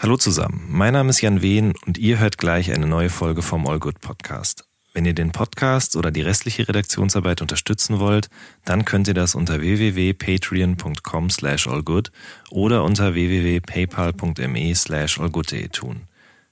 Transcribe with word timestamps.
Hallo 0.00 0.16
zusammen, 0.16 0.64
mein 0.68 0.92
Name 0.92 1.10
ist 1.10 1.22
Jan 1.22 1.42
Wehn 1.42 1.74
und 1.84 1.98
ihr 1.98 2.20
hört 2.20 2.38
gleich 2.38 2.70
eine 2.72 2.86
neue 2.86 3.10
Folge 3.10 3.42
vom 3.42 3.66
All 3.66 3.80
Good 3.80 4.00
Podcast. 4.00 4.64
Wenn 4.94 5.04
ihr 5.04 5.12
den 5.12 5.32
Podcast 5.32 5.96
oder 5.96 6.12
die 6.12 6.20
restliche 6.20 6.68
Redaktionsarbeit 6.68 7.42
unterstützen 7.42 7.98
wollt, 7.98 8.28
dann 8.64 8.84
könnt 8.84 9.08
ihr 9.08 9.14
das 9.14 9.34
unter 9.34 9.60
www.patreon.com 9.60 11.30
slash 11.30 11.66
allgood 11.66 12.12
oder 12.50 12.84
unter 12.84 13.14
www.paypal.me 13.14 14.74
slash 14.76 15.18
allgood.de 15.18 15.66
tun. 15.68 16.02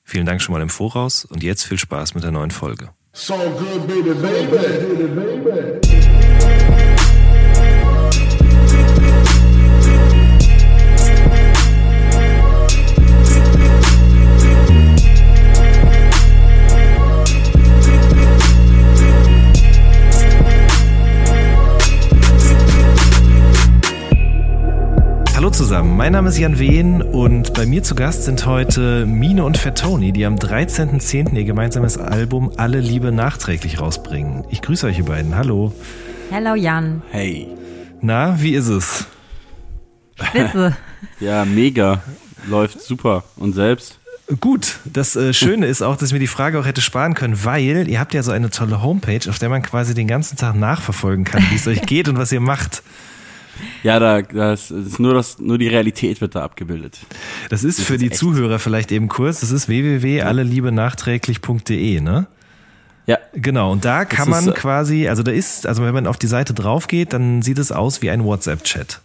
Vielen 0.02 0.26
Dank 0.26 0.42
schon 0.42 0.52
mal 0.52 0.62
im 0.62 0.68
Voraus 0.68 1.24
und 1.24 1.44
jetzt 1.44 1.62
viel 1.62 1.78
Spaß 1.78 2.16
mit 2.16 2.24
der 2.24 2.32
neuen 2.32 2.50
Folge. 2.50 2.90
So 3.12 3.34
good, 3.34 3.86
baby, 3.86 4.12
baby, 4.12 5.06
baby. 5.06 6.05
Zusammen, 25.56 25.96
mein 25.96 26.12
Name 26.12 26.28
ist 26.28 26.36
Jan 26.36 26.58
Wehn 26.58 27.00
und 27.00 27.54
bei 27.54 27.64
mir 27.64 27.82
zu 27.82 27.94
Gast 27.94 28.24
sind 28.24 28.44
heute 28.44 29.06
Mine 29.06 29.42
und 29.42 29.56
Fettoni, 29.56 30.12
die 30.12 30.26
am 30.26 30.34
13.10. 30.34 31.34
ihr 31.34 31.44
gemeinsames 31.44 31.96
Album 31.96 32.52
Alle 32.58 32.78
Liebe 32.78 33.10
nachträglich 33.10 33.80
rausbringen. 33.80 34.44
Ich 34.50 34.60
grüße 34.60 34.86
euch 34.86 34.98
ihr 34.98 35.06
beiden. 35.06 35.34
Hallo. 35.34 35.72
Hallo 36.30 36.54
Jan. 36.56 37.00
Hey. 37.10 37.48
Na, 38.02 38.38
wie 38.42 38.52
ist 38.52 38.68
es? 38.68 39.06
Spitze. 40.22 40.76
ja, 41.20 41.46
mega. 41.46 42.02
Läuft 42.46 42.82
super. 42.82 43.24
Und 43.36 43.54
selbst? 43.54 43.98
Gut, 44.42 44.80
das 44.84 45.16
äh, 45.16 45.32
Schöne 45.32 45.68
ist 45.68 45.80
auch, 45.80 45.96
dass 45.96 46.10
ich 46.10 46.12
mir 46.12 46.18
die 46.18 46.26
Frage 46.26 46.60
auch 46.60 46.66
hätte 46.66 46.82
sparen 46.82 47.14
können, 47.14 47.46
weil 47.46 47.88
ihr 47.88 47.98
habt 47.98 48.12
ja 48.12 48.22
so 48.22 48.30
eine 48.30 48.50
tolle 48.50 48.82
Homepage, 48.82 49.30
auf 49.30 49.38
der 49.38 49.48
man 49.48 49.62
quasi 49.62 49.94
den 49.94 50.06
ganzen 50.06 50.36
Tag 50.36 50.54
nachverfolgen 50.54 51.24
kann, 51.24 51.42
wie 51.50 51.56
es 51.56 51.66
euch 51.66 51.80
geht 51.86 52.10
und 52.10 52.18
was 52.18 52.30
ihr 52.30 52.40
macht. 52.40 52.82
Ja, 53.82 53.98
da 53.98 54.22
das 54.22 54.70
ist 54.70 54.98
nur 54.98 55.14
das, 55.14 55.38
nur 55.38 55.58
die 55.58 55.68
Realität 55.68 56.20
wird 56.20 56.34
da 56.34 56.42
abgebildet. 56.42 56.98
Das 57.50 57.64
ist 57.64 57.78
das 57.78 57.86
für 57.86 57.94
ist 57.94 58.02
die 58.02 58.10
echt. 58.10 58.16
Zuhörer 58.16 58.58
vielleicht 58.58 58.92
eben 58.92 59.08
kurz. 59.08 59.40
Das 59.40 59.50
ist 59.50 59.68
www.alleliebenachträglich.de, 59.68 62.00
ne? 62.00 62.26
Ja. 63.06 63.18
Genau, 63.34 63.72
und 63.72 63.84
da 63.84 64.04
kann 64.04 64.28
man 64.28 64.44
ist, 64.44 64.50
äh, 64.50 64.54
quasi, 64.54 65.08
also 65.08 65.22
da 65.22 65.30
ist, 65.30 65.66
also 65.66 65.84
wenn 65.84 65.94
man 65.94 66.06
auf 66.06 66.18
die 66.18 66.26
Seite 66.26 66.54
drauf 66.54 66.88
geht, 66.88 67.12
dann 67.12 67.42
sieht 67.42 67.58
es 67.58 67.70
aus 67.70 68.02
wie 68.02 68.10
ein 68.10 68.24
WhatsApp-Chat. 68.24 69.00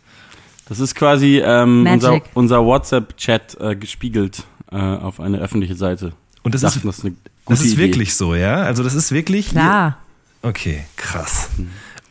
Das 0.68 0.80
ist 0.80 0.96
quasi 0.96 1.42
ähm, 1.44 1.86
unser, 1.86 2.22
unser 2.34 2.66
WhatsApp-Chat 2.66 3.58
äh, 3.60 3.76
gespiegelt 3.76 4.44
äh, 4.72 4.78
auf 4.78 5.20
eine 5.20 5.40
öffentliche 5.40 5.76
Seite. 5.76 6.14
Und 6.44 6.56
das 6.56 6.62
Dachten, 6.62 6.80
ist, 6.80 6.86
das 6.86 7.04
ist, 7.04 7.14
das 7.46 7.62
ist 7.62 7.78
wirklich 7.78 8.16
so, 8.16 8.34
ja? 8.34 8.64
Also 8.64 8.84
das 8.84 8.96
ist 8.96 9.12
wirklich. 9.12 9.50
Klar. 9.50 9.98
Okay, 10.42 10.86
krass. 10.96 11.50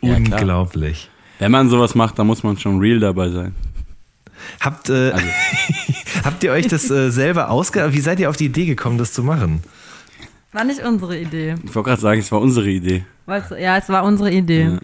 Ja, 0.00 0.16
Unglaublich. 0.16 1.09
Wenn 1.40 1.50
man 1.50 1.70
sowas 1.70 1.94
macht, 1.94 2.18
dann 2.18 2.26
muss 2.26 2.42
man 2.42 2.58
schon 2.58 2.78
real 2.78 3.00
dabei 3.00 3.30
sein. 3.30 3.54
Habt, 4.60 4.90
äh, 4.90 5.10
also. 5.10 5.26
habt 6.24 6.44
ihr 6.44 6.52
euch 6.52 6.68
das 6.68 6.90
äh, 6.90 7.10
selber 7.10 7.48
ausgedacht? 7.48 7.94
Wie 7.94 8.00
seid 8.00 8.20
ihr 8.20 8.28
auf 8.28 8.36
die 8.36 8.44
Idee 8.44 8.66
gekommen, 8.66 8.98
das 8.98 9.14
zu 9.14 9.24
machen? 9.24 9.62
War 10.52 10.64
nicht 10.64 10.82
unsere 10.84 11.18
Idee. 11.18 11.54
Ich 11.64 11.74
wollte 11.74 11.88
gerade 11.88 12.02
sagen, 12.02 12.20
es 12.20 12.30
war 12.30 12.40
unsere 12.40 12.68
Idee. 12.68 13.04
Weißt 13.24 13.52
du, 13.52 13.60
ja, 13.60 13.78
es 13.78 13.88
war 13.88 14.04
unsere 14.04 14.30
Idee. 14.30 14.64
Ja. 14.64 14.78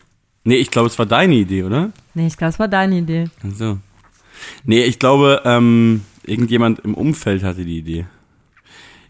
Nee, 0.44 0.56
ich 0.56 0.70
glaube, 0.70 0.88
es 0.88 0.98
war 0.98 1.04
deine 1.04 1.34
Idee, 1.34 1.62
oder? 1.62 1.90
Nee, 2.14 2.28
ich 2.28 2.38
glaube, 2.38 2.50
es 2.50 2.58
war 2.58 2.68
deine 2.68 2.98
Idee. 2.98 3.28
Ach 3.46 3.54
so. 3.54 3.78
Nee, 4.64 4.84
ich 4.84 4.98
glaube, 4.98 5.42
ähm, 5.44 6.02
irgendjemand 6.24 6.80
im 6.80 6.94
Umfeld 6.94 7.42
hatte 7.42 7.66
die 7.66 7.78
Idee 7.78 8.06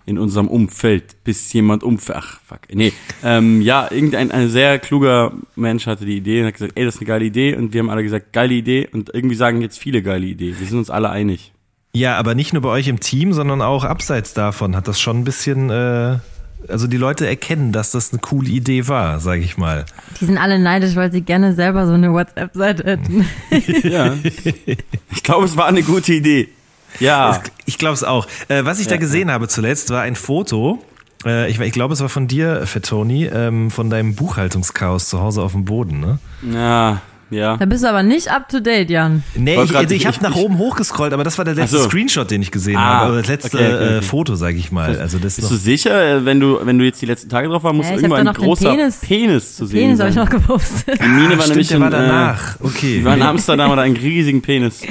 in 0.06 0.18
unserem 0.18 0.46
Umfeld, 0.46 1.24
bis 1.24 1.52
jemand 1.52 1.82
umfällt. 1.82 2.18
Ach, 2.20 2.40
fuck. 2.46 2.60
Nee. 2.72 2.92
Ähm, 3.24 3.60
ja, 3.60 3.88
irgendein 3.90 4.30
ein 4.30 4.48
sehr 4.48 4.78
kluger 4.78 5.32
Mensch 5.56 5.86
hatte 5.86 6.06
die 6.06 6.16
Idee 6.16 6.40
und 6.40 6.46
hat 6.46 6.54
gesagt, 6.54 6.72
ey, 6.76 6.84
das 6.84 6.94
ist 6.94 7.00
eine 7.00 7.08
geile 7.08 7.24
Idee. 7.24 7.56
Und 7.56 7.74
wir 7.74 7.80
haben 7.80 7.90
alle 7.90 8.04
gesagt, 8.04 8.32
geile 8.32 8.54
Idee. 8.54 8.88
Und 8.92 9.12
irgendwie 9.12 9.34
sagen 9.34 9.60
jetzt 9.60 9.78
viele 9.78 10.02
geile 10.02 10.24
Idee. 10.24 10.54
Wir 10.58 10.66
sind 10.66 10.78
uns 10.78 10.90
alle 10.90 11.10
einig. 11.10 11.52
Ja, 11.92 12.16
aber 12.18 12.36
nicht 12.36 12.52
nur 12.52 12.62
bei 12.62 12.68
euch 12.68 12.86
im 12.86 13.00
Team, 13.00 13.32
sondern 13.32 13.62
auch 13.62 13.82
abseits 13.82 14.32
davon 14.32 14.76
hat 14.76 14.86
das 14.86 15.00
schon 15.00 15.20
ein 15.20 15.24
bisschen, 15.24 15.70
äh, 15.70 16.18
also 16.68 16.86
die 16.86 16.98
Leute 16.98 17.26
erkennen, 17.26 17.72
dass 17.72 17.90
das 17.90 18.12
eine 18.12 18.20
coole 18.20 18.48
Idee 18.48 18.86
war, 18.86 19.18
sage 19.18 19.40
ich 19.40 19.56
mal. 19.56 19.86
Die 20.20 20.26
sind 20.26 20.38
alle 20.38 20.58
neidisch, 20.60 20.94
weil 20.94 21.10
sie 21.10 21.22
gerne 21.22 21.54
selber 21.54 21.86
so 21.86 21.94
eine 21.94 22.12
WhatsApp-Seite 22.12 22.84
hätten. 22.84 23.26
ja. 23.88 24.14
Ich 25.10 25.22
glaube, 25.22 25.46
es 25.46 25.56
war 25.56 25.66
eine 25.66 25.82
gute 25.82 26.12
Idee. 26.12 26.48
Ja. 27.00 27.40
Ich 27.68 27.78
glaube 27.78 27.94
es 27.94 28.04
auch. 28.04 28.28
Äh, 28.46 28.64
was 28.64 28.78
ich 28.78 28.86
ja, 28.86 28.92
da 28.92 28.96
gesehen 28.96 29.26
ja. 29.26 29.34
habe 29.34 29.48
zuletzt, 29.48 29.90
war 29.90 30.02
ein 30.02 30.14
Foto. 30.14 30.84
Äh, 31.24 31.50
ich, 31.50 31.58
ich 31.58 31.72
glaube, 31.72 31.94
es 31.94 32.00
war 32.00 32.08
von 32.08 32.28
dir, 32.28 32.64
Fettoni, 32.64 33.24
ähm, 33.26 33.72
von 33.72 33.90
deinem 33.90 34.14
Buchhaltungschaos 34.14 35.08
zu 35.08 35.20
Hause 35.20 35.42
auf 35.42 35.50
dem 35.50 35.64
Boden, 35.64 35.98
ne? 35.98 36.20
Ja, 36.48 37.02
ja. 37.28 37.56
Da 37.56 37.64
bist 37.66 37.82
du 37.82 37.88
aber 37.88 38.04
nicht 38.04 38.30
up 38.30 38.48
to 38.48 38.60
date, 38.60 38.88
Jan. 38.88 39.24
Nee, 39.34 39.60
ich, 39.60 39.76
also 39.76 39.94
ich 39.94 40.06
habe 40.06 40.16
nach 40.22 40.36
oben 40.36 40.58
hochgescrollt, 40.58 41.12
aber 41.12 41.24
das 41.24 41.36
war 41.38 41.44
der 41.44 41.54
letzte 41.54 41.78
so. 41.78 41.84
Screenshot, 41.88 42.30
den 42.30 42.40
ich 42.40 42.52
gesehen 42.52 42.76
ah, 42.76 43.00
habe. 43.00 43.12
Oder 43.12 43.22
das 43.22 43.28
letzte 43.28 43.56
okay, 43.56 43.66
okay, 43.66 43.74
okay. 43.74 43.96
Äh, 43.98 44.02
Foto, 44.02 44.36
sag 44.36 44.54
ich 44.54 44.70
mal. 44.70 44.96
Also 45.00 45.18
das 45.18 45.36
Bist 45.36 45.50
du 45.50 45.56
sicher, 45.56 46.24
wenn 46.24 46.38
du, 46.38 46.60
wenn 46.62 46.78
du 46.78 46.84
jetzt 46.84 47.02
die 47.02 47.06
letzten 47.06 47.28
Tage 47.28 47.48
drauf 47.48 47.64
warst, 47.64 47.74
muss 47.74 47.86
ja, 47.86 47.96
irgendwann 47.96 48.28
ein 48.28 48.34
großer 48.34 48.70
Penis, 48.70 49.00
Penis, 49.00 49.56
zu 49.56 49.66
sehen 49.66 49.80
Penis 49.80 50.00
habe 50.00 50.10
ich 50.10 50.16
noch 50.16 50.30
gepostet. 50.30 51.00
Die 51.02 51.08
Mine 51.08 51.36
war 51.36 51.46
ah, 51.46 51.48
nämlich 51.48 51.68
der 51.68 51.80
war 51.80 51.90
danach. 51.90 52.60
Okay. 52.60 52.98
Die 52.98 53.04
war 53.04 53.16
in 53.16 53.22
Amsterdam 53.22 53.72
oder 53.72 53.82
einen 53.82 53.96
riesigen 53.96 54.40
Penis. 54.40 54.82
Äh, 54.82 54.86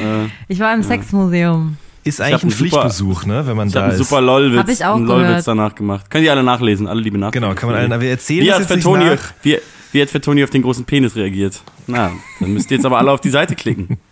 ich 0.49 0.59
war 0.59 0.73
im 0.73 0.81
ja. 0.81 0.87
Sexmuseum. 0.87 1.77
Ist 2.05 2.21
eigentlich 2.21 2.43
ein 2.43 2.51
Pflichtbesuch, 2.51 3.23
super, 3.23 3.27
ne, 3.27 3.47
wenn 3.47 3.57
man 3.57 3.71
da 3.71 3.87
ist. 3.87 3.97
Super 3.97 4.21
LOL-Witz 4.21 4.59
Hab 4.59 4.69
ich 4.69 4.85
auch 4.85 4.99
LOL 4.99 5.41
danach 5.43 5.73
gemacht. 5.73 6.07
Können 6.11 6.23
die 6.23 6.29
alle 6.29 6.43
nachlesen, 6.43 6.85
alle 6.85 7.01
liebe 7.01 7.17
Nachrichten. 7.17 7.41
Genau, 7.41 7.55
kann 7.55 7.67
man 7.67 7.79
allen, 7.79 7.91
aber 7.91 8.03
wir 8.03 8.11
erzählen 8.11 8.43
wie 8.43 8.47
das 8.47 8.69
jetzt 8.69 8.83
Tony, 8.83 9.05
nach. 9.05 9.33
Wie, 9.41 9.57
wie 9.91 10.01
hat 10.03 10.23
Tony 10.23 10.43
auf 10.43 10.51
den 10.51 10.61
großen 10.61 10.85
Penis 10.85 11.15
reagiert? 11.15 11.63
Na, 11.87 12.11
dann 12.39 12.53
müsst 12.53 12.69
ihr 12.69 12.77
jetzt 12.77 12.85
aber 12.85 12.99
alle 12.99 13.11
auf 13.11 13.21
die 13.21 13.31
Seite 13.31 13.55
klicken. 13.55 13.97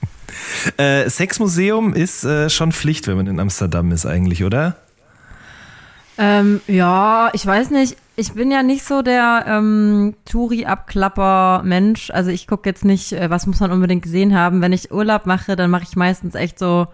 Äh, 0.78 1.08
Sexmuseum 1.10 1.94
ist 1.94 2.24
äh, 2.24 2.50
schon 2.50 2.72
Pflicht, 2.72 3.08
wenn 3.08 3.18
man 3.18 3.28
in 3.28 3.40
Amsterdam 3.40 3.92
ist 3.92 4.08
eigentlich, 4.08 4.44
oder? 4.44 4.78
Ähm, 6.18 6.60
ja, 6.68 7.30
ich 7.34 7.46
weiß 7.46 7.70
nicht. 7.70 7.98
Ich 8.16 8.34
bin 8.34 8.50
ja 8.50 8.64
nicht 8.64 8.84
so 8.84 9.04
der 9.04 9.46
ähm, 9.48 10.16
Touri-Abklapper-Mensch. 10.26 12.10
Also 12.10 12.32
ich 12.32 12.48
gucke 12.48 12.68
jetzt 12.68 12.84
nicht, 12.84 13.14
äh, 13.14 13.30
was 13.30 13.46
muss 13.46 13.60
man 13.60 13.72
unbedingt 13.72 14.02
gesehen 14.02 14.36
haben. 14.36 14.62
Wenn 14.62 14.74
ich 14.74 14.92
Urlaub 14.92 15.28
mache, 15.28 15.56
dann 15.56 15.70
mache 15.70 15.84
ich 15.84 15.96
meistens 15.96 16.34
echt 16.34 16.58
so 16.58 16.88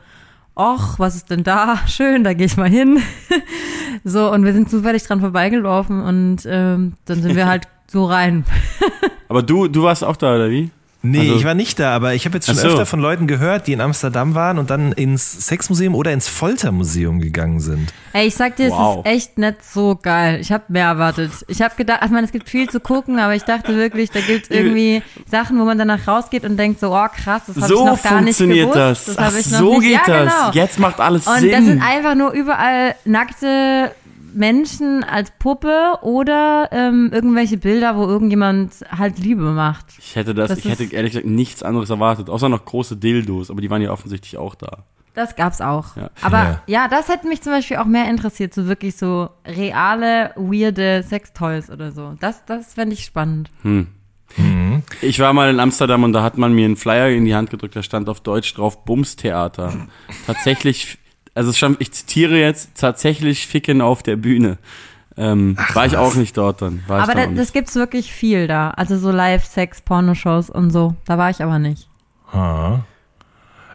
ach, 0.55 0.99
was 0.99 1.15
ist 1.15 1.29
denn 1.29 1.43
da? 1.43 1.79
Schön, 1.87 2.23
da 2.23 2.33
gehe 2.33 2.45
ich 2.45 2.57
mal 2.57 2.69
hin. 2.69 3.01
so, 4.03 4.31
und 4.31 4.45
wir 4.45 4.53
sind 4.53 4.69
zufällig 4.69 5.03
dran 5.03 5.21
vorbeigelaufen 5.21 6.01
und 6.01 6.37
ähm, 6.45 6.93
dann 7.05 7.21
sind 7.21 7.35
wir 7.35 7.47
halt 7.47 7.67
so 7.87 8.05
rein. 8.05 8.45
Aber 9.27 9.43
du, 9.43 9.67
du 9.67 9.83
warst 9.83 10.03
auch 10.03 10.15
da, 10.17 10.35
oder 10.35 10.49
wie? 10.49 10.71
Nee, 11.01 11.19
also, 11.21 11.35
ich 11.35 11.45
war 11.45 11.53
nicht 11.53 11.79
da, 11.79 11.95
aber 11.95 12.13
ich 12.13 12.25
habe 12.25 12.35
jetzt 12.35 12.47
schon 12.47 12.55
so. 12.55 12.67
öfter 12.67 12.85
von 12.85 12.99
Leuten 12.99 13.25
gehört, 13.25 13.67
die 13.67 13.73
in 13.73 13.79
Amsterdam 13.79 14.35
waren 14.35 14.57
und 14.59 14.69
dann 14.69 14.91
ins 14.91 15.47
Sexmuseum 15.47 15.95
oder 15.95 16.11
ins 16.11 16.27
Foltermuseum 16.27 17.21
gegangen 17.21 17.61
sind. 17.61 17.93
Ey, 18.11 18.27
ich 18.27 18.35
sag 18.35 18.57
dir, 18.57 18.69
wow. 18.69 18.97
es 19.05 19.11
ist 19.11 19.15
echt 19.15 19.37
nicht 19.37 19.63
so 19.63 19.97
geil. 20.01 20.41
Ich 20.41 20.51
habe 20.51 20.65
mehr 20.67 20.87
erwartet. 20.87 21.31
Ich 21.47 21.61
habe 21.61 21.73
gedacht, 21.75 22.01
ich 22.03 22.11
meine, 22.11 22.25
es 22.25 22.33
gibt 22.33 22.49
viel 22.49 22.69
zu 22.69 22.81
gucken, 22.81 23.17
aber 23.17 23.33
ich 23.33 23.43
dachte 23.43 23.77
wirklich, 23.77 24.11
da 24.11 24.19
gibt 24.19 24.45
es 24.45 24.49
irgendwie 24.49 25.01
Sachen, 25.25 25.57
wo 25.57 25.63
man 25.63 25.77
danach 25.77 26.05
rausgeht 26.05 26.43
und 26.43 26.57
denkt 26.57 26.81
so, 26.81 26.93
oh 26.93 27.07
krass, 27.15 27.43
das 27.47 27.55
habe 27.55 27.67
so 27.67 27.79
ich 27.79 27.85
noch 27.85 28.03
gar 28.03 28.21
nicht 28.21 28.37
gewusst. 28.37 28.75
Das, 28.75 29.05
das 29.05 29.17
Ach, 29.17 29.37
ich 29.37 29.51
noch 29.51 29.59
so 29.59 29.79
nicht. 29.79 29.81
geht 29.83 29.91
ja, 29.91 30.03
genau. 30.03 30.45
das. 30.47 30.55
Jetzt 30.55 30.79
macht 30.79 30.99
alles 30.99 31.27
und 31.27 31.35
Sinn. 31.35 31.45
Und 31.45 31.51
das 31.53 31.65
sind 31.65 31.81
einfach 31.81 32.15
nur 32.15 32.31
überall 32.31 32.95
nackte 33.05 33.93
Menschen 34.33 35.03
als 35.03 35.31
Puppe 35.39 35.99
oder 36.01 36.69
ähm, 36.71 37.09
irgendwelche 37.13 37.57
Bilder, 37.57 37.97
wo 37.97 38.03
irgendjemand 38.03 38.73
halt 38.95 39.19
Liebe 39.19 39.43
macht. 39.51 39.85
Ich 39.97 40.15
hätte 40.15 40.33
das, 40.33 40.49
das 40.49 40.59
ich 40.59 40.69
hätte 40.69 40.83
ehrlich 40.93 41.13
gesagt 41.13 41.27
nichts 41.27 41.63
anderes 41.63 41.89
erwartet, 41.89 42.29
außer 42.29 42.49
noch 42.49 42.65
große 42.65 42.97
Dildos, 42.97 43.51
aber 43.51 43.61
die 43.61 43.69
waren 43.69 43.81
ja 43.81 43.91
offensichtlich 43.91 44.37
auch 44.37 44.55
da. 44.55 44.83
Das 45.13 45.35
gab's 45.35 45.59
auch. 45.59 45.97
Ja. 45.97 46.09
Aber 46.21 46.37
ja. 46.37 46.61
ja. 46.67 46.87
das 46.87 47.09
hätte 47.09 47.27
mich 47.27 47.41
zum 47.41 47.51
Beispiel 47.51 47.77
auch 47.77 47.85
mehr 47.85 48.09
interessiert, 48.09 48.53
so 48.53 48.67
wirklich 48.67 48.95
so 48.95 49.29
reale, 49.45 50.31
weirde 50.35 51.03
Sextoys 51.03 51.69
oder 51.69 51.91
so. 51.91 52.15
Das, 52.19 52.45
das 52.45 52.75
fände 52.75 52.93
ich 52.93 53.03
spannend. 53.03 53.49
Hm. 53.63 53.87
Mhm. 54.37 54.83
Ich 55.01 55.19
war 55.19 55.33
mal 55.33 55.49
in 55.49 55.59
Amsterdam 55.59 56.03
und 56.03 56.13
da 56.13 56.23
hat 56.23 56.37
man 56.37 56.53
mir 56.53 56.65
einen 56.65 56.75
Flyer 56.75 57.09
in 57.09 57.25
die 57.25 57.35
Hand 57.35 57.49
gedrückt, 57.49 57.75
da 57.75 57.83
stand 57.83 58.09
auf 58.09 58.21
Deutsch 58.21 58.53
drauf 58.53 58.85
Bumstheater. 58.85 59.73
Tatsächlich 60.27 60.99
also 61.35 61.53
schon, 61.53 61.75
ich 61.79 61.91
zitiere 61.91 62.37
jetzt 62.37 62.71
tatsächlich 62.75 63.47
Ficken 63.47 63.81
auf 63.81 64.03
der 64.03 64.15
Bühne. 64.15 64.57
Ähm, 65.17 65.55
Ach, 65.59 65.75
war 65.75 65.85
ich 65.85 65.93
was? 65.93 65.99
auch 65.99 66.15
nicht 66.15 66.37
dort 66.37 66.61
dann. 66.61 66.83
War 66.87 67.01
aber 67.01 67.13
da, 67.13 67.27
das 67.27 67.51
gibt's 67.51 67.75
wirklich 67.75 68.13
viel 68.13 68.47
da. 68.47 68.71
Also 68.71 68.97
so 68.97 69.11
Live-Sex, 69.11 69.81
Pornoshows 69.81 70.49
und 70.49 70.71
so. 70.71 70.95
Da 71.05 71.17
war 71.17 71.29
ich 71.29 71.43
aber 71.43 71.59
nicht. 71.59 71.89
Ha. 72.31 72.83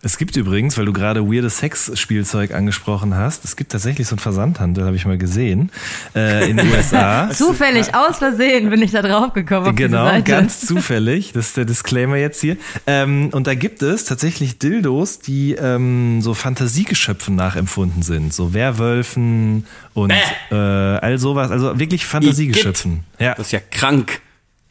Es 0.05 0.19
gibt 0.19 0.37
übrigens, 0.37 0.77
weil 0.77 0.85
du 0.85 0.93
gerade 0.93 1.27
weirdes 1.27 1.59
Sex-Spielzeug 1.59 2.53
angesprochen 2.53 3.15
hast, 3.17 3.45
es 3.45 3.57
gibt 3.57 3.73
tatsächlich 3.73 4.07
so 4.07 4.15
einen 4.15 4.21
Versandhandel, 4.21 4.85
habe 4.85 4.97
ich 4.97 5.07
mal 5.07 5.17
gesehen, 5.17 5.71
äh, 6.15 6.49
in 6.51 6.59
den 6.59 6.71
USA. 6.77 7.31
Zufällig, 7.31 7.95
aus 7.95 8.19
Versehen 8.19 8.69
bin 8.71 8.83
ich 8.83 8.91
da 8.91 9.01
drauf 9.03 9.33
gekommen. 9.33 9.69
Auf 9.69 9.75
Genau, 9.75 10.05
diese 10.05 10.17
Seite. 10.17 10.31
ganz 10.31 10.61
zufällig. 10.61 11.33
Das 11.33 11.47
ist 11.49 11.57
der 11.57 11.65
Disclaimer 11.65 12.17
jetzt 12.17 12.41
hier. 12.41 12.57
Ähm, 12.87 13.31
und 13.33 13.47
da 13.47 13.55
gibt 13.55 13.83
es 13.83 14.05
tatsächlich 14.05 14.59
Dildos, 14.59 15.21
die 15.21 15.53
ähm, 15.55 16.21
so 16.21 16.35
Fantasiegeschöpfen 16.35 17.35
nachempfunden 17.35 18.03
sind. 18.03 18.35
So 18.35 18.53
Werwölfen 18.53 19.67
und 19.95 20.13
äh, 20.51 20.55
all 20.55 21.19
sowas. 21.19 21.51
Also 21.51 21.79
wirklich 21.79 22.05
Fantasiegeschöpfen. 22.07 23.05
Ja. 23.19 23.35
Das 23.35 23.47
ist 23.47 23.53
ja 23.53 23.61
krank. 23.71 24.21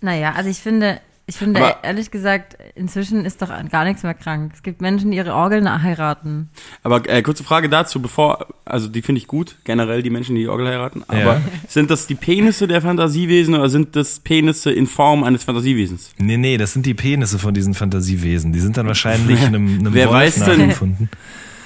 Naja, 0.01 0.33
also 0.36 0.50
ich 0.50 0.59
finde, 0.59 1.00
ich 1.25 1.36
finde 1.38 1.62
Aber- 1.62 1.84
ehrlich 1.84 2.12
gesagt, 2.12 2.58
inzwischen 2.75 3.24
ist 3.25 3.42
doch 3.42 3.50
gar 3.70 3.86
nichts 3.86 4.04
mehr 4.04 4.14
krank. 4.14 4.52
Es 4.54 4.62
gibt 4.62 4.81
Menschen, 4.81 5.12
die 5.12 5.18
ihre 5.18 5.34
Orgeln 5.34 5.68
heiraten. 5.84 6.50
Aber 6.84 7.08
äh, 7.10 7.22
kurze 7.22 7.44
Frage 7.44 7.70
dazu, 7.70 8.02
bevor, 8.02 8.48
also 8.66 8.88
die 8.90 9.02
finde 9.02 9.20
ich 9.20 9.28
gut, 9.28 9.56
generell 9.64 10.04
die 10.04 10.10
Menschen, 10.10 10.36
die 10.36 10.42
die 10.42 10.48
Orgel 10.50 10.68
heiraten. 10.68 11.04
Aber 11.08 11.20
Ja. 11.36 11.42
sind 11.68 11.90
das 11.90 12.08
die 12.08 12.16
Penisse 12.16 12.68
der 12.68 12.81
Fantasiewesen 12.81 13.56
oder 13.56 13.70
sind 13.70 13.96
das 13.96 14.20
Penisse 14.20 14.72
in 14.72 14.86
Form 14.88 15.24
eines 15.24 15.44
Fantasiewesens? 15.46 16.12
Nee, 16.18 16.38
nee, 16.38 16.58
das 16.58 16.74
sind 16.74 16.86
die 16.86 16.94
Penisse 16.94 17.40
von 17.40 17.54
diesen 17.54 17.74
Fantasiewesen. 17.74 18.52
Die 18.52 18.60
sind 18.60 18.75
dann 18.75 18.88
wahrscheinlich 18.88 19.40
einem, 19.46 19.80
einem 19.80 19.94
Wer 19.94 20.08
Wolf 20.10 20.16
weiß 20.16 20.46
denn? 20.46 21.10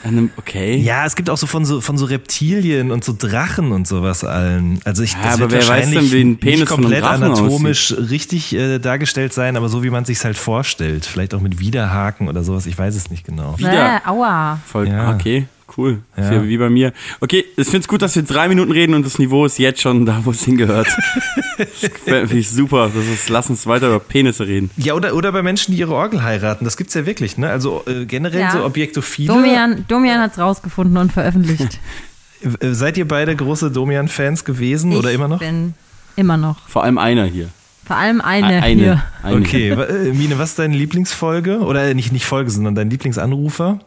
Einem, 0.08 0.32
okay. 0.38 0.76
Ja, 0.78 1.06
es 1.06 1.16
gibt 1.16 1.30
auch 1.30 1.38
so 1.38 1.48
von 1.48 1.66
so 1.66 1.82
von 1.82 1.98
so 1.98 2.06
Reptilien 2.06 2.92
und 2.92 3.04
so 3.04 3.14
Drachen 3.18 3.72
und 3.72 3.88
sowas 3.88 4.24
allen. 4.24 4.80
Also 4.86 5.04
ich 5.04 5.14
Ja, 5.14 5.20
das 5.24 5.34
aber 5.34 5.40
wird 5.42 5.52
wer 5.52 5.60
weiß 5.60 5.68
wahrscheinlich 5.70 6.12
denn, 6.12 6.12
wie 6.12 6.22
ein 6.22 6.38
Penis 6.38 6.60
nicht 6.62 6.70
von 6.70 6.86
einem 6.86 7.02
komplett 7.02 7.04
anatomisch 7.04 7.94
richtig 8.10 8.54
äh, 8.56 8.80
dargestellt 8.80 9.34
sein, 9.34 9.58
aber 9.58 9.70
so 9.70 9.84
wie 9.84 9.90
man 9.90 10.06
sich 10.06 10.24
halt 10.24 10.38
vorstellt, 10.38 11.06
vielleicht 11.06 11.34
auch 11.34 11.42
mit 11.42 11.60
Widerhaken 11.60 12.28
oder 12.30 12.44
sowas. 12.44 12.66
Ich 12.66 12.78
weiß 12.78 12.96
es 12.96 13.10
nicht 13.10 13.26
genau. 13.26 13.58
Wieder. 13.58 13.98
Äh, 13.98 14.08
aua. 14.08 14.60
Voll, 14.66 14.88
Ja. 14.88 15.14
okay, 15.14 15.48
cool. 15.78 16.00
Ja. 16.16 16.44
wie 16.48 16.58
bei 16.58 16.70
mir. 16.70 16.94
Okay, 17.20 17.46
ich 17.56 17.66
finde 17.66 17.80
es 17.80 17.88
gut, 17.88 18.02
dass 18.02 18.16
wir 18.16 18.24
drei 18.24 18.48
Minuten 18.48 18.72
reden 18.72 18.94
und 18.94 19.06
das 19.06 19.20
Niveau 19.20 19.46
ist 19.46 19.58
jetzt 19.60 19.82
schon 19.82 20.06
da, 20.06 20.22
wo 20.24 20.32
es 20.32 20.44
hingehört. 20.44 20.88
Finde 22.06 22.38
ich 22.38 22.50
super. 22.50 22.92
Das 22.94 23.06
ist, 23.06 23.30
lass 23.30 23.50
uns 23.50 23.66
weiter 23.68 23.88
über 23.88 24.00
Penisse 24.00 24.48
reden. 24.48 24.70
Ja, 24.78 24.94
oder, 24.94 25.16
oder 25.16 25.32
bei 25.32 25.42
Menschen, 25.44 25.74
die 25.74 25.80
ihre 25.80 25.94
Orgel 25.94 26.24
heiraten. 26.24 26.66
Das 26.66 26.78
gibt's 26.78 26.94
ja 26.94 27.06
wirklich, 27.06 27.38
ne? 27.38 27.50
Also 27.50 27.84
äh, 27.88 28.06
generell 28.06 28.42
Ja. 28.42 28.52
so 28.52 28.64
Objektophile. 28.66 29.34
Domian, 29.34 29.86
Domian 29.88 30.22
hat's 30.22 30.38
rausgefunden 30.38 30.98
und 30.98 31.12
veröffentlicht. 31.12 31.80
Seid 32.62 32.98
ihr 32.98 33.08
beide 33.08 33.36
große 33.36 33.72
Domian-Fans 33.72 34.46
gewesen 34.46 34.96
oder 34.96 35.10
ich 35.10 35.16
immer 35.16 35.28
noch? 35.28 35.40
bin 35.40 35.74
immer 36.16 36.38
noch. 36.38 36.68
Vor 36.68 36.84
allem 36.84 36.98
einer 36.98 37.26
hier. 37.26 37.50
Vor 37.86 37.96
allem 37.96 38.22
eine, 38.22 38.62
eine. 38.62 38.82
hier. 38.82 39.04
eine. 39.24 39.38
Okay, 39.42 39.70
äh, 39.70 40.12
Mine, 40.14 40.38
was 40.38 40.50
ist 40.50 40.60
deine 40.60 40.76
Lieblingsfolge? 40.76 41.60
Oder 41.60 41.94
nicht, 41.94 42.12
nicht 42.12 42.26
Folge, 42.26 42.52
sondern 42.52 42.76
dein 42.76 42.90
Lieblingsanrufer? 42.90 43.80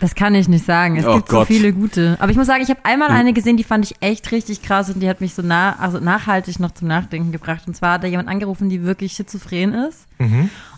Das 0.00 0.16
kann 0.16 0.34
ich 0.34 0.48
nicht 0.48 0.64
sagen. 0.66 0.96
Es 0.96 1.06
Oh 1.06 1.14
gibt 1.16 1.28
Gott. 1.28 1.46
so 1.46 1.54
viele 1.54 1.72
gute. 1.72 2.16
Aber 2.18 2.30
ich 2.30 2.36
muss 2.36 2.48
sagen, 2.48 2.62
ich 2.62 2.68
habe 2.68 2.84
einmal 2.84 3.10
eine 3.10 3.32
gesehen, 3.32 3.56
die 3.56 3.62
fand 3.64 3.84
ich 3.84 3.96
echt 4.00 4.32
richtig 4.32 4.60
krass 4.62 4.90
und 4.90 4.98
die 5.00 5.08
hat 5.08 5.20
mich 5.20 5.34
so 5.34 5.42
nah, 5.42 5.76
also 5.78 6.00
nachhaltig 6.00 6.58
noch 6.58 6.72
zum 6.72 6.88
Nachdenken 6.88 7.30
gebracht. 7.30 7.62
Und 7.68 7.74
zwar 7.76 7.92
hat 7.94 8.02
da 8.02 8.08
jemand 8.08 8.28
angerufen, 8.28 8.68
die 8.68 8.82
wirklich 8.82 9.12
schizophren 9.12 9.72
ist. 9.72 10.06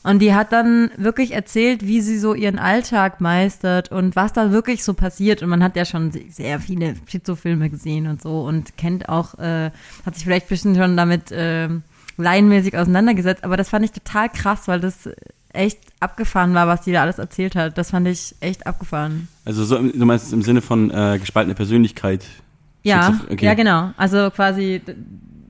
Und 0.02 0.18
die 0.20 0.34
hat 0.34 0.52
dann 0.52 0.90
wirklich 0.96 1.32
erzählt, 1.32 1.86
wie 1.86 2.00
sie 2.00 2.18
so 2.18 2.34
ihren 2.34 2.58
Alltag 2.58 3.20
meistert 3.20 3.90
und 3.90 4.16
was 4.16 4.32
da 4.32 4.50
wirklich 4.52 4.84
so 4.84 4.92
passiert. 4.94 5.42
Und 5.42 5.48
man 5.48 5.62
hat 5.62 5.76
ja 5.76 5.84
schon 5.84 6.10
sehr 6.30 6.60
viele 6.60 6.94
Schizofilme 7.06 7.70
gesehen 7.70 8.06
und 8.08 8.20
so 8.22 8.42
und 8.42 8.76
kennt 8.76 9.08
auch, 9.08 9.38
äh, 9.38 9.70
hat 10.04 10.14
sich 10.14 10.24
vielleicht 10.24 10.46
ein 10.46 10.50
bisschen 10.50 10.74
schon 10.74 10.96
damit 10.96 11.32
äh, 11.32 11.68
laienmäßig 12.18 12.76
auseinandergesetzt. 12.76 13.44
Aber 13.44 13.56
das 13.56 13.68
fand 13.70 13.84
ich 13.84 13.92
total 13.92 14.28
krass, 14.28 14.68
weil 14.68 14.80
das 14.80 15.08
echt 15.56 15.78
abgefahren 16.00 16.54
war, 16.54 16.66
was 16.66 16.82
die 16.82 16.92
da 16.92 17.02
alles 17.02 17.18
erzählt 17.18 17.56
hat. 17.56 17.78
Das 17.78 17.90
fand 17.90 18.06
ich 18.06 18.34
echt 18.40 18.66
abgefahren. 18.66 19.28
Also 19.44 19.64
so, 19.64 19.78
du 19.78 20.04
meinst 20.04 20.26
es 20.26 20.32
im 20.32 20.42
Sinne 20.42 20.60
von 20.60 20.90
äh, 20.90 21.18
gespaltene 21.18 21.54
Persönlichkeit. 21.54 22.24
Ja, 22.82 23.18
okay. 23.30 23.44
ja, 23.46 23.54
genau. 23.54 23.90
Also 23.96 24.30
quasi, 24.30 24.80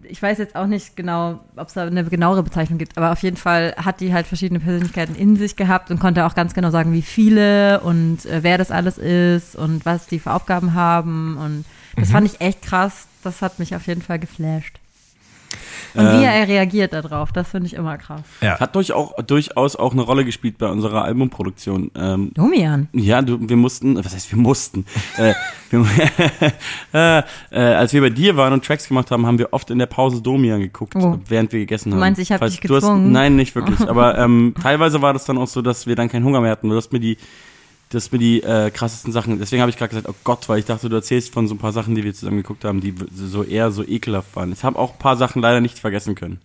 ich 0.04 0.22
weiß 0.22 0.38
jetzt 0.38 0.56
auch 0.56 0.66
nicht 0.66 0.96
genau, 0.96 1.40
ob 1.56 1.68
es 1.68 1.74
da 1.74 1.84
eine 1.86 2.04
genauere 2.04 2.42
Bezeichnung 2.42 2.78
gibt, 2.78 2.96
aber 2.96 3.12
auf 3.12 3.22
jeden 3.22 3.36
Fall 3.36 3.74
hat 3.76 4.00
die 4.00 4.14
halt 4.14 4.26
verschiedene 4.26 4.60
Persönlichkeiten 4.60 5.14
in 5.14 5.36
sich 5.36 5.56
gehabt 5.56 5.90
und 5.90 5.98
konnte 5.98 6.24
auch 6.24 6.34
ganz 6.34 6.54
genau 6.54 6.70
sagen, 6.70 6.92
wie 6.92 7.02
viele 7.02 7.80
und 7.80 8.24
äh, 8.24 8.42
wer 8.42 8.56
das 8.56 8.70
alles 8.70 8.96
ist 8.96 9.56
und 9.56 9.84
was 9.84 10.06
die 10.06 10.18
für 10.18 10.32
Aufgaben 10.32 10.72
haben. 10.72 11.36
Und 11.36 11.64
das 11.96 12.10
fand 12.10 12.26
ich 12.26 12.40
echt 12.40 12.62
krass. 12.62 13.08
Das 13.22 13.42
hat 13.42 13.58
mich 13.58 13.74
auf 13.74 13.86
jeden 13.86 14.02
Fall 14.02 14.18
geflasht. 14.18 14.78
Und 15.94 16.06
Ähm. 16.06 16.20
wie 16.20 16.25
er 16.25 16.46
reagiert 16.49 16.93
darauf, 16.93 17.32
das 17.32 17.49
finde 17.49 17.67
ich 17.67 17.75
immer 17.75 17.96
krass. 17.99 18.20
Ja. 18.40 18.58
Hat 18.61 18.75
durch 18.75 18.93
auch, 18.93 19.14
durchaus 19.23 19.76
auch 19.76 19.93
eine 19.93 20.02
Rolle 20.02 20.25
gespielt 20.25 20.58
bei 20.58 20.69
unserer 20.69 21.05
Albumproduktion. 21.05 21.90
Ähm, 21.96 22.31
Domian. 22.34 22.88
Ja, 22.93 23.23
du, 23.23 23.38
wir 23.49 23.56
mussten, 23.56 23.96
was 23.96 24.14
heißt 24.14 24.31
wir 24.32 24.38
mussten? 24.38 24.84
äh, 25.17 25.32
wir, 25.70 25.84
äh, 26.93 27.23
äh, 27.50 27.75
als 27.75 27.93
wir 27.93 28.00
bei 28.00 28.11
dir 28.11 28.37
waren 28.37 28.52
und 28.52 28.64
Tracks 28.64 28.88
gemacht 28.88 29.11
haben, 29.11 29.26
haben 29.26 29.38
wir 29.38 29.52
oft 29.52 29.70
in 29.70 29.78
der 29.78 29.87
Pause 29.87 30.20
Domian 30.23 30.61
geguckt, 30.61 30.94
Oh. 30.96 31.19
während 31.28 31.52
wir 31.52 31.61
gegessen 31.61 31.93
haben. 31.93 32.00
meinst, 32.00 32.20
ich 32.20 32.32
hab 32.32 32.38
Falls- 32.40 32.52
dich 32.52 32.61
du 32.61 32.75
hast, 32.75 32.82
gezwungen? 32.82 33.12
Nein, 33.12 33.37
nicht 33.37 33.55
wirklich. 33.55 33.81
Aber 33.88 34.19
ähm, 34.19 34.55
teilweise 34.61 35.02
war 35.02 35.12
das 35.12 35.25
dann 35.25 35.38
auch 35.38 35.49
so, 35.49 35.62
dass 35.62 35.87
wir 35.87 35.96
dann 35.96 36.08
keinen 36.08 36.25
Hunger 36.25 36.40
mehr 36.40 36.50
hatten. 36.50 36.69
Du 36.69 36.76
hast 36.76 36.93
mir 36.93 37.00
die, 37.00 37.17
du 37.96 38.00
hast 38.02 38.12
mir 38.12 38.19
die 38.19 38.43
äh, 38.43 38.70
krassesten 38.70 39.10
Sachen. 39.10 39.38
Deswegen 39.38 39.62
habe 39.62 39.70
ich 39.70 39.78
gerade 39.78 39.88
gesagt, 39.88 40.06
oh 40.06 40.14
Gott, 40.22 40.50
weil 40.50 40.58
ich 40.58 40.66
dachte, 40.66 40.90
du 40.90 40.96
erzählst 40.96 41.32
von 41.32 41.48
so 41.48 41.54
ein 41.54 41.58
paar 41.58 41.72
Sachen, 41.72 41.94
die 41.94 42.04
wir 42.04 42.12
zusammen 42.12 42.37
geguckt 42.37 42.66
haben, 42.66 42.82
die 42.82 42.94
so 43.10 43.43
eher 43.43 43.70
so 43.70 43.82
ekelhaft 43.82 44.37
waren. 44.37 44.52
Ich 44.52 44.64
habe 44.64 44.78
auch 44.78 44.93
ein 44.93 44.98
paar 44.98 45.16
Sachen 45.16 45.40
leider 45.40 45.62
nicht 45.62 45.78
vergessen 45.78 46.14
können, 46.14 46.38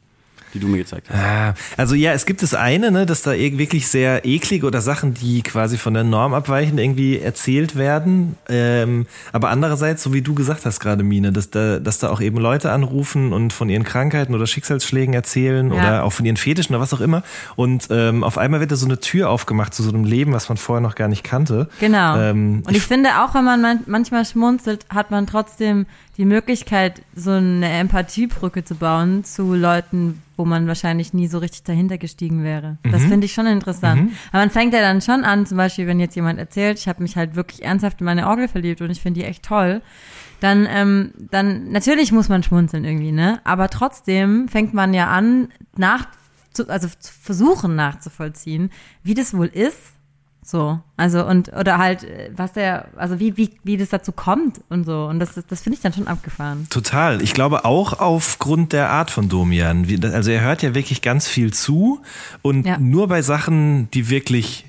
die 0.53 0.59
du 0.59 0.67
mir 0.67 0.77
gezeigt 0.77 1.07
hast. 1.09 1.17
Ah, 1.19 1.53
Also 1.77 1.95
ja, 1.95 2.13
es 2.13 2.25
gibt 2.25 2.41
das 2.41 2.53
eine, 2.53 2.91
ne, 2.91 3.05
dass 3.05 3.21
da 3.21 3.31
ir- 3.31 3.57
wirklich 3.57 3.87
sehr 3.87 4.25
eklige 4.25 4.65
oder 4.67 4.81
Sachen, 4.81 5.13
die 5.13 5.41
quasi 5.41 5.77
von 5.77 5.93
der 5.93 6.03
Norm 6.03 6.33
abweichen, 6.33 6.77
irgendwie 6.77 7.19
erzählt 7.19 7.75
werden. 7.75 8.35
Ähm, 8.49 9.05
aber 9.31 9.49
andererseits, 9.49 10.03
so 10.03 10.13
wie 10.13 10.21
du 10.21 10.33
gesagt 10.35 10.65
hast 10.65 10.79
gerade, 10.79 11.03
Mine, 11.03 11.31
dass 11.31 11.49
da, 11.49 11.79
dass 11.79 11.99
da 11.99 12.09
auch 12.09 12.21
eben 12.21 12.37
Leute 12.37 12.71
anrufen 12.71 13.33
und 13.33 13.53
von 13.53 13.69
ihren 13.69 13.83
Krankheiten 13.83 14.33
oder 14.35 14.47
Schicksalsschlägen 14.47 15.13
erzählen 15.13 15.71
Ja. 15.71 15.73
oder 15.79 16.03
auch 16.03 16.13
von 16.13 16.25
ihren 16.25 16.37
Fetischen 16.37 16.75
oder 16.75 16.81
was 16.81 16.93
auch 16.93 17.01
immer. 17.01 17.23
Und 17.55 17.87
ähm, 17.89 18.23
auf 18.23 18.37
einmal 18.37 18.59
wird 18.59 18.71
da 18.71 18.75
so 18.75 18.85
eine 18.85 18.99
Tür 18.99 19.29
aufgemacht 19.29 19.73
zu 19.73 19.83
so 19.83 19.89
einem 19.89 20.03
Leben, 20.03 20.33
was 20.33 20.49
man 20.49 20.57
vorher 20.57 20.81
noch 20.81 20.95
gar 20.95 21.07
nicht 21.07 21.23
kannte. 21.23 21.69
Genau. 21.79 22.17
Ähm, 22.17 22.63
und 22.65 22.75
ich 22.75 22.83
finde, 22.83 23.09
auch 23.23 23.33
wenn 23.33 23.43
man 23.45 23.61
man 23.61 23.79
manchmal 23.85 24.25
schmunzelt, 24.25 24.85
hat 24.89 25.11
man 25.11 25.27
trotzdem 25.27 25.85
die 26.17 26.25
Möglichkeit, 26.25 27.01
so 27.15 27.31
eine 27.31 27.69
Empathiebrücke 27.69 28.63
zu 28.63 28.75
bauen 28.75 29.23
zu 29.23 29.53
Leuten, 29.53 30.21
wo 30.41 30.45
man 30.45 30.67
wahrscheinlich 30.67 31.13
nie 31.13 31.27
so 31.27 31.37
richtig 31.37 31.61
dahinter 31.63 31.99
gestiegen 31.99 32.43
wäre. 32.43 32.79
Das 32.81 33.03
finde 33.03 33.25
ich 33.25 33.33
schon 33.33 33.45
interessant. 33.45 34.11
Aber 34.31 34.39
man 34.39 34.49
fängt 34.49 34.73
ja 34.73 34.81
dann 34.81 35.01
schon 35.01 35.23
an, 35.23 35.45
zum 35.45 35.57
Beispiel, 35.57 35.85
wenn 35.85 35.99
jetzt 35.99 36.15
jemand 36.15 36.39
erzählt, 36.39 36.79
ich 36.79 36.87
habe 36.87 37.03
mich 37.03 37.15
halt 37.15 37.35
wirklich 37.35 37.63
ernsthaft 37.63 38.01
in 38.01 38.05
meine 38.05 38.27
Orgel 38.27 38.47
verliebt 38.47 38.81
und 38.81 38.89
ich 38.89 39.01
finde 39.01 39.19
die 39.19 39.25
echt 39.27 39.43
toll, 39.43 39.83
dann, 40.39 40.67
ähm, 40.67 41.11
dann 41.29 41.71
natürlich 41.71 42.11
muss 42.11 42.27
man 42.27 42.41
schmunzeln 42.41 42.83
irgendwie, 42.83 43.11
ne? 43.11 43.39
Aber 43.43 43.69
trotzdem 43.69 44.47
fängt 44.47 44.73
man 44.73 44.95
ja 44.95 45.07
an, 45.07 45.49
nach, 45.77 46.07
zu, 46.51 46.67
also 46.67 46.87
zu 46.87 47.13
versuchen 47.13 47.75
nachzuvollziehen, 47.75 48.71
wie 49.03 49.13
das 49.13 49.35
wohl 49.37 49.45
ist, 49.45 49.93
so, 50.43 50.79
also 50.97 51.25
und 51.25 51.53
oder 51.53 51.77
halt, 51.77 52.03
äh, 52.03 52.31
was 52.35 52.53
der, 52.53 52.87
also 52.97 53.19
wie, 53.19 53.37
wie, 53.37 53.51
wie 53.63 53.77
das 53.77 53.89
dazu 53.89 54.11
kommt 54.11 54.59
und 54.69 54.85
so. 54.85 55.05
Und 55.05 55.19
das, 55.19 55.37
ist- 55.37 55.51
das 55.51 55.61
finde 55.61 55.75
ich 55.77 55.81
dann 55.83 55.93
schon 55.93 56.07
abgefahren. 56.07 56.65
Total. 56.69 57.21
Ich 57.21 57.33
glaube 57.33 57.63
auch 57.65 57.99
aufgrund 57.99 58.73
der 58.73 58.89
Art 58.89 59.11
von 59.11 59.29
Domian. 59.29 59.85
Also 60.13 60.31
er 60.31 60.41
hört 60.41 60.63
ja 60.63 60.73
wirklich 60.73 61.01
ganz 61.01 61.27
viel 61.27 61.53
zu 61.53 62.01
und 62.41 62.65
Ja. 62.65 62.77
nur 62.79 63.07
bei 63.07 63.21
Sachen, 63.21 63.89
die 63.91 64.09
wirklich 64.09 64.65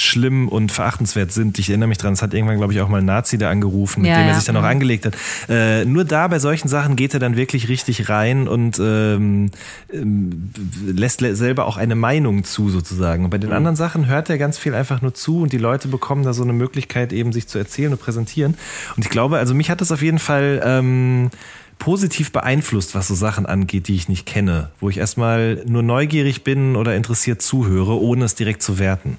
schlimm 0.00 0.48
und 0.48 0.70
verachtenswert 0.72 1.32
sind. 1.32 1.58
Ich 1.58 1.68
erinnere 1.68 1.88
mich 1.88 1.98
dran, 1.98 2.12
es 2.12 2.22
hat 2.22 2.32
irgendwann, 2.34 2.56
glaube 2.58 2.72
ich, 2.72 2.80
auch 2.80 2.88
mal 2.88 2.98
ein 2.98 3.04
Nazi 3.04 3.36
da 3.38 3.50
angerufen, 3.50 4.02
mit 4.02 4.10
Ja, 4.10 4.16
dem 4.18 4.22
er 4.22 4.28
ja. 4.28 4.34
sich 4.34 4.44
dann 4.44 4.56
auch 4.56 4.60
Mhm. 4.62 4.66
angelegt 4.68 5.06
hat. 5.06 5.14
Äh, 5.48 5.84
nur 5.84 6.04
da 6.04 6.28
bei 6.28 6.38
solchen 6.38 6.68
Sachen 6.68 6.96
geht 6.96 7.14
er 7.14 7.20
dann 7.20 7.36
wirklich 7.36 7.68
richtig 7.68 8.08
rein 8.08 8.46
und 8.48 8.78
ähm, 8.78 9.50
ähm, 9.92 10.50
lässt 10.86 11.20
selber 11.20 11.66
auch 11.66 11.76
eine 11.76 11.94
Meinung 11.96 12.44
zu 12.44 12.70
sozusagen. 12.70 13.24
Und 13.24 13.30
bei 13.30 13.38
Mhm. 13.38 13.42
den 13.42 13.52
anderen 13.52 13.76
Sachen 13.76 14.06
hört 14.06 14.30
er 14.30 14.38
ganz 14.38 14.56
viel 14.58 14.74
einfach 14.74 15.02
nur 15.02 15.14
zu 15.14 15.40
und 15.42 15.52
die 15.52 15.58
Leute 15.58 15.88
bekommen 15.88 16.22
da 16.22 16.32
so 16.32 16.42
eine 16.42 16.52
Möglichkeit 16.52 17.12
eben 17.12 17.32
sich 17.32 17.48
zu 17.48 17.58
erzählen 17.58 17.92
und 17.92 18.00
präsentieren. 18.00 18.54
Und 18.96 19.04
ich 19.04 19.10
glaube, 19.10 19.38
also 19.38 19.54
mich 19.54 19.70
hat 19.70 19.80
das 19.80 19.90
auf 19.92 20.02
jeden 20.02 20.18
Fall 20.18 20.62
ähm, 20.64 21.30
positiv 21.78 22.32
beeinflusst, 22.32 22.94
was 22.94 23.06
so 23.08 23.14
Sachen 23.14 23.46
angeht, 23.46 23.88
die 23.88 23.94
ich 23.94 24.08
nicht 24.08 24.26
kenne, 24.26 24.70
wo 24.80 24.90
ich 24.90 24.98
erstmal 24.98 25.62
nur 25.66 25.82
neugierig 25.82 26.42
bin 26.42 26.74
oder 26.76 26.96
interessiert 26.96 27.40
zuhöre, 27.40 28.00
ohne 28.00 28.24
es 28.24 28.34
direkt 28.34 28.62
zu 28.62 28.78
werten. 28.78 29.16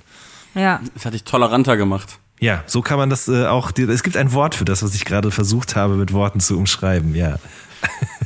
Ja. 0.55 0.79
Das 0.93 1.05
hat 1.05 1.13
dich 1.13 1.23
toleranter 1.23 1.77
gemacht. 1.77 2.19
Ja, 2.39 2.63
so 2.65 2.81
kann 2.81 2.97
man 2.97 3.09
das 3.09 3.27
äh, 3.27 3.45
auch. 3.47 3.71
Es 3.75 4.03
gibt 4.03 4.15
ein 4.15 4.31
Wort 4.33 4.55
für 4.55 4.65
das, 4.65 4.81
was 4.81 4.95
ich 4.95 5.05
gerade 5.05 5.29
versucht 5.31 5.75
habe, 5.75 5.95
mit 5.95 6.13
Worten 6.13 6.39
zu 6.39 6.57
umschreiben. 6.57 7.15
Ja. 7.15 7.35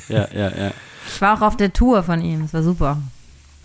Ja, 0.08 0.28
ja, 0.34 0.50
ja. 0.50 0.72
Ich 1.08 1.22
war 1.22 1.38
auch 1.38 1.42
auf 1.42 1.58
der 1.58 1.74
Tour 1.74 2.04
von 2.04 2.22
ihm, 2.22 2.44
das 2.44 2.54
war 2.54 2.64
super. 2.64 2.98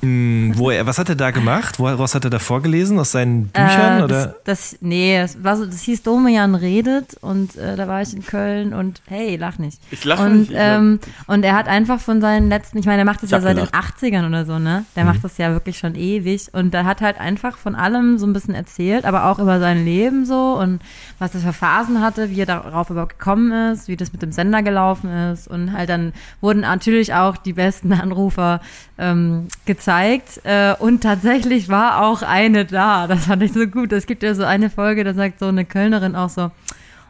Hm, 0.00 0.52
Wo 0.55 0.71
er, 0.71 0.87
was 0.87 0.99
hat 0.99 1.09
er 1.09 1.17
da 1.17 1.33
gemacht? 1.33 1.81
Woraus 1.81 2.14
hat 2.14 2.23
er 2.25 2.31
da 2.31 2.38
vorgelesen? 2.38 3.00
Aus 3.00 3.11
seinen 3.11 3.49
Büchern? 3.49 4.00
Äh, 4.00 4.05
oder? 4.05 4.26
Das, 4.45 4.71
das, 4.73 4.76
nee, 4.81 5.19
das, 5.19 5.43
war 5.43 5.57
so, 5.57 5.67
das 5.67 5.81
hieß 5.83 6.05
Domian 6.05 6.55
redet 6.55 7.17
und 7.21 7.57
äh, 7.57 7.75
da 7.75 7.88
war 7.88 8.00
ich 8.00 8.14
in 8.14 8.25
Köln 8.25 8.73
und 8.75 9.02
hey, 9.07 9.35
lach 9.35 9.59
nicht. 9.59 9.81
Ich 9.90 10.05
lache 10.05 10.23
und, 10.25 10.38
nicht. 10.50 10.55
Hab- 10.55 10.78
ähm, 10.78 11.00
und 11.26 11.45
er 11.45 11.57
hat 11.57 11.67
einfach 11.67 11.99
von 11.99 12.21
seinen 12.21 12.49
letzten, 12.49 12.78
ich 12.78 12.87
meine, 12.87 13.00
er 13.02 13.05
macht 13.07 13.19
das 13.25 13.25
Ich 13.25 13.33
ja 13.33 13.40
seit 13.40 13.57
gelacht. 13.57 14.00
den 14.02 14.12
80ern 14.14 14.28
oder 14.28 14.45
so, 14.47 14.61
ne? 14.61 14.85
Der 14.95 15.05
macht 15.05 15.25
das 15.25 15.37
ja 15.37 15.50
wirklich 15.50 15.78
schon 15.78 15.97
ewig 15.97 16.47
und 16.52 16.73
der 16.73 16.85
hat 16.85 17.00
halt 17.00 17.19
einfach 17.19 17.57
von 17.59 17.75
allem 17.75 18.19
so 18.19 18.26
ein 18.26 18.33
bisschen 18.33 18.55
erzählt, 18.55 19.05
aber 19.05 19.25
auch 19.25 19.40
über 19.40 19.59
sein 19.59 19.85
Leben 19.85 20.25
so 20.26 20.57
und 20.61 20.78
was 21.19 21.35
er 21.35 21.40
für 21.40 21.52
Phasen 21.52 22.00
hatte, 22.00 22.31
wie 22.31 22.40
er 22.40 22.47
darauf 22.47 22.90
überhaupt 22.90 23.19
gekommen 23.19 23.73
ist, 23.73 23.88
wie 23.88 23.97
das 23.97 24.12
mit 24.12 24.23
dem 24.23 24.31
Sender 24.31 24.62
gelaufen 24.62 25.11
ist 25.33 25.49
und 25.49 25.73
halt 25.73 25.88
dann 25.88 26.12
wurden 26.40 26.61
natürlich 26.61 27.14
auch 27.14 27.37
die 27.37 27.52
besten 27.52 27.93
Anrufer 27.99 28.61
ähm, 28.97 29.49
gezeigt 29.67 29.88
äh, 30.45 30.75
und 30.78 31.02
tatsächlich 31.02 31.68
war 31.68 32.02
auch 32.02 32.23
eine 32.23 32.64
da. 32.64 33.07
Das 33.07 33.26
fand 33.26 33.42
ich 33.42 33.52
so 33.52 33.66
gut. 33.66 33.92
Es 33.92 34.07
gibt 34.07 34.23
ja 34.23 34.35
so 34.35 34.45
eine 34.45 34.71
Folge, 34.71 35.04
da 35.04 35.14
sagt 35.14 35.38
so 35.40 35.47
eine 35.47 35.64
Kölnerin 35.64 36.14
auch 36.14 36.28
so, 36.28 36.50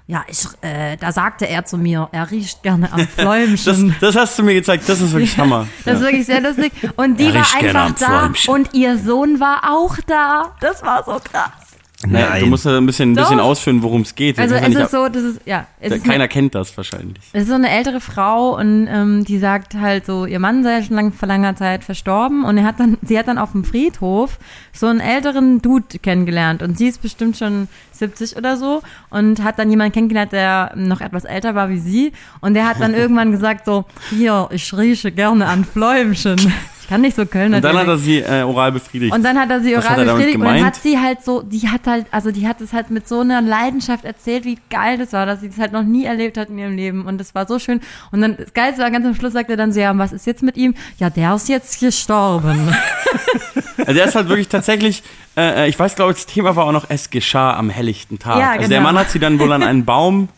ja, 0.07 0.25
ich, 0.27 0.47
äh, 0.63 0.97
da 0.97 1.13
sagte 1.13 1.47
er 1.47 1.67
zu 1.67 1.77
mir, 1.77 2.09
er 2.13 2.31
riecht 2.31 2.63
gerne 2.63 2.91
am 2.91 2.99
Das, 3.07 3.09
Fläumchen. 3.09 3.95
das 4.01 4.17
hast 4.17 4.39
du 4.39 4.43
mir 4.43 4.55
gezeigt, 4.55 4.89
das 4.89 5.01
ist 5.03 5.13
wirklich 5.13 5.37
Hammer. 5.37 5.69
Das 5.85 5.97
ist 5.97 6.01
wirklich 6.03 6.25
sehr 6.27 6.41
lustig. 6.41 6.73
Und 6.97 7.21
die 7.21 7.35
war 7.35 7.47
einfach 7.61 7.93
da 7.99 8.07
Fläumchen. 8.07 8.55
und 8.55 8.75
ihr 8.75 8.97
Sohn 8.97 9.39
war 9.39 9.71
auch 9.71 9.97
da. 10.07 10.55
Das 10.61 10.83
war 10.83 11.05
so 11.05 11.21
krass. 11.23 11.68
Ja, 12.07 12.39
du 12.39 12.47
musst 12.47 12.65
ja 12.65 12.77
ein 12.77 12.87
bisschen, 12.87 13.11
ein 13.11 13.15
bisschen 13.17 13.41
ausführen, 13.41 13.83
worum 13.83 14.03
es 14.03 14.15
geht. 14.15 14.39
Also 14.39 14.55
es 14.55 14.73
ist 14.73 14.93
so, 14.93 15.09
das 15.09 15.23
ist, 15.25 15.41
ja, 15.47 15.67
ist 15.81 15.93
eine 15.93 16.01
keiner 16.01 16.29
kennt 16.29 16.55
das 16.55 16.77
wahrscheinlich. 16.77 17.19
Es 17.33 17.43
ist 17.43 17.49
so 17.49 17.55
eine 17.55 17.69
ältere 17.71 18.01
Frau 18.01 18.57
und 18.57 18.87
ähm, 18.89 19.25
die 19.25 19.39
sagt 19.39 19.75
halt 19.75 20.07
so, 20.07 20.25
ihr 20.25 20.39
Mann 20.39 20.63
sei 20.63 20.81
schon 20.85 20.95
lang, 20.95 21.13
vor 21.13 21.27
langer 21.27 21.57
Zeit 21.57 21.83
verstorben 21.83 22.45
und 22.45 22.57
er 22.57 22.65
hat 22.65 22.79
dann, 22.79 22.99
sie 23.03 23.19
hat 23.19 23.27
dann 23.27 23.37
auf 23.37 23.51
dem 23.51 23.65
Friedhof 23.65 24.39
so 24.73 24.87
einen 24.87 25.01
älteren 25.01 25.61
Dude 25.61 25.99
kennengelernt 25.99 26.63
und 26.63 26.79
sie 26.79 26.87
ist 26.87 27.03
bestimmt 27.03 27.37
schon 27.37 27.67
70 27.91 28.37
oder 28.37 28.57
so 28.57 28.81
und 29.11 29.43
hat 29.43 29.59
dann 29.59 29.69
jemanden 29.69 29.93
kennengelernt, 29.93 30.31
der 30.31 30.75
noch 30.77 31.01
etwas 31.01 31.25
älter 31.25 31.57
war 31.57 31.69
wie 31.69 31.81
sie 31.81 32.13
und 32.41 32.55
der 32.55 32.69
hat 32.69 32.81
dann 32.81 32.95
irgendwann 32.95 33.33
gesagt 33.33 33.65
so, 33.65 33.87
hier, 34.11 34.49
ich 34.53 34.73
rieche 34.73 35.11
gerne 35.11 35.47
an 35.47 35.65
Fläumchen. 35.65 36.53
Ich 36.89 36.91
kann 36.91 37.03
nicht 37.03 37.17
so 37.17 37.27
Kölner. 37.27 37.59
Und 37.59 37.65
dann 37.65 37.77
hat 37.77 37.87
er 37.87 37.99
sie 37.99 38.21
äh, 38.21 38.45
oral 38.45 38.73
befriedigt. 38.73 39.13
Und 39.15 39.23
dann 39.23 39.39
hat 39.39 39.51
er 39.51 39.61
sie 39.61 39.77
oral 39.77 39.91
er 39.91 40.05
damit 40.07 40.15
befriedigt 40.15 40.39
und 40.39 40.45
dann 40.47 40.65
hat 40.65 40.75
sie 40.75 40.99
halt 40.99 41.23
so, 41.23 41.43
die 41.43 41.69
hat 41.69 41.87
halt, 41.87 42.07
also 42.13 42.31
die 42.31 42.49
hat 42.49 42.63
es 42.63 42.73
halt 42.73 42.89
mit 42.89 43.07
so 43.07 43.21
einer 43.21 43.43
Leidenschaft 43.43 44.07
erzählt, 44.07 44.47
wie 44.47 44.57
geil 44.71 44.97
das 44.97 45.13
war, 45.13 45.27
dass 45.27 45.43
sie 45.43 45.51
das 45.51 45.59
halt 45.59 45.73
noch 45.73 45.83
nie 45.83 46.07
erlebt 46.07 46.39
hat 46.39 46.49
in 46.49 46.57
ihrem 46.57 46.75
Leben 46.75 47.05
und 47.05 47.19
das 47.19 47.35
war 47.35 47.47
so 47.47 47.59
schön. 47.59 47.83
Und 48.11 48.23
dann, 48.23 48.39
das 48.39 48.55
Geilste 48.55 48.81
war 48.81 48.91
ganz 48.91 49.05
am 49.05 49.15
Schluss, 49.15 49.35
sagte 49.35 49.53
er 49.53 49.59
dann 49.59 49.71
so, 49.71 49.81
ja, 49.81 49.99
was 49.99 50.15
ist 50.15 50.27
jetzt 50.27 50.43
mit 50.43 50.57
ihm? 50.57 50.73
Ja, 50.97 51.11
der 51.11 51.35
ist 51.35 51.51
jetzt 51.51 51.79
gestorben. 51.79 52.75
Also 53.79 53.93
der 53.93 54.07
ist 54.07 54.17
halt 54.17 54.29
wirklich 54.29 54.49
tatsächlich, 54.49 55.03
äh, 55.37 55.69
ich 55.69 55.79
weiß 55.79 55.95
glaube, 55.95 56.13
das 56.13 56.27
Thema 56.27 56.57
war 56.57 56.67
auch 56.67 56.73
noch, 56.73 56.87
es 56.89 57.11
geschah 57.11 57.57
am 57.57 57.71
helllichten 57.71 58.19
Tag. 58.19 58.39
Ja, 58.39 58.51
Also 58.51 58.69
der 58.69 58.81
genau. 58.81 58.83
Mann 58.83 58.99
hat 58.99 59.11
sie 59.11 59.19
dann 59.19 59.39
wohl 59.39 59.53
an 59.53 59.63
einen 59.63 59.85
Baum 59.85 60.29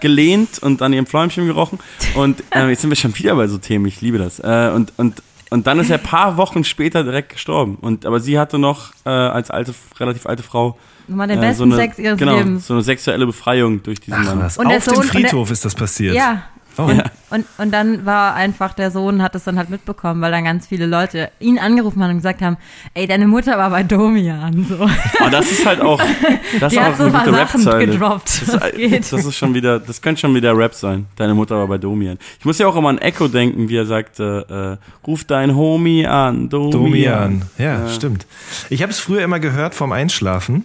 gelehnt 0.00 0.58
und 0.60 0.82
an 0.82 0.92
ihrem 0.92 1.06
Fläumchen 1.06 1.46
gerochen. 1.46 1.78
Und 2.14 2.42
äh, 2.54 2.68
jetzt 2.68 2.82
sind 2.82 2.90
wir 2.90 2.96
schon 2.96 3.16
wieder 3.18 3.34
bei 3.34 3.46
so 3.46 3.58
Themen, 3.58 3.86
ich 3.86 4.00
liebe 4.00 4.18
das. 4.18 4.38
Äh, 4.40 4.70
und, 4.74 4.92
und, 4.96 5.22
und 5.50 5.66
dann 5.66 5.78
ist 5.78 5.90
er 5.90 5.98
ein 5.98 6.02
paar 6.02 6.36
Wochen 6.36 6.64
später 6.64 7.04
direkt 7.04 7.30
gestorben. 7.30 7.76
Und, 7.80 8.04
aber 8.06 8.20
sie 8.20 8.38
hatte 8.38 8.58
noch 8.58 8.92
äh, 9.04 9.10
als 9.10 9.50
alte, 9.50 9.74
relativ 9.98 10.26
alte 10.26 10.42
Frau 10.42 10.76
Nochmal 11.08 11.28
den 11.28 11.38
äh, 11.38 11.40
besten 11.40 11.56
so 11.58 11.64
eine, 11.64 11.76
Sex 11.76 11.98
ihres 11.98 12.18
genau, 12.18 12.36
Lebens. 12.38 12.66
so 12.66 12.74
eine 12.74 12.82
sexuelle 12.82 13.26
Befreiung 13.26 13.82
durch 13.82 14.00
diesen 14.00 14.18
Ach 14.20 14.24
Mann. 14.24 14.40
was, 14.40 14.58
Und 14.58 14.66
auf 14.66 14.72
dem 14.72 14.80
Sohn- 14.82 14.96
und 14.96 15.04
der- 15.14 15.20
Friedhof 15.20 15.50
ist 15.50 15.64
das 15.64 15.74
passiert. 15.74 16.14
Ja. 16.16 16.42
Oh. 16.78 16.82
Und, 16.82 17.02
und, 17.30 17.46
und 17.58 17.70
dann 17.72 18.04
war 18.06 18.34
einfach 18.34 18.74
der 18.74 18.90
Sohn, 18.90 19.22
hat 19.22 19.34
es 19.34 19.44
dann 19.44 19.56
halt 19.58 19.70
mitbekommen, 19.70 20.20
weil 20.20 20.30
dann 20.30 20.44
ganz 20.44 20.66
viele 20.66 20.86
Leute 20.86 21.30
ihn 21.40 21.58
angerufen 21.58 22.02
haben 22.02 22.10
und 22.10 22.16
gesagt 22.18 22.42
haben, 22.42 22.56
ey, 22.94 23.06
deine 23.06 23.26
Mutter 23.26 23.56
war 23.58 23.70
bei 23.70 23.82
Domian. 23.82 24.64
So. 24.68 24.76
Aber 25.20 25.30
das 25.30 25.50
ist 25.50 25.64
halt 25.66 25.80
auch, 25.80 26.00
das 26.60 26.72
Die 26.72 26.76
ist 26.78 26.82
hat 26.82 26.92
auch 26.92 26.96
so 26.98 27.02
eine 27.04 27.06
ein 27.06 27.12
paar 27.12 27.24
gute 27.24 27.36
Sachen 27.38 27.60
Rap-Zeile. 27.62 27.86
gedroppt. 27.86 28.42
Das, 28.46 28.54
ist- 28.74 29.12
das 29.12 29.24
ist 29.24 29.34
schon 29.36 29.54
wieder, 29.54 29.80
das 29.80 30.02
könnte 30.02 30.20
schon 30.20 30.34
wieder 30.34 30.56
Rap 30.56 30.74
sein. 30.74 31.06
Deine 31.16 31.34
Mutter 31.34 31.56
war 31.58 31.66
bei 31.66 31.78
Domian. 31.78 32.18
Ich 32.38 32.44
muss 32.44 32.58
ja 32.58 32.66
auch 32.66 32.76
immer 32.76 32.90
an 32.90 32.98
Echo 32.98 33.28
denken, 33.28 33.68
wie 33.68 33.76
er 33.76 33.86
sagte, 33.86 34.78
äh, 34.80 35.06
ruf 35.06 35.24
dein 35.24 35.56
Homie 35.56 36.06
an, 36.06 36.48
Domian. 36.48 36.70
Domian. 36.72 37.42
Ja, 37.58 37.64
Ja. 37.84 37.88
stimmt. 37.88 38.26
Ich 38.70 38.82
habe 38.82 38.92
es 38.92 38.98
früher 39.00 39.22
immer 39.22 39.40
gehört 39.40 39.74
vom 39.74 39.92
Einschlafen. 39.92 40.64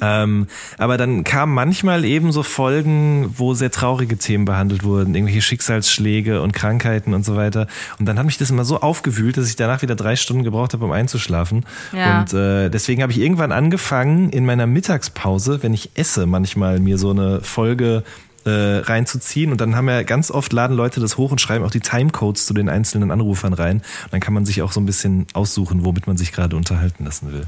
Ähm, 0.00 0.46
aber 0.76 0.96
dann 0.96 1.24
kamen 1.24 1.54
manchmal 1.54 2.04
eben 2.04 2.32
so 2.32 2.42
Folgen, 2.42 3.34
wo 3.36 3.54
sehr 3.54 3.70
traurige 3.70 4.16
Themen 4.16 4.44
behandelt 4.44 4.84
wurden, 4.84 5.14
irgendwelche 5.14 5.42
Schicksalsschläge 5.42 6.42
und 6.42 6.52
Krankheiten 6.52 7.14
und 7.14 7.24
so 7.24 7.36
weiter. 7.36 7.66
Und 7.98 8.06
dann 8.06 8.18
hat 8.18 8.26
mich 8.26 8.38
das 8.38 8.50
immer 8.50 8.64
so 8.64 8.80
aufgewühlt, 8.80 9.36
dass 9.36 9.48
ich 9.48 9.56
danach 9.56 9.82
wieder 9.82 9.94
drei 9.94 10.16
Stunden 10.16 10.44
gebraucht 10.44 10.72
habe, 10.72 10.84
um 10.84 10.92
einzuschlafen. 10.92 11.64
Ja. 11.92 12.20
Und 12.20 12.32
äh, 12.32 12.68
deswegen 12.70 13.02
habe 13.02 13.12
ich 13.12 13.20
irgendwann 13.20 13.52
angefangen, 13.52 14.30
in 14.30 14.46
meiner 14.46 14.66
Mittagspause, 14.66 15.62
wenn 15.62 15.74
ich 15.74 15.90
esse, 15.94 16.26
manchmal 16.26 16.80
mir 16.80 16.98
so 16.98 17.10
eine 17.10 17.40
Folge 17.42 18.04
äh, 18.44 18.78
reinzuziehen 18.78 19.52
und 19.52 19.60
dann 19.60 19.76
haben 19.76 19.88
ja 19.88 20.02
ganz 20.02 20.30
oft 20.30 20.52
laden 20.52 20.76
Leute 20.76 21.00
das 21.00 21.16
hoch 21.16 21.30
und 21.30 21.40
schreiben 21.40 21.64
auch 21.64 21.70
die 21.70 21.80
Timecodes 21.80 22.46
zu 22.46 22.54
den 22.54 22.68
einzelnen 22.68 23.10
Anrufern 23.10 23.52
rein. 23.52 23.78
Und 24.04 24.12
dann 24.12 24.20
kann 24.20 24.34
man 24.34 24.46
sich 24.46 24.62
auch 24.62 24.72
so 24.72 24.80
ein 24.80 24.86
bisschen 24.86 25.26
aussuchen, 25.34 25.84
womit 25.84 26.06
man 26.06 26.16
sich 26.16 26.32
gerade 26.32 26.56
unterhalten 26.56 27.04
lassen 27.04 27.32
will. 27.32 27.46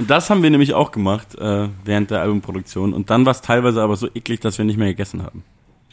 Und 0.00 0.10
das 0.10 0.30
haben 0.30 0.42
wir 0.42 0.50
nämlich 0.50 0.74
auch 0.74 0.90
gemacht 0.92 1.38
äh, 1.38 1.68
während 1.84 2.10
der 2.10 2.22
Albumproduktion. 2.22 2.92
Und 2.94 3.10
dann 3.10 3.24
war 3.26 3.30
es 3.32 3.42
teilweise 3.42 3.82
aber 3.82 3.94
so 3.96 4.08
eklig, 4.14 4.40
dass 4.40 4.58
wir 4.58 4.64
nicht 4.64 4.78
mehr 4.78 4.88
gegessen 4.88 5.22
haben. 5.22 5.44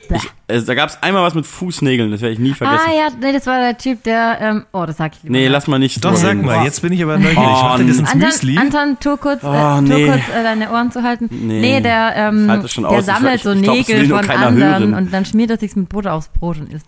Bäh. 0.10 0.16
Äh, 0.48 0.62
da 0.62 0.74
gab 0.76 0.88
es 0.88 1.04
einmal 1.04 1.24
was 1.24 1.34
mit 1.34 1.46
Fußnägeln, 1.46 2.12
das 2.12 2.22
werde 2.22 2.32
ich 2.34 2.40
nie 2.40 2.54
vergessen. 2.54 2.86
Ah 2.88 2.94
ja, 2.94 3.08
nee, 3.20 3.34
das 3.34 3.46
war 3.46 3.60
der 3.60 3.78
Typ, 3.78 4.04
der, 4.04 4.38
ähm, 4.40 4.66
oh, 4.72 4.86
das 4.86 4.96
sag 4.96 5.12
ich 5.18 5.24
lieber 5.24 5.34
nee, 5.34 5.42
nicht. 5.42 5.52
lass 5.52 5.68
mal 5.68 5.80
nicht. 5.80 6.06
Doch, 6.06 6.16
sag 6.16 6.42
mal, 6.42 6.64
jetzt 6.64 6.82
bin 6.82 6.94
ich 6.94 7.04
aber 7.04 7.18
neugierig. 7.18 7.38
Oh, 7.38 7.42
Macht 7.42 7.80
ihr 7.80 7.88
das 7.88 7.98
ins 7.98 8.10
Anton, 8.14 8.28
Müsli? 8.30 8.58
Anton, 8.58 8.98
tu 9.02 9.18
kurz, 9.18 9.44
Oh, 9.44 9.52
äh, 9.52 9.76
tu 9.80 9.82
nee. 9.82 10.06
kurz 10.08 10.22
äh, 10.30 10.44
deine 10.44 10.72
Ohren 10.72 10.92
zu 10.92 11.04
halten. 11.04 11.28
Nee. 11.30 11.60
Nee, 11.60 11.82
der, 11.82 12.14
ähm, 12.16 12.62
Ich 12.64 12.76
der 12.76 12.90
aus. 12.90 13.00
Ich- 13.00 13.06
sammelt 13.06 13.36
ich- 13.36 13.44
so 13.44 13.52
ich 13.52 13.62
glaub, 13.64 13.76
Nägel 13.76 14.08
nur 14.08 14.24
von 14.24 14.30
anderen 14.38 14.58
hören. 14.58 14.94
und 14.94 15.12
dann 15.14 15.26
schmiert 15.26 15.50
er 15.52 15.58
sich 15.58 15.76
mit 15.76 15.90
Butter 15.90 16.14
aufs 16.14 16.30
Brot 16.30 16.58
und 16.60 16.72
isst. 16.72 16.88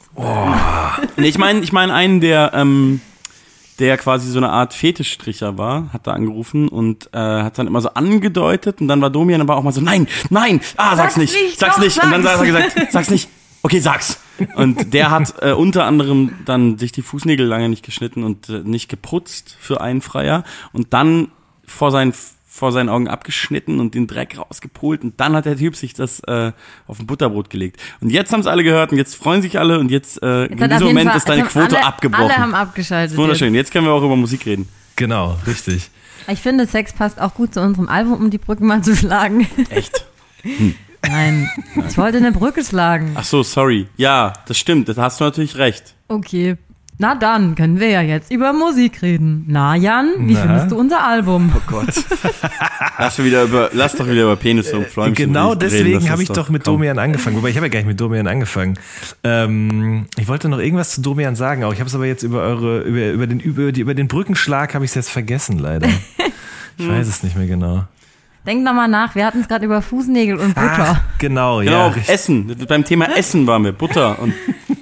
Nee, 1.18 1.28
ich 1.28 1.38
meine 1.38 1.60
ich 1.60 1.74
mein 1.74 1.92
einen, 1.92 2.22
der, 2.22 2.52
ähm, 2.54 3.02
der 3.80 3.98
quasi 3.98 4.30
so 4.30 4.40
eine 4.40 4.50
Art 4.50 4.74
Fetischstricher 4.74 5.58
war, 5.58 5.92
hat 5.94 6.08
da 6.08 6.12
angerufen 6.12 6.68
und 6.68 7.10
äh, 7.14 7.18
hat 7.18 7.58
dann 7.58 7.68
immer 7.68 7.82
so 7.82 7.90
angedeutet 7.90 8.82
und 8.82 8.88
dann 8.88 9.02
war 9.02 9.10
Domian 9.10 9.42
aber 9.42 9.56
auch 9.56 9.64
mal 9.64 9.72
so, 9.72 9.82
nein, 9.82 10.08
nein, 10.30 10.62
ah, 10.78 10.96
sag's, 10.96 11.16
Sag's 11.16 11.18
nicht, 11.18 11.34
nicht, 11.34 11.60
sag's 11.60 11.76
doch, 11.76 11.84
nicht. 11.84 12.04
Und 12.04 12.12
dann 12.12 12.24
hat 12.24 12.40
er 12.40 12.46
gesagt, 12.46 12.92
sag's 12.92 13.10
nicht, 13.10 13.30
okay, 13.64 13.80
sag's. 13.80 14.20
Und 14.56 14.94
der 14.94 15.12
hat 15.12 15.34
äh, 15.42 15.52
unter 15.52 15.86
anderem 15.86 16.34
dann 16.46 16.78
sich 16.78 16.92
die 16.92 17.02
Fußnägel 17.02 17.46
lange 17.46 17.70
nicht 17.70 17.84
geschnitten 17.84 18.24
und 18.24 18.50
äh, 18.50 18.60
nicht 18.64 18.90
geputzt 18.90 19.58
für 19.60 19.82
einen 19.82 20.02
Freier 20.02 20.44
und 20.72 20.94
dann 20.94 21.30
vor 21.66 21.92
seinen 21.92 22.14
vor 22.60 22.72
seinen 22.72 22.90
Augen 22.90 23.08
abgeschnitten 23.08 23.80
und 23.80 23.96
den 23.96 24.06
Dreck 24.06 24.38
rausgepult 24.38 25.02
und 25.04 25.20
dann 25.20 25.34
hat 25.36 25.46
der 25.46 25.58
Typ 25.58 25.76
sich 25.76 25.94
das 25.94 26.20
äh, 26.28 26.52
auf 26.88 27.00
ein 27.00 27.08
Butterbrot 27.08 27.50
gelegt. 27.50 27.80
Und 28.02 28.12
jetzt 28.12 28.32
haben 28.32 28.42
es 28.42 28.48
alle 28.48 28.64
gehört 28.64 28.92
und 28.92 28.98
jetzt 28.98 29.16
freuen 29.16 29.42
sich 29.42 29.58
alle 29.58 29.80
und 29.80 29.90
jetzt, 29.90 30.22
äh, 30.22 30.44
Jetzt 30.44 30.52
in 30.62 30.70
diesem 30.70 30.88
Moment 30.88 31.10
Fall- 31.10 31.18
ist 31.18 31.30
deine 31.30 31.42
jetzt 31.44 31.52
Quote 31.54 31.78
alle, 31.78 31.86
abgebrochen. 31.86 32.26
Alle 32.26 32.38
haben 32.38 32.54
abgeschaltet. 32.54 33.18
Wunderschön, 33.18 33.56
jetzt 33.56 33.72
können 33.72 33.86
wir 33.88 33.94
auch 33.94 34.04
über 34.04 34.16
Musik 34.16 34.46
reden. 34.46 34.68
Genau, 34.96 35.38
richtig. 35.48 35.76
Jetzt. 35.76 35.92
Ich 36.28 36.42
finde, 36.42 36.68
Sex 36.68 36.94
passt 36.94 37.20
auch 37.20 37.34
gut 37.34 37.54
zu 37.56 37.62
unserem 37.62 37.88
Album, 37.88 38.14
um 38.14 38.30
die 38.30 38.38
Brücke 38.38 38.64
mal 38.64 38.84
zu 38.84 38.96
schlagen. 38.96 39.48
Echt? 39.70 40.06
Nein, 41.08 41.50
ich 41.88 41.98
wollte 41.98 42.18
eine 42.18 42.32
Brücke 42.32 42.64
schlagen. 42.64 43.12
Ach 43.16 43.24
so, 43.24 43.42
sorry. 43.42 43.88
Ja, 43.98 44.34
das 44.48 44.58
stimmt, 44.58 44.90
da 44.90 44.96
hast 44.98 45.20
du 45.20 45.24
natürlich 45.24 45.56
recht. 45.58 45.96
Okay. 46.08 46.58
Na 47.02 47.16
dann 47.16 47.56
können 47.56 47.80
wir 47.80 47.88
ja 47.88 48.02
jetzt 48.02 48.30
über 48.30 48.52
Musik 48.52 49.02
reden. 49.02 49.46
Na 49.48 49.74
Jan, 49.78 50.10
wie 50.28 50.34
Na? 50.34 50.42
findest 50.42 50.72
du 50.72 50.78
unser 50.78 51.02
Album? 51.02 51.50
Oh 51.56 51.62
Gott. 51.66 51.88
lass, 52.98 53.24
wieder 53.24 53.44
über, 53.44 53.70
lass 53.72 53.96
doch 53.96 54.06
wieder 54.06 54.24
über 54.24 54.36
Penisse 54.36 54.76
und 54.78 54.86
Fläumchen 54.88 55.16
Genau 55.16 55.52
reden. 55.52 55.60
Deswegen 55.62 56.10
habe 56.10 56.24
ich 56.24 56.28
doch 56.28 56.50
mit 56.50 56.66
komm. 56.66 56.74
Domian 56.74 57.00
angefangen. 57.00 57.38
Wobei 57.38 57.52
ich 57.52 57.56
habe 57.56 57.68
ja 57.68 57.72
gar 57.72 57.80
nicht 57.80 57.88
mit 57.88 58.02
Domian 58.02 58.28
angefangen. 58.28 58.78
Ähm, 59.24 60.08
ich 60.18 60.28
wollte 60.28 60.50
noch 60.50 60.60
irgendwas 60.60 60.92
zu 60.92 61.02
Domian 61.02 61.38
sagen, 61.38 61.64
auch 61.64 61.72
ich 61.72 61.80
habe 61.80 61.88
es 61.88 61.96
aber 61.96 62.06
jetzt 62.06 62.24
über 62.24 62.42
eure 62.42 62.82
über, 62.82 63.12
über 63.12 63.28
den 63.28 63.40
über, 63.40 63.72
die, 63.72 63.80
über 63.80 63.94
den 63.94 64.10
Brückenschlag 64.10 64.76
habe 64.76 64.84
ich 64.84 64.92
es 64.92 64.96
jetzt 64.96 65.10
vergessen 65.10 65.58
leider. 65.58 65.88
Ich 66.78 66.88
weiß 66.88 67.10
es 67.10 67.24
nicht 67.24 67.36
mehr 67.36 67.46
genau. 67.48 67.84
Denk 68.46 68.64
nochmal 68.64 68.88
nach, 68.88 69.14
wir 69.14 69.26
hatten 69.26 69.42
es 69.42 69.50
gerade 69.50 69.66
über 69.66 69.82
Fußnägel 69.82 70.38
und 70.38 70.56
Butter. 70.56 70.96
Ach, 70.96 71.02
genau, 71.18 71.60
Genau, 71.60 71.90
ja. 71.90 71.96
Essen. 72.08 72.56
Beim 72.70 72.86
Thema 72.86 73.18
Essen 73.18 73.46
waren 73.48 73.66
wir. 73.66 73.74
Butter. 73.74 74.18
Und 74.20 74.34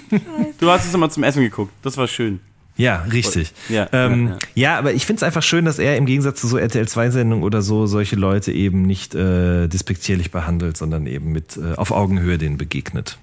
du 0.60 0.70
hast 0.70 0.86
es 0.86 0.94
immer 0.94 1.10
zum 1.10 1.24
Essen 1.24 1.42
geguckt. 1.42 1.72
Das 1.82 1.98
war 1.98 2.08
schön. 2.08 2.40
Ja, 2.78 3.04
richtig. 3.12 3.54
Ja, 3.70 3.90
ähm, 3.92 4.28
ja, 4.28 4.32
ja. 4.32 4.38
ja, 4.54 4.78
aber 4.78 4.94
ich 4.94 5.06
finde 5.06 5.18
es 5.18 5.24
einfach 5.24 5.42
schön, 5.42 5.66
dass 5.66 5.80
er 5.80 5.98
im 5.98 6.06
Gegensatz 6.06 6.40
zu 6.40 6.48
so 6.48 6.58
RTL-2-Sendungen 6.58 7.44
oder 7.44 7.64
so 7.64 7.88
solche 7.88 8.16
Leute 8.16 8.52
eben 8.52 8.84
nicht 8.84 9.16
äh, 9.16 9.68
despektierlich 9.68 10.30
behandelt, 10.30 10.78
sondern 10.78 11.08
eben 11.08 11.32
mit 11.32 11.58
äh, 11.58 11.74
auf 11.76 11.92
Augenhöhe 11.92 12.38
denen 12.38 12.58
begegnet. 12.58 13.18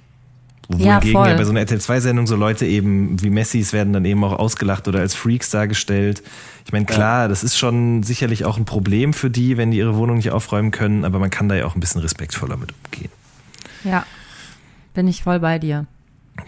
Ja, 0.71 0.97
Wohingegen 0.97 1.12
voll. 1.12 1.29
ja 1.29 1.37
bei 1.37 1.45
so 1.45 1.50
einer 1.50 1.61
RTL-2-Sendung 1.61 2.26
so 2.26 2.37
Leute 2.37 2.67
eben 2.67 3.23
wie 3.23 3.31
Messis 3.31 3.73
werden 3.73 3.93
dann 3.93 4.05
eben 4.05 4.25
auch 4.25 4.33
ausgelacht 4.33 4.88
oder 4.88 5.00
als 5.00 5.14
Freaks 5.14 5.50
dargestellt. 5.50 6.23
Ich 6.67 6.73
meine, 6.73 6.87
klar, 6.87 7.29
das 7.29 7.45
ist 7.45 7.57
schon 7.57 8.03
sicherlich 8.03 8.45
auch 8.45 8.57
ein 8.57 8.64
Problem 8.64 9.12
für 9.12 9.31
die, 9.31 9.57
wenn 9.57 9.71
die 9.71 9.79
ihre 9.79 9.95
Wohnung 9.97 10.17
nicht 10.17 10.31
aufräumen 10.31 10.71
können, 10.71 11.05
aber 11.05 11.19
man 11.19 11.31
kann 11.31 11.49
da 11.49 11.55
ja 11.55 11.67
auch 11.67 11.76
ein 11.76 11.81
bisschen 11.81 12.00
respektvoller 12.00 12.57
mit 12.57 12.73
umgehen. 12.73 13.11
Ja, 13.85 14.07
bin 14.95 15.07
ich 15.07 15.23
voll 15.23 15.38
bei 15.38 15.59
dir. 15.59 15.87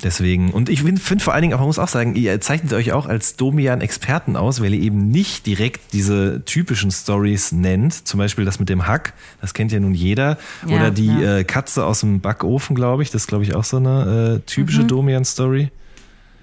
Deswegen, 0.03 0.51
und 0.51 0.69
ich 0.69 0.83
finde 0.83 1.23
vor 1.23 1.33
allen 1.33 1.43
Dingen, 1.43 1.55
aber 1.55 1.61
man 1.61 1.69
muss 1.69 1.79
auch 1.79 1.89
sagen, 1.89 2.17
ihr 2.17 2.41
zeichnet 2.41 2.73
euch 2.73 2.93
auch 2.93 3.07
als 3.07 3.37
Domian-Experten 3.37 4.37
aus, 4.37 4.61
weil 4.61 4.75
ihr 4.75 4.83
eben 4.83 5.09
nicht 5.09 5.47
direkt 5.47 5.93
diese 5.93 6.45
typischen 6.45 6.91
Stories 6.91 7.53
nennt. 7.53 8.07
Zum 8.07 8.19
Beispiel 8.19 8.45
das 8.45 8.59
mit 8.59 8.69
dem 8.69 8.87
Hack, 8.87 9.15
das 9.41 9.55
kennt 9.55 9.73
ja 9.73 9.81
nun 9.81 9.95
jeder. 9.95 10.39
Ja, 10.67 10.77
Oder 10.77 10.91
die 10.91 11.07
ja. 11.07 11.39
äh, 11.39 11.45
Katze 11.45 11.85
aus 11.87 12.01
dem 12.01 12.21
Backofen, 12.21 12.75
glaube 12.75 13.05
ich. 13.05 13.11
Das 13.11 13.23
ist, 13.23 13.29
glaube 13.29 13.45
ich, 13.45 13.55
auch 13.55 13.65
so 13.65 13.77
eine 13.79 14.41
äh, 14.45 14.47
typische 14.47 14.83
Mhm. 14.83 14.89
Domian-Story. 14.89 15.71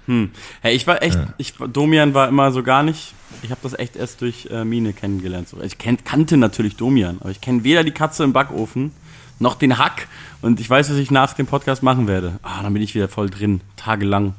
Hm. 0.06 0.30
Hey, 0.60 0.74
ich 0.74 0.86
war 0.86 1.02
echt, 1.02 1.18
ich, 1.38 1.54
Domian 1.54 2.12
war 2.12 2.28
immer 2.28 2.50
so 2.50 2.62
gar 2.62 2.82
nicht. 2.82 3.14
Ich 3.42 3.50
habe 3.50 3.60
das 3.62 3.78
echt 3.78 3.96
erst 3.96 4.20
durch 4.20 4.48
äh, 4.50 4.64
Mine 4.64 4.92
kennengelernt. 4.92 5.48
So. 5.48 5.60
Ich 5.62 5.78
kenn, 5.78 5.98
kannte 6.04 6.36
natürlich 6.36 6.76
Domian, 6.76 7.18
aber 7.20 7.30
ich 7.30 7.40
kenne 7.40 7.64
weder 7.64 7.84
die 7.84 7.90
Katze 7.90 8.24
im 8.24 8.32
Backofen 8.32 8.92
noch 9.38 9.54
den 9.56 9.78
Hack. 9.78 10.08
Und 10.42 10.60
ich 10.60 10.68
weiß, 10.68 10.90
was 10.90 10.96
ich 10.98 11.10
nach 11.10 11.32
dem 11.32 11.46
Podcast 11.46 11.82
machen 11.82 12.06
werde. 12.06 12.34
Ah, 12.42 12.62
dann 12.62 12.72
bin 12.74 12.82
ich 12.82 12.94
wieder 12.94 13.08
voll 13.08 13.30
drin, 13.30 13.60
tagelang. 13.76 14.34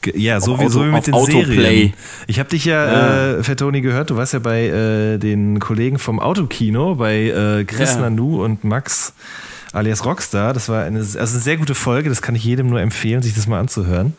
Ge- 0.00 0.18
Ja, 0.18 0.40
so 0.40 0.54
Auf 0.54 0.60
wie, 0.60 0.68
so 0.68 0.84
wie 0.84 0.88
mit 0.88 1.06
den 1.06 1.14
Autoplay. 1.14 1.44
Serien. 1.44 1.92
Ich 2.26 2.38
habe 2.38 2.48
dich 2.48 2.64
ja, 2.64 2.84
Ja. 2.84 3.30
Äh, 3.38 3.42
Fettoni, 3.42 3.80
gehört. 3.80 4.10
Du 4.10 4.16
warst 4.16 4.32
ja 4.32 4.38
bei 4.38 4.66
äh, 4.66 5.18
den 5.18 5.60
Kollegen 5.60 5.98
vom 5.98 6.18
Autokino, 6.18 6.94
bei 6.96 7.28
äh, 7.28 7.64
Chris 7.64 7.94
Ja. 7.94 8.00
Nanu 8.00 8.42
und 8.44 8.64
Max 8.64 9.12
alias 9.72 10.04
Rockstar. 10.04 10.52
Das 10.52 10.68
war 10.68 10.84
eine, 10.84 10.98
also 11.00 11.18
eine 11.18 11.26
sehr 11.26 11.56
gute 11.56 11.74
Folge. 11.74 12.08
Das 12.08 12.22
kann 12.22 12.34
ich 12.34 12.44
jedem 12.44 12.68
nur 12.68 12.80
empfehlen, 12.80 13.22
sich 13.22 13.34
das 13.34 13.46
mal 13.46 13.60
anzuhören. 13.60 14.14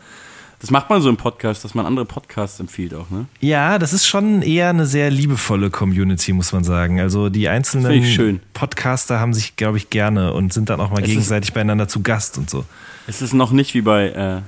Das 0.60 0.70
macht 0.70 0.88
man 0.88 1.02
so 1.02 1.08
im 1.10 1.16
Podcast, 1.18 1.64
dass 1.64 1.74
man 1.74 1.84
andere 1.84 2.06
Podcasts 2.06 2.58
empfiehlt 2.60 2.94
auch, 2.94 3.10
ne? 3.10 3.26
Ja, 3.40 3.78
das 3.78 3.92
ist 3.92 4.06
schon 4.06 4.40
eher 4.42 4.70
eine 4.70 4.86
sehr 4.86 5.10
liebevolle 5.10 5.68
Community, 5.70 6.32
muss 6.32 6.52
man 6.52 6.64
sagen. 6.64 6.98
Also 6.98 7.28
die 7.28 7.48
einzelnen. 7.48 8.40
Podcaster 8.54 9.20
haben 9.20 9.34
sich, 9.34 9.56
glaube 9.56 9.76
ich, 9.76 9.90
gerne 9.90 10.32
und 10.32 10.52
sind 10.54 10.70
dann 10.70 10.80
auch 10.80 10.90
mal 10.90 10.98
Es 11.00 11.04
ist- 11.08 11.10
gegenseitig 11.10 11.52
beieinander 11.52 11.88
zu 11.88 12.02
Gast 12.02 12.38
und 12.38 12.48
so. 12.48 12.64
Es 13.06 13.20
ist 13.20 13.34
noch 13.34 13.52
nicht 13.52 13.74
wie 13.74 13.82
bei 13.82 14.08
äh, 14.08 14.40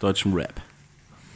deutschem 0.00 0.32
Rap. 0.34 0.54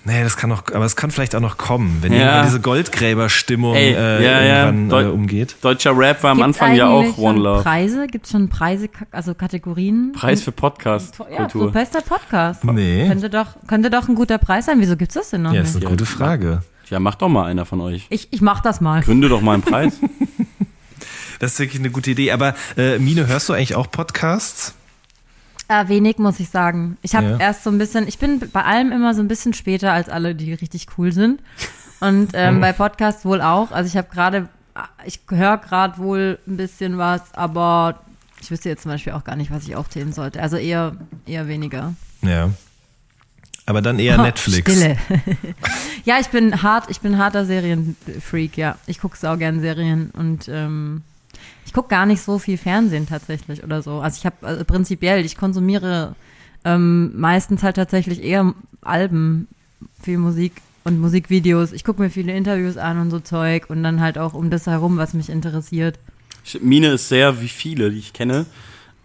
Nee, 0.04 0.22
das 0.24 0.36
kann 0.36 0.50
noch, 0.50 0.64
aber 0.72 0.84
es 0.84 0.96
kann 0.96 1.12
vielleicht 1.12 1.34
auch 1.36 1.40
noch 1.40 1.58
kommen, 1.58 1.98
wenn 2.00 2.12
Ja. 2.12 2.42
diese 2.42 2.58
Goldgräberstimmung 2.60 3.76
Ey, 3.76 3.92
äh, 3.92 4.24
ja, 4.24 4.42
ja. 4.42 4.66
irgendwann 4.66 4.90
äh, 4.90 5.04
Deu- 5.06 5.10
umgeht. 5.12 5.56
Deutscher 5.60 5.96
Rap 5.96 6.22
war 6.24 6.32
am 6.32 6.38
Gibt's 6.38 6.60
Anfang 6.60 6.74
ja 6.74 6.88
auch 6.88 7.16
One 7.18 7.34
schon 7.34 7.36
Love. 7.36 7.62
Preise? 7.62 8.06
Gibt 8.08 8.26
es 8.26 8.32
schon 8.32 8.48
Preise, 8.48 8.88
also 9.12 9.34
Kategorien? 9.34 10.12
Preis 10.12 10.42
für 10.42 10.52
Ja, 11.30 11.48
so 11.48 11.70
bester 11.70 12.00
Podcast. 12.00 12.64
Nee. 12.64 13.06
Könnte 13.06 13.30
doch, 13.30 13.46
könnte 13.68 13.90
doch 13.90 14.08
ein 14.08 14.14
guter 14.16 14.38
Preis 14.38 14.66
sein. 14.66 14.80
Wieso 14.80 14.96
gibt's 14.96 15.14
das 15.14 15.30
denn 15.30 15.42
noch 15.42 15.52
Ja, 15.52 15.62
ist 15.62 15.74
nicht? 15.76 15.86
eine 15.86 15.94
gute 15.94 16.06
Frage. 16.06 16.62
ja, 16.90 16.98
mach 16.98 17.14
doch 17.14 17.28
mal 17.28 17.44
einer 17.46 17.64
von 17.64 17.80
euch. 17.80 18.06
Ich, 18.10 18.28
ich 18.32 18.40
mach 18.40 18.60
das 18.60 18.80
mal. 18.80 19.02
Gründe 19.02 19.28
doch 19.28 19.40
mal 19.40 19.54
einen 19.54 19.62
Preis. 19.62 19.94
Das 21.38 21.54
ist 21.54 21.58
wirklich 21.58 21.80
eine 21.80 21.90
gute 21.90 22.12
Idee. 22.12 22.30
Aber 22.30 22.54
äh, 22.76 23.00
Mine, 23.00 23.26
hörst 23.26 23.48
du 23.48 23.52
eigentlich 23.52 23.74
auch 23.74 23.90
Podcasts? 23.90 24.74
Äh, 25.72 25.88
wenig, 25.88 26.18
muss 26.18 26.38
ich 26.40 26.50
sagen. 26.50 26.98
Ich 27.02 27.14
habe 27.14 27.30
Ja. 27.30 27.36
erst 27.38 27.64
so 27.64 27.70
ein 27.70 27.78
bisschen, 27.78 28.06
ich 28.06 28.18
bin 28.18 28.40
bei 28.52 28.62
allem 28.64 28.92
immer 28.92 29.14
so 29.14 29.22
ein 29.22 29.28
bisschen 29.28 29.54
später 29.54 29.92
als 29.92 30.08
alle, 30.10 30.34
die 30.34 30.52
richtig 30.52 30.86
cool 30.98 31.12
sind. 31.12 31.40
Und 32.00 32.30
ähm, 32.34 32.60
bei 32.60 32.72
Podcasts 32.72 33.24
wohl 33.24 33.40
auch. 33.40 33.70
Also 33.70 33.86
ich 33.88 33.96
habe 33.96 34.08
gerade, 34.12 34.48
ich 35.04 35.20
höre 35.30 35.56
gerade 35.58 35.98
wohl 35.98 36.38
ein 36.46 36.56
bisschen 36.56 36.98
was, 36.98 37.32
aber 37.34 38.00
ich 38.40 38.50
wüsste 38.50 38.68
jetzt 38.68 38.82
zum 38.82 38.90
Beispiel 38.90 39.12
auch 39.14 39.24
gar 39.24 39.36
nicht, 39.36 39.50
was 39.50 39.62
ich 39.64 39.76
aufzählen 39.76 40.12
sollte. 40.12 40.42
Also 40.42 40.56
eher, 40.56 40.92
eher 41.26 41.46
weniger. 41.48 41.94
Ja. 42.22 42.50
Aber 43.64 43.80
dann 43.80 43.98
eher 44.00 44.18
Ha, 44.18 44.22
Netflix. 44.24 44.70
Stille. 44.72 44.96
ja, 46.04 46.18
ich 46.20 46.28
bin 46.28 46.62
hart, 46.62 46.90
ich 46.90 47.00
bin 47.00 47.16
harter 47.18 47.46
Serienfreak, 47.46 48.56
ja. 48.58 48.76
Ich 48.86 49.00
gucke 49.00 49.16
sau 49.16 49.36
gern 49.36 49.60
Serien 49.60 50.10
und 50.10 50.48
ähm, 50.48 51.02
ich 51.66 51.72
gucke 51.72 51.88
gar 51.88 52.06
nicht 52.06 52.22
so 52.22 52.38
viel 52.38 52.58
Fernsehen 52.58 53.06
tatsächlich 53.06 53.64
oder 53.64 53.82
so. 53.82 54.00
Also 54.00 54.18
ich 54.18 54.26
habe 54.26 54.36
also 54.42 54.64
prinzipiell, 54.64 55.24
ich 55.24 55.36
konsumiere 55.36 56.14
ähm, 56.64 57.18
meistens 57.18 57.62
halt 57.62 57.76
tatsächlich 57.76 58.22
eher 58.22 58.54
Alben, 58.82 59.48
viel 60.00 60.18
Musik 60.18 60.52
und 60.84 61.00
Musikvideos. 61.00 61.72
Ich 61.72 61.84
gucke 61.84 62.02
mir 62.02 62.10
viele 62.10 62.34
Interviews 62.36 62.76
an 62.76 63.00
und 63.00 63.10
so 63.10 63.20
Zeug 63.20 63.68
und 63.68 63.82
dann 63.82 64.00
halt 64.00 64.18
auch 64.18 64.34
um 64.34 64.50
das 64.50 64.66
herum, 64.66 64.96
was 64.96 65.14
mich 65.14 65.28
interessiert. 65.28 65.98
Mine 66.60 66.92
ist 66.92 67.08
sehr, 67.08 67.40
wie 67.40 67.48
viele, 67.48 67.90
die 67.90 67.98
ich 67.98 68.12
kenne, 68.12 68.46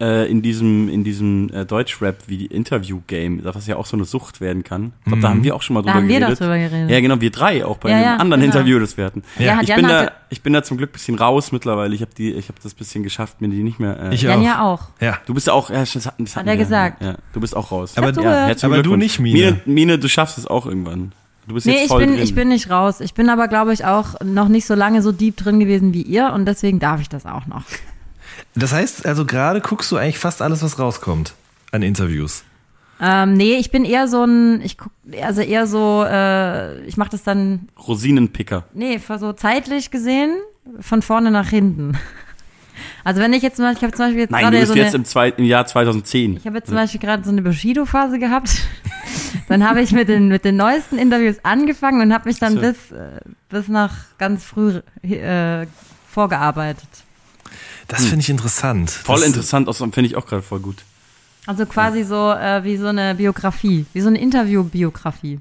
äh, 0.00 0.30
in 0.30 0.42
diesem, 0.42 0.88
in 0.88 1.02
diesem 1.02 1.50
äh, 1.52 1.64
Deutschrap 1.64 2.16
wie 2.28 2.36
die 2.38 2.46
Interview-Game, 2.46 3.40
was 3.44 3.66
ja 3.66 3.76
auch 3.76 3.86
so 3.86 3.96
eine 3.96 4.04
Sucht 4.04 4.40
werden 4.40 4.62
kann. 4.62 4.92
Ich 5.00 5.04
glaube, 5.06 5.22
da 5.22 5.28
haben 5.30 5.42
wir 5.42 5.56
auch 5.56 5.62
schon 5.62 5.74
mal 5.74 5.80
Da 5.82 5.86
drüber 5.92 5.94
haben 6.02 6.08
wir 6.08 6.18
geredet. 6.20 6.34
doch 6.40 6.44
drüber 6.44 6.58
geredet. 6.58 6.90
Ja, 6.90 7.00
genau, 7.00 7.20
wir 7.20 7.30
drei 7.30 7.64
auch 7.64 7.78
bei 7.78 7.90
Ja, 7.90 7.96
einem 7.96 8.04
ja, 8.04 8.16
anderen 8.16 8.40
genau. 8.42 8.54
Interview, 8.54 8.78
das 8.78 8.96
wir 8.96 9.04
hatten. 9.06 9.22
Ja, 9.38 9.56
hat 9.56 9.64
ich, 9.68 9.74
bin 9.74 9.88
da, 9.88 10.10
ich 10.30 10.42
bin 10.42 10.52
da 10.52 10.62
zum 10.62 10.76
Glück 10.76 10.90
ein 10.90 10.92
bisschen 10.92 11.16
raus 11.16 11.50
mittlerweile. 11.52 11.94
Ich 11.94 12.00
habe 12.00 12.12
die, 12.16 12.32
ich 12.32 12.48
habe 12.48 12.58
das 12.62 12.74
bisschen 12.74 13.02
geschafft, 13.02 13.40
mir 13.40 13.48
die 13.48 13.62
nicht 13.64 13.80
mehr. 13.80 13.98
Äh, 14.00 14.14
Ich 14.14 14.22
Jan 14.22 14.38
auch. 14.40 14.44
ja 14.44 14.62
auch. 14.64 14.82
Ja. 15.00 15.18
Du 15.26 15.34
bist 15.34 15.48
ja 15.48 15.52
auch, 15.52 15.70
ja, 15.70 15.80
das 15.80 16.06
hatten, 16.06 16.24
das 16.24 16.36
hatten 16.36 16.46
er 16.48 16.54
wir, 16.54 16.58
gesagt. 16.64 17.02
Ja, 17.02 17.16
du 17.32 17.40
bist 17.40 17.56
auch 17.56 17.72
raus. 17.72 17.94
Aber, 17.96 18.08
hab 18.08 18.16
ja, 18.22 18.54
aber 18.62 18.82
du 18.82 18.94
nicht, 18.96 19.18
Mine. 19.18 19.36
Mine. 19.36 19.60
Mine, 19.66 19.98
du 19.98 20.08
schaffst 20.08 20.38
es 20.38 20.46
auch 20.46 20.66
irgendwann. 20.66 21.12
Du 21.48 21.54
bist 21.54 21.66
Nee, 21.66 21.72
jetzt 21.72 21.90
ich 21.90 21.96
bin, 21.96 22.10
drin. 22.10 22.22
ich 22.22 22.34
bin 22.34 22.48
nicht 22.48 22.68
raus. 22.70 23.00
Ich 23.00 23.14
bin 23.14 23.30
aber, 23.30 23.48
glaube 23.48 23.72
ich, 23.72 23.84
auch 23.86 24.20
noch 24.22 24.48
nicht 24.48 24.66
so 24.66 24.74
lange 24.74 25.00
so 25.02 25.12
deep 25.12 25.36
drin 25.38 25.58
gewesen 25.58 25.94
wie 25.94 26.02
ihr 26.02 26.32
und 26.34 26.44
deswegen 26.44 26.78
darf 26.78 27.00
ich 27.00 27.08
das 27.08 27.24
auch 27.26 27.46
noch. 27.46 27.62
Das 28.54 28.72
heißt, 28.72 29.06
also 29.06 29.24
gerade 29.24 29.60
guckst 29.60 29.90
du 29.92 29.96
eigentlich 29.96 30.18
fast 30.18 30.42
alles, 30.42 30.62
was 30.62 30.78
rauskommt 30.78 31.34
an 31.72 31.82
Interviews. 31.82 32.44
Ähm, 33.00 33.34
nee, 33.34 33.54
ich 33.54 33.70
bin 33.70 33.84
eher 33.84 34.08
so 34.08 34.24
ein, 34.24 34.60
ich 34.62 34.76
guck, 34.76 34.92
also 35.22 35.40
eher 35.40 35.66
so, 35.66 36.04
äh, 36.04 36.80
ich 36.82 36.96
mache 36.96 37.10
das 37.10 37.22
dann, 37.22 37.68
Rosinenpicker. 37.86 38.64
nee, 38.74 39.00
so 39.20 39.32
zeitlich 39.32 39.90
gesehen, 39.90 40.34
von 40.80 41.02
vorne 41.02 41.30
nach 41.30 41.48
hinten. 41.48 41.96
Also 43.04 43.20
wenn 43.20 43.32
ich 43.32 43.42
jetzt 43.42 43.58
mal, 43.58 43.72
ich 43.72 43.82
habe 43.82 43.92
zum 43.92 44.06
Beispiel 44.06 44.20
jetzt 44.20 44.30
Nein, 44.30 44.44
du 44.44 44.50
gerade 44.50 44.58
bist 44.60 44.72
so 44.72 44.78
jetzt 44.78 44.94
eine, 44.94 45.02
im, 45.02 45.04
zwei, 45.04 45.28
im 45.30 45.44
Jahr 45.44 45.66
2010. 45.66 46.36
ich 46.36 46.46
habe 46.46 46.56
jetzt 46.56 46.66
zum 46.66 46.76
Beispiel 46.76 47.00
gerade 47.00 47.24
so 47.24 47.30
eine 47.30 47.42
Bushido-Phase 47.42 48.18
gehabt. 48.18 48.50
dann 49.48 49.68
habe 49.68 49.80
ich 49.80 49.92
mit 49.92 50.08
den, 50.08 50.28
mit 50.28 50.44
den 50.44 50.56
neuesten 50.56 50.98
Interviews 50.98 51.36
angefangen 51.42 52.00
und 52.00 52.12
habe 52.12 52.28
mich 52.28 52.38
dann 52.38 52.54
So. 52.54 52.60
bis, 52.60 52.92
äh, 52.92 53.20
bis 53.48 53.68
nach 53.68 53.94
ganz 54.18 54.44
früh 54.44 54.80
äh, 55.02 55.66
vorgearbeitet. 56.08 56.88
Das 57.88 58.04
finde 58.04 58.20
ich 58.20 58.28
interessant. 58.30 58.90
Voll 58.90 59.16
das, 59.16 59.26
interessant, 59.26 59.68
außerdem 59.68 59.92
finde 59.92 60.08
ich 60.10 60.16
auch 60.16 60.26
gerade 60.26 60.42
voll 60.42 60.60
gut. 60.60 60.76
Also 61.46 61.64
quasi 61.66 62.04
so 62.04 62.30
äh, 62.32 62.62
wie 62.64 62.76
so 62.76 62.86
eine 62.88 63.14
Biografie, 63.14 63.86
wie 63.92 64.00
so 64.00 64.08
eine 64.08 64.20
Interviewbiografie. 64.20 65.40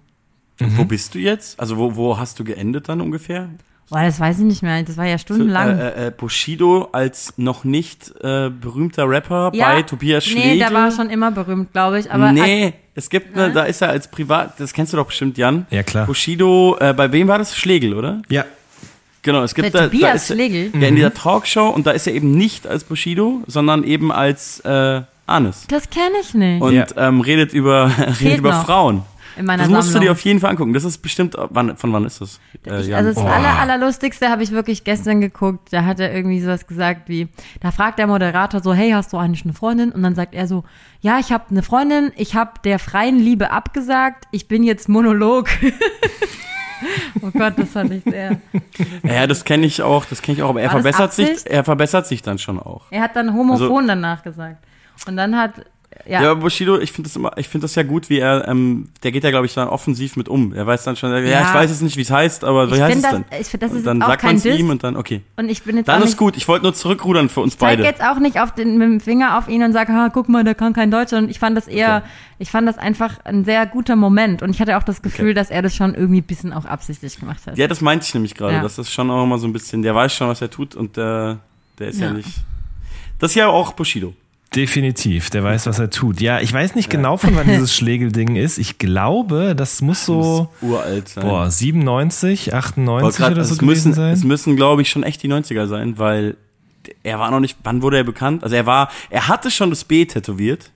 Wo 0.59 0.83
Mhm. 0.83 0.87
bist 0.87 1.13
du 1.13 1.19
jetzt? 1.19 1.59
Also 1.59 1.77
wo, 1.77 1.95
wo 1.95 2.17
hast 2.17 2.39
du 2.39 2.43
geendet 2.43 2.89
dann 2.89 3.01
ungefähr? 3.01 3.49
Boah, 3.89 4.03
das 4.03 4.19
weiß 4.19 4.39
ich 4.39 4.45
nicht 4.45 4.63
mehr. 4.63 4.81
Das 4.83 4.97
war 4.97 5.05
ja 5.05 5.17
stundenlang. 5.17 5.77
Äh, 5.79 6.07
äh, 6.07 6.11
Bushido 6.11 6.89
als 6.91 7.33
noch 7.37 7.63
nicht 7.63 8.11
äh, 8.21 8.49
berühmter 8.49 9.07
Rapper 9.09 9.51
ja, 9.53 9.73
bei 9.75 9.81
Tobias 9.83 10.25
Schlegel. 10.25 10.51
Nee, 10.53 10.57
der 10.57 10.73
war 10.73 10.91
schon 10.91 11.09
immer 11.09 11.31
berühmt, 11.31 11.71
glaube 11.71 11.99
ich. 11.99 12.11
Aber 12.11 12.31
nee, 12.33 12.73
es 12.95 13.09
gibt, 13.09 13.35
ne, 13.35 13.51
da 13.53 13.63
ist 13.63 13.81
er 13.81 13.89
als 13.89 14.09
Privat, 14.09 14.59
das 14.59 14.73
kennst 14.73 14.91
du 14.91 14.97
doch 14.97 15.05
bestimmt, 15.05 15.37
Jan. 15.37 15.67
Ja, 15.69 15.83
klar. 15.83 16.05
Bushido, 16.05 16.75
äh, 16.81 16.93
bei 16.93 17.11
wem 17.13 17.27
war 17.29 17.37
das? 17.37 17.55
Schlegel, 17.55 17.93
oder? 17.93 18.21
Ja, 18.27 18.43
Genau, 19.27 19.43
es 19.43 19.53
gibt 19.53 19.75
da, 19.75 19.87
da 19.87 20.11
ist 20.13 20.29
er- 20.29 20.35
Schlegel? 20.35 20.71
Ja, 20.81 20.87
in 20.87 20.95
dieser 20.95 21.13
Talkshow 21.13 21.67
und 21.69 21.85
da 21.85 21.91
ist 21.91 22.07
er 22.07 22.13
eben 22.13 22.31
nicht 22.31 22.65
als 22.65 22.85
Bushido, 22.85 23.41
sondern 23.45 23.83
eben 23.83 24.09
als 24.11 24.61
äh, 24.61 25.01
Anis. 25.25 25.65
das 25.67 25.89
kenne 25.89 26.15
ich 26.21 26.33
nicht. 26.33 26.61
Und 26.61 26.73
Ja. 26.73 26.85
ähm, 26.95 27.19
redet 27.19 27.51
über, 27.53 27.91
redet 28.21 28.37
über 28.39 28.51
noch. 28.51 28.65
Frauen. 28.65 29.03
in 29.37 29.45
meiner 29.45 29.63
Das 29.63 29.69
musst 29.71 29.89
du 29.89 29.93
Sammlung. 29.93 30.05
dir 30.07 30.11
auf 30.13 30.21
jeden 30.21 30.39
Fall 30.39 30.51
angucken. 30.51 30.71
Das 30.73 30.83
ist 30.85 30.99
bestimmt, 30.99 31.35
wann, 31.49 31.75
von 31.75 31.91
wann 31.93 32.05
ist 32.05 32.21
das? 32.21 32.39
Äh, 32.65 32.81
Ich, 32.81 32.95
also 32.95 33.09
das 33.13 33.17
Oh. 33.17 33.27
aller, 33.27 33.59
allerlustigste 33.59 34.29
habe 34.29 34.41
ich 34.43 34.51
wirklich 34.51 34.83
gestern 34.85 35.19
geguckt. 35.21 35.67
Da 35.73 35.83
hat 35.83 35.99
er 35.99 36.11
irgendwie 36.15 36.39
sowas 36.39 36.65
gesagt 36.65 37.09
wie, 37.09 37.27
da 37.59 37.71
fragt 37.71 37.99
der 37.99 38.07
Moderator 38.07 38.61
so, 38.63 38.73
hey, 38.73 38.91
hast 38.91 39.11
du 39.13 39.17
eigentlich 39.17 39.43
eine 39.43 39.53
Freundin? 39.53 39.91
Und 39.91 40.01
dann 40.03 40.15
sagt 40.15 40.33
er 40.33 40.47
so, 40.47 40.63
ja, 41.01 41.19
ich 41.19 41.31
habe 41.33 41.43
eine 41.51 41.61
Freundin, 41.63 42.11
ich 42.15 42.33
habe 42.33 42.51
der 42.63 42.79
freien 42.79 43.19
Liebe 43.19 43.51
abgesagt, 43.51 44.23
ich 44.31 44.47
bin 44.47 44.63
jetzt 44.63 44.87
Monolog. 44.89 45.49
oh 47.21 47.31
Gott, 47.31 47.53
das 47.57 47.69
fand 47.69 47.91
ich 47.91 48.03
sehr. 48.03 48.39
Ja, 49.03 49.27
das 49.27 49.43
kenne 49.43 49.65
ich 49.65 49.81
auch, 49.81 50.05
das 50.05 50.21
kenne 50.21 50.37
ich 50.37 50.43
auch, 50.43 50.49
aber 50.49 50.61
er 50.61 50.67
War 50.67 50.81
verbessert 50.81 51.13
sich, 51.13 51.45
er 51.45 51.63
verbessert 51.63 52.07
sich 52.07 52.21
dann 52.21 52.37
schon 52.37 52.59
auch. 52.59 52.85
Er 52.91 53.01
hat 53.01 53.15
dann 53.15 53.33
homophon 53.33 53.87
danach 53.87 54.23
gesagt. 54.23 54.63
Und 55.07 55.17
dann 55.17 55.37
hat, 55.37 55.65
ja, 56.05 56.21
Ja, 56.21 56.33
Bushido, 56.33 56.77
ich 56.79 56.91
finde 56.91 57.09
das 57.09 57.15
immer, 57.15 57.37
ich 57.37 57.47
finde 57.47 57.65
das 57.65 57.75
ja 57.75 57.83
gut, 57.83 58.09
wie 58.09 58.19
er, 58.19 58.47
ähm, 58.47 58.89
der 59.03 59.11
geht 59.11 59.23
ja, 59.23 59.29
glaube 59.29 59.45
ich, 59.45 59.53
dann 59.53 59.67
offensiv 59.67 60.15
mit 60.15 60.29
um. 60.29 60.53
Er 60.53 60.67
weiß 60.67 60.83
dann 60.83 60.95
schon, 60.95 61.11
ja, 61.11 61.19
Ja. 61.19 61.47
ich 61.47 61.53
weiß 61.53 61.69
jetzt 61.69 61.81
nicht, 61.81 61.97
wie 61.97 62.01
es 62.01 62.11
heißt, 62.11 62.43
aber 62.43 62.65
ich 62.65 62.71
wie 62.73 62.81
heißt 62.81 62.93
finde 62.93 63.07
es 63.07 63.13
das, 63.13 63.29
denn? 63.29 63.41
ich 63.41 63.47
find, 63.47 63.63
das 63.63 63.71
Und 63.71 63.77
ist 63.77 63.87
dann 63.87 64.01
auch 64.03 64.07
sagt 64.07 64.23
man 64.23 64.29
kein 64.41 64.51
es 64.53 64.59
ihm 64.59 64.69
und 64.69 64.83
dann, 64.83 64.95
okay. 64.95 65.21
Und 65.37 65.49
ich 65.49 65.63
bin 65.63 65.77
jetzt 65.77 65.87
Dann 65.87 66.01
ist 66.01 66.09
nicht, 66.09 66.17
gut, 66.17 66.37
ich 66.37 66.47
wollte 66.47 66.63
nur 66.63 66.73
zurückrudern 66.73 67.29
für 67.29 67.41
uns 67.41 67.53
Ich 67.53 67.59
beide. 67.59 67.83
jetzt 67.83 68.01
auch 68.03 68.19
nicht 68.19 68.39
auf 68.39 68.53
den, 68.53 68.77
mit 68.77 68.87
dem 68.87 68.99
Finger 68.99 69.37
auf 69.37 69.47
ihn 69.47 69.63
und 69.63 69.73
sage, 69.73 69.93
ha, 69.93 70.09
guck 70.13 70.29
mal, 70.29 70.43
der 70.43 70.55
kann 70.55 70.73
kein 70.73 70.91
Deutsch. 70.91 71.13
Und 71.13 71.29
ich 71.29 71.39
fand 71.39 71.55
das 71.57 71.67
eher, 71.67 72.03
ich 72.39 72.51
fand 72.51 72.67
das 72.67 72.77
einfach 72.77 73.19
ein 73.25 73.43
sehr 73.45 73.65
guter 73.65 73.95
Moment. 73.95 74.41
Und 74.41 74.49
ich 74.51 74.59
hatte 74.61 74.77
auch 74.77 74.83
das 74.83 75.01
Gefühl, 75.01 75.25
Okay. 75.27 75.33
dass 75.33 75.49
er 75.49 75.61
das 75.61 75.75
schon 75.75 75.95
irgendwie 75.95 76.19
ein 76.21 76.23
bisschen 76.23 76.53
auch 76.53 76.65
absichtlich 76.65 77.19
gemacht 77.19 77.39
hat. 77.47 77.57
Ja, 77.57 77.67
das 77.67 77.81
meinte 77.81 78.05
ich 78.07 78.13
nämlich 78.13 78.35
gerade. 78.35 78.55
Ja. 78.55 78.61
Das 78.61 78.77
ist 78.77 78.91
schon 78.91 79.09
auch 79.09 79.23
immer 79.23 79.37
so 79.37 79.47
ein 79.47 79.53
bisschen, 79.53 79.81
der 79.81 79.95
weiß 79.95 80.13
schon, 80.13 80.27
was 80.27 80.41
er 80.41 80.49
tut 80.49 80.75
und 80.75 80.97
der, 80.97 81.39
der 81.79 81.87
ist 81.89 81.99
ja. 81.99 82.07
Ja. 82.07 82.13
nicht. 82.13 82.29
Das 83.19 83.31
ist 83.31 83.35
ja 83.35 83.47
auch 83.47 83.73
Bushido. 83.73 84.13
Definitiv. 84.57 85.29
Der 85.29 85.43
weiß, 85.43 85.67
was 85.67 85.79
er 85.79 85.89
tut. 85.89 86.19
Ja, 86.19 86.41
ich 86.41 86.51
weiß 86.51 86.75
nicht 86.75 86.89
genau, 86.89 87.15
von 87.17 87.35
wann 87.35 87.47
dieses 87.47 87.73
Schlegel-Ding 87.77 88.35
ist. 88.35 88.57
Ich 88.57 88.77
glaube, 88.77 89.55
das 89.55 89.81
muss 89.81 90.05
so, 90.05 90.49
Muss 90.61 90.69
uralt 90.71 91.07
sein. 91.07 91.23
boah, 91.25 91.49
97, 91.49 92.47
Wollte 92.47 92.57
98 92.57 93.17
grad- 93.17 93.31
oder 93.33 93.43
so 93.45 93.53
es 93.53 93.59
gewesen 93.59 93.89
müssen, 93.91 94.03
es 94.11 94.19
sein. 94.19 94.27
müssen, 94.27 94.55
glaube 94.57 94.81
ich, 94.81 94.89
schon 94.89 95.03
echt 95.03 95.23
die 95.23 95.29
90er 95.29 95.67
sein, 95.67 95.97
weil 95.97 96.35
er 97.03 97.19
war 97.19 97.31
noch 97.31 97.39
nicht, 97.39 97.57
wann 97.63 97.81
wurde 97.81 97.97
er 97.97 98.03
bekannt? 98.03 98.43
Also 98.43 98.55
er 98.55 98.65
war, 98.65 98.89
er 99.09 99.27
hatte 99.27 99.51
schon 99.51 99.69
das 99.69 99.83
B 99.85 100.05
tätowiert, 100.05 100.71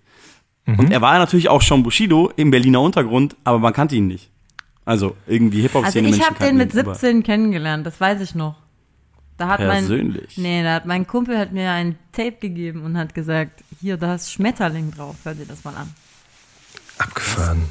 Und 0.65 0.91
er 0.91 1.01
war 1.01 1.17
natürlich 1.17 1.49
auch 1.49 1.61
schon 1.61 1.83
Bushido 1.83 2.31
im 2.37 2.51
Berliner 2.51 2.81
Untergrund, 2.81 3.35
aber 3.43 3.59
man 3.59 3.73
kannte 3.73 3.95
ihn 3.95 4.07
nicht. 4.07 4.29
Also 4.85 5.15
irgendwie 5.27 5.57
Also 5.57 5.67
Hip-Hop-Szene 5.73 6.07
ich 6.09 6.15
Menschen 6.17 6.29
habe 6.35 6.45
den 6.45 6.57
mit 6.57 6.73
ihn, 6.73 6.79
aber 6.79 6.93
17 6.95 7.23
kennengelernt, 7.23 7.85
das 7.85 7.99
weiß 7.99 8.21
ich 8.21 8.35
noch. 8.35 8.55
Da 9.41 9.47
hat 9.47 9.59
mein 9.59 9.87
Persönlich. 9.87 10.37
Nee, 10.37 10.61
da 10.61 10.75
hat 10.75 10.85
mein 10.85 11.07
Kumpel 11.07 11.35
hat 11.35 11.51
mir 11.51 11.71
ein 11.71 11.97
Tape 12.11 12.33
gegeben 12.33 12.83
und 12.83 12.95
hat 12.95 13.15
gesagt, 13.15 13.63
hier, 13.79 13.97
da 13.97 14.13
ist 14.13 14.31
Schmetterling 14.31 14.91
drauf, 14.91 15.15
hör 15.23 15.33
dir 15.33 15.47
das 15.47 15.63
mal 15.63 15.75
an. 15.75 15.91
Abgefahren. 16.99 17.63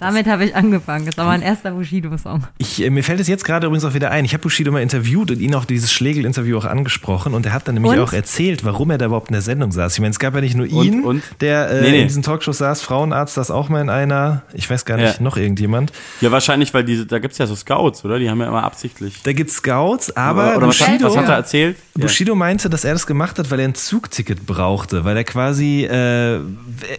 Damit 0.00 0.26
habe 0.26 0.44
ich 0.46 0.56
angefangen. 0.56 1.04
Das 1.06 1.16
war 1.18 1.26
mein 1.26 1.42
erster 1.42 1.72
Bushido-Song. 1.72 2.44
Ich, 2.58 2.82
äh, 2.82 2.90
mir 2.90 3.04
fällt 3.04 3.20
es 3.20 3.28
jetzt 3.28 3.44
gerade 3.44 3.66
übrigens 3.66 3.84
auch 3.84 3.94
wieder 3.94 4.10
ein. 4.10 4.24
Ich 4.24 4.32
habe 4.32 4.42
Bushido 4.42 4.72
mal 4.72 4.80
interviewt 4.82 5.30
und 5.30 5.40
ihn 5.40 5.54
auch 5.54 5.64
dieses 5.66 5.92
Schlegel-Interview 5.92 6.56
auch 6.58 6.64
angesprochen 6.64 7.34
und 7.34 7.44
er 7.46 7.52
hat 7.52 7.68
dann 7.68 7.74
nämlich 7.74 7.92
Und? 7.92 7.98
auch 8.00 8.12
erzählt, 8.12 8.64
warum 8.64 8.90
er 8.90 8.98
da 8.98 9.06
überhaupt 9.06 9.28
in 9.28 9.34
der 9.34 9.42
Sendung 9.42 9.72
saß. 9.72 9.92
Ich 9.94 10.00
meine, 10.00 10.10
es 10.12 10.18
gab 10.18 10.34
ja 10.34 10.40
nicht 10.40 10.56
nur 10.56 10.66
ihn, 10.66 11.04
und? 11.04 11.22
der 11.40 11.68
äh, 11.70 11.80
Nee, 11.82 11.90
nee. 11.90 12.00
in 12.02 12.08
diesen 12.08 12.22
Talkshows 12.22 12.58
saß, 12.58 12.80
Frauenarzt 12.82 13.34
saß 13.34 13.50
auch 13.50 13.68
mal 13.68 13.80
in 13.82 13.90
einer, 13.90 14.42
ich 14.54 14.68
weiß 14.70 14.84
gar 14.86 14.96
nicht, 14.96 15.16
Ja. 15.18 15.22
noch 15.22 15.36
irgendjemand. 15.36 15.92
Ja, 16.20 16.30
wahrscheinlich, 16.30 16.72
weil 16.72 16.84
diese, 16.84 17.04
da 17.06 17.18
gibt's 17.18 17.38
ja 17.38 17.46
so 17.46 17.54
Scouts, 17.54 18.04
oder? 18.04 18.18
Die 18.18 18.30
haben 18.30 18.40
ja 18.40 18.46
immer 18.48 18.64
absichtlich. 18.64 19.22
Da 19.22 19.32
gibt's 19.34 19.56
Scouts, 19.56 20.16
aber 20.16 20.56
oder 20.56 20.68
was, 20.68 20.80
hat, 20.80 20.86
Bushido, 20.88 21.06
was 21.08 21.16
hat 21.18 21.28
er 21.28 21.34
erzählt? 21.34 21.76
Bushido 21.94 22.34
meinte, 22.34 22.70
dass 22.70 22.84
er 22.84 22.94
das 22.94 23.06
gemacht 23.06 23.38
hat, 23.38 23.50
weil 23.50 23.60
er 23.60 23.68
ein 23.68 23.74
Zugticket 23.74 24.46
brauchte, 24.46 25.04
weil 25.04 25.16
er 25.18 25.24
quasi 25.24 25.84
äh, 25.84 26.40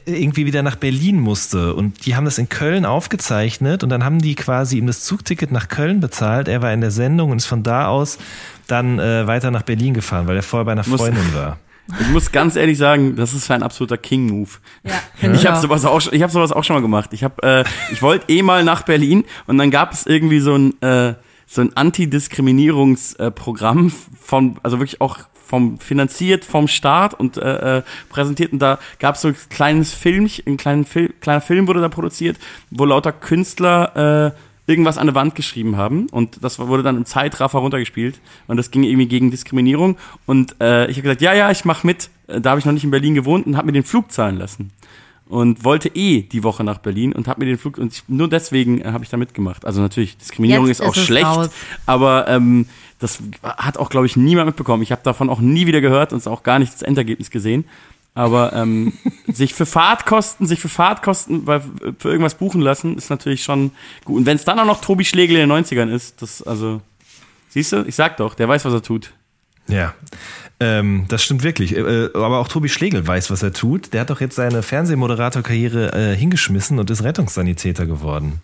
irgendwie 0.05 0.45
wieder 0.45 0.61
nach 0.61 0.75
Berlin 0.75 1.19
musste. 1.19 1.73
Und 1.73 2.05
die 2.05 2.15
haben 2.15 2.25
das 2.25 2.37
in 2.37 2.49
Köln 2.49 2.85
aufgezeichnet 2.91 3.83
und 3.83 3.89
dann 3.89 4.03
haben 4.03 4.19
die 4.19 4.35
quasi 4.35 4.77
ihm 4.77 4.87
das 4.87 5.03
Zugticket 5.03 5.51
nach 5.51 5.67
Köln 5.67 5.99
bezahlt. 5.99 6.47
Er 6.47 6.61
war 6.61 6.71
in 6.73 6.81
der 6.81 6.91
Sendung 6.91 7.31
und 7.31 7.37
ist 7.37 7.45
von 7.47 7.63
da 7.63 7.87
aus 7.87 8.17
dann 8.67 8.99
äh, 8.99 9.25
weiter 9.27 9.51
nach 9.51 9.63
Berlin 9.63 9.93
gefahren, 9.93 10.27
weil 10.27 10.35
er 10.35 10.43
vorher 10.43 10.65
bei 10.65 10.71
einer 10.73 10.87
Muss- 10.87 11.01
Freundin 11.01 11.33
war. 11.33 11.57
Ich 11.99 12.07
muss 12.09 12.31
ganz 12.31 12.55
ehrlich 12.55 12.77
sagen, 12.77 13.17
das 13.17 13.33
ist 13.33 13.51
ein 13.51 13.63
absoluter 13.63 13.97
King-Move. 13.97 14.49
Ja, 14.83 14.93
Ich 15.33 15.45
habe 15.45 15.59
sowas 15.59 15.83
auch, 15.83 15.99
ich 16.11 16.21
hab 16.21 16.31
sowas 16.31 16.53
auch 16.53 16.63
schon 16.63 16.75
mal 16.75 16.81
gemacht. 16.81 17.09
Ich 17.11 17.23
habe, 17.23 17.41
äh, 17.43 17.63
ich 17.91 18.01
wollte 18.01 18.31
eh 18.31 18.43
mal 18.43 18.63
nach 18.63 18.83
Berlin 18.83 19.25
und 19.47 19.57
dann 19.57 19.71
gab 19.71 19.91
es 19.91 20.05
irgendwie 20.05 20.39
so 20.39 20.55
ein 20.55 20.79
äh, 20.81 21.15
so 21.47 21.59
ein 21.61 21.75
Antidiskriminierungsprogramm 21.75 23.91
von, 24.21 24.57
also 24.63 24.79
wirklich 24.79 25.01
auch 25.01 25.17
vom 25.51 25.77
finanziert 25.79 26.45
vom 26.45 26.69
Staat 26.69 27.13
und 27.13 27.35
äh, 27.35 27.79
äh, 27.79 27.81
präsentiert. 28.09 28.53
Und 28.53 28.59
da 28.59 28.79
gab 28.99 29.15
es 29.15 29.21
so 29.21 29.27
ein 29.27 29.35
kleines 29.49 29.93
Film, 29.93 30.29
ein 30.47 30.55
kleinen 30.55 30.85
Fil 30.85 31.09
kleiner 31.19 31.41
Film 31.41 31.67
wurde 31.67 31.81
da 31.81 31.89
produziert, 31.89 32.37
wo 32.69 32.85
lauter 32.85 33.11
Künstler 33.11 34.31
äh, 34.31 34.71
irgendwas 34.71 34.97
an 34.97 35.07
der 35.07 35.15
Wand 35.15 35.35
geschrieben 35.35 35.75
haben. 35.75 36.07
Und 36.09 36.41
das 36.41 36.57
wurde 36.57 36.83
dann 36.83 36.95
im 36.95 37.05
Zeitraffer 37.05 37.59
runtergespielt. 37.59 38.21
Und 38.47 38.55
das 38.55 38.71
ging 38.71 38.83
irgendwie 38.83 39.07
gegen 39.07 39.29
Diskriminierung. 39.29 39.97
Und 40.25 40.55
äh, 40.61 40.85
ich 40.89 40.95
habe 40.95 41.03
gesagt, 41.03 41.21
ja, 41.21 41.33
ja, 41.33 41.51
ich 41.51 41.65
mach 41.65 41.83
mit. 41.83 42.09
Äh, 42.27 42.39
Da 42.39 42.51
habe 42.51 42.59
ich 42.59 42.65
noch 42.65 42.73
nicht 42.73 42.85
in 42.85 42.91
Berlin 42.91 43.13
gewohnt 43.13 43.45
und 43.45 43.57
habe 43.57 43.65
mir 43.67 43.73
den 43.73 43.83
Flug 43.83 44.11
zahlen 44.11 44.37
lassen 44.37 44.71
und 45.31 45.63
wollte 45.63 45.87
eh 45.95 46.23
die 46.23 46.43
Woche 46.43 46.65
nach 46.65 46.79
Berlin 46.79 47.13
und 47.13 47.29
habe 47.29 47.39
mir 47.39 47.45
den 47.45 47.57
Flug 47.57 47.77
und 47.77 47.93
ich, 47.93 48.03
nur 48.09 48.27
deswegen 48.27 48.81
äh, 48.81 48.91
habe 48.91 49.05
ich 49.05 49.09
da 49.09 49.15
mitgemacht. 49.15 49.65
Also 49.65 49.79
natürlich 49.79 50.17
Diskriminierung 50.17 50.67
Jetzt 50.67 50.81
ist 50.81 50.85
auch 50.85 50.93
ist 50.93 51.05
schlecht, 51.05 51.25
raus. 51.25 51.49
aber 51.85 52.27
ähm, 52.27 52.67
das 52.99 53.19
hat 53.41 53.77
auch 53.77 53.89
glaube 53.89 54.07
ich 54.07 54.17
niemand 54.17 54.47
mitbekommen. 54.47 54.83
Ich 54.83 54.91
habe 54.91 55.01
davon 55.05 55.29
auch 55.29 55.39
nie 55.39 55.67
wieder 55.67 55.79
gehört 55.79 56.11
und 56.11 56.27
auch 56.27 56.43
gar 56.43 56.59
nicht 56.59 56.73
das 56.73 56.81
Endergebnis 56.81 57.29
gesehen. 57.29 57.63
Aber 58.13 58.51
ähm, 58.51 58.91
sich 59.31 59.53
für 59.53 59.65
Fahrtkosten, 59.65 60.47
sich 60.47 60.59
für 60.59 60.67
Fahrtkosten 60.67 61.45
bei, 61.45 61.61
für 61.61 62.09
irgendwas 62.09 62.35
buchen 62.35 62.59
lassen, 62.59 62.97
ist 62.97 63.09
natürlich 63.09 63.41
schon 63.41 63.71
gut. 64.03 64.17
Und 64.17 64.25
wenn 64.25 64.35
es 64.35 64.43
dann 64.43 64.59
auch 64.59 64.65
noch 64.65 64.81
Tobi 64.81 65.05
Schlegel 65.05 65.37
in 65.37 65.47
den 65.47 65.63
90ern 65.63 65.89
ist, 65.89 66.21
das 66.21 66.43
also 66.43 66.81
siehst 67.47 67.71
du, 67.71 67.85
ich 67.87 67.95
sag 67.95 68.17
doch, 68.17 68.35
der 68.35 68.49
weiß, 68.49 68.65
was 68.65 68.73
er 68.73 68.83
tut. 68.83 69.13
Ja, 69.69 69.93
ähm, 70.61 71.05
das 71.07 71.23
stimmt 71.23 71.41
wirklich. 71.41 71.75
Äh, 71.75 72.09
aber 72.13 72.37
auch 72.37 72.47
Tobi 72.47 72.69
Schlegel 72.69 73.05
weiß, 73.05 73.31
was 73.31 73.41
er 73.41 73.51
tut. 73.51 73.93
Der 73.93 74.01
hat 74.01 74.11
doch 74.11 74.21
jetzt 74.21 74.35
seine 74.35 74.61
Fernsehmoderatorkarriere 74.61 75.91
äh, 76.11 76.15
hingeschmissen 76.15 76.77
und 76.77 76.87
ist 76.91 77.03
Rettungssanitäter 77.03 77.87
geworden. 77.87 78.41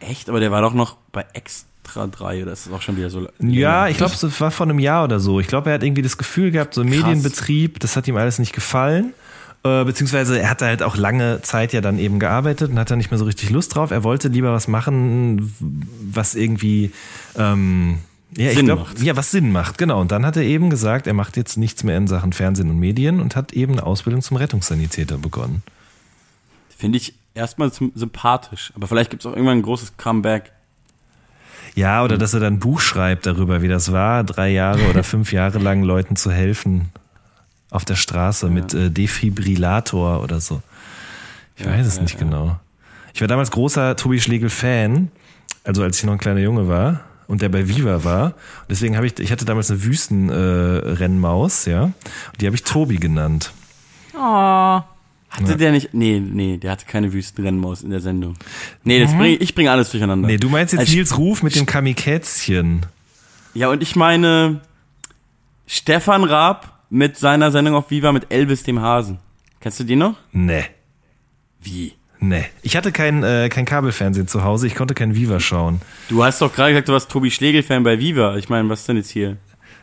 Echt? 0.00 0.28
Aber 0.28 0.40
der 0.40 0.50
war 0.50 0.60
doch 0.60 0.74
noch 0.74 0.96
bei 1.12 1.24
Extra 1.34 2.08
3 2.08 2.42
oder 2.42 2.52
ist 2.52 2.66
das 2.66 2.72
auch 2.72 2.82
schon 2.82 2.96
wieder 2.96 3.10
so? 3.10 3.28
Ja, 3.38 3.86
ich 3.86 3.96
glaube, 3.96 4.12
es 4.12 4.40
war 4.40 4.50
vor 4.50 4.66
einem 4.66 4.80
Jahr 4.80 5.04
oder 5.04 5.20
so. 5.20 5.38
Ich 5.38 5.46
glaube, 5.46 5.70
er 5.70 5.74
hat 5.74 5.84
irgendwie 5.84 6.02
das 6.02 6.18
Gefühl 6.18 6.50
gehabt, 6.50 6.74
so 6.74 6.82
Medienbetrieb, 6.82 7.78
das 7.78 7.94
hat 7.94 8.08
ihm 8.08 8.16
alles 8.16 8.40
nicht 8.40 8.52
gefallen. 8.52 9.14
Äh, 9.62 9.84
beziehungsweise 9.84 10.40
er 10.40 10.50
hatte 10.50 10.66
halt 10.66 10.82
auch 10.82 10.96
lange 10.96 11.42
Zeit 11.42 11.72
ja 11.72 11.80
dann 11.80 12.00
eben 12.00 12.18
gearbeitet 12.18 12.70
und 12.70 12.78
hat 12.80 12.90
da 12.90 12.96
nicht 12.96 13.12
mehr 13.12 13.18
so 13.18 13.24
richtig 13.24 13.50
Lust 13.50 13.76
drauf. 13.76 13.92
Er 13.92 14.02
wollte 14.02 14.26
lieber 14.28 14.52
was 14.52 14.66
machen, 14.66 15.54
was 16.12 16.34
irgendwie 16.34 16.90
ähm, 17.38 17.98
ja, 18.36 18.52
Sinn 18.52 18.66
glaub, 18.66 18.80
macht. 18.80 19.00
ja, 19.02 19.16
was 19.16 19.30
Sinn 19.30 19.50
macht, 19.52 19.78
genau. 19.78 20.00
Und 20.00 20.12
dann 20.12 20.24
hat 20.26 20.36
er 20.36 20.42
eben 20.42 20.70
gesagt, 20.70 21.06
er 21.06 21.14
macht 21.14 21.36
jetzt 21.36 21.56
nichts 21.56 21.82
mehr 21.84 21.96
in 21.96 22.06
Sachen 22.06 22.32
Fernsehen 22.32 22.70
und 22.70 22.78
Medien 22.78 23.20
und 23.20 23.34
hat 23.36 23.52
eben 23.52 23.72
eine 23.72 23.84
Ausbildung 23.84 24.22
zum 24.22 24.36
Rettungssanitäter 24.36 25.18
begonnen. 25.18 25.62
Finde 26.76 26.98
ich 26.98 27.14
erstmal 27.34 27.68
sym- 27.70 27.92
sympathisch. 27.94 28.72
Aber 28.76 28.86
vielleicht 28.86 29.10
gibt 29.10 29.22
es 29.22 29.26
auch 29.26 29.32
irgendwann 29.32 29.58
ein 29.58 29.62
großes 29.62 29.96
Comeback. 29.96 30.52
Ja, 31.74 32.02
oder 32.04 32.16
dass 32.18 32.32
er 32.34 32.40
dann 32.40 32.54
ein 32.54 32.58
Buch 32.58 32.80
schreibt 32.80 33.26
darüber, 33.26 33.60
wie 33.62 33.68
das 33.68 33.92
war, 33.92 34.24
drei 34.24 34.48
Jahre 34.50 34.88
oder 34.88 35.02
fünf 35.04 35.32
Jahre 35.32 35.58
lang 35.58 35.82
Leuten 35.82 36.16
zu 36.16 36.30
helfen 36.30 36.90
auf 37.70 37.84
der 37.84 37.96
Straße 37.96 38.48
mit 38.48 38.72
äh, 38.74 38.90
Defibrillator 38.90 40.22
oder 40.22 40.40
so. 40.40 40.62
Ich 41.56 41.64
Ja, 41.66 41.72
weiß 41.72 41.86
es 41.86 41.96
ja, 41.96 42.02
nicht 42.02 42.14
ja. 42.14 42.20
genau. 42.20 42.58
Ich 43.12 43.20
war 43.20 43.28
damals 43.28 43.50
großer 43.50 43.96
Tobi 43.96 44.20
Schlegel-Fan, 44.20 45.10
also 45.64 45.82
als 45.82 45.98
ich 45.98 46.04
noch 46.04 46.12
ein 46.12 46.18
kleiner 46.18 46.40
Junge 46.40 46.68
war 46.68 47.00
und 47.28 47.42
der 47.42 47.48
bei 47.48 47.68
Viva 47.68 48.04
war. 48.04 48.26
Und 48.26 48.70
deswegen 48.70 48.96
habe 48.96 49.06
ich, 49.06 49.18
ich 49.18 49.32
hatte 49.32 49.44
damals 49.44 49.70
eine 49.70 49.82
Wüstenrennmaus, 49.82 51.66
äh, 51.66 51.70
ja. 51.70 51.82
Und 51.84 51.94
die 52.40 52.46
habe 52.46 52.56
ich 52.56 52.62
Tobi 52.62 52.96
genannt. 52.96 53.52
Oh. 54.14 54.80
Hatte 55.36 55.56
der 55.56 55.72
nicht. 55.72 55.92
Nee, 55.92 56.20
nee, 56.20 56.56
der 56.56 56.70
hatte 56.70 56.86
keine 56.86 57.12
Wüstenrennmaus 57.12 57.82
in 57.82 57.90
der 57.90 58.00
Sendung. 58.00 58.36
Nee, 58.84 59.00
das 59.00 59.14
bring, 59.14 59.36
ich 59.38 59.54
bringe 59.54 59.70
alles 59.70 59.90
durcheinander. 59.90 60.26
Nee, 60.26 60.38
du 60.38 60.48
meinst 60.48 60.72
jetzt 60.72 60.80
Also 60.80 60.94
Nils 60.94 61.18
Ruf 61.18 61.42
mit 61.42 61.54
dem 61.54 61.66
Kamikätzchen. 61.66 62.86
Ja, 63.52 63.68
und 63.68 63.82
ich 63.82 63.96
meine 63.96 64.60
Stefan 65.66 66.24
Raab 66.24 66.80
mit 66.88 67.16
seiner 67.16 67.50
Sendung 67.50 67.74
auf 67.74 67.90
Viva 67.90 68.12
mit 68.12 68.32
Elvis 68.32 68.62
dem 68.62 68.80
Hasen. 68.80 69.18
Kennst 69.60 69.80
du 69.80 69.84
den 69.84 69.98
noch? 69.98 70.14
Nee. 70.32 70.64
Wie? 71.60 71.94
Nee. 72.20 72.44
Ich 72.62 72.76
hatte 72.76 72.92
kein, 72.92 73.22
äh, 73.22 73.48
kein 73.48 73.64
Kabelfernsehen 73.64 74.28
zu 74.28 74.44
Hause, 74.44 74.66
ich 74.66 74.74
konnte 74.74 74.94
kein 74.94 75.14
Viva 75.14 75.40
schauen. 75.40 75.80
Du 76.08 76.24
hast 76.24 76.40
doch 76.40 76.52
gerade 76.52 76.70
gesagt, 76.72 76.88
du 76.88 76.92
warst 76.92 77.10
Tobi 77.10 77.30
Schlegel-Fan 77.30 77.82
bei 77.82 77.98
Viva. 77.98 78.36
Ich 78.36 78.48
meine, 78.48 78.68
was 78.68 78.80
ist 78.80 78.88
denn 78.88 78.96
jetzt 78.96 79.10
hier? 79.10 79.36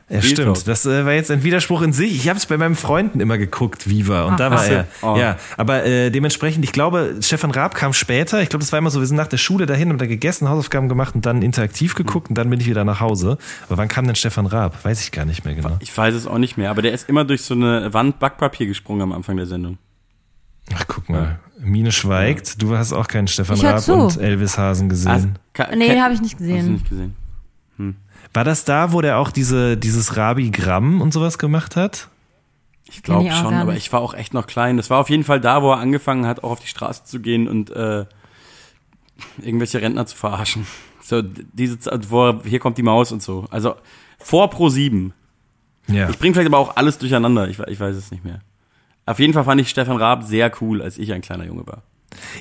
Ja, 0.10 0.20
Real 0.20 0.30
stimmt. 0.30 0.56
Talk. 0.58 0.66
Das 0.66 0.86
äh, 0.86 1.06
war 1.06 1.14
jetzt 1.14 1.32
ein 1.32 1.44
Widerspruch 1.44 1.82
in 1.82 1.94
sich. 1.94 2.14
Ich 2.14 2.28
habe 2.28 2.38
es 2.38 2.46
bei 2.46 2.58
meinen 2.58 2.76
Freunden 2.76 3.20
immer 3.22 3.38
geguckt, 3.38 3.90
Viva, 3.90 4.24
und 4.24 4.40
da 4.40 4.52
war 4.52 4.60
Ach 4.62 4.70
er. 4.70 4.88
Oh. 5.02 5.16
Ja, 5.18 5.38
aber 5.56 5.86
äh, 5.86 6.12
dementsprechend, 6.12 6.66
ich 6.66 6.74
glaube, 6.74 7.16
Stefan 7.22 7.52
Raab 7.52 7.74
kam 7.74 7.94
später. 7.94 8.42
Ich 8.42 8.50
glaube, 8.50 8.64
das 8.64 8.72
war 8.72 8.80
immer 8.80 8.90
so, 8.90 9.00
wir 9.00 9.08
sind 9.08 9.16
nach 9.16 9.28
der 9.28 9.38
Schule 9.38 9.66
dahin, 9.66 9.90
haben 9.90 9.98
da 9.98 10.06
gegessen, 10.06 10.50
Hausaufgaben 10.50 10.90
gemacht 10.90 11.16
und 11.16 11.26
dann 11.26 11.42
interaktiv 11.42 11.96
geguckt 11.96 12.30
und 12.30 12.38
dann 12.38 12.50
bin 12.50 12.60
ich 12.60 12.68
wieder 12.68 12.84
nach 12.84 13.00
Hause. 13.00 13.38
Aber 13.68 13.78
wann 13.78 13.88
kam 13.88 14.06
denn 14.06 14.16
Stefan 14.16 14.46
Raab? 14.46 14.84
Weiß 14.84 15.02
ich 15.02 15.12
gar 15.12 15.26
nicht 15.26 15.46
mehr 15.46 15.56
genau. 15.56 15.78
Ich 15.80 15.96
weiß 15.98 16.14
es 16.14 16.28
auch 16.28 16.38
nicht 16.38 16.58
mehr, 16.58 16.70
aber 16.70 16.82
der 16.82 16.92
ist 16.92 17.08
immer 17.08 17.24
durch 17.24 17.44
so 17.44 17.54
eine 17.54 17.94
Wand 17.94 18.20
Backpapier 18.20 18.68
gesprungen 18.68 19.02
am 19.02 19.14
Anfang 19.14 19.38
der 19.38 19.46
Sendung. 19.46 19.78
Ach, 20.74 20.86
guck 20.88 21.10
mal. 21.10 21.40
Mine 21.60 21.92
schweigt. 21.92 22.62
Du 22.62 22.76
hast 22.78 22.94
auch 22.94 23.08
keinen 23.08 23.28
Stefan 23.28 23.60
Raab 23.60 23.80
zu. 23.82 23.94
und 23.94 24.18
Elvis 24.18 24.58
Hasen 24.58 24.90
gesehen. 24.90 25.40
ka- 25.54 25.74
Nee, 25.76 26.00
habe 26.02 26.14
ich 26.14 26.22
nicht 26.22 26.34
Hast 26.36 26.42
du 26.42 26.46
gesehen. 26.48 26.74
nicht 26.74 26.90
gesehen? 26.90 27.16
War 28.34 28.44
das 28.44 28.66
da, 28.66 28.92
wo 28.94 29.02
der 29.02 29.20
auch 29.20 29.30
diese, 29.32 29.78
dieses 29.78 30.18
Rabi-Gramm 30.18 31.02
und 31.02 31.14
sowas 31.14 31.38
gemacht 31.38 31.76
hat? 31.76 32.10
Ich 32.90 33.04
glaube 33.04 33.32
schon, 33.32 33.54
aber 33.54 33.76
ich 33.76 33.92
war 33.94 34.02
auch 34.02 34.14
echt 34.14 34.34
noch 34.34 34.48
klein. 34.48 34.78
Das 34.78 34.90
war 34.90 35.00
auf 35.00 35.10
jeden 35.10 35.24
Fall 35.24 35.40
da, 35.40 35.62
wo 35.62 35.72
er 35.72 35.78
angefangen 35.80 36.26
hat, 36.26 36.44
auch 36.44 36.52
auf 36.52 36.60
die 36.60 36.68
Straße 36.68 37.04
zu 37.06 37.20
gehen 37.20 37.48
und 37.48 37.70
äh, 37.72 38.06
irgendwelche 39.42 39.82
Rentner 39.82 40.06
zu 40.06 40.16
verarschen. 40.16 40.66
So, 41.06 41.22
diese 41.22 41.78
Zeit, 41.80 42.10
wo 42.12 42.30
er, 42.30 42.42
hier 42.46 42.60
kommt 42.60 42.78
die 42.78 42.82
Maus 42.82 43.12
und 43.12 43.22
so. 43.22 43.46
Also 43.52 43.76
vor 44.20 44.50
Pro 44.50 44.70
7. 44.70 45.12
Ja. 45.88 46.10
Ich 46.10 46.18
bringe 46.18 46.34
vielleicht 46.34 46.48
aber 46.48 46.60
auch 46.60 46.78
alles 46.78 46.98
durcheinander. 46.98 47.50
Ich, 47.50 47.60
ich 47.60 47.78
weiß 47.78 47.94
es 47.98 48.10
nicht 48.10 48.24
mehr. 48.24 48.40
Auf 49.06 49.20
jeden 49.20 49.34
Fall 49.34 49.44
fand 49.44 49.60
ich 49.62 49.70
Stefan 49.70 49.98
Raab 49.98 50.24
sehr 50.24 50.52
cool, 50.62 50.82
als 50.82 50.98
ich 50.98 51.12
ein 51.14 51.22
kleiner 51.22 51.46
Junge 51.46 51.66
war. 51.68 51.82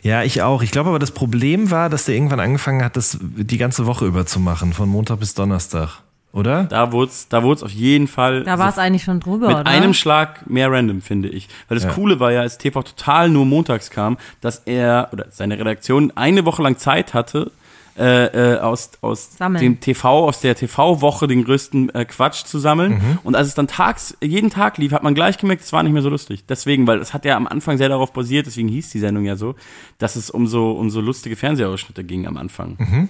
Ja, 0.02 0.22
ich 0.22 0.42
auch. 0.42 0.62
Ich 0.62 0.70
glaube 0.70 0.90
aber, 0.90 0.98
das 0.98 1.10
Problem 1.12 1.70
war, 1.70 1.88
dass 1.88 2.04
der 2.04 2.14
irgendwann 2.14 2.40
angefangen 2.40 2.84
hat, 2.84 2.96
das 2.96 3.18
die 3.20 3.58
ganze 3.58 3.86
Woche 3.86 4.04
über 4.06 4.26
zu 4.26 4.38
machen, 4.38 4.72
von 4.72 4.88
Montag 4.88 5.18
bis 5.20 5.34
Donnerstag. 5.34 6.00
Oder? 6.32 6.64
Da 6.64 6.92
wurde 6.92 7.10
es 7.10 7.28
da 7.28 7.42
wurd's 7.42 7.62
auf 7.62 7.70
jeden 7.72 8.08
Fall 8.08 8.42
Da 8.44 8.58
war 8.58 8.70
es 8.70 8.78
eigentlich 8.78 9.02
schon 9.02 9.20
drüber, 9.20 9.48
mit 9.48 9.56
oder? 9.58 9.66
einem 9.66 9.92
Schlag 9.92 10.48
mehr 10.48 10.70
random, 10.72 11.02
finde 11.02 11.28
ich. 11.28 11.48
Weil 11.68 11.76
das 11.76 11.84
Ja. 11.84 11.90
Coole 11.92 12.20
war 12.20 12.32
ja, 12.32 12.40
als 12.40 12.56
TV 12.56 12.82
total 12.82 13.28
nur 13.28 13.44
montags 13.44 13.90
kam, 13.90 14.16
dass 14.40 14.62
er 14.64 15.08
oder 15.12 15.26
seine 15.30 15.58
Redaktion 15.58 16.10
eine 16.16 16.46
Woche 16.46 16.62
lang 16.62 16.78
Zeit 16.78 17.12
hatte, 17.12 17.50
äh, 17.98 18.54
äh, 18.54 18.58
aus, 18.58 18.92
aus 19.02 19.36
Sammeln. 19.36 19.62
dem 19.62 19.80
TV, 19.80 20.26
aus 20.26 20.40
der 20.40 20.54
TV-Woche 20.54 21.26
den 21.26 21.44
größten 21.44 21.94
äh, 21.94 22.04
Quatsch 22.06 22.44
zu 22.44 22.58
sammeln. 22.58 22.94
Mhm. 22.94 23.18
Und 23.22 23.34
als 23.34 23.48
es 23.48 23.54
dann 23.54 23.66
tags, 23.66 24.16
jeden 24.22 24.48
Tag 24.48 24.78
lief, 24.78 24.92
hat 24.92 25.02
man 25.02 25.14
gleich 25.14 25.36
gemerkt, 25.36 25.62
es 25.62 25.72
war 25.72 25.82
nicht 25.82 25.92
mehr 25.92 26.02
so 26.02 26.08
lustig. 26.08 26.44
Deswegen, 26.46 26.86
weil 26.86 27.00
es 27.00 27.12
hat 27.12 27.24
ja 27.24 27.36
am 27.36 27.46
Anfang 27.46 27.76
sehr 27.76 27.90
darauf 27.90 28.12
basiert, 28.12 28.46
deswegen 28.46 28.68
hieß 28.68 28.90
die 28.90 28.98
Sendung 28.98 29.24
ja 29.24 29.36
so, 29.36 29.56
dass 29.98 30.16
es 30.16 30.30
um 30.30 30.46
so, 30.46 30.72
um 30.72 30.88
so 30.88 31.00
lustige 31.00 31.36
Fernsehausschnitte 31.36 32.02
ging 32.02 32.26
am 32.26 32.36
Anfang. 32.38 32.76
Mhm. 32.78 33.08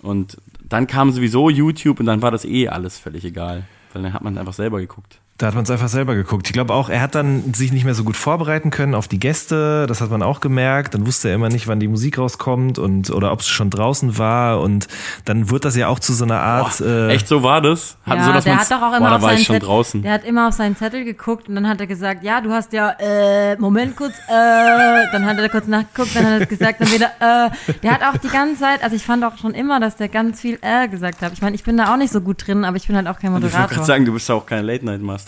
Und 0.00 0.38
dann 0.66 0.86
kam 0.86 1.10
sowieso 1.10 1.50
YouTube 1.50 2.00
und 2.00 2.06
dann 2.06 2.22
war 2.22 2.30
das 2.30 2.44
eh 2.44 2.68
alles 2.68 2.98
völlig 2.98 3.24
egal. 3.24 3.64
Weil 3.92 4.02
dann 4.02 4.12
hat 4.12 4.22
man 4.22 4.38
einfach 4.38 4.52
selber 4.54 4.80
geguckt. 4.80 5.20
Da 5.38 5.46
hat 5.46 5.54
man 5.54 5.62
es 5.62 5.70
einfach 5.70 5.86
selber 5.86 6.16
geguckt. 6.16 6.48
Ich 6.48 6.52
glaube 6.52 6.74
auch, 6.74 6.88
er 6.90 7.00
hat 7.00 7.14
dann 7.14 7.54
sich 7.54 7.70
nicht 7.70 7.84
mehr 7.84 7.94
so 7.94 8.02
gut 8.02 8.16
vorbereiten 8.16 8.70
können 8.70 8.96
auf 8.96 9.06
die 9.06 9.20
Gäste. 9.20 9.86
Das 9.86 10.00
hat 10.00 10.10
man 10.10 10.20
auch 10.20 10.40
gemerkt. 10.40 10.94
Dann 10.94 11.06
wusste 11.06 11.28
er 11.28 11.36
immer 11.36 11.48
nicht, 11.48 11.68
wann 11.68 11.78
die 11.78 11.86
Musik 11.86 12.18
rauskommt 12.18 12.80
und 12.80 13.10
oder 13.10 13.30
ob 13.30 13.38
es 13.38 13.48
schon 13.48 13.70
draußen 13.70 14.18
war. 14.18 14.60
Und 14.60 14.88
dann 15.26 15.48
wird 15.48 15.64
das 15.64 15.76
ja 15.76 15.86
auch 15.86 16.00
zu 16.00 16.12
so 16.12 16.24
einer 16.24 16.40
Art. 16.40 16.78
Boah, 16.78 16.86
äh, 16.86 17.14
echt 17.14 17.28
so 17.28 17.44
war 17.44 17.60
das? 17.62 17.96
Hat 18.04 18.16
Ja, 18.18 18.24
so, 18.24 18.32
dass 18.32 18.42
der 18.42 18.58
hat 18.58 18.68
doch 18.68 18.82
auch 18.82 18.90
Boah, 18.90 18.96
immer 18.96 19.10
da 19.10 19.16
auf 19.16 19.22
war 19.22 19.28
seinen 19.30 19.38
ich 19.38 19.46
schon 19.46 19.54
Zettel, 19.54 19.66
draußen. 19.68 20.02
Der 20.02 20.12
hat 20.12 20.24
immer 20.24 20.48
auf 20.48 20.54
seinen 20.54 20.74
Zettel 20.74 21.04
geguckt 21.04 21.48
und 21.48 21.54
dann 21.54 21.68
hat 21.68 21.80
er 21.80 21.86
gesagt, 21.86 22.24
ja, 22.24 22.40
du 22.40 22.50
hast 22.50 22.72
ja, 22.72 22.96
äh, 22.98 23.56
Moment 23.58 23.94
kurz, 23.94 24.14
äh, 24.26 25.06
dann 25.12 25.24
hat 25.24 25.38
er 25.38 25.48
kurz 25.50 25.68
nachgeguckt, 25.68 26.16
dann 26.16 26.26
hat 26.26 26.40
er 26.40 26.46
gesagt, 26.46 26.80
dann 26.80 26.90
wieder, 26.90 27.12
äh, 27.20 27.50
der 27.84 27.92
hat 27.92 28.02
auch 28.02 28.16
die 28.18 28.28
ganze 28.28 28.58
Zeit, 28.60 28.82
also 28.82 28.96
ich 28.96 29.04
fand 29.04 29.24
auch 29.24 29.38
schon 29.38 29.54
immer, 29.54 29.78
dass 29.78 29.94
der 29.94 30.08
ganz 30.08 30.40
viel 30.40 30.58
äh 30.62 30.88
gesagt 30.88 31.22
hat. 31.22 31.32
Ich 31.32 31.42
meine, 31.42 31.54
ich 31.54 31.62
bin 31.62 31.76
da 31.76 31.92
auch 31.94 31.96
nicht 31.96 32.12
so 32.12 32.20
gut 32.20 32.44
drin, 32.44 32.64
aber 32.64 32.76
ich 32.76 32.88
bin 32.88 32.96
halt 32.96 33.06
auch 33.06 33.20
kein 33.20 33.30
Ich 33.30 33.34
wollte 33.34 33.46
Moderator. 33.46 33.68
gerade 33.76 33.86
sagen, 33.86 34.04
du 34.04 34.12
bist 34.12 34.28
ja 34.28 34.34
auch 34.34 34.44
keine 34.44 34.62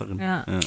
Late-Night-Masterin. 0.01 0.19
Ja. 0.19 0.45
ja. 0.49 0.61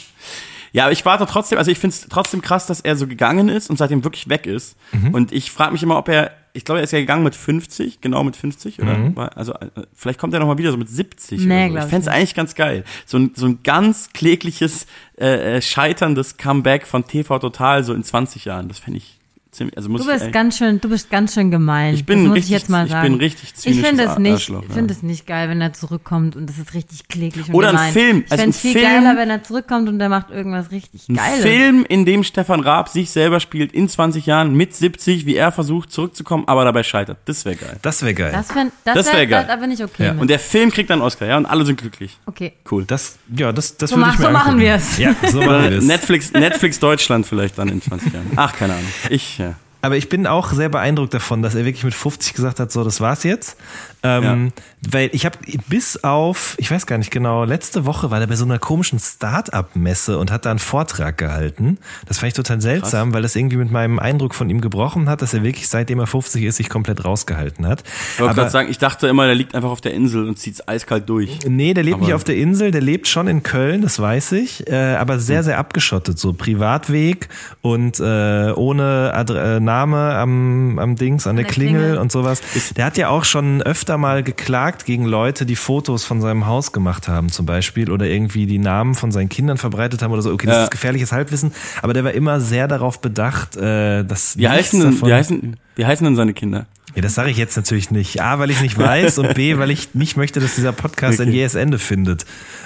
Ja, 0.76 0.84
aber 0.86 0.92
ich 0.92 1.06
warte 1.06 1.28
trotzdem, 1.28 1.60
also 1.60 1.70
ich 1.70 1.78
finde 1.78 1.94
es 1.94 2.08
trotzdem 2.10 2.42
krass, 2.42 2.66
dass 2.66 2.82
er 2.82 2.96
so 2.96 3.06
gegangen 3.06 3.48
ist 3.48 3.70
und 3.70 3.78
seitdem 3.78 4.04
wirklich 4.04 4.28
weg 4.28 4.48
ist. 4.48 4.76
Mhm. 4.92 5.14
Und 5.14 5.32
ich 5.32 5.52
frage 5.52 5.72
mich 5.72 5.84
immer, 5.84 6.00
ob 6.00 6.10
er, 6.10 6.32
ich 6.54 6.66
glaube, 6.66 6.80
er 6.80 6.84
ist 6.84 6.92
ja 6.92 7.00
gegangen 7.00 7.24
mit 7.24 7.36
50, 7.36 8.02
genau 8.02 8.24
mit 8.24 8.36
50, 8.36 8.82
oder? 8.82 8.98
Mhm. 8.98 9.16
Also 9.36 9.54
äh, 9.54 9.68
vielleicht 9.94 10.20
kommt 10.20 10.34
er 10.34 10.40
noch 10.40 10.48
mal 10.48 10.58
wieder 10.58 10.72
so 10.72 10.78
mit 10.78 10.90
70 10.90 11.42
Nee, 11.42 11.70
oder 11.70 11.82
so. 11.82 11.86
Ich 11.86 11.92
fände 11.92 12.02
es 12.02 12.08
eigentlich 12.08 12.34
ganz 12.34 12.56
geil. 12.56 12.86
So 13.06 13.20
ein, 13.20 13.34
so 13.36 13.46
ein 13.46 13.60
ganz 13.62 14.14
klägliches, 14.14 14.88
äh, 15.20 15.58
äh, 15.58 15.62
scheiterndes 15.62 16.38
Comeback 16.38 16.88
von 16.88 17.06
TV 17.06 17.38
Total 17.38 17.84
so 17.84 17.94
in 17.94 18.04
20 18.04 18.46
Jahren. 18.46 18.68
Das 18.68 18.80
fände 18.80 18.98
ich 18.98 19.20
ziemlich, 19.54 19.78
also 19.78 19.90
muss 19.90 20.02
Du 20.02 20.08
ich 20.08 20.14
bist 20.14 20.22
ehrlich- 20.24 20.34
ganz 20.34 20.58
schön, 20.58 20.82
du 20.82 20.90
bist 20.90 21.10
ganz 21.10 21.34
schön 21.34 21.52
gemein. 21.52 21.94
Ich 21.94 22.06
bin 22.06 22.20
das 22.20 22.28
muss 22.28 22.36
richtig- 22.38 22.56
ich 22.56 22.62
jetzt 22.62 22.70
mal 22.70 22.86
ich 22.86 22.92
sagen. 22.92 23.10
bin 23.12 23.20
richtig 23.20 23.50
Ich 23.50 23.56
zynisches 23.56 23.88
finde 23.88 24.04
es 24.04 24.18
nicht, 24.18 24.34
Arschloch, 24.34 24.64
ich 24.64 24.70
ja. 24.70 24.76
finde 24.76 24.94
es 24.94 25.04
nicht 25.04 25.28
geil, 25.28 25.50
wenn 25.50 25.62
er 25.62 25.74
zurückkommt 25.74 26.36
und 26.36 26.48
das 26.50 26.58
ist 26.58 26.74
richtig 26.74 27.08
kläglich 27.08 27.48
und 27.50 27.56
Oder 27.56 27.70
ein 27.70 27.76
gemein. 27.76 27.94
Film, 27.94 28.24
Ich 28.26 28.32
also 28.32 28.42
fände 28.42 28.50
es 28.50 28.58
ein 28.58 28.62
viel 28.62 28.72
Film- 28.82 29.04
geiler, 29.04 29.18
wenn 29.18 29.30
er 29.30 29.44
zurückkommt 29.44 29.90
und 29.90 30.00
der 30.00 30.10
macht 30.10 30.30
irgendwas 30.32 30.72
richtig 30.72 31.08
Ein 31.10 31.16
Geiles. 31.16 31.42
Film, 31.42 31.86
in 31.88 32.06
dem 32.06 32.24
Stefan 32.24 32.60
Raab 32.60 32.90
sich 32.90 33.12
selber 33.12 33.40
spielt 33.40 33.72
in 33.72 33.88
20 33.88 34.26
Jahren 34.26 34.54
mit 34.56 34.74
70, 34.76 35.26
wie 35.26 35.36
er 35.36 35.52
versucht 35.52 35.92
zurückzukommen, 35.92 36.44
aber 36.48 36.64
dabei 36.66 36.84
scheitert. 36.84 37.18
Das 37.26 37.46
wäre 37.46 37.56
geil. 37.56 37.78
das 37.82 38.02
wäre 38.02 38.14
geil. 38.14 38.32
Das, 38.34 38.52
fänd, 38.52 38.72
das, 38.84 38.96
Das 38.96 39.06
wär, 39.08 39.14
wär 39.20 39.26
geil. 39.28 39.58
Bin 39.60 39.72
ich 39.72 39.84
okay 39.84 40.06
Ja. 40.06 40.14
mit. 40.14 40.22
Und 40.22 40.30
der 40.30 40.40
Film 40.40 40.72
kriegt 40.72 40.90
dann 40.90 41.00
einen 41.00 41.06
Oscar, 41.08 41.28
ja, 41.28 41.38
und 41.38 41.46
alle 41.46 41.66
sind 41.66 41.80
glücklich. 41.80 42.18
okay. 42.26 42.54
Cool. 42.72 42.86
das, 42.86 43.18
ja, 43.38 43.52
das, 43.52 43.78
das 43.78 43.90
So 43.92 43.98
würde 43.98 44.10
ich 44.14 44.20
mir 44.20 44.26
so 44.26 44.32
machen 44.32 44.46
angucken. 44.54 44.60
wir's. 44.62 44.98
Ja, 44.98 45.16
so 45.30 45.42
machen 45.42 45.64
wir 45.70 45.78
es. 45.78 45.84
Netflix, 45.86 46.32
Netflix 46.34 46.80
Deutschland 46.80 47.26
vielleicht 47.28 47.58
dann 47.58 47.70
in 47.70 47.82
20 47.82 48.14
Jahren. 48.14 48.32
Ach, 48.36 48.54
keine 48.56 48.74
Ahnung. 48.74 48.86
Ich, 49.10 49.38
ja. 49.38 49.43
Aber 49.84 49.98
ich 49.98 50.08
bin 50.08 50.28
auch 50.28 50.54
sehr 50.54 50.70
beeindruckt 50.70 51.14
davon, 51.14 51.42
dass 51.42 51.56
er 51.56 51.66
wirklich 51.66 51.84
mit 51.84 51.94
50 51.94 52.34
gesagt 52.34 52.62
hat, 52.62 52.72
so, 52.72 52.86
das 52.86 53.02
war's 53.02 53.24
jetzt. 53.24 53.58
Ähm, 54.02 54.54
Weil 54.90 55.10
ich 55.14 55.26
habe 55.26 55.38
bis 55.68 56.04
auf, 56.06 56.56
ich 56.58 56.72
weiß 56.72 56.86
gar 56.88 56.98
nicht 56.98 57.12
genau, 57.12 57.44
letzte 57.44 57.86
Woche 57.86 58.10
war 58.10 58.20
er 58.22 58.28
bei 58.28 58.36
so 58.36 58.46
einer 58.46 58.60
komischen 58.60 58.98
Start-up-Messe 59.00 60.18
und 60.18 60.32
hat 60.32 60.46
da 60.46 60.52
einen 60.52 60.60
Vortrag 60.60 61.18
gehalten. 61.18 61.78
Das 62.06 62.20
fand 62.20 62.30
ich 62.30 62.34
total 62.34 62.62
seltsam, 62.62 63.14
weil 63.14 63.22
das 63.22 63.36
irgendwie 63.36 63.58
mit 63.58 63.72
meinem 63.72 64.00
Eindruck 64.00 64.36
von 64.36 64.50
ihm 64.50 64.62
gebrochen 64.62 65.10
hat, 65.10 65.22
dass 65.22 65.34
er 65.34 65.44
wirklich, 65.44 65.68
seitdem 65.68 66.00
er 66.00 66.08
50 66.08 66.44
ist, 66.44 66.58
sich 66.58 66.70
komplett 66.70 67.04
rausgehalten 67.04 67.68
hat. 67.68 67.84
Ich 68.14 68.22
wollte 68.22 68.36
gerade 68.36 68.50
sagen, 68.52 68.70
ich 68.70 68.78
dachte 68.78 69.08
immer, 69.08 69.26
der 69.26 69.36
liegt 69.36 69.54
einfach 69.54 69.70
auf 69.70 69.82
der 69.82 69.94
Insel 69.94 70.28
und 70.28 70.40
zieht's 70.40 70.66
eiskalt 70.66 71.10
durch. 71.10 71.40
Nee, 71.46 71.74
der 71.74 71.84
lebt 71.84 71.96
Aber- 71.96 72.06
nicht 72.06 72.14
auf 72.14 72.24
der 72.24 72.38
Insel, 72.38 72.72
der 72.72 72.82
lebt 72.82 73.08
schon 73.10 73.28
in 73.28 73.44
Köln, 73.44 73.82
das 73.82 74.00
weiß 74.00 74.34
ich, 74.34 74.66
äh, 74.70 74.96
aber 74.96 75.20
sehr, 75.20 75.44
sehr 75.44 75.58
abgeschottet, 75.58 76.18
so 76.20 76.32
Privatweg 76.32 77.28
und 77.62 78.00
äh, 78.00 78.52
ohne 78.54 79.12
Adre 79.14 79.58
äh, 79.58 79.60
Name 79.74 80.16
am, 80.16 80.78
am 80.78 80.96
Dings, 80.96 81.26
an 81.26 81.36
der, 81.36 81.46
der 81.46 81.52
Klingel, 81.54 81.82
Klingel. 81.82 81.98
und 81.98 82.12
sowas. 82.12 82.42
Der 82.78 82.86
hat 82.86 82.98
ja 82.98 83.10
auch 83.10 83.24
schon 83.26 83.62
öfter 83.64 83.98
mal 83.98 84.22
geklagt 84.24 84.86
gegen 84.86 85.06
Leute, 85.06 85.46
die 85.48 85.56
Fotos 85.56 86.06
von 86.06 86.22
seinem 86.22 86.46
Haus 86.46 86.72
gemacht 86.72 87.08
haben 87.08 87.30
zum 87.30 87.46
Beispiel 87.48 87.90
oder 87.92 88.06
irgendwie 88.06 88.46
die 88.46 88.60
Namen 88.60 88.94
von 88.94 89.12
seinen 89.12 89.30
Kindern 89.30 89.58
verbreitet 89.58 90.02
haben 90.04 90.12
oder 90.12 90.22
so. 90.22 90.32
Okay, 90.32 90.46
das 90.48 90.56
Ja. 90.58 90.64
ist 90.66 90.72
gefährliches 90.72 91.12
Halbwissen, 91.12 91.54
aber 91.82 91.94
der 91.94 92.04
war 92.04 92.12
immer 92.12 92.40
sehr 92.40 92.68
darauf 92.68 93.02
bedacht, 93.02 93.58
äh, 93.58 94.04
dass 94.04 94.38
Wie 94.38 94.48
heißen, 94.48 94.80
denn, 94.80 94.92
davon- 94.92 95.10
wie, 95.10 95.14
heißen, 95.14 95.58
wie 95.76 95.86
heißen 95.86 96.06
denn 96.06 96.16
seine 96.16 96.34
Kinder? 96.34 96.68
ja, 96.96 97.02
das 97.02 97.16
sage 97.16 97.32
ich 97.32 97.38
jetzt 97.38 97.56
natürlich 97.58 97.90
nicht. 97.90 98.22
A, 98.22 98.38
weil 98.38 98.52
ich 98.52 98.62
nicht 98.62 98.78
weiß 98.78 99.18
und 99.18 99.34
B, 99.34 99.58
weil 99.58 99.72
ich 99.72 99.96
nicht 99.96 100.16
möchte, 100.18 100.40
dass 100.40 100.54
dieser 100.56 100.72
Podcast 100.74 101.20
ein 101.20 101.30
Okay. 101.30 101.38
jähes 101.38 101.56
Ende 101.56 101.80
findet. 101.80 102.26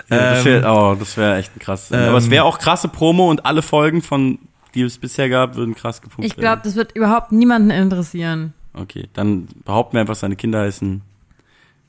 Ja, 0.09 0.17
das 0.31 0.39
Ähm, 0.39 0.45
wäre 0.45 0.73
oh, 0.73 0.95
das 0.99 1.15
wär 1.15 1.37
echt 1.37 1.55
ein 1.55 1.59
krass. 1.59 1.89
ähm, 1.91 2.09
Aber 2.09 2.17
es 2.17 2.29
wäre 2.29 2.43
auch 2.43 2.59
krasse 2.59 2.89
Promo 2.89 3.29
und 3.29 3.45
alle 3.45 3.61
Folgen 3.61 4.01
von, 4.01 4.39
die 4.75 4.81
es 4.81 4.97
bisher 4.97 5.29
gab, 5.29 5.55
würden 5.55 5.75
krass 5.75 6.01
gepumpt 6.01 6.25
Ich 6.25 6.35
glaube, 6.35 6.61
das 6.63 6.75
wird 6.75 6.91
überhaupt 6.95 7.31
niemanden 7.31 7.69
interessieren. 7.71 8.53
werden. 8.73 8.83
Okay, 8.83 9.07
dann 9.13 9.47
behaupten 9.65 9.93
wir 9.95 10.01
einfach, 10.01 10.15
seine 10.15 10.35
Kinder 10.35 10.61
heißen 10.61 11.01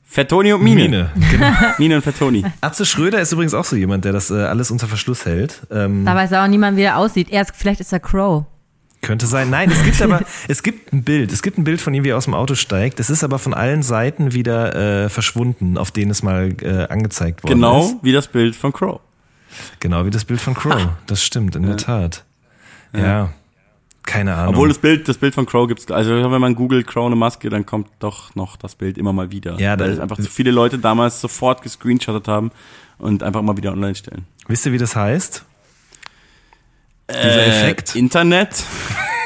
Fettoni 0.03 0.53
und 0.53 0.63
Mine. 0.63 0.81
Mine. 0.83 1.11
Genau. 1.31 1.51
Mine 1.77 1.95
und 1.97 2.01
Fettoni. 2.01 2.43
Atze 2.61 2.85
Schröder 2.85 3.21
ist 3.21 3.31
übrigens 3.31 3.53
auch 3.53 3.65
so 3.65 3.75
jemand, 3.75 4.05
der 4.05 4.11
das 4.11 4.31
äh, 4.31 4.35
alles 4.41 4.71
unter 4.71 4.87
Verschluss 4.87 5.25
hält. 5.25 5.61
Ähm, 5.69 6.03
Da 6.05 6.15
weiß 6.15 6.33
auch 6.33 6.47
niemand, 6.47 6.77
wie 6.77 6.81
er 6.81 6.97
aussieht. 6.97 7.29
Er 7.29 7.43
ist, 7.43 7.51
vielleicht 7.55 7.79
ist 7.79 7.93
er 7.93 7.99
Crow. 7.99 8.45
könnte 9.01 9.27
sein. 9.27 9.51
Nein, 9.51 9.69
es 9.69 9.83
gibt 9.83 10.01
aber, 10.01 10.21
es 10.47 10.63
gibt 10.63 10.91
ein 10.93 11.03
Bild. 11.03 11.31
Es 11.31 11.43
gibt 11.43 11.59
ein 11.59 11.63
Bild 11.63 11.79
von 11.79 11.93
ihm, 11.93 12.03
wie 12.03 12.09
er 12.09 12.17
aus 12.17 12.25
dem 12.25 12.33
Auto 12.33 12.55
steigt. 12.55 12.99
Es 12.99 13.11
ist 13.11 13.23
aber 13.23 13.37
von 13.37 13.53
allen 13.53 13.83
Seiten 13.83 14.33
wieder 14.33 15.03
äh, 15.05 15.09
verschwunden, 15.09 15.77
auf 15.77 15.91
denen 15.91 16.09
es 16.09 16.23
mal 16.23 16.55
äh, 16.63 16.87
angezeigt 16.87 17.43
worden 17.43 17.53
Genau 17.53 17.81
ist. 17.85 17.95
wie 18.01 18.11
das 18.11 18.27
Bild 18.29 18.55
von 18.55 18.73
Crow. 18.73 18.99
Genau 19.79 20.05
wie 20.05 20.09
das 20.09 20.25
Bild 20.25 20.41
von 20.41 20.55
Crow. 20.55 20.87
Das 21.05 21.23
stimmt, 21.23 21.55
in 21.55 21.63
der 21.67 21.77
Tat. 21.77 22.23
Ja. 22.93 23.29
Keine 24.03 24.33
Ahnung. 24.35 24.49
Obwohl 24.55 24.69
das 24.69 24.79
Bild, 24.79 25.07
das 25.07 25.17
Bild 25.17 25.35
von 25.35 25.45
Crow 25.45 25.67
gibt's, 25.67 25.89
also 25.91 26.31
wenn 26.31 26.41
man 26.41 26.55
googelt 26.55 26.87
Crow 26.87 27.05
eine 27.05 27.15
Maske, 27.15 27.49
dann 27.49 27.65
kommt 27.65 27.89
doch 27.99 28.33
noch 28.35 28.55
das 28.57 28.73
Bild 28.75 28.97
immer 28.97 29.13
mal 29.13 29.29
wieder. 29.31 29.59
Ja, 29.59 29.75
da- 29.75 29.85
weil 29.85 29.91
es 29.91 29.99
einfach 29.99 30.17
zu 30.17 30.23
viele 30.29 30.49
Leute 30.51 30.79
damals 30.79 31.21
sofort 31.21 31.61
gescreenshottet 31.61 32.27
haben 32.27 32.51
und 32.97 33.21
einfach 33.21 33.41
mal 33.43 33.55
wieder 33.57 33.71
online 33.71 33.93
stellen. 33.95 34.25
Wisst 34.47 34.65
ihr, 34.65 34.71
wie 34.71 34.77
das 34.79 34.95
heißt? 34.95 35.45
Dieser 37.09 37.23
Äh, 37.43 37.49
Effekt. 37.49 37.95
Internet, 37.95 38.63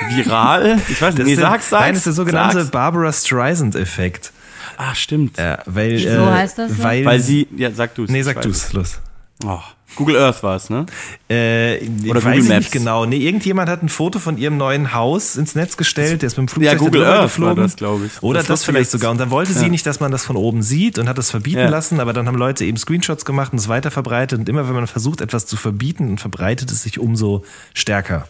viral, 0.10 0.80
ich 0.90 1.02
weiß 1.02 1.16
nicht, 1.16 1.26
nee, 1.26 1.32
ist 1.34 1.42
der- 1.42 1.50
sag's, 1.50 1.70
sag's. 1.70 1.82
Nein, 1.82 1.90
das 1.94 1.98
ist 2.00 2.06
der 2.06 2.14
sogenannte 2.14 2.60
sag's. 2.60 2.72
Barbara 2.72 3.12
Streisand-Effekt. 3.14 4.32
Ah, 4.78 4.96
stimmt. 4.96 5.38
Ja, 5.38 5.60
weil, 5.66 5.92
Wieso 5.92 6.08
äh, 6.10 6.32
heißt 6.32 6.58
das 6.58 6.72
so? 6.78 6.84
Weil, 6.84 7.06
Weil 7.06 7.20
sie, 7.20 7.48
ja, 7.56 7.72
sag 7.72 7.94
du's. 7.96 8.10
Nee, 8.10 8.22
sag 8.24 8.42
du's, 8.42 8.66
es. 8.68 8.74
los. 8.74 9.00
Oh, 9.46 9.60
Google 9.96 10.18
Earth 10.18 10.44
war 10.44 10.56
es, 10.56 10.70
ne? 10.70 10.86
Äh, 11.30 11.88
Oder 12.10 12.24
weiß 12.24 12.36
Google 12.38 12.44
Maps. 12.44 12.50
nicht 12.60 12.72
genau. 12.72 13.06
Nee, 13.06 13.18
irgendjemand 13.18 13.70
hat 13.70 13.84
ein 13.84 13.90
Foto 13.90 14.20
von 14.20 14.38
ihrem 14.38 14.58
neuen 14.58 14.94
Haus 14.94 15.36
ins 15.36 15.56
Netz 15.56 15.78
gestellt, 15.78 16.22
der 16.22 16.28
ist 16.28 16.38
mit 16.38 16.48
dem 16.48 16.50
Flugzeug 16.50 16.72
Ja, 16.74 16.78
Google 16.78 17.06
Earth 17.06 17.24
geflogen. 17.24 17.58
war 17.58 17.64
das, 17.64 17.76
glaube 17.76 18.06
ich. 18.08 18.24
Oder 18.24 18.40
Das 18.40 18.48
das, 18.48 18.64
vielleicht 18.66 18.92
sogar. 18.92 19.12
Und 19.12 19.20
dann 19.20 19.30
wollte 19.32 19.54
sie 19.54 19.64
Ja. 19.66 19.70
nicht, 19.70 19.86
dass 19.86 20.00
man 20.00 20.12
das 20.12 20.26
von 20.26 20.36
oben 20.36 20.62
sieht 20.64 20.98
und 21.00 21.08
hat 21.10 21.18
es 21.18 21.30
verbieten 21.32 21.60
Ja. 21.60 21.70
lassen, 21.70 22.00
aber 22.00 22.14
dann 22.14 22.28
haben 22.28 22.38
Leute 22.38 22.66
eben 22.66 22.78
Screenshots 22.78 23.26
gemacht 23.26 23.52
und 23.54 23.60
es 23.60 23.68
weiter 23.68 23.92
verbreitet. 23.92 24.40
Und 24.40 24.50
immer 24.50 24.68
wenn 24.68 24.76
man 24.76 24.88
versucht, 24.88 25.22
etwas 25.22 25.46
zu 25.46 25.58
verbieten, 25.58 26.08
dann 26.08 26.18
verbreitet 26.18 26.72
es 26.72 26.84
sich 26.84 27.00
umso 27.00 27.44
stärker. 27.74 28.28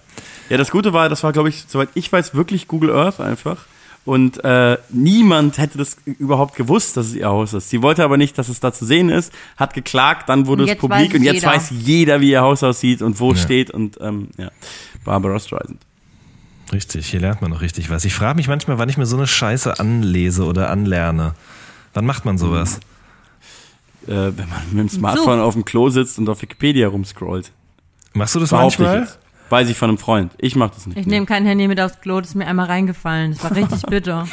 Ja, 0.49 0.57
das 0.57 0.69
Gute 0.71 0.93
war, 0.93 1.09
das 1.09 1.23
war, 1.23 1.31
glaube 1.33 1.49
ich, 1.49 1.63
soweit 1.67 1.89
ich 1.93 2.11
weiß, 2.11 2.35
wirklich 2.35 2.67
Google 2.67 2.91
Earth 2.91 3.19
einfach. 3.19 3.65
Und 4.05 4.43
äh, 4.43 4.77
niemand 4.89 5.57
hätte 5.57 5.77
das 5.77 5.95
überhaupt 6.05 6.55
gewusst, 6.57 6.97
dass 6.97 7.07
es 7.07 7.15
ihr 7.15 7.27
Haus 7.27 7.53
ist. 7.53 7.69
Sie 7.69 7.81
wollte 7.81 8.03
aber 8.03 8.17
nicht, 8.17 8.37
dass 8.37 8.49
es 8.49 8.59
da 8.59 8.73
zu 8.73 8.85
sehen 8.85 9.07
ist, 9.09 9.31
hat 9.55 9.73
geklagt, 9.73 10.27
dann 10.27 10.45
wurde 10.45 10.69
es 10.69 10.77
publik 10.77 11.13
und 11.13 11.23
jetzt 11.23 11.35
jeder. 11.35 11.47
weiß 11.47 11.69
jeder, 11.71 12.19
wie 12.19 12.31
ihr 12.31 12.41
Haus 12.41 12.63
aussieht 12.63 13.01
und 13.01 13.19
wo 13.21 13.31
es 13.31 13.39
Ja. 13.39 13.45
steht 13.45 13.71
und 13.71 13.97
ähm, 14.01 14.27
ja, 14.37 14.49
Barbara 15.05 15.39
Streisand. 15.39 15.79
Richtig, 16.73 17.07
hier 17.07 17.21
lernt 17.21 17.41
man 17.41 17.51
noch 17.51 17.61
richtig 17.61 17.89
was. 17.89 18.03
Ich 18.03 18.13
frage 18.13 18.35
mich 18.35 18.47
manchmal, 18.49 18.77
wann 18.77 18.89
ich 18.89 18.97
mir 18.97 19.05
so 19.05 19.15
eine 19.15 19.27
Scheiße 19.27 19.79
anlese 19.79 20.43
oder 20.45 20.69
anlerne. 20.69 21.35
Wann 21.93 22.05
macht 22.05 22.25
man 22.25 22.37
sowas? 22.37 22.79
Äh, 24.07 24.09
wenn 24.35 24.49
man 24.49 24.61
mit 24.71 24.79
dem 24.79 24.89
Smartphone 24.89 25.39
auf 25.39 25.53
dem 25.53 25.63
Klo 25.63 25.89
sitzt 25.89 26.17
und 26.19 26.27
auf 26.27 26.41
Wikipedia 26.41 26.89
rumscrollt. 26.89 27.51
Machst 28.13 28.35
du 28.35 28.39
das 28.41 28.49
Behaupte 28.49 28.83
ich 28.83 28.89
manchmal? 28.89 29.17
Weiß 29.53 29.69
ich 29.69 29.77
von 29.77 29.89
einem 29.89 29.99
Freund. 29.99 30.31
Ich 30.39 30.55
mach 30.55 30.71
das 30.71 30.87
nicht. 30.87 30.97
Ich 30.97 31.05
nehme 31.05 31.27
kein 31.27 31.45
Handy 31.45 31.67
mit 31.67 31.79
aufs 31.79 32.01
Klo, 32.01 32.19
das 32.19 32.29
ist 32.29 32.35
mir 32.35 32.47
einmal 32.47 32.65
reingefallen. 32.65 33.33
Das 33.33 33.43
war 33.43 33.55
richtig 33.55 33.83
bitter. 33.83 34.27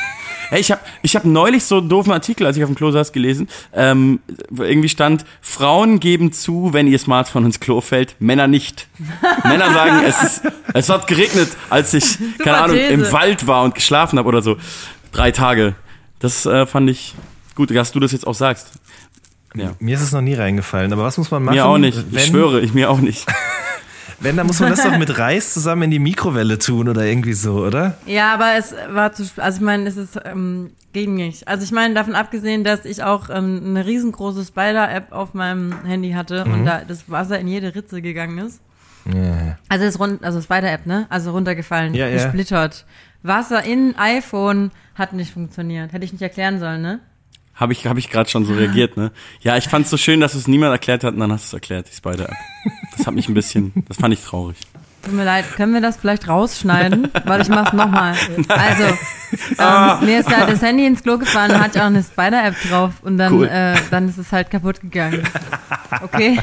Hey, 0.48 0.60
ich 0.60 0.70
habe 0.70 0.80
ich 1.02 1.14
hab 1.14 1.26
neulich 1.26 1.62
so 1.64 1.76
einen 1.76 1.90
doofen 1.90 2.10
Artikel, 2.10 2.46
als 2.46 2.56
ich 2.56 2.62
auf 2.62 2.70
dem 2.70 2.74
Klo 2.74 2.90
saß, 2.90 3.12
gelesen. 3.12 3.46
Ähm, 3.74 4.20
wo 4.48 4.62
irgendwie 4.62 4.88
stand, 4.88 5.26
Frauen 5.42 6.00
geben 6.00 6.32
zu, 6.32 6.70
wenn 6.72 6.86
ihr 6.86 6.98
Smartphone 6.98 7.44
ins 7.44 7.60
Klo 7.60 7.82
fällt, 7.82 8.16
Männer 8.18 8.46
nicht. 8.46 8.88
Männer 9.44 9.70
sagen, 9.74 10.00
es, 10.06 10.22
ist, 10.22 10.42
es 10.72 10.88
hat 10.88 11.06
geregnet, 11.06 11.50
als 11.68 11.92
ich, 11.92 12.16
keine 12.38 12.56
Ahnung, 12.56 12.76
These. 12.78 12.88
im 12.88 13.12
Wald 13.12 13.46
war 13.46 13.64
und 13.64 13.74
geschlafen 13.74 14.18
habe 14.18 14.26
oder 14.26 14.40
so. 14.40 14.56
Drei 15.12 15.32
Tage. 15.32 15.74
Das 16.18 16.46
äh, 16.46 16.64
fand 16.64 16.88
ich 16.88 17.14
gut, 17.56 17.70
dass 17.72 17.92
du 17.92 18.00
das 18.00 18.12
jetzt 18.12 18.26
auch 18.26 18.34
sagst. 18.34 18.72
Ja. 19.54 19.72
Mir 19.80 19.96
ist 19.96 20.02
es 20.02 20.12
noch 20.12 20.22
nie 20.22 20.34
reingefallen. 20.34 20.90
Aber 20.94 21.04
was 21.04 21.18
muss 21.18 21.30
man 21.30 21.42
machen? 21.42 21.56
Mir 21.56 21.66
auch 21.66 21.76
nicht. 21.76 22.02
Ich 22.10 22.24
schwöre, 22.24 22.60
ich 22.60 22.72
mir 22.72 22.88
auch 22.88 23.00
nicht. 23.00 23.26
Wenn, 24.20 24.36
dann 24.36 24.46
muss 24.46 24.60
man 24.60 24.70
das 24.70 24.82
doch 24.82 24.96
mit 24.98 25.18
Reis 25.18 25.54
zusammen 25.54 25.82
in 25.84 25.90
die 25.90 25.98
Mikrowelle 25.98 26.58
tun 26.58 26.88
oder 26.88 27.04
irgendwie 27.04 27.32
so, 27.32 27.64
oder? 27.64 27.96
Ja, 28.06 28.34
aber 28.34 28.52
es 28.58 28.74
war 28.90 29.12
zu, 29.12 29.24
also 29.36 29.56
ich 29.58 29.64
meine, 29.64 29.88
es 29.88 29.96
ist, 29.96 30.18
ähm, 30.24 30.70
ging 30.92 31.14
nicht. 31.14 31.48
Also 31.48 31.64
ich 31.64 31.72
meine, 31.72 31.94
davon 31.94 32.14
abgesehen, 32.14 32.62
dass 32.62 32.84
ich 32.84 33.02
auch 33.02 33.30
ähm, 33.30 33.62
eine 33.64 33.86
riesengroße 33.86 34.44
Spider-App 34.44 35.12
auf 35.12 35.32
meinem 35.34 35.84
Handy 35.84 36.12
hatte 36.12 36.44
und 36.44 36.66
da 36.66 36.82
das 36.86 37.08
Wasser 37.10 37.38
in 37.38 37.48
jede 37.48 37.74
Ritze 37.74 38.02
gegangen 38.02 38.38
ist. 38.38 38.60
Ja. 39.06 39.56
Also 39.70 39.84
es 39.86 39.94
ist 39.94 40.00
rund, 40.00 40.22
also 40.22 40.40
Spider-App, 40.42 40.84
ne? 40.84 41.06
Also 41.08 41.30
runtergefallen, 41.30 41.94
Ja, 41.94 42.06
ja. 42.06 42.14
gesplittert. 42.22 42.84
Wasser 43.22 43.64
in 43.64 43.94
iPhone 43.96 44.70
hat 44.94 45.12
nicht 45.14 45.32
funktioniert. 45.32 45.92
Hätte 45.92 46.04
ich 46.04 46.12
nicht 46.12 46.22
erklären 46.22 46.58
sollen, 46.58 46.82
ne? 46.82 47.00
Habe 47.60 47.74
ich, 47.74 47.86
hab 47.86 47.98
ich 47.98 48.08
gerade 48.08 48.28
schon 48.30 48.46
so 48.46 48.54
reagiert, 48.54 48.96
ne? 48.96 49.12
Ja, 49.42 49.56
ich 49.58 49.64
fand 49.68 49.84
es 49.84 49.90
so 49.90 49.98
schön, 49.98 50.18
dass 50.20 50.34
es 50.34 50.48
niemand 50.48 50.72
erklärt 50.72 51.04
hat 51.04 51.12
und 51.14 51.20
dann 51.20 51.30
hast 51.30 51.44
du 51.44 51.46
es 51.48 51.52
erklärt, 51.52 51.86
die 51.90 51.94
Spider-App. 51.94 52.32
Das 52.96 53.06
hat 53.06 53.14
mich 53.14 53.28
ein 53.28 53.34
bisschen, 53.34 53.72
das 53.86 53.98
fand 53.98 54.14
ich 54.14 54.24
traurig. 54.24 54.56
Tut 55.02 55.12
mir 55.14 55.24
leid, 55.24 55.44
können 55.56 55.72
wir 55.74 55.80
das 55.80 55.96
vielleicht 55.98 56.26
rausschneiden? 56.28 57.08
Weil 57.24 57.40
ich 57.42 57.48
mach's 57.48 57.72
nochmal. 57.74 58.14
Also, 58.48 58.84
ähm, 59.58 60.06
mir 60.06 60.20
ist 60.20 60.30
da 60.30 60.46
das 60.46 60.60
Handy 60.62 60.84
ins 60.86 61.02
Klo 61.02 61.16
gefahren, 61.18 61.50
da 61.50 61.60
hatte 61.60 61.76
ich 61.78 61.82
auch 61.82 61.86
eine 61.86 62.02
Spider-App 62.02 62.54
drauf 62.68 62.92
und 63.02 63.16
dann, 63.18 63.32
Cool. 63.34 63.46
äh, 63.46 63.74
dann 63.90 64.08
ist 64.08 64.18
es 64.18 64.32
halt 64.32 64.50
kaputt 64.50 64.80
gegangen. 64.80 65.22
Okay? 66.02 66.38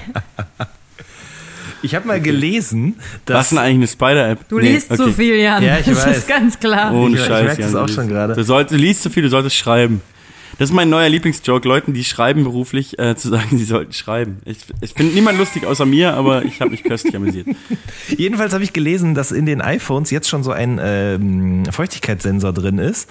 Ich 1.83 1.93
habe 1.95 2.07
mal 2.07 2.19
gelesen, 2.19 2.95
Was 2.97 3.05
dass 3.25 3.45
ist 3.45 3.49
denn 3.51 3.59
eigentlich 3.59 3.75
eine 3.77 3.87
Spider-App? 3.87 4.49
Du 4.49 4.59
Nee, 4.59 4.71
liest 4.73 4.91
okay. 4.91 5.03
zu 5.03 5.13
viel, 5.13 5.35
Jan. 5.35 5.63
Ja, 5.63 5.77
ich 5.79 5.85
das 5.85 6.05
weiß. 6.05 6.17
ist 6.17 6.27
ganz 6.27 6.59
klar. 6.59 6.91
Ohne 6.93 7.15
Ich- 7.15 7.21
ich 7.21 7.27
Scheiß. 7.27 7.43
merk 7.45 7.57
das 7.59 7.75
auch 7.75 7.85
du 7.85 7.93
schon 7.93 8.03
liest- 8.05 8.13
gerade. 8.13 8.33
Du, 8.33 8.43
sollst, 8.43 8.71
du 8.71 8.75
liest 8.77 9.03
zu 9.03 9.09
viel, 9.11 9.23
du 9.23 9.29
solltest 9.29 9.55
schreiben. 9.55 10.01
Das 10.57 10.69
ist 10.71 10.75
mein 10.75 10.89
neuer 10.89 11.07
Lieblingsjoke, 11.07 11.67
Leuten, 11.67 11.93
die 11.93 12.03
schreiben 12.03 12.43
beruflich, 12.43 12.97
äh, 12.97 13.15
zu 13.15 13.29
sagen, 13.29 13.57
sie 13.57 13.63
sollten 13.63 13.93
schreiben. 13.93 14.39
Ich, 14.43 14.57
ich 14.81 14.93
finde 14.93 15.13
niemand 15.13 15.37
lustig 15.37 15.67
außer 15.67 15.85
mir, 15.85 16.15
aber 16.15 16.45
ich 16.45 16.61
habe 16.61 16.71
mich 16.71 16.83
köstlich 16.83 17.15
amüsiert. 17.15 17.47
Jedenfalls 18.17 18.53
habe 18.53 18.63
ich 18.63 18.73
gelesen, 18.73 19.13
dass 19.13 19.31
in 19.31 19.45
den 19.45 19.61
iPhones 19.61 20.09
jetzt 20.09 20.27
schon 20.27 20.43
so 20.43 20.51
ein 20.51 20.79
ähm, 20.81 21.63
Feuchtigkeitssensor 21.69 22.53
drin 22.53 22.79
ist. 22.79 23.07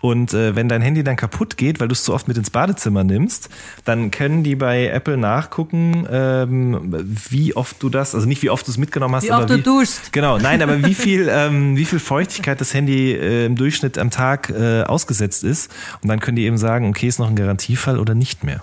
Und 0.00 0.34
äh, 0.34 0.56
wenn 0.56 0.68
dein 0.68 0.82
Handy 0.82 1.04
dann 1.04 1.14
kaputt 1.14 1.56
geht, 1.56 1.78
weil 1.78 1.86
du 1.86 1.92
es 1.92 2.02
zu 2.02 2.12
oft 2.12 2.26
mit 2.26 2.36
ins 2.36 2.50
Badezimmer 2.50 3.04
nimmst, 3.04 3.48
dann 3.84 4.10
können 4.10 4.42
die 4.42 4.56
bei 4.56 4.88
Apple 4.88 5.18
nachgucken, 5.18 6.04
ähm, 6.10 7.06
wie 7.30 7.54
oft 7.54 7.80
du 7.80 7.90
das, 7.90 8.16
also 8.16 8.26
nicht 8.26 8.42
wie 8.42 8.50
oft 8.50 8.66
du 8.66 8.72
es 8.72 8.78
mitgenommen 8.78 9.14
hast, 9.14 9.24
Wie 9.24 9.30
aber 9.30 9.44
oft 9.44 9.50
du 9.50 9.58
wie, 9.58 9.62
duschst. 9.62 10.12
Genau, 10.12 10.38
nein, 10.38 10.62
aber 10.62 10.84
wie 10.84 10.94
viel, 10.94 11.28
ähm, 11.30 11.76
wie 11.76 11.84
viel 11.84 12.00
Feuchtigkeit 12.00 12.60
das 12.60 12.74
Handy 12.74 13.12
äh, 13.12 13.46
im 13.46 13.54
Durchschnitt 13.54 13.98
am 13.98 14.10
Tag 14.10 14.50
äh, 14.50 14.82
ausgesetzt 14.82 15.44
ist. 15.44 15.70
Und 16.02 16.08
dann 16.08 16.18
können 16.18 16.34
die 16.34 16.44
eben 16.44 16.58
sagen, 16.58 16.87
okay, 16.88 17.06
ist 17.08 17.18
noch 17.18 17.28
ein 17.28 17.36
Garantiefall 17.36 17.98
oder 17.98 18.14
nicht 18.14 18.44
mehr. 18.44 18.62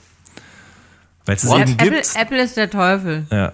Weil 1.26 1.36
es 1.36 1.44
es 1.44 1.52
eben 1.52 1.62
Apple, 1.74 1.92
gibt. 1.92 2.16
Apple 2.16 2.42
ist 2.44 2.58
der 2.58 2.70
Teufel. 2.70 3.26
Ja. 3.32 3.54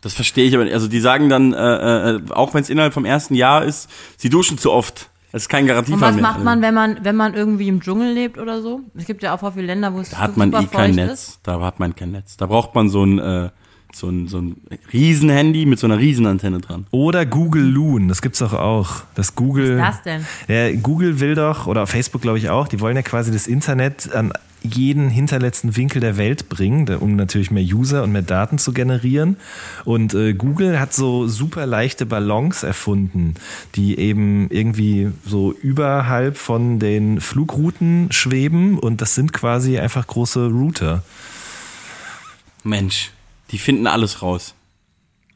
Das 0.00 0.14
verstehe 0.14 0.46
ich 0.46 0.54
aber 0.54 0.64
nicht. 0.64 0.74
Also 0.74 0.86
die 0.88 1.00
sagen 1.00 1.28
dann, 1.28 1.52
äh, 1.54 2.10
äh, 2.16 2.20
auch 2.30 2.52
wenn 2.54 2.62
es 2.62 2.68
innerhalb 2.70 2.92
vom 2.92 3.04
ersten 3.06 3.34
Jahr 3.34 3.64
ist, 3.64 3.88
sie 4.16 4.28
duschen 4.28 4.58
zu 4.58 4.70
oft. 4.70 5.08
Das 5.32 5.42
ist 5.42 5.48
kein 5.48 5.62
Und 5.64 5.68
Garantiefall 5.68 6.00
was 6.10 6.14
mehr. 6.14 6.22
macht 6.22 6.44
man, 6.44 6.62
wenn 6.62 6.74
man, 6.74 6.98
wenn 7.02 7.16
man 7.16 7.34
irgendwie 7.34 7.68
im 7.68 7.80
Dschungel 7.80 8.12
lebt 8.12 8.38
oder 8.38 8.62
so? 8.62 8.80
Es 8.94 9.04
gibt 9.06 9.22
ja 9.22 9.34
auch 9.34 9.52
viele 9.52 9.66
Länder, 9.66 9.92
wo 9.92 10.00
es 10.00 10.10
Da 10.10 10.18
hat 10.18 10.36
man 10.36 10.52
eh 10.52 10.66
kein 10.66 10.94
Netz. 10.94 11.12
ist. 11.12 11.40
Da 11.42 11.60
hat 11.60 11.80
man 11.80 11.94
kein 11.96 12.12
Netz. 12.12 12.36
Da 12.36 12.46
braucht 12.46 12.74
man 12.74 12.88
so 12.88 13.04
ein, 13.04 13.18
äh, 13.18 13.50
so 13.94 14.08
ein, 14.08 14.28
so 14.28 14.38
ein 14.38 14.56
Riesenhandy 14.92 15.66
mit 15.66 15.78
so 15.78 15.86
einer 15.86 15.98
Riesenantenne 15.98 16.60
dran. 16.60 16.86
Oder 16.90 17.26
Google 17.26 17.64
Loon, 17.64 18.08
das 18.08 18.22
gibt's 18.22 18.40
doch 18.40 18.52
auch. 18.52 19.02
Das 19.14 19.34
Google. 19.34 19.78
Was 19.78 19.96
ist 19.96 20.06
das 20.06 20.26
denn? 20.26 20.26
Ja, 20.48 20.80
Google 20.80 21.20
will 21.20 21.34
doch, 21.34 21.66
oder 21.66 21.86
Facebook 21.86 22.22
glaube 22.22 22.38
ich 22.38 22.50
auch, 22.50 22.68
die 22.68 22.80
wollen 22.80 22.96
ja 22.96 23.02
quasi 23.02 23.32
das 23.32 23.46
Internet 23.46 24.14
an 24.14 24.32
jeden 24.64 25.10
hinterletzten 25.10 25.76
Winkel 25.76 26.00
der 26.00 26.16
Welt 26.16 26.48
bringen, 26.48 26.88
um 26.96 27.16
natürlich 27.16 27.50
mehr 27.50 27.62
User 27.62 28.02
und 28.02 28.12
mehr 28.12 28.22
Daten 28.22 28.58
zu 28.58 28.72
generieren. 28.72 29.36
Und 29.84 30.14
äh, 30.14 30.32
Google 30.32 30.80
hat 30.80 30.94
so 30.94 31.28
super 31.28 31.66
leichte 31.66 32.06
Ballons 32.06 32.62
erfunden, 32.62 33.34
die 33.74 33.98
eben 33.98 34.48
irgendwie 34.50 35.12
so 35.26 35.52
überhalb 35.52 36.38
von 36.38 36.78
den 36.78 37.20
Flugrouten 37.20 38.10
schweben 38.10 38.78
und 38.78 39.02
das 39.02 39.14
sind 39.14 39.34
quasi 39.34 39.78
einfach 39.78 40.06
große 40.06 40.46
Router. 40.46 41.02
Mensch, 42.62 43.10
die 43.54 43.60
finden 43.60 43.86
alles 43.86 44.20
raus. 44.20 44.52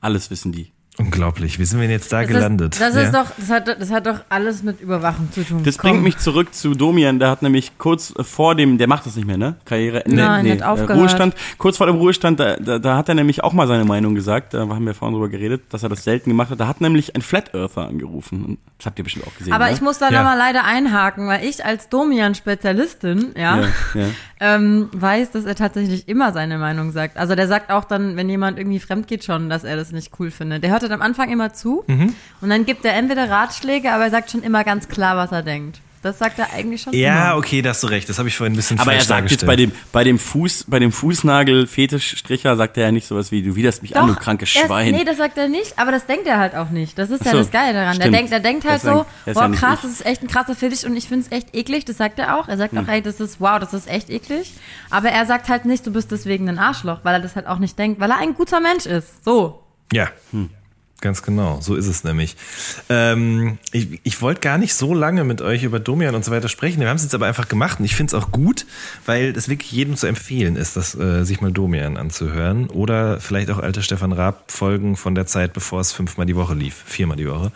Alles 0.00 0.28
wissen 0.28 0.50
die. 0.50 0.72
Unglaublich. 0.98 1.58
Wie 1.58 1.64
sind 1.64 1.78
wir 1.80 1.86
denn 1.86 1.92
jetzt 1.96 2.12
da 2.12 2.22
Das 2.22 2.28
gelandet? 2.28 2.74
Ist, 2.74 2.80
das, 2.80 2.94
Ja? 2.94 3.02
ist 3.02 3.14
doch, 3.14 3.26
das, 3.36 3.50
hat, 3.50 3.68
das 3.80 3.90
hat 3.90 4.06
doch 4.06 4.20
alles 4.28 4.62
mit 4.64 4.80
Überwachung 4.80 5.30
zu 5.32 5.44
tun. 5.44 5.62
Das 5.62 5.78
Komm. 5.78 5.90
bringt 5.92 6.02
mich 6.02 6.18
zurück 6.18 6.52
zu 6.54 6.74
Domian, 6.74 7.18
der 7.20 7.30
hat 7.30 7.42
nämlich 7.42 7.78
kurz 7.78 8.12
vor 8.20 8.54
dem, 8.56 8.78
der 8.78 8.88
macht 8.88 9.06
das 9.06 9.14
nicht 9.14 9.26
mehr, 9.26 9.38
ne? 9.38 9.54
Karriereende. 9.64 10.16
Nein, 10.16 10.44
nee, 10.44 10.52
hat 10.52 10.60
äh, 10.60 10.64
aufgehört. 10.64 10.98
Ruhestand. 10.98 11.34
Kurz 11.56 11.76
vor 11.76 11.86
dem 11.86 11.96
Ruhestand, 11.96 12.40
da, 12.40 12.56
da, 12.56 12.78
da 12.80 12.96
hat 12.96 13.08
er 13.08 13.14
nämlich 13.14 13.44
auch 13.44 13.52
mal 13.52 13.68
seine 13.68 13.84
Meinung 13.84 14.14
gesagt, 14.16 14.54
da 14.54 14.60
haben 14.68 14.84
wir 14.86 14.94
vorhin 14.94 15.14
drüber 15.14 15.28
geredet, 15.28 15.62
dass 15.70 15.84
er 15.84 15.88
das 15.88 16.02
selten 16.02 16.30
gemacht 16.30 16.50
hat. 16.50 16.58
Da 16.58 16.66
hat 16.66 16.80
nämlich 16.80 17.14
ein 17.14 17.22
Flat 17.22 17.54
Earther 17.54 17.86
angerufen. 17.86 18.58
Das 18.78 18.86
habt 18.86 18.98
ihr 18.98 19.04
bestimmt 19.04 19.26
auch 19.28 19.34
gesehen. 19.36 19.52
Aber 19.52 19.66
ne? 19.66 19.72
ich 19.72 19.80
muss 19.80 19.98
da 19.98 20.10
Ja. 20.10 20.18
nochmal 20.18 20.36
leider 20.38 20.64
einhaken, 20.64 21.28
weil 21.28 21.44
ich 21.44 21.64
als 21.64 21.88
Domian-Spezialistin, 21.88 23.34
ja, 23.36 23.58
ja, 23.60 23.66
ja. 23.94 24.06
ähm, 24.40 24.88
weiß, 24.92 25.30
dass 25.30 25.44
er 25.44 25.54
tatsächlich 25.54 26.08
immer 26.08 26.32
seine 26.32 26.58
Meinung 26.58 26.90
sagt. 26.92 27.16
Also 27.18 27.34
der 27.34 27.46
sagt 27.48 27.70
auch 27.70 27.84
dann, 27.84 28.16
wenn 28.16 28.28
jemand 28.28 28.58
irgendwie 28.58 28.80
fremd 28.80 29.06
geht 29.06 29.24
schon, 29.24 29.48
dass 29.48 29.64
er 29.64 29.76
das 29.76 29.92
nicht 29.92 30.12
cool 30.18 30.30
findet. 30.30 30.62
Der 30.62 30.70
hört 30.70 30.87
halt 30.88 31.00
am 31.00 31.02
Anfang 31.06 31.30
immer 31.30 31.52
zu 31.52 31.84
Mhm. 31.86 32.14
und 32.40 32.50
dann 32.50 32.64
gibt 32.66 32.84
er 32.84 32.94
entweder 32.94 33.28
Ratschläge, 33.30 33.92
aber 33.92 34.04
er 34.04 34.10
sagt 34.10 34.30
schon 34.30 34.42
immer 34.42 34.64
ganz 34.64 34.88
klar, 34.88 35.16
was 35.16 35.32
er 35.32 35.42
denkt. 35.42 35.80
Das 36.00 36.20
sagt 36.20 36.38
er 36.38 36.52
eigentlich 36.54 36.82
schon 36.82 36.92
Ja, 36.92 37.30
immer. 37.32 37.38
okay, 37.38 37.60
da 37.60 37.70
hast 37.70 37.82
du 37.82 37.88
recht. 37.88 38.08
Das 38.08 38.18
habe 38.20 38.28
ich 38.28 38.36
vorhin 38.36 38.52
ein 38.52 38.56
bisschen 38.56 38.78
Aber 38.78 38.92
er 38.92 39.00
sagt 39.00 39.32
jetzt 39.32 39.44
bei 39.44 39.56
dem, 39.56 39.72
bei 39.90 40.04
dem 40.04 40.20
Fuß, 40.20 40.66
bei 40.68 40.78
dem 40.78 40.92
Fußnagel-Fetischstricher 40.92 42.56
sagt 42.56 42.76
er 42.76 42.84
ja 42.84 42.92
nicht 42.92 43.06
sowas 43.08 43.32
wie, 43.32 43.42
du 43.42 43.56
widerst 43.56 43.82
mich 43.82 43.96
an, 43.96 44.06
du 44.06 44.14
krankes 44.14 44.54
ist- 44.54 44.64
Schwein. 44.64 44.92
Nee, 44.94 45.04
das 45.04 45.16
sagt 45.16 45.36
er 45.38 45.48
nicht, 45.48 45.76
aber 45.76 45.90
das 45.90 46.06
denkt 46.06 46.28
er 46.28 46.38
halt 46.38 46.54
auch 46.54 46.70
nicht. 46.70 46.96
Das 46.98 47.10
ist 47.10 47.22
Ach 47.22 47.26
ja 47.26 47.32
so, 47.32 47.38
das 47.38 47.50
Geile 47.50 47.72
daran. 47.72 47.98
Der 47.98 48.10
denkt, 48.12 48.30
der 48.30 48.38
denkt 48.38 48.64
halt 48.64 48.84
Das 48.84 48.92
so, 48.92 49.06
boah 49.34 49.50
krass, 49.50 49.78
ich. 49.78 49.82
das 49.82 49.90
ist 49.90 50.06
echt 50.06 50.22
ein 50.22 50.28
krasser 50.28 50.54
Fetisch 50.54 50.84
und 50.84 50.96
ich 50.96 51.08
finde 51.08 51.26
es 51.26 51.32
echt 51.32 51.54
eklig. 51.56 51.84
Das 51.84 51.96
sagt 51.96 52.20
er 52.20 52.38
auch. 52.38 52.48
Er 52.48 52.56
sagt 52.56 52.72
Hm. 52.74 52.78
auch, 52.84 52.88
ey, 52.88 53.02
das 53.02 53.18
ist, 53.18 53.40
wow, 53.40 53.58
das 53.58 53.74
ist 53.74 53.88
echt 53.88 54.08
eklig. 54.08 54.52
Aber 54.90 55.08
er 55.10 55.26
sagt 55.26 55.48
halt 55.48 55.64
nicht, 55.64 55.84
du 55.84 55.92
bist 55.92 56.12
deswegen 56.12 56.48
ein 56.48 56.58
Arschloch, 56.60 57.00
weil 57.02 57.14
er 57.14 57.20
das 57.20 57.34
halt 57.34 57.48
auch 57.48 57.58
nicht 57.58 57.76
denkt, 57.78 58.00
weil 58.00 58.10
er 58.12 58.18
ein 58.18 58.34
guter 58.34 58.60
Mensch 58.60 58.86
ist. 58.86 59.24
So. 59.24 59.64
Ja, 59.92 60.08
ganz 61.00 61.22
genau. 61.22 61.60
So 61.60 61.74
ist 61.74 61.86
es 61.86 62.04
nämlich. 62.04 62.36
Ähm, 62.88 63.58
ich 63.72 64.00
ich 64.02 64.20
wollte 64.22 64.40
gar 64.40 64.58
nicht 64.58 64.74
so 64.74 64.94
lange 64.94 65.24
mit 65.24 65.40
euch 65.42 65.62
über 65.62 65.80
Domian 65.80 66.14
und 66.14 66.24
so 66.24 66.30
weiter 66.30 66.48
sprechen. 66.48 66.80
Wir 66.80 66.88
haben 66.88 66.96
es 66.96 67.02
jetzt 67.02 67.14
aber 67.14 67.26
einfach 67.26 67.48
gemacht 67.48 67.78
und 67.78 67.84
ich 67.84 67.94
finde 67.94 68.16
es 68.16 68.22
auch 68.22 68.30
gut, 68.32 68.66
weil 69.06 69.36
es 69.36 69.48
wirklich 69.48 69.72
jedem 69.72 69.96
zu 69.96 70.06
empfehlen 70.06 70.56
ist, 70.56 70.76
das, 70.76 70.94
äh, 70.94 71.24
sich 71.24 71.40
mal 71.40 71.52
Domian 71.52 71.96
anzuhören 71.96 72.68
oder 72.68 73.20
vielleicht 73.20 73.50
auch 73.50 73.58
alte 73.58 73.82
Stefan 73.82 74.12
Raab 74.12 74.50
Folgen 74.50 74.96
von 74.96 75.14
der 75.14 75.26
Zeit, 75.26 75.52
bevor 75.52 75.80
es 75.80 75.92
fünfmal 75.92 76.26
die 76.26 76.36
Woche 76.36 76.54
lief, 76.54 76.74
viermal 76.86 77.16
die 77.16 77.28
Woche. 77.28 77.52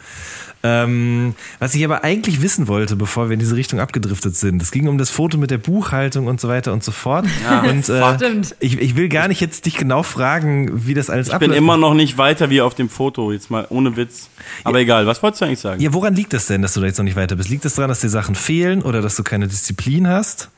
Ähm, 0.65 1.35
was 1.59 1.75
ich 1.75 1.85
aber 1.85 2.05
eigentlich 2.05 2.41
wissen 2.41 2.69
wollte, 2.69 2.95
bevor 2.95 3.29
wir 3.29 3.35
in 3.35 3.41
diese 3.41 3.57
Richtung 3.57 3.81
abgedriftet 3.81 4.37
sind, 4.37 4.63
es 4.63 4.71
ging 4.71 4.87
um 4.87 4.97
das 4.97 5.11
Foto 5.11 5.37
mit 5.37 5.51
der 5.51 5.59
Buchhaltung 5.59 6.29
und 6.29 6.41
so 6.41 6.49
weiter 6.49 6.73
und 6.73 6.85
so 6.85 6.93
fort. 6.93 7.27
und 7.69 7.89
äh, 7.89 8.15
Stimmt. 8.15 8.55
ich, 8.61 8.79
ich 8.79 8.95
will 8.95 9.09
gar 9.09 9.27
nicht 9.27 9.41
jetzt 9.41 9.67
dich 9.67 9.77
genau 9.77 10.05
fragen, 10.05 10.87
wie 10.87 10.95
das 10.95 11.11
alles 11.11 11.29
ich 11.29 11.39
bin 11.39 11.53
immer 11.53 11.77
noch 11.77 11.95
nicht 11.95 12.17
weiter 12.17 12.49
wie 12.49 12.61
auf 12.61 12.77
dem 12.77 12.89
Foto, 12.89 13.32
jetzt 13.33 13.51
mal 13.51 13.67
ohne 13.71 13.97
Witz. 13.97 14.29
Aber 14.65 14.81
egal, 14.81 15.07
was 15.07 15.23
wolltest 15.23 15.43
du 15.43 15.47
eigentlich 15.47 15.61
sagen? 15.61 15.81
Ja, 15.81 15.93
woran 15.93 16.15
liegt 16.15 16.33
das 16.33 16.47
denn, 16.47 16.63
dass 16.63 16.75
du 16.75 16.81
da 16.81 16.87
jetzt 16.87 16.99
noch 16.99 17.05
nicht 17.05 17.17
weiter 17.17 17.37
bist? 17.37 17.49
Liegt 17.49 17.65
es 17.65 17.73
das 17.73 17.77
daran, 17.77 17.89
dass 17.89 18.01
dir 18.01 18.09
Sachen 18.09 18.35
fehlen 18.35 18.83
oder 18.83 19.03
dass 19.03 19.17
du 19.17 19.23
keine 19.23 19.49
Disziplin 19.49 20.09
hast? 20.09 20.51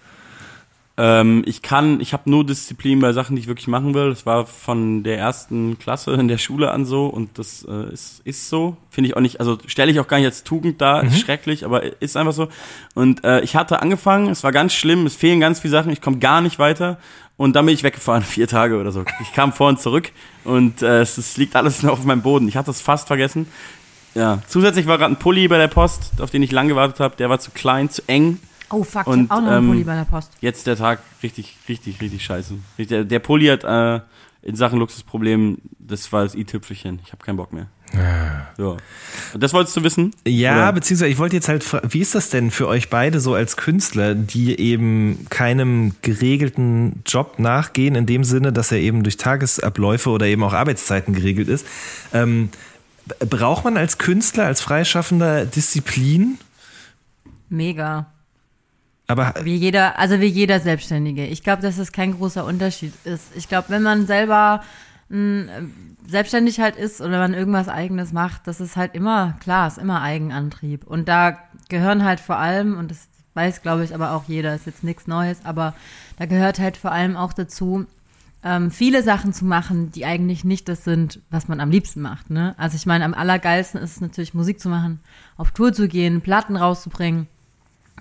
Ähm, 0.97 1.43
ich 1.45 1.63
kann, 1.63 2.01
ich 2.01 2.13
habe 2.13 2.31
nur 2.31 2.47
Disziplin 2.47 3.01
bei 3.01 3.13
Sachen, 3.13 3.35
die 3.35 3.43
ich 3.43 3.49
wirklich 3.49 3.67
machen 3.67 3.95
will. 3.95 4.11
Das 4.11 4.27
war 4.27 4.47
von 4.47 5.03
der 5.03 5.19
ersten 5.19 5.77
Klasse 5.79 6.13
in 6.13 6.29
der 6.29 6.39
Schule 6.39 6.71
an 6.71 6.85
so 6.85 7.07
und 7.07 7.37
das 7.39 7.67
äh, 7.69 7.93
ist, 7.93 8.21
ist 8.25 8.49
so. 8.49 8.77
Finde 8.91 9.09
ich 9.09 9.17
auch 9.17 9.21
nicht, 9.21 9.41
also 9.41 9.59
stelle 9.67 9.91
ich 9.91 9.99
auch 9.99 10.07
gar 10.07 10.19
nicht 10.19 10.27
als 10.27 10.45
Tugend 10.45 10.81
dar, 10.81 11.03
ist 11.03 11.19
schrecklich, 11.19 11.65
aber 11.65 12.01
ist 12.01 12.17
einfach 12.17 12.33
so. 12.33 12.49
Und 12.95 13.25
äh, 13.25 13.41
ich 13.41 13.57
hatte 13.57 13.83
angefangen, 13.83 14.29
es 14.29 14.45
war 14.45 14.53
ganz 14.53 14.73
schlimm, 14.73 15.05
es 15.07 15.17
fehlen 15.17 15.41
ganz 15.41 15.59
viele 15.59 15.73
Sachen, 15.73 15.91
ich 15.91 16.01
komme 16.01 16.19
gar 16.19 16.41
nicht 16.41 16.61
weiter. 16.61 16.99
Und 17.37 17.57
dann 17.57 17.66
bin 17.66 17.75
ich 17.75 17.83
weggefahren, 17.83 18.23
vier 18.25 18.49
Tage 18.49 18.79
oder 18.79 18.92
so. 18.92 19.05
Ich 19.20 19.33
kam 19.33 19.53
vor 19.53 19.68
und 19.68 19.81
zurück 19.81 20.12
und 20.44 20.83
äh, 20.83 21.01
es, 21.01 21.18
es 21.18 21.37
liegt 21.37 21.57
alles 21.57 21.83
noch 21.83 21.92
auf 21.92 22.05
meinem 22.05 22.23
Boden. 22.23 22.49
Ich 22.49 22.57
hatte 22.57 22.70
es 22.70 22.81
fast 22.81 23.09
vergessen. 23.09 23.47
Ja, 24.14 24.40
zusätzlich 24.47 24.87
war 24.87 24.99
gerade 24.99 25.14
ein 25.14 25.18
Pulli 25.18 25.49
bei 25.49 25.59
der 25.59 25.68
Post, 25.68 26.20
auf 26.20 26.31
den 26.31 26.42
ich 26.42 26.53
lang 26.53 26.68
gewartet 26.68 27.01
habe. 27.01 27.16
Der 27.16 27.29
war 27.31 27.40
zu 27.40 27.51
klein, 27.51 27.90
zu 27.90 28.03
eng. 28.07 28.38
Oh 28.70 28.85
fuck, 28.85 29.07
Und, 29.07 29.25
ich 29.25 29.31
hab 29.31 29.38
auch 29.38 29.42
noch 29.42 29.49
einen 29.51 29.64
ähm, 29.64 29.70
Pulli 29.70 29.85
bei 29.85 29.94
der 29.97 30.05
Post. 30.05 30.31
Jetzt 30.40 30.66
der 30.66 30.77
Tag 30.77 31.01
richtig, 31.23 31.57
richtig, 31.68 32.01
richtig 32.01 32.25
scheiße. 32.25 32.55
Der, 32.79 33.05
der 33.05 33.18
Pulli 33.18 33.47
hat 33.47 33.64
äh, 33.64 34.01
in 34.42 34.57
Sachen 34.57 34.79
Luxusproblem, 34.79 35.59
das 35.79 36.12
war 36.12 36.23
das 36.23 36.35
i-Tüpfelchen. 36.35 37.01
Ich 37.05 37.12
habe 37.12 37.25
keinen 37.25 37.37
Bock 37.37 37.53
mehr. 37.53 37.66
Ja. 37.96 38.76
Und 39.33 39.42
das 39.42 39.52
wolltest 39.52 39.76
du 39.76 39.83
wissen? 39.83 40.12
Ja, 40.26 40.54
Oder? 40.54 40.72
beziehungsweise 40.72 41.11
ich 41.11 41.18
wollte 41.18 41.37
jetzt 41.37 41.48
halt 41.48 41.64
fragen, 41.64 41.92
wie 41.92 42.00
ist 42.00 42.14
das 42.14 42.30
denn 42.30 42.50
für 42.50 42.68
euch 42.68 42.90
beide 42.90 43.20
so 43.20 43.35
als 43.35 43.57
Künstler, 43.57 44.14
die 44.14 44.59
eben 44.59 45.26
keinem 45.30 45.94
geregelten 46.02 47.02
Job 47.07 47.38
nachgehen, 47.38 47.94
in 47.94 48.07
dem 48.07 48.24
Sinne, 48.24 48.52
dass 48.52 48.72
er 48.72 48.78
eben 48.78 49.02
durch 49.02 49.16
Tagesabläufe 49.16 50.11
oder 50.11 50.26
eben 50.26 50.42
auch 50.42 50.52
Arbeitszeiten 50.52 51.14
geregelt 51.14 51.48
ist? 51.48 51.66
Ähm, 52.12 52.50
braucht 53.18 53.64
man 53.64 53.76
als 53.76 53.98
Künstler, 53.98 54.46
als 54.46 54.61
Freischaffender 54.61 55.44
Disziplin? 55.46 56.38
Mega. 57.48 58.07
Aber 59.07 59.35
Wie 59.42 59.57
jeder, 59.57 59.98
also 59.98 60.20
wie 60.20 60.26
jeder 60.26 60.61
Selbstständige. 60.61 61.26
Ich 61.26 61.42
glaube, 61.42 61.61
dass 61.61 61.76
es 61.76 61.92
kein 61.92 62.16
großer 62.16 62.44
Unterschied 62.44 62.94
ist. 63.04 63.24
Ich 63.35 63.48
glaube, 63.48 63.68
wenn 63.68 63.83
man 63.83 64.07
selber 64.07 64.62
selbstständig 66.07 66.61
halt 66.61 66.77
ist 66.77 67.01
oder 67.01 67.19
man 67.19 67.35
irgendwas 67.35 67.69
Eigenes 67.69 68.12
macht, 68.12 68.47
das 68.47 68.61
ist 68.61 68.77
halt 68.77 68.95
immer, 68.95 69.35
klar, 69.40 69.69
ist 69.69 69.79
immer 69.79 70.01
Eigenantrieb. 70.03 70.87
Und 70.87 71.09
da 71.09 71.38
gehören 71.69 72.05
halt 72.05 72.21
vor 72.21 72.38
allem, 72.38 72.77
und 72.77 72.90
das 72.90 73.09
weiß, 73.35 73.62
glaube 73.62 73.85
ich, 73.85 73.95
aber 73.95 74.12
auch 74.12 74.25
jeder, 74.27 74.55
ist 74.55 74.67
jetzt 74.67 74.85
nichts 74.85 75.07
Neues, 75.07 75.45
aber 75.45 75.75
da 76.19 76.27
gehört 76.27 76.59
halt 76.59 76.77
vor 76.77 76.93
allem 76.93 77.17
auch 77.17 77.33
dazu, 77.33 77.87
ähm, 78.43 78.71
viele 78.71 79.03
Sachen 79.03 79.33
zu 79.33 79.45
machen, 79.45 79.90
die 79.90 80.05
eigentlich 80.05 80.45
nicht 80.45 80.69
das 80.69 80.85
sind, 80.85 81.21
was 81.31 81.49
man 81.49 81.61
am 81.61 81.71
liebsten 81.71 82.01
macht. 82.03 82.31
Ne? 82.31 82.55
Also 82.59 82.77
ich 82.77 82.87
meine, 82.87 83.05
am 83.05 83.14
allergeilsten 83.14 83.81
ist 83.81 83.93
es 83.93 84.01
natürlich 84.01 84.35
Musik 84.35 84.61
zu 84.61 84.69
machen, 84.69 85.01
auf 85.37 85.51
Tour 85.51 85.73
zu 85.73 85.88
gehen, 85.88 86.21
Platten 86.21 86.57
rauszubringen. 86.57 87.27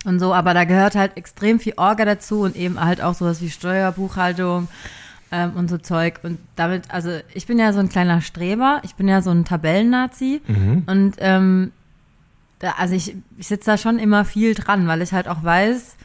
und 0.06 0.20
so, 0.20 0.34
aber 0.34 0.54
da 0.54 0.66
gehört 0.66 0.96
halt 0.96 1.16
extrem 1.18 1.60
viel 1.60 1.74
Orga 1.78 2.06
dazu 2.06 2.42
und 2.42 2.56
eben 2.56 2.80
halt 2.80 3.02
auch 3.02 3.14
sowas 3.14 3.42
wie 3.42 3.50
Steuerbuchhaltung 3.50 4.68
ähm, 5.34 5.54
und 5.56 5.70
so 5.70 5.78
Zeug. 5.80 6.20
Und 6.24 6.38
damit, 6.56 6.92
also 6.92 7.10
ich 7.34 7.48
bin 7.48 7.58
ja 7.58 7.74
so 7.74 7.80
ein 7.80 7.90
kleiner 7.90 8.22
Streber, 8.22 8.82
ich 8.84 8.94
bin 8.96 9.08
ja 9.08 9.22
so 9.22 9.32
ein 9.32 9.46
Tabellennazi 9.46 10.42
und 10.86 11.16
ähm, 11.18 11.72
da, 12.60 12.76
also 12.78 12.94
ich, 12.94 13.16
ich 13.38 13.48
sitze 13.48 13.72
da 13.72 13.78
schon 13.78 13.98
immer 13.98 14.24
viel 14.26 14.54
dran, 14.54 14.88
weil 14.88 15.02
ich 15.02 15.12
halt 15.12 15.28
auch 15.28 15.44
weiß, 15.44 15.98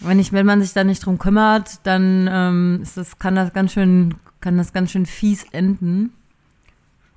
wenn 0.00 0.18
ich, 0.18 0.32
wenn 0.32 0.44
man 0.44 0.60
sich 0.60 0.72
da 0.72 0.82
nicht 0.82 1.06
drum 1.06 1.18
kümmert, 1.18 1.78
dann 1.84 2.28
ähm, 2.30 2.80
ist 2.82 2.96
das, 2.96 3.18
kann 3.18 3.36
das 3.36 3.52
ganz 3.52 3.72
schön, 3.72 4.16
kann 4.40 4.58
das 4.58 4.72
ganz 4.72 4.90
schön 4.90 5.06
fies 5.06 5.44
enden. 5.52 6.12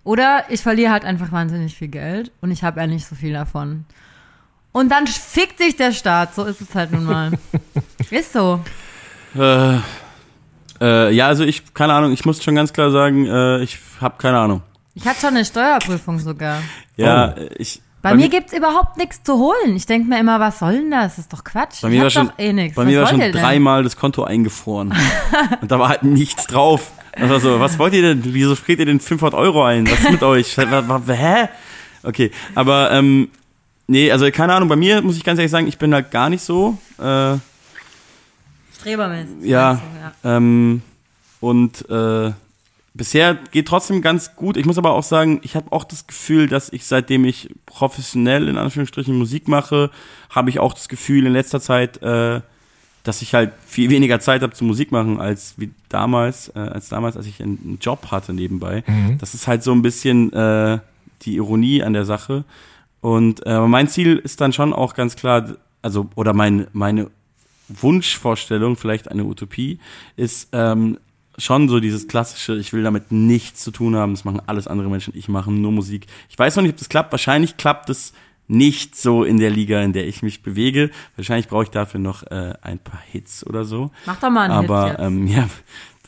Oder 0.03 0.45
ich 0.49 0.61
verliere 0.61 0.91
halt 0.91 1.03
einfach 1.03 1.31
wahnsinnig 1.31 1.75
viel 1.75 1.89
Geld 1.89 2.31
und 2.39 2.51
ich 2.51 2.63
habe 2.63 2.79
ja 2.79 2.87
nicht 2.87 3.07
so 3.07 3.15
viel 3.15 3.33
davon. 3.33 3.85
Und 4.71 4.89
dann 4.89 5.07
fickt 5.07 5.57
sich 5.57 5.75
der 5.75 5.91
Staat, 5.91 6.35
so 6.35 6.45
ist 6.45 6.61
es 6.61 6.75
halt 6.75 6.91
nun 6.91 7.05
mal. 7.05 7.31
ist 8.11 8.31
so. 8.31 8.61
Äh, 9.35 9.79
äh, 10.81 11.13
ja, 11.13 11.27
also 11.27 11.43
ich, 11.43 11.73
keine 11.73 11.93
Ahnung, 11.93 12.11
ich 12.11 12.25
muss 12.25 12.43
schon 12.43 12.55
ganz 12.55 12.73
klar 12.73 12.91
sagen, 12.91 13.25
äh, 13.25 13.61
ich 13.63 13.79
habe 14.01 14.15
keine 14.17 14.37
Ahnung. 14.39 14.61
Ich 14.95 15.05
hatte 15.05 15.21
schon 15.21 15.29
eine 15.29 15.45
Steuerprüfung 15.45 16.19
sogar. 16.19 16.61
Ja, 16.95 17.29
äh, 17.29 17.49
ich. 17.57 17.81
Bei, 18.01 18.15
mir 18.15 18.29
gibt's 18.29 18.53
überhaupt 18.53 18.97
nichts 18.97 19.21
zu 19.23 19.37
holen. 19.37 19.75
Ich 19.75 19.85
denke 19.85 20.07
mir 20.07 20.19
immer, 20.19 20.39
was 20.39 20.59
soll 20.59 20.73
denn 20.73 20.91
das? 20.91 21.15
Das 21.15 21.25
ist 21.25 21.33
doch 21.33 21.43
Quatsch. 21.43 21.81
Bei 21.81 21.89
mir 21.89 21.95
ich 21.95 22.03
war 22.03 22.09
schon, 22.09 22.27
doch 22.27 22.39
eh 22.39 22.53
nichts. 22.53 22.75
bei 22.75 22.83
Was 22.83 22.89
mir 22.89 23.01
war 23.01 23.07
schon 23.07 23.19
dreimal 23.19 23.83
das 23.83 23.97
Konto 23.97 24.23
eingefroren. 24.23 24.93
und 25.61 25.71
da 25.71 25.77
war 25.77 25.89
halt 25.89 26.03
nichts 26.03 26.47
drauf. 26.47 26.91
Das 27.19 27.29
war 27.29 27.39
so, 27.39 27.59
was 27.59 27.77
wollt 27.79 27.93
ihr 27.93 28.01
denn? 28.01 28.21
Wieso 28.23 28.55
friert 28.55 28.79
ihr 28.79 28.85
denn 28.85 28.99
500 28.99 29.37
Euro 29.37 29.63
ein? 29.63 29.89
Was 29.89 29.99
ist 29.99 30.11
mit 30.11 30.23
euch? 30.23 30.57
Hä? 30.57 31.49
Okay, 32.03 32.31
aber 32.55 32.91
ähm, 32.91 33.29
nee, 33.87 34.11
also 34.11 34.29
keine 34.31 34.53
Ahnung, 34.53 34.69
bei 34.69 34.75
mir 34.75 35.01
muss 35.01 35.17
ich 35.17 35.23
ganz 35.23 35.39
ehrlich 35.39 35.51
sagen, 35.51 35.67
ich 35.67 35.77
bin 35.77 35.93
halt 35.93 36.11
gar 36.11 36.29
nicht 36.29 36.43
so. 36.43 36.77
Äh, 36.99 37.37
Strebermäßig. 38.79 39.43
Ja. 39.43 39.75
du, 39.75 40.27
ja. 40.29 40.37
Ähm, 40.37 40.81
und 41.39 41.89
äh, 41.89 42.31
bisher 42.93 43.35
geht 43.51 43.67
trotzdem 43.67 44.01
ganz 44.01 44.35
gut. 44.35 44.57
Ich 44.57 44.65
muss 44.65 44.77
aber 44.77 44.91
auch 44.93 45.03
sagen, 45.03 45.39
ich 45.43 45.55
habe 45.55 45.71
auch 45.71 45.83
das 45.83 46.07
Gefühl, 46.07 46.47
dass 46.47 46.69
ich 46.73 46.85
seitdem 46.85 47.25
ich 47.25 47.49
professionell 47.65 48.47
in 48.47 48.57
Anführungsstrichen 48.57 49.17
Musik 49.17 49.47
mache, 49.47 49.91
habe 50.29 50.49
ich 50.49 50.59
auch 50.59 50.73
das 50.73 50.89
Gefühl 50.89 51.25
in 51.25 51.33
letzter 51.33 51.61
Zeit, 51.61 52.01
äh, 52.01 52.41
dass 53.03 53.21
ich 53.21 53.33
halt 53.33 53.53
viel 53.65 53.89
weniger 53.89 54.19
Zeit 54.19 54.41
habe 54.41 54.53
zu 54.53 54.65
Musik 54.65 54.91
machen 54.91 55.21
als 55.21 55.53
wie 55.57 55.71
damals, 55.87 56.49
äh, 56.55 56.59
als 56.59 56.89
damals, 56.89 57.15
als 57.15 57.25
ich 57.25 57.41
einen, 57.41 57.77
Job 57.79 58.11
hatte 58.11 58.33
nebenbei. 58.33 58.83
Das 59.19 59.33
ist 59.33 59.47
halt 59.47 59.63
so 59.63 59.71
ein 59.71 59.81
bisschen 59.81 60.33
äh, 60.33 60.79
die 61.21 61.35
Ironie 61.35 61.83
an 61.83 61.93
der 61.93 62.03
Sache. 62.03 62.43
Und 62.99 63.45
äh, 63.45 63.59
mein 63.61 63.87
Ziel 63.87 64.17
ist 64.17 64.41
dann 64.41 64.51
schon 64.51 64.73
auch 64.73 64.93
ganz 64.93 65.15
klar, 65.15 65.55
also 65.81 66.09
oder 66.15 66.33
mein, 66.33 66.67
meine 66.73 67.09
Wunschvorstellung, 67.69 68.75
vielleicht 68.75 69.09
eine 69.11 69.23
Utopie, 69.25 69.79
ist 70.15 70.49
ähm, 70.51 70.97
schon 71.37 71.69
so 71.69 71.79
dieses 71.79 72.07
klassische, 72.07 72.55
ich 72.57 72.73
will 72.73 72.83
damit 72.83 73.11
nichts 73.11 73.63
zu 73.63 73.71
tun 73.71 73.95
haben, 73.95 74.13
das 74.13 74.25
machen 74.25 74.41
alles 74.47 74.67
andere 74.67 74.89
Menschen, 74.89 75.13
ich 75.15 75.27
mache 75.29 75.51
nur 75.51 75.71
Musik. 75.71 76.07
Ich 76.29 76.37
weiß 76.39 76.55
noch 76.55 76.63
nicht, 76.63 76.71
ob 76.73 76.77
das 76.79 76.89
klappt, 76.89 77.11
wahrscheinlich 77.11 77.57
klappt 77.57 77.89
es 77.89 78.13
nicht 78.47 78.95
so 78.95 79.23
in 79.23 79.37
der 79.37 79.49
Liga, 79.49 79.81
in 79.81 79.91
der 79.93 80.07
ich 80.07 80.23
mich 80.23 80.41
bewege. 80.41 80.89
Wahrscheinlich 81.17 81.49
brauche 81.49 81.63
ich 81.63 81.69
dafür 81.69 81.99
noch 81.99 82.23
äh, 82.23 82.53
ein 82.61 82.79
paar 82.79 83.01
Hits 83.11 83.45
oder 83.45 83.65
so. 83.65 83.91
Mach 84.05 84.19
doch 84.21 84.29
mal 84.29 84.43
einen 84.43 84.53
Aber 84.53 84.83
Hit 84.85 84.91
jetzt. 84.99 85.05
ähm, 85.05 85.27
ja, 85.27 85.49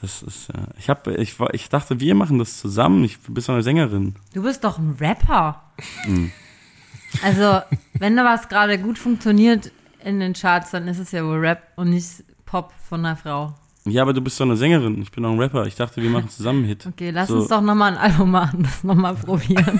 das 0.01 0.23
ist, 0.23 0.49
äh, 0.51 0.53
ich 0.79 0.87
habe, 0.89 1.15
ich, 1.15 1.37
war- 1.41 1.53
ich 1.53 1.67
dachte, 1.67 1.99
wir 1.99 2.15
machen 2.15 2.39
das 2.39 2.57
zusammen. 2.57 3.03
Ich 3.03 3.19
bist 3.19 3.49
doch 3.49 3.53
eine 3.55 3.63
Sängerin. 3.63 4.15
Du 4.33 4.41
bist 4.43 4.63
doch 4.63 4.77
ein 4.79 4.95
Rapper. 5.01 5.61
Hm. 6.03 6.31
Also, 7.23 7.61
wenn 7.95 8.15
da 8.15 8.23
was 8.23 8.47
gerade 8.47 8.77
gut 8.79 8.97
funktioniert 8.97 9.71
in 10.03 10.19
den 10.19 10.33
Charts, 10.33 10.71
dann 10.71 10.87
ist 10.87 10.99
es 10.99 11.11
ja 11.11 11.23
wohl 11.25 11.37
Rap 11.39 11.61
und 11.75 11.89
nicht 11.91 12.23
Pop 12.45 12.71
von 12.87 13.05
einer 13.05 13.15
Frau. 13.15 13.53
Ja, 13.85 14.01
aber 14.03 14.13
du 14.13 14.21
bist 14.21 14.39
doch 14.39 14.45
eine 14.45 14.57
Sängerin. 14.57 15.01
Ich 15.01 15.09
bin 15.09 15.23
doch 15.23 15.31
ein 15.31 15.39
Rapper. 15.39 15.65
Ich 15.65 15.75
dachte, 15.75 16.01
wir 16.01 16.09
machen 16.09 16.29
zusammen 16.29 16.59
einen 16.59 16.67
Hit. 16.67 16.85
Okay, 16.87 17.11
lass 17.11 17.29
So. 17.29 17.37
uns 17.37 17.47
doch 17.47 17.61
nochmal 17.61 17.93
ein 17.93 17.97
Album 17.97 18.29
machen, 18.29 18.63
das 18.63 18.83
nochmal 18.83 19.15
probieren. 19.15 19.79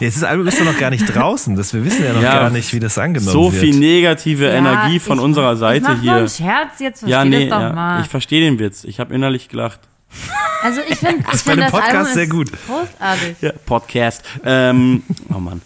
Jetzt 0.00 0.16
ist 0.16 0.22
das 0.22 0.28
Album 0.30 0.46
ist 0.46 0.60
doch 0.60 0.64
noch 0.66 0.78
gar 0.78 0.90
nicht 0.90 1.06
draußen. 1.12 1.56
Das, 1.56 1.72
wir 1.72 1.84
wissen 1.84 2.04
ja 2.04 2.12
noch 2.12 2.22
Ja, 2.22 2.40
gar 2.40 2.50
nicht, 2.50 2.72
wie 2.74 2.78
das 2.78 2.98
angenommen 2.98 3.32
So 3.32 3.50
wird. 3.52 3.62
viel 3.64 3.78
negative 3.78 4.44
Ja, 4.46 4.52
Energie 4.54 4.98
von 5.00 5.18
ich- 5.18 5.24
unserer 5.24 5.54
ich 5.54 5.58
Seite 5.58 5.82
mach 5.84 5.94
Nur 5.94 6.00
hier. 6.02 6.14
einen 6.16 6.28
Scherz, 6.28 6.78
jetzt 6.80 6.98
versteh 7.00 7.10
Ja, 7.10 7.24
nee, 7.24 7.48
das 7.48 7.58
doch 7.58 7.62
ja, 7.62 7.72
mal. 7.72 8.00
ich 8.02 8.08
verstehe 8.08 8.40
den 8.42 8.58
Witz. 8.58 8.84
Ich 8.84 9.00
habe 9.00 9.14
innerlich 9.14 9.48
gelacht. 9.48 9.80
also 10.62 10.80
ich 10.88 10.98
finde 10.98 11.16
ich 11.20 11.24
bei 11.26 11.36
find 11.38 11.48
einem 11.52 11.60
das 11.62 11.70
Podcast 11.72 11.94
Album 11.96 12.12
sehr 12.14 12.26
gut. 12.28 12.50
großartig. 12.66 13.36
Ja, 13.40 13.52
Podcast. 13.64 14.22
Ähm, 14.44 15.02
oh 15.34 15.38
Mann. 15.38 15.62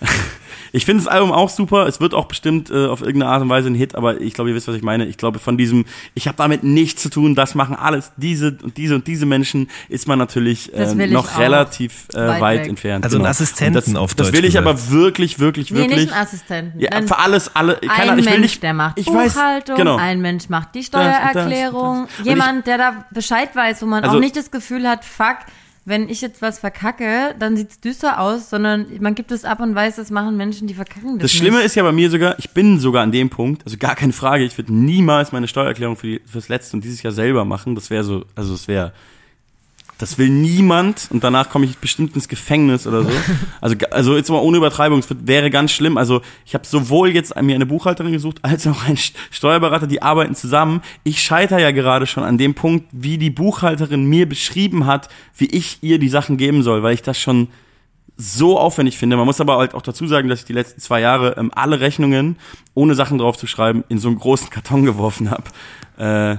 Ich 0.72 0.84
finde 0.84 1.02
das 1.04 1.12
Album 1.12 1.32
auch 1.32 1.48
super. 1.48 1.86
Es 1.86 2.00
wird 2.00 2.14
auch 2.14 2.26
bestimmt 2.26 2.70
äh, 2.70 2.86
auf 2.86 3.00
irgendeine 3.00 3.32
Art 3.32 3.42
und 3.42 3.48
Weise 3.48 3.68
ein 3.68 3.74
Hit, 3.74 3.94
aber 3.94 4.20
ich 4.20 4.34
glaube, 4.34 4.50
ihr 4.50 4.56
wisst, 4.56 4.68
was 4.68 4.76
ich 4.76 4.82
meine. 4.82 5.06
Ich 5.06 5.16
glaube, 5.16 5.38
von 5.38 5.56
diesem, 5.58 5.84
ich 6.14 6.26
habe 6.28 6.36
damit 6.36 6.62
nichts 6.64 7.02
zu 7.02 7.10
tun, 7.10 7.34
das 7.34 7.54
machen 7.54 7.74
alles 7.76 8.12
diese 8.16 8.56
und 8.62 8.76
diese 8.76 8.94
und 8.94 9.06
diese 9.06 9.26
Menschen, 9.26 9.68
ist 9.88 10.06
man 10.08 10.18
natürlich 10.18 10.70
Das 10.74 10.96
will 10.96 11.06
ich 11.06 11.12
noch 11.12 11.38
relativ 11.38 12.08
äh, 12.14 12.18
Weit 12.28 12.40
weit, 12.40 12.66
entfernt. 12.68 13.04
Also 13.04 13.18
Genau. 13.18 13.28
Assistenten 13.30 13.76
Und 13.78 13.86
das, 13.86 13.94
auf 13.96 14.14
Das 14.14 14.26
Deutsch 14.28 14.36
will 14.36 14.44
ich 14.44 14.54
gesagt. 14.54 14.66
aber 14.66 14.90
wirklich, 14.90 15.38
wirklich, 15.38 15.70
Nee, 15.70 15.78
wirklich. 15.80 16.00
nicht 16.00 16.12
einen 16.12 16.22
Assistenten. 16.22 16.80
ja, 16.80 16.90
Ein- 16.90 17.08
für 17.08 17.18
alles, 17.18 17.54
alle. 17.54 17.76
Keine 17.76 17.92
ein 17.92 18.00
Ahnung, 18.10 18.18
ich 18.18 18.24
will 18.26 18.32
Mensch, 18.32 18.42
nicht. 18.42 18.62
der 18.62 18.74
macht 18.74 18.98
ich 18.98 19.06
Buchhaltung, 19.06 19.74
weiß, 19.74 19.78
genau. 19.78 19.96
ein 19.96 20.20
Mensch 20.20 20.48
macht 20.48 20.74
die 20.74 20.80
Das 20.80 20.90
das 20.90 21.02
Steuererklärung, 21.02 22.06
das. 22.08 22.18
Und 22.20 22.26
jemand, 22.26 22.66
der 22.66 22.78
da 22.78 23.04
Bescheid 23.10 23.54
weiß, 23.54 23.82
wo 23.82 23.86
man 23.86 24.04
Also- 24.04 24.16
auch 24.16 24.20
nicht 24.20 24.36
das 24.36 24.50
Gefühl 24.50 24.88
hat, 24.88 25.04
fuck, 25.04 25.36
wenn 25.88 26.08
ich 26.08 26.20
jetzt 26.20 26.42
was 26.42 26.58
verkacke, 26.58 27.34
dann 27.38 27.56
sieht's 27.56 27.80
düster 27.80 28.20
aus, 28.20 28.50
sondern 28.50 28.86
man 29.00 29.14
gibt 29.14 29.32
es 29.32 29.44
ab 29.44 29.60
und 29.60 29.74
weiß, 29.74 29.96
das 29.96 30.10
machen 30.10 30.36
Menschen, 30.36 30.68
die 30.68 30.74
verkacken 30.74 31.18
das 31.18 31.22
Das 31.22 31.32
Schlimme 31.32 31.56
nicht. 31.56 31.66
ist 31.66 31.74
ja 31.76 31.82
bei 31.82 31.92
mir 31.92 32.10
sogar, 32.10 32.38
ich 32.38 32.50
bin 32.50 32.78
sogar 32.78 33.02
an 33.02 33.12
dem 33.12 33.30
Punkt, 33.30 33.64
also 33.64 33.76
gar 33.78 33.94
keine 33.94 34.12
Frage, 34.12 34.44
ich 34.44 34.56
würde 34.58 34.72
niemals 34.72 35.32
meine 35.32 35.48
Steuererklärung 35.48 35.96
für 35.96 36.06
die, 36.06 36.20
fürs 36.26 36.48
letzte 36.48 36.76
und 36.76 36.84
dieses 36.84 37.02
Jahr 37.02 37.12
selber 37.12 37.44
machen. 37.44 37.74
Das 37.74 37.90
wäre 37.90 38.04
so, 38.04 38.24
also 38.34 38.54
es 38.54 38.68
wäre, 38.68 38.92
das 39.98 40.16
will 40.16 40.28
niemand 40.28 41.08
und 41.10 41.24
danach 41.24 41.50
komme 41.50 41.64
ich 41.66 41.78
bestimmt 41.78 42.14
ins 42.14 42.28
Gefängnis 42.28 42.86
oder 42.86 43.02
so. 43.02 43.10
Also, 43.60 43.76
also 43.90 44.16
jetzt 44.16 44.30
mal 44.30 44.38
ohne 44.38 44.56
Übertreibung, 44.58 45.00
es 45.00 45.08
wäre 45.10 45.50
ganz 45.50 45.72
schlimm. 45.72 45.96
Also 45.98 46.22
ich 46.46 46.54
habe 46.54 46.64
sowohl 46.64 47.10
jetzt 47.10 47.34
mir 47.42 47.56
eine 47.56 47.66
Buchhalterin 47.66 48.12
gesucht, 48.12 48.38
als 48.42 48.66
auch 48.68 48.84
einen 48.84 48.96
St- 48.96 49.14
Steuerberater, 49.32 49.88
die 49.88 50.00
arbeiten 50.00 50.36
zusammen. 50.36 50.80
Ich 51.02 51.20
scheitere 51.20 51.60
ja 51.60 51.72
gerade 51.72 52.06
schon 52.06 52.22
an 52.22 52.38
dem 52.38 52.54
Punkt, 52.54 52.86
wie 52.92 53.18
die 53.18 53.30
Buchhalterin 53.30 54.06
mir 54.06 54.28
beschrieben 54.28 54.86
hat, 54.86 55.08
wie 55.36 55.46
ich 55.46 55.78
ihr 55.82 55.98
die 55.98 56.08
Sachen 56.08 56.36
geben 56.36 56.62
soll, 56.62 56.82
weil 56.84 56.94
ich 56.94 57.02
das 57.02 57.18
schon 57.18 57.48
so 58.16 58.58
aufwendig 58.58 58.98
finde. 58.98 59.16
Man 59.16 59.26
muss 59.26 59.40
aber 59.40 59.58
halt 59.58 59.74
auch 59.74 59.82
dazu 59.82 60.06
sagen, 60.06 60.28
dass 60.28 60.40
ich 60.40 60.44
die 60.44 60.52
letzten 60.52 60.80
zwei 60.80 61.00
Jahre 61.00 61.36
ähm, 61.36 61.50
alle 61.54 61.80
Rechnungen, 61.80 62.36
ohne 62.74 62.94
Sachen 62.94 63.18
drauf 63.18 63.36
zu 63.36 63.46
schreiben, 63.46 63.84
in 63.88 63.98
so 63.98 64.08
einen 64.08 64.18
großen 64.18 64.50
Karton 64.50 64.84
geworfen 64.84 65.30
habe. 65.30 65.44
Äh, 65.98 66.36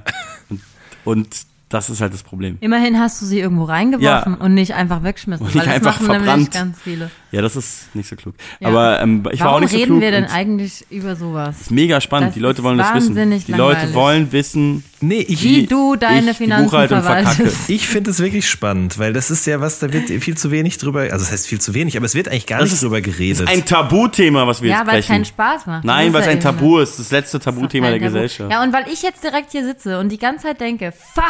und, 0.49 0.61
und 1.05 1.27
das 1.69 1.89
ist 1.89 2.01
halt 2.01 2.13
das 2.13 2.23
Problem. 2.23 2.57
Immerhin 2.61 2.99
hast 2.99 3.21
du 3.21 3.25
sie 3.27 3.39
irgendwo 3.39 3.63
reingeworfen 3.65 4.33
Ja. 4.39 4.43
und 4.45 4.53
nicht 4.55 4.73
einfach 4.73 5.03
wegschmissen, 5.03 5.45
Und 5.45 5.53
weil 5.55 5.65
nicht 5.65 5.67
das 5.67 5.75
einfach 5.75 6.01
machen 6.01 6.11
nämlich 6.11 6.25
verbrannt. 6.25 6.51
ganz 6.51 6.77
viele. 6.81 7.11
Ja, 7.31 7.41
das 7.43 7.55
ist 7.55 7.93
nicht 7.95 8.09
so 8.09 8.15
klug. 8.15 8.33
Ja. 8.59 8.69
Aber 8.69 8.99
ähm, 9.01 9.23
ich 9.31 9.39
war 9.39 9.47
Warum 9.47 9.57
auch 9.57 9.59
nicht 9.61 9.71
so 9.71 9.77
reden 9.77 9.85
klug. 9.87 10.01
wir 10.01 10.11
denn 10.11 10.25
eigentlich 10.25 10.85
über 10.89 11.15
sowas? 11.15 11.61
ist 11.61 11.71
mega 11.71 12.01
spannend. 12.01 12.29
Das 12.29 12.33
die 12.33 12.39
Leute 12.39 12.63
wollen 12.63 12.79
das 12.79 12.93
wissen. 12.95 13.13
Die 13.15 13.51
Leute 13.51 13.51
langweilig. 13.85 13.93
wollen 13.95 14.31
wissen, 14.31 14.83
Nee, 15.01 15.21
ich, 15.27 15.41
Wie 15.43 15.65
du 15.65 15.95
deine 15.95 16.31
ich 16.31 16.37
die 16.37 16.43
Finanzen 16.43 16.65
Buchhaltung 16.65 17.01
verkacke. 17.01 17.35
verwaltest. 17.35 17.69
ich 17.69 17.87
finde 17.87 18.11
es 18.11 18.19
wirklich 18.19 18.49
spannend, 18.49 18.97
weil 18.99 19.13
das 19.13 19.31
ist 19.31 19.45
ja 19.47 19.61
was, 19.61 19.79
da 19.79 19.91
wird 19.93 20.09
viel 20.23 20.35
zu 20.37 20.51
wenig 20.51 20.77
drüber, 20.77 21.01
also 21.01 21.17
das 21.17 21.31
heißt 21.31 21.47
viel 21.47 21.61
zu 21.61 21.73
wenig, 21.73 21.95
aber 21.95 22.05
es 22.05 22.15
wird 22.15 22.27
eigentlich 22.27 22.47
gar 22.47 22.59
Das 22.59 22.65
nicht 22.65 22.73
ist- 22.73 22.83
drüber 22.83 22.99
das 23.01 23.05
geredet. 23.15 23.39
ist 23.41 23.47
ein 23.49 23.65
Tabuthema, 23.65 24.45
was 24.45 24.61
wir 24.61 24.71
Ja, 24.71 24.79
jetzt 24.79 24.87
weil 24.87 24.99
es 24.99 25.05
sprechen. 25.05 25.15
keinen 25.23 25.25
Spaß 25.25 25.65
macht. 25.67 25.85
Nein, 25.85 26.07
Das 26.07 26.13
weil 26.13 26.19
es 26.21 26.25
ja 26.25 26.31
ein 26.31 26.37
eben 26.37 26.43
Tabu 26.43 26.79
ist. 26.79 26.99
Das 26.99 27.11
letzte 27.11 27.37
das. 27.37 27.45
Tabuthema 27.45 27.87
der 27.91 27.99
Tabu. 27.99 28.05
Gesellschaft. 28.13 28.51
Ja, 28.51 28.61
und 28.63 28.73
weil 28.73 28.85
ich 28.91 29.01
jetzt 29.01 29.23
direkt 29.23 29.51
hier 29.51 29.63
sitze 29.63 29.99
und 29.99 30.09
die 30.09 30.17
ganze 30.19 30.47
Zeit 30.47 30.59
denke, 30.59 30.91
fuck, 31.13 31.23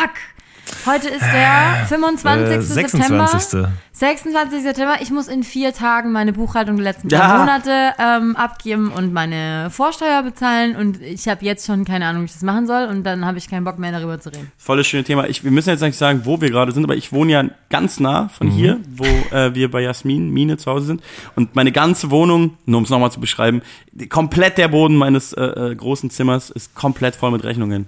heute 0.86 1.07
ist 1.09 1.22
der 1.22 1.86
25. 1.88 2.55
Äh, 2.57 2.61
September. 2.61 3.28
26. 3.28 3.70
26. 3.91 4.63
September. 4.63 4.95
Ich 5.01 5.11
muss 5.11 5.28
in 5.28 5.43
vier 5.43 5.74
Tagen 5.74 6.11
meine 6.11 6.32
Buchhaltung 6.34 6.78
der 6.78 6.86
letzten 6.86 7.09
Ja. 7.09 7.20
drei 7.28 7.38
Monate 7.39 7.93
ähm, 7.99 8.36
abgeben 8.36 8.91
und 8.91 9.11
meine 9.11 9.70
Vorsteuer 9.72 10.24
bezahlen. 10.24 10.76
Und 10.76 11.01
ich 11.01 11.28
habe 11.28 11.43
jetzt 11.45 11.67
schon 11.67 11.84
keine 11.86 12.05
Ahnung, 12.05 12.22
wie 12.22 12.26
ich 12.28 12.34
das 12.34 12.43
machen 12.43 12.65
soll. 12.67 12.86
Und 12.86 13.03
dann 13.03 13.26
habe 13.26 13.38
ich 13.38 13.49
keinen 13.49 13.63
Bock 13.65 13.78
mehr 13.78 13.91
darüber 13.91 14.20
zu 14.20 14.30
reden. 14.30 14.51
Volles 14.57 14.88
schöne 14.88 15.03
Thema. 15.03 15.28
Ich, 15.28 15.43
wir 15.43 15.51
müssen 15.51 15.70
jetzt 15.70 15.82
nicht 15.82 15.97
sagen, 15.97 16.22
wo 16.24 16.39
wir 16.39 16.49
gerade 16.49 16.72
sind, 16.72 16.84
aber 16.86 16.95
ich 16.95 17.11
wohne 17.11 17.32
ja 17.32 17.43
ganz 17.70 17.99
nah 17.99 18.30
von 18.30 18.49
hier, 18.49 18.80
wo 18.89 19.05
äh, 19.36 19.53
wir 19.53 19.70
bei 19.70 19.82
Jasmin, 19.82 20.30
Mine 20.30 20.57
zu 20.57 20.72
Hause 20.72 20.86
sind. 20.88 21.03
Und 21.36 21.55
meine 21.55 21.72
ganze 21.72 22.09
Wohnung, 22.09 22.57
nur 22.65 22.78
um 22.78 22.84
es 22.86 22.89
nochmal 22.89 23.11
zu 23.11 23.20
beschreiben, 23.20 23.61
komplett 24.09 24.57
der 24.57 24.70
Boden 24.70 24.95
meines 24.95 25.34
äh, 25.34 25.43
äh, 25.43 25.76
großen 25.76 26.09
Zimmers 26.09 26.49
ist 26.49 26.74
komplett 26.76 27.15
voll 27.15 27.32
mit 27.32 27.43
Rechnungen. 27.43 27.88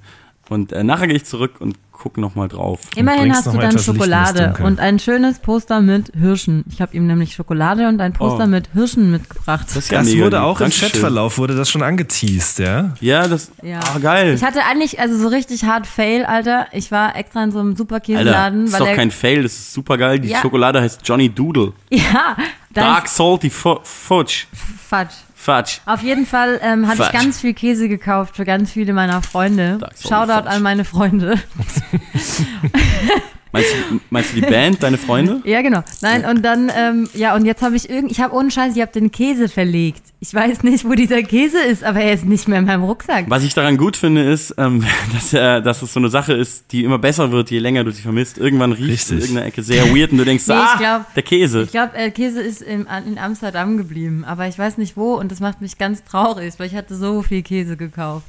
Und 0.50 0.74
äh, 0.74 0.84
nachher 0.84 1.08
gehe 1.08 1.16
ich 1.16 1.24
zurück 1.24 1.54
und 1.60 1.78
gucke 2.02 2.20
nochmal 2.20 2.48
drauf. 2.48 2.80
Immerhin 2.96 3.32
hast 3.32 3.46
noch 3.46 3.54
du 3.54 3.60
mal 3.60 3.70
dann 3.70 3.78
Schokolade 3.80 4.56
und 4.64 4.80
ein 4.80 4.98
schönes 5.00 5.38
Poster 5.40 5.82
mit 5.82 6.12
Hirschen. 6.20 6.66
Ich 6.72 6.82
habe 6.82 6.96
ihm 6.98 7.06
nämlich 7.06 7.34
Schokolade 7.36 7.88
und 7.88 8.02
ein 8.02 8.14
Poster 8.14 8.46
Oh. 8.46 8.48
mit 8.48 8.70
Hirschen 8.74 9.12
mitgebracht. 9.12 9.68
Das 9.76 9.90
ja 9.90 10.00
Das 10.00 10.08
mega 10.08 10.26
wurde 10.26 10.42
auch 10.42 10.60
im. 10.62 10.72
Chatverlauf, 10.72 11.38
wurde 11.38 11.56
das 11.56 11.70
schon 11.70 11.84
angeteased, 11.84 12.60
ja? 12.60 12.94
Ja, 13.02 13.28
das, 13.28 13.52
Ja. 13.62 13.80
ah, 13.94 14.00
geil. 14.00 14.34
Ich 14.34 14.44
hatte 14.44 14.64
eigentlich, 14.66 15.00
also 15.00 15.16
so 15.18 15.28
richtig 15.28 15.64
hart 15.66 15.86
Fail, 15.86 16.26
Alter. 16.26 16.66
Ich 16.72 16.92
war 16.92 17.16
extra 17.16 17.44
in 17.44 17.52
so 17.52 17.60
einem 17.60 17.76
Superkäseladen, 17.76 18.66
das 18.66 18.74
ist 18.74 18.80
doch 18.80 18.94
kein 18.96 19.12
Fail, 19.12 19.44
das 19.44 19.54
ist 19.54 19.74
super 19.74 19.98
geil. 19.98 20.20
Die 20.20 20.30
Ja. 20.30 20.42
Schokolade 20.42 20.82
heißt 20.82 21.02
Johnny 21.04 21.30
Doodle. 21.30 21.74
ja, 21.92 22.36
da 22.74 22.82
Dark 22.82 23.08
Salty 23.08 23.50
Fu- 23.50 23.80
Fudge. 23.84 24.46
Fudge. 24.90 25.14
Fatsch. 25.42 25.80
Auf 25.86 26.04
jeden 26.04 26.26
Fall 26.26 26.60
ähm, 26.64 26.88
hatte 26.88 27.04
ich 27.04 27.12
ganz 27.12 27.42
viel 27.42 27.54
Käse 27.54 27.90
gekauft 27.90 28.36
für 28.36 28.46
ganz 28.46 28.72
viele 28.72 28.94
meiner 28.94 29.22
Freunde. 29.22 29.80
Shoutout 30.00 30.48
an 30.48 30.62
meine 30.62 30.86
Freunde. 30.86 31.36
Meinst 33.54 33.70
du, 33.90 34.00
meinst 34.10 34.32
du 34.32 34.36
die 34.36 34.42
Band, 34.42 34.82
deine 34.82 34.98
Freunde? 34.98 35.42
Ja, 35.44 35.62
genau. 35.62 35.84
Nein, 36.02 36.24
und 36.24 36.42
dann, 36.42 36.72
ähm, 36.74 37.10
ja, 37.14 37.36
und 37.36 37.46
jetzt 37.46 37.62
habe 37.62 37.76
ich 37.76 37.90
irgend, 37.90 38.10
ich 38.12 38.22
habe 38.22 38.34
ohne 38.34 38.50
Scheiß, 38.50 38.76
ich 38.76 38.82
habe 38.82 38.94
den 38.94 39.12
Käse 39.12 39.50
verlegt. 39.50 40.04
Ich 40.22 40.34
weiß 40.34 40.64
nicht, 40.64 40.86
wo 40.86 40.94
dieser 40.94 41.22
Käse 41.24 41.60
ist, 41.60 41.84
aber 41.84 42.00
er 42.00 42.14
ist 42.14 42.24
nicht 42.24 42.48
mehr 42.48 42.60
in 42.60 42.66
meinem 42.66 42.84
Rucksack. 42.84 43.26
Was 43.28 43.44
ich 43.44 43.54
daran 43.54 43.76
gut 43.76 43.98
finde, 43.98 44.24
ist, 44.24 44.56
ähm, 44.58 44.86
dass, 45.14 45.34
äh, 45.34 45.62
dass 45.62 45.82
es 45.82 45.92
so 45.92 46.00
eine 46.00 46.08
Sache 46.08 46.34
ist, 46.34 46.72
die 46.72 46.86
immer 46.86 46.98
besser 46.98 47.32
wird, 47.34 47.52
je 47.52 47.60
länger 47.60 47.84
du 47.84 47.92
sie 47.92 48.02
vermisst. 48.02 48.38
Irgendwann 48.38 48.72
riecht 48.72 49.04
es 49.04 49.12
in 49.12 49.20
irgendeiner 49.20 49.48
Ecke 49.48 49.64
sehr 49.64 49.94
weird 49.94 50.12
und 50.12 50.20
du 50.20 50.26
denkst, 50.26 50.48
Nee, 50.48 50.54
ich 50.54 50.60
ah, 50.60 50.78
glaub- 50.78 51.14
der 51.14 51.24
Käse. 51.24 51.64
Ich 51.64 51.72
glaube, 51.72 51.96
äh, 51.96 52.12
Käse 52.12 52.42
ist 52.42 52.62
in, 52.62 52.88
in 53.06 53.18
Amsterdam 53.18 53.76
geblieben, 53.76 54.24
aber 54.26 54.48
ich 54.48 54.58
weiß 54.58 54.78
nicht 54.78 54.96
wo 54.96 55.16
und 55.16 55.30
das 55.30 55.42
macht 55.42 55.60
mich 55.60 55.78
ganz 55.78 56.06
traurig, 56.06 56.54
weil 56.58 56.68
ich 56.68 56.76
hatte 56.76 56.96
so 56.96 57.22
viel 57.22 57.42
Käse 57.42 57.76
gekauft. 57.76 58.26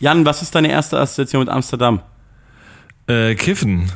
Jan, 0.00 0.24
was 0.24 0.42
ist 0.42 0.54
deine 0.54 0.70
erste 0.70 0.98
Assoziation 0.98 1.40
mit 1.40 1.48
Amsterdam? 1.48 2.00
Äh, 3.06 3.34
Kiffen. 3.36 3.90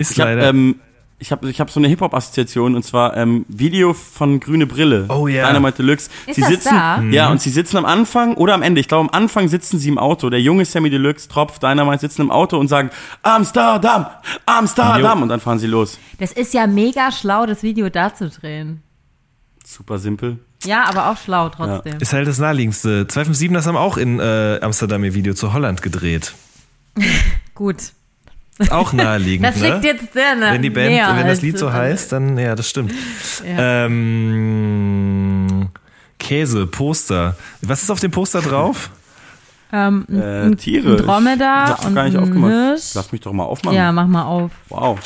Ist 0.00 0.12
Ich 0.12 0.20
habe 0.20 0.34
leider. 0.34 0.48
ähm, 0.48 0.80
ich 1.22 1.30
hab, 1.30 1.44
ich 1.44 1.60
hab 1.60 1.70
so 1.70 1.78
eine 1.78 1.88
Hip-Hop-Assoziation 1.88 2.74
und 2.74 2.82
zwar 2.82 3.14
ähm, 3.14 3.44
Video 3.46 3.92
von 3.92 4.40
Grüne 4.40 4.66
Brille. 4.66 5.04
Oh 5.10 5.28
ja. 5.28 5.46
Dynamite 5.46 5.76
Deluxe. 5.82 6.08
Ist 6.26 6.36
sie 6.36 6.40
das 6.40 6.50
sitzen, 6.50 6.70
da? 6.74 7.02
Ja, 7.10 7.30
und 7.30 7.42
sie 7.42 7.50
sitzen 7.50 7.76
am 7.76 7.84
Anfang 7.84 8.34
oder 8.36 8.54
am 8.54 8.62
Ende. 8.62 8.80
Ich 8.80 8.88
glaube, 8.88 9.06
am 9.10 9.14
Anfang 9.22 9.48
sitzen 9.48 9.78
sie 9.78 9.90
im 9.90 9.98
Auto. 9.98 10.30
Der 10.30 10.40
junge 10.40 10.64
Sammy 10.64 10.88
Deluxe, 10.88 11.28
Tropf, 11.28 11.58
Dynamite 11.58 12.00
sitzen 12.00 12.22
im 12.22 12.30
Auto 12.30 12.58
und 12.58 12.68
sagen 12.68 12.88
Amsterdam, 13.22 14.06
Amsterdam. 14.46 15.22
Und 15.22 15.28
dann 15.28 15.40
fahren 15.40 15.58
sie 15.58 15.66
los. 15.66 15.98
Das 16.18 16.32
ist 16.32 16.54
ja 16.54 16.66
mega 16.66 17.12
schlau, 17.12 17.44
das 17.44 17.62
Video 17.62 17.90
da 17.90 18.14
zu 18.14 18.30
drehen. 18.30 18.82
Super 19.66 19.98
simpel. 19.98 20.38
Ja, 20.64 20.84
aber 20.88 21.10
auch 21.10 21.18
schlau 21.18 21.50
trotzdem. 21.50 21.98
ist 22.00 22.14
halt 22.14 22.28
das 22.28 22.38
naheliegendste. 22.38 23.06
257 23.06 23.52
das 23.52 23.66
haben 23.66 23.76
auch 23.76 23.98
in 23.98 24.18
äh, 24.20 24.58
Amsterdam 24.62 25.04
ihr 25.04 25.12
Video 25.12 25.34
zu 25.34 25.52
Holland 25.52 25.82
gedreht. 25.82 26.32
Gut. 27.54 27.92
Ist 28.60 28.70
auch 28.72 28.92
naheliegend, 28.92 29.46
Das 29.46 29.56
liegt 29.60 29.80
ne? 29.82 29.86
jetzt 29.88 30.12
sehr 30.12 30.36
nah. 30.36 30.52
Wenn 30.52 30.62
die 30.62 30.70
Band, 30.70 30.90
näher 30.90 31.12
wenn 31.16 31.26
das 31.26 31.42
Lied 31.42 31.58
so 31.58 31.72
heißt, 31.72 32.12
dann 32.12 32.38
ja, 32.38 32.54
das 32.54 32.68
stimmt. 32.68 32.92
Ja. 33.44 33.86
Ähm, 33.86 35.68
Käse, 36.18 36.66
Poster. 36.66 37.36
Was 37.62 37.82
ist 37.82 37.90
auf 37.90 38.00
dem 38.00 38.10
Poster 38.10 38.40
drauf? 38.42 38.90
Ähm, 39.72 40.04
ein, 40.08 40.52
Äh, 40.54 40.56
Tiere. 40.56 40.96
ein 40.96 40.96
Dromedar 40.96 41.64
Ich 41.64 41.70
noch 41.70 41.84
und 41.86 41.94
gar 41.94 42.02
nicht 42.02 42.16
aufgemacht. 42.16 42.50
Hirsch. 42.50 42.92
Lass 42.94 43.12
mich 43.12 43.20
doch 43.20 43.32
mal 43.32 43.44
aufmachen. 43.44 43.76
Ja, 43.76 43.92
mach 43.92 44.08
mal 44.08 44.24
auf. 44.24 44.50
Wow. 44.68 44.98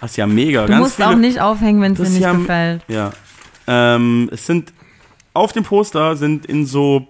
Das 0.00 0.12
ist 0.12 0.16
ja 0.16 0.26
mega. 0.26 0.62
Du 0.62 0.68
Ganz 0.68 0.80
musst 0.82 0.96
viele, 0.96 1.08
auch 1.08 1.14
nicht 1.14 1.38
aufhängen, 1.42 1.82
wenn 1.82 1.92
es 1.92 1.98
dir 1.98 2.08
nicht 2.08 2.20
ja- 2.22 2.32
gefällt. 2.32 2.80
Ja. 2.88 3.10
Ähm, 3.66 4.30
es 4.32 4.46
sind 4.46 4.72
auf 5.34 5.52
dem 5.52 5.62
Poster 5.64 6.16
sind 6.16 6.46
in 6.46 6.64
so 6.64 7.06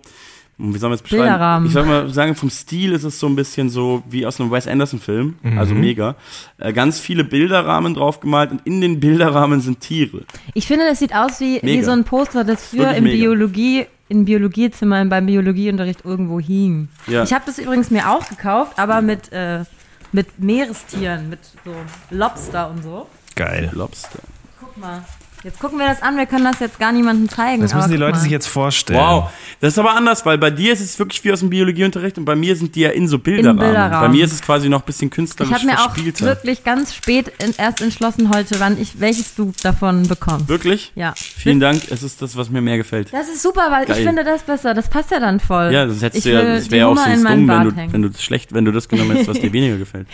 wie 0.59 0.79
soll 0.79 0.91
man 0.91 0.97
es 0.97 1.03
beschreiben? 1.03 1.23
Bilderrahmen. 1.23 1.67
Ich 1.69 1.73
soll 1.73 1.85
mal 1.85 2.09
sagen, 2.11 2.35
vom 2.35 2.51
Stil 2.51 2.93
ist 2.93 3.05
es 3.05 3.21
so 3.21 3.29
ein 3.29 3.37
bisschen 3.37 3.71
so 3.71 4.03
wie 4.09 4.27
aus 4.27 4.41
einem 4.41 4.51
Wes 4.51 4.67
Anderson 4.67 4.99
Film, 4.99 5.37
also 5.57 5.75
mega. 5.75 6.17
Äh, 6.59 6.73
ganz 6.73 6.99
viele 6.99 7.23
Bilderrahmen 7.25 7.95
drauf 7.95 8.21
gemalt 8.21 8.51
und 8.51 8.63
in 8.65 8.81
den 8.81 8.99
Bilderrahmen 8.99 9.61
sind 9.61 9.81
Tiere. 9.81 10.23
Ich 10.55 10.67
finde, 10.67 10.87
das 10.87 10.99
sieht 10.99 11.15
aus 11.15 11.41
wie, 11.41 11.61
wie 11.63 11.83
so 11.83 11.93
ein 11.93 12.05
Poster, 12.05 12.45
das 12.45 12.69
früher 12.69 12.93
im. 12.95 13.05
Biologie, 13.05 13.87
in 14.09 14.25
Biologiezimmern 14.25 15.09
beim 15.09 15.27
Biologieunterricht 15.27 16.05
irgendwo 16.05 16.41
hing. 16.41 16.89
Ja. 17.07 17.23
Ich 17.23 17.33
habe 17.33 17.45
das 17.47 17.59
übrigens 17.59 17.91
mir 17.91 18.11
auch 18.11 18.29
gekauft, 18.29 18.79
aber 18.79 19.03
mit, 19.03 19.33
äh, 19.33 19.65
mit 20.13 20.39
Meerestieren, 20.39 21.29
mit 21.29 21.41
so 21.65 21.75
Lobster 22.11 22.71
und 22.71 22.83
so. 22.83 23.07
Geil. 23.35 23.71
Lobster. 23.73 24.21
Guck 24.61 24.77
mal. 24.79 25.05
Jetzt 25.45 25.61
gucken 25.61 25.79
wir 25.79 25.87
das 25.87 26.03
an, 26.03 26.17
wir 26.17 26.27
können 26.27 26.45
das 26.45 26.59
jetzt 26.59 26.79
gar 26.79 26.93
niemandem 26.93 27.29
zeigen. 27.29 27.63
Das 27.63 27.73
müssen 27.73 27.91
die 27.91 27.97
Leute 27.97 28.17
mal. 28.17 28.21
sich 28.21 28.31
jetzt 28.31 28.47
vorstellen. 28.47 28.99
Wow, 28.99 29.31
das 29.61 29.75
ist 29.75 29.79
aber 29.79 29.95
anders, 29.95 30.27
weil 30.27 30.37
bei 30.37 30.51
dir 30.51 30.73
ist 30.73 30.81
es 30.81 30.99
wirklich 30.99 31.23
wie 31.25 31.33
aus 31.33 31.41
dem 31.41 31.51
Biologieunterricht 31.51 32.19
und 32.19 32.25
bei 32.25 32.35
mir 32.35 32.57
sind 32.57 32.75
die 32.75 32.81
ja 32.81 32.91
in 32.91 33.07
so 33.07 33.19
Bilderrahmen. 33.19 33.61
Bilderrahmen. 33.61 34.01
Bei 34.01 34.09
mir 34.09 34.25
ist 34.25 34.33
es 34.33 34.43
quasi 34.43 34.69
noch 34.69 34.81
ein 34.81 34.87
bisschen 34.87 35.11
künstlerisch 35.11 35.51
Ich 35.51 35.55
habe 35.57 35.67
mir 35.67 35.81
auch 35.81 35.97
wirklich 36.21 36.65
ganz 36.65 36.95
spät 36.95 37.33
in, 37.43 37.55
erst 37.57 37.81
entschlossen 37.81 38.35
heute, 38.35 38.59
wann 38.59 38.81
ich 38.81 39.01
welches 39.01 39.35
du 39.35 39.53
davon 39.63 40.09
bekommst. 40.09 40.49
Wirklich? 40.49 40.93
Ja. 40.95 41.15
Vielen 41.17 41.61
Dank, 41.61 41.83
es 41.91 42.03
ist 42.03 42.21
das, 42.21 42.37
was 42.37 42.51
mir 42.51 42.61
mehr 42.61 42.77
gefällt. 42.77 43.13
Das 43.13 43.29
ist 43.29 43.43
super, 43.43 43.69
weil 43.71 43.87
Geil. 43.87 43.99
ich 43.99 44.07
finde 44.07 44.25
das 44.25 44.43
besser. 44.43 44.75
Das 44.75 44.89
passt 44.89 45.11
ja 45.11 45.21
dann 45.21 45.41
voll. 45.41 45.73
Ja, 45.73 45.87
das 45.87 46.03
hättest 46.03 46.27
ich 46.27 46.33
du 46.33 46.39
ja, 46.39 46.55
das 46.57 46.71
wäre 46.71 46.89
auch 46.89 46.97
in 47.07 47.13
sonst 47.13 47.23
meinen 47.23 47.47
dumm, 47.47 47.77
wenn 47.77 47.87
du, 47.87 47.93
wenn 47.93 48.03
du 48.03 48.11
das 48.11 48.23
schlecht, 48.23 48.53
wenn 48.53 48.65
du 48.65 48.73
das 48.73 48.89
genommen 48.89 49.13
hättest, 49.13 49.29
was 49.29 49.41
dir 49.41 49.53
weniger 49.53 49.77
gefällt. 49.77 50.09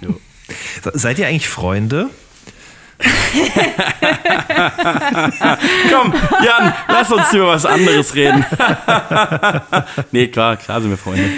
Jo. 0.00 0.20
Seid 0.94 1.18
ihr 1.18 1.26
eigentlich 1.26 1.48
Freunde? 1.48 2.10
Komm, 5.90 6.12
Jan, 6.44 6.74
lass 6.88 7.10
uns 7.10 7.32
über 7.32 7.48
was 7.48 7.66
anderes 7.66 8.14
reden. 8.14 8.44
nee, 10.12 10.28
klar, 10.28 10.56
klar 10.56 10.80
sind 10.80 10.90
wir 10.90 10.98
Freunde. 10.98 11.28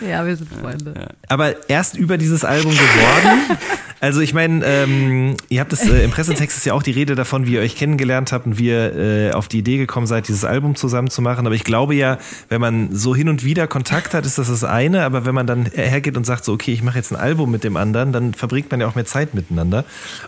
Ja, 0.00 0.24
wir 0.26 0.36
sind 0.36 0.48
Freunde. 0.52 0.94
Aber 1.28 1.68
erst 1.68 1.96
über 1.96 2.18
dieses 2.18 2.44
Album 2.44 2.72
geworden. 2.72 3.58
Also 4.02 4.20
ich 4.20 4.34
meine, 4.34 4.64
ähm, 4.66 5.36
ihr 5.48 5.60
habt 5.60 5.72
es 5.72 5.88
äh, 5.88 6.02
im 6.02 6.10
Pressetext 6.10 6.58
ist 6.58 6.66
ja 6.66 6.74
auch 6.74 6.82
die 6.82 6.90
Rede 6.90 7.14
davon, 7.14 7.46
wie 7.46 7.52
ihr 7.52 7.60
euch 7.60 7.76
kennengelernt 7.76 8.32
habt 8.32 8.46
und 8.46 8.58
wie 8.58 8.66
ihr 8.66 8.96
äh, 8.96 9.30
auf 9.30 9.46
die 9.46 9.60
Idee 9.60 9.76
gekommen 9.76 10.08
seid, 10.08 10.26
dieses 10.26 10.44
Album 10.44 10.74
zusammen 10.74 11.08
zu 11.08 11.22
machen. 11.22 11.46
Aber 11.46 11.54
ich 11.54 11.62
glaube 11.62 11.94
ja, 11.94 12.18
wenn 12.48 12.60
man 12.60 12.92
so 12.92 13.14
hin 13.14 13.28
und 13.28 13.44
wieder 13.44 13.68
Kontakt 13.68 14.12
hat, 14.12 14.26
ist 14.26 14.38
das 14.38 14.48
das 14.48 14.64
eine. 14.64 15.04
Aber 15.04 15.24
wenn 15.24 15.36
man 15.36 15.46
dann 15.46 15.66
hergeht 15.66 16.16
und 16.16 16.26
sagt 16.26 16.44
so, 16.44 16.52
okay, 16.52 16.72
ich 16.72 16.82
mache 16.82 16.98
jetzt 16.98 17.12
ein 17.12 17.16
Album 17.16 17.52
mit 17.52 17.62
dem 17.62 17.76
anderen, 17.76 18.10
dann 18.10 18.34
verbringt 18.34 18.72
man 18.72 18.80
ja 18.80 18.88
auch 18.88 18.96
mehr 18.96 19.04
Zeit 19.06 19.34
miteinander. 19.34 19.84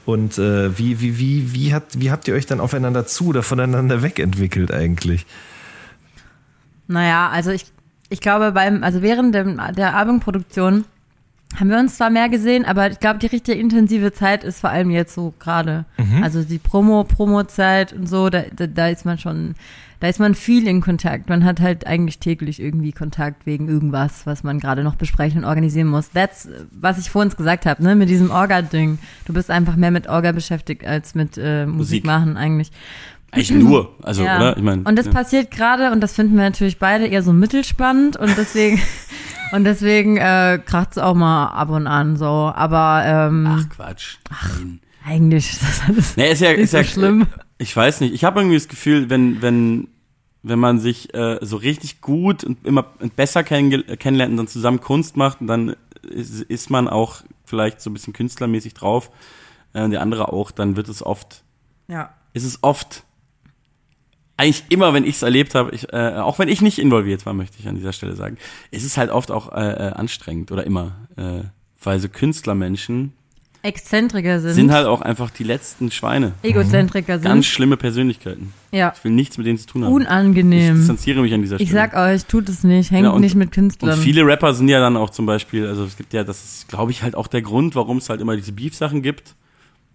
Und 0.07 0.39
äh, 0.39 0.79
wie 0.79 1.01
wie 1.01 1.19
wie 1.19 1.53
wie 1.53 1.75
hat 1.75 1.83
wie 1.99 2.13
habt 2.13 2.29
ihr 2.29 2.35
euch 2.35 2.47
dann 2.47 2.61
aufeinander 2.61 3.09
zu 3.09 3.27
oder 3.27 3.43
voneinander 3.43 4.05
wegentwickelt 4.05 4.73
eigentlich? 4.73 5.27
Naja, 6.87 7.29
also 7.29 7.51
ich, 7.51 7.67
ich 8.09 8.21
glaube, 8.21 8.53
beim, 8.53 8.85
also 8.85 9.03
während 9.03 9.35
dem, 9.35 9.61
der 9.77 9.97
Albumproduktion 9.97 10.85
haben 11.59 11.71
wir 11.71 11.79
uns 11.79 11.97
zwar 11.97 12.11
mehr 12.11 12.29
gesehen, 12.29 12.65
aber 12.65 12.91
ich 12.91 12.99
glaube, 12.99 13.19
die 13.19 13.27
richtige 13.27 13.59
intensive 13.59 14.13
Zeit 14.13 14.45
ist 14.45 14.61
vor 14.61 14.71
allem 14.71 14.91
jetzt 14.91 15.15
so 15.15 15.33
gerade. 15.39 15.85
Also 16.23 16.43
die 16.43 16.59
Promo, 16.59 17.05
Promo-Zeit 17.05 17.93
und 17.93 18.09
so, 18.09 18.29
da, 18.31 18.43
da, 18.55 18.67
da 18.67 18.89
ist 18.89 19.05
man 19.05 19.19
schon, 19.19 19.55
da 20.01 20.09
ist 20.09 20.19
man 20.19 20.35
viel 20.35 20.67
in 20.67 20.81
Kontakt. 20.81 21.29
Man 21.29 21.45
hat 21.45 21.61
halt 21.61 21.87
eigentlich 21.87 22.19
täglich 22.19 22.61
irgendwie 22.61 22.93
Kontakt 22.93 23.47
wegen 23.47 23.69
irgendwas, 23.69 24.27
was 24.27 24.43
man 24.43 24.59
gerade 24.59 24.83
noch 24.83 24.97
besprechen 24.97 25.43
und 25.43 25.45
organisieren 25.49 25.89
muss. 25.89 26.11
That's, 26.11 26.49
was 26.73 26.99
ich 26.99 27.11
vorhin 27.11 27.33
gesagt 27.35 27.67
habe, 27.67 27.83
ne, 27.83 27.95
mit 27.95 28.09
diesem 28.09 28.31
Orga-Ding. 28.31 28.99
Du 29.25 29.33
bist 29.33 29.51
einfach 29.51 29.77
mehr 29.77 29.91
mit 29.91 30.09
Orga 30.09 30.33
beschäftigt 30.33 30.85
als 30.85 31.15
mit 31.15 31.39
äh, 31.39 31.67
Musik, 31.67 31.77
Musik. 31.77 32.05
machen 32.05 32.37
eigentlich. 32.37 32.73
Eigentlich 33.35 33.51
nur, 33.51 33.95
also, 34.03 34.23
Ja. 34.25 34.37
oder? 34.39 34.57
Ich 34.57 34.63
meine, 34.63 34.83
und 34.85 34.97
das 34.97 35.07
ja. 35.07 35.13
passiert 35.13 35.51
gerade 35.51 35.91
und 35.93 36.01
das 36.01 36.15
finden 36.15 36.35
wir 36.37 36.43
natürlich 36.45 36.79
beide 36.79 37.07
eher 37.07 37.23
so 37.23 37.33
mittelspannend 37.33 38.17
und 38.17 38.37
deswegen 38.37 38.81
und 39.53 39.65
deswegen 39.65 40.17
äh, 40.17 40.61
kracht 40.65 40.93
es 40.93 40.99
auch 40.99 41.15
mal 41.15 41.47
ab 41.49 41.71
und 41.71 41.87
an 41.87 42.17
so. 42.17 42.27
Aber 42.27 43.03
ähm, 43.07 43.47
Ach, 43.49 43.69
Quatsch. 43.69 44.17
Nein. 44.31 44.81
eigentlich 45.07 45.53
ist 45.53 45.63
das 45.63 45.83
alles 45.89 46.17
Nee, 46.17 46.33
ist 46.33 46.41
ja, 46.41 46.51
ist 46.51 46.71
so 46.73 46.79
ja 46.79 46.85
schlimm. 46.85 47.27
Ich 47.59 47.75
weiß 47.77 48.01
nicht. 48.01 48.15
Ich 48.15 48.25
habe 48.25 48.41
irgendwie 48.41 48.57
das 48.57 48.69
Gefühl, 48.69 49.11
wenn, 49.11 49.41
wenn, 49.43 49.89
wenn 50.43 50.59
man 50.59 50.79
sich 50.81 51.15
äh, 51.15 51.39
so 51.41 51.57
richtig 51.57 52.01
gut 52.01 52.43
und 52.45 52.67
immer 52.67 52.83
besser 53.17 53.41
kennenge- 53.43 53.97
kennenlernt 53.97 54.33
und 54.33 54.37
dann 54.39 54.49
zusammen 54.49 54.81
Kunst 54.81 55.17
macht, 55.17 55.39
dann 55.41 55.77
ist, 56.03 56.43
ist 56.43 56.69
man 56.71 56.89
auch 56.89 57.23
vielleicht 57.45 57.81
so 57.81 57.91
ein 57.91 57.95
bisschen 57.95 58.13
künstlermäßig 58.13 58.75
drauf, 58.75 59.11
äh, 59.73 59.89
der 59.89 60.03
andere 60.03 60.33
auch, 60.33 60.51
dann 60.51 60.77
wird 60.77 60.89
es 60.89 61.05
oft, 61.05 61.45
Ja. 61.89 62.11
ist 62.33 62.45
es 62.45 62.59
oft, 62.63 63.05
eigentlich 64.37 64.65
immer, 64.69 64.93
wenn 64.95 65.05
ich 65.05 65.17
es 65.17 65.23
erlebt 65.23 65.55
habe, 65.55 65.75
ich, 65.75 65.93
äh, 65.93 66.15
auch 66.17 66.39
wenn 66.39 66.49
ich 66.49 66.61
nicht 66.61 66.79
involviert 66.79 67.25
war, 67.27 67.35
möchte 67.35 67.57
ich 67.61 67.69
an 67.69 67.77
dieser 67.77 67.93
Stelle 67.93 68.17
sagen, 68.17 68.37
ist 68.71 68.85
es 68.85 68.97
halt 68.97 69.11
oft 69.11 69.31
auch 69.31 69.53
äh, 69.53 69.61
äh, 69.61 69.93
anstrengend 69.93 70.51
oder 70.51 70.65
immer, 70.65 70.93
äh, 71.17 71.45
weil 71.83 72.01
so 72.01 72.09
Künstlermenschen 72.09 73.13
Exzentriker 73.63 74.41
sind, 74.41 74.53
sind 74.53 74.73
halt 74.73 74.87
auch 74.87 75.01
einfach 75.01 75.31
die 75.31 75.43
letzten 75.45 75.91
Schweine. 75.91 76.33
Egozentriker 76.43 77.15
sind. 77.19 77.25
Ganz 77.25 77.47
schlimme 77.47 77.79
Persönlichkeiten. 77.79 78.53
ja. 78.73 78.93
Ich 78.95 79.03
will 79.05 79.13
nichts 79.13 79.39
mit 79.39 79.47
denen 79.47 79.57
zu 79.57 79.67
tun 79.67 79.85
haben. 79.85 79.91
Ich 79.91 79.97
Unangenehm. 80.07 80.77
distanziere 80.77 81.23
mich 81.23 81.33
an 81.33 81.41
dieser 81.41 81.57
Stelle. 81.57 81.67
Ich 81.67 81.73
sag 81.73 81.97
euch, 81.97 82.27
tut 82.27 82.47
es 82.51 82.63
nicht, 82.63 82.91
hängt 82.91 83.05
Genau, 83.05 83.15
und- 83.15 83.23
nicht 83.23 83.37
mit 83.37 83.49
und 83.49 83.55
Künstlern. 83.55 83.99
viele 83.99 84.27
Rapper 84.27 84.53
sind 84.53 84.69
ja 84.69 84.81
dann 84.81 84.99
auch 84.99 85.09
zum 85.09 85.25
Beispiel, 85.25 85.67
also 85.67 85.85
es 85.85 85.97
gibt 85.97 86.13
ja, 86.13 86.25
das 86.25 86.45
ist, 86.45 86.69
glaube 86.69 86.91
ich, 86.91 87.03
halt 87.03 87.15
auch 87.15 87.27
der 87.27 87.41
Grund, 87.41 87.75
warum 87.75 87.97
es 87.99 88.11
halt 88.11 88.21
immer 88.21 88.37
diese 88.37 88.53
Beef-Sachen 88.53 89.01
gibt. 89.01 89.35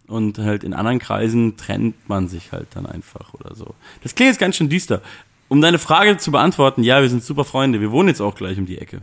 Und 0.10 0.40
halt 0.40 0.64
in 0.64 0.74
anderen 0.74 0.98
Kreisen 0.98 1.56
trennt 1.56 2.10
man 2.10 2.28
sich 2.28 2.52
halt 2.52 2.68
dann 2.74 2.88
einfach 2.88 3.34
oder 3.36 3.56
so. 3.56 3.76
Das 4.02 4.16
klingt 4.16 4.30
jetzt 4.32 4.40
ganz 4.40 4.56
schön 4.56 4.68
düster. 4.68 5.02
Um 5.50 5.62
deine 5.62 5.78
Frage 5.78 6.18
zu 6.18 6.32
beantworten, 6.32 6.82
ja, 6.82 7.02
wir 7.02 7.10
sind 7.10 7.24
super 7.24 7.46
Freunde. 7.46 7.80
Wir 7.80 7.92
wohnen 7.92 8.10
jetzt 8.10 8.20
auch 8.20 8.34
gleich 8.34 8.58
um 8.58 8.66
die 8.66 8.80
Ecke. 8.80 9.02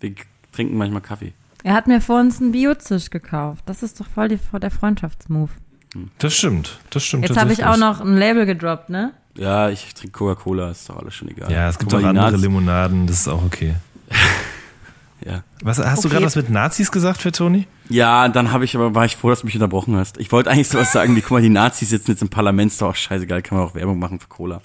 Wir 0.00 0.14
trinken 0.52 0.76
manchmal 0.76 1.00
Kaffee. 1.00 1.32
er 1.64 1.72
hat 1.74 1.86
mir 1.86 2.02
vor 2.02 2.20
uns 2.20 2.40
einen 2.40 2.52
Biozisch 2.52 3.08
gekauft. 3.08 3.64
Das 3.66 3.82
ist 3.82 3.98
doch 3.98 4.06
voll 4.06 4.28
die, 4.28 4.38
der 4.60 4.70
Freundschaftsmove. 4.70 5.50
Das 6.18 6.34
stimmt, 6.34 6.78
das 6.90 7.04
stimmt. 7.04 7.26
Jetzt 7.26 7.38
habe 7.38 7.54
ich 7.54 7.64
auch 7.64 7.78
noch 7.78 8.00
ein 8.02 8.16
Label 8.18 8.44
gedroppt, 8.44 8.90
ne? 8.90 9.14
Ja, 9.34 9.70
ich 9.70 9.94
trinke 9.94 10.12
Coca-Cola, 10.12 10.70
ist 10.70 10.88
doch 10.90 10.98
alles 10.98 11.14
schon 11.14 11.28
egal. 11.28 11.50
Ja, 11.50 11.68
es 11.70 11.78
gibt 11.78 11.94
auch 11.94 12.02
andere 12.02 12.36
Limonaden, 12.36 13.06
das 13.06 13.20
ist 13.20 13.28
auch 13.28 13.44
okay. 13.44 13.74
Ja. 15.26 15.42
Was, 15.62 15.78
hast 15.78 16.04
du 16.04 16.08
Okay. 16.08 16.14
gerade 16.14 16.26
was 16.26 16.36
mit 16.36 16.50
Nazis 16.50 16.92
gesagt 16.92 17.20
für 17.20 17.32
Toni? 17.32 17.66
Ja, 17.88 18.28
dann 18.28 18.52
habe 18.52 18.64
ich 18.64 18.76
aber 18.76 18.94
war 18.94 19.04
ich 19.04 19.16
froh, 19.16 19.30
dass 19.30 19.40
du 19.40 19.46
mich 19.46 19.54
unterbrochen 19.56 19.96
hast. 19.96 20.18
Ich 20.18 20.30
wollte 20.30 20.50
eigentlich 20.50 20.68
sowas 20.68 20.92
sagen, 20.92 21.16
wie 21.16 21.20
guck 21.20 21.32
mal, 21.32 21.42
die 21.42 21.48
Nazis 21.48 21.90
sitzen 21.90 22.12
jetzt 22.12 22.22
im 22.22 22.28
Parlament, 22.28 22.70
ist 22.72 22.80
doch 22.80 22.90
auch 22.90 22.94
scheißegal, 22.96 23.42
kann 23.42 23.58
man 23.58 23.66
auch 23.66 23.74
Werbung 23.74 23.98
machen 23.98 24.20
für 24.20 24.28
Cola. 24.28 24.60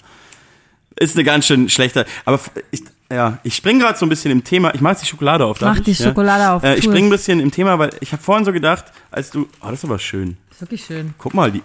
ist 0.96 1.16
eine 1.16 1.24
ganz 1.24 1.46
schön 1.46 1.68
schlechte. 1.68 2.06
Aber 2.24 2.38
ich, 2.70 2.82
ja, 3.10 3.38
ich 3.42 3.56
spring 3.56 3.80
gerade 3.80 3.98
so 3.98 4.06
ein 4.06 4.08
bisschen 4.08 4.30
im 4.30 4.44
Thema. 4.44 4.72
Ich 4.74 4.80
mach 4.80 4.90
jetzt 4.90 5.02
die 5.02 5.06
Schokolade 5.08 5.44
auf. 5.44 5.58
darf 5.58 5.76
Mach 5.78 5.84
die 5.84 5.90
ich? 5.90 5.98
Schokolade 5.98 6.42
ja? 6.42 6.54
auf, 6.56 6.62
Äh, 6.62 6.76
ich 6.76 6.84
spring 6.84 7.06
ein 7.06 7.10
bisschen 7.10 7.40
im 7.40 7.50
Thema, 7.50 7.78
weil 7.80 7.90
ich 8.00 8.12
habe 8.12 8.22
vorhin 8.22 8.44
so 8.44 8.52
gedacht, 8.52 8.84
als 9.10 9.30
du. 9.30 9.48
Oh, 9.62 9.66
das 9.68 9.80
ist 9.80 9.84
aber 9.84 9.98
schön. 9.98 10.36
Ist 10.50 10.60
wirklich 10.60 10.84
schön. 10.84 11.14
Guck 11.18 11.34
mal, 11.34 11.50
die. 11.50 11.62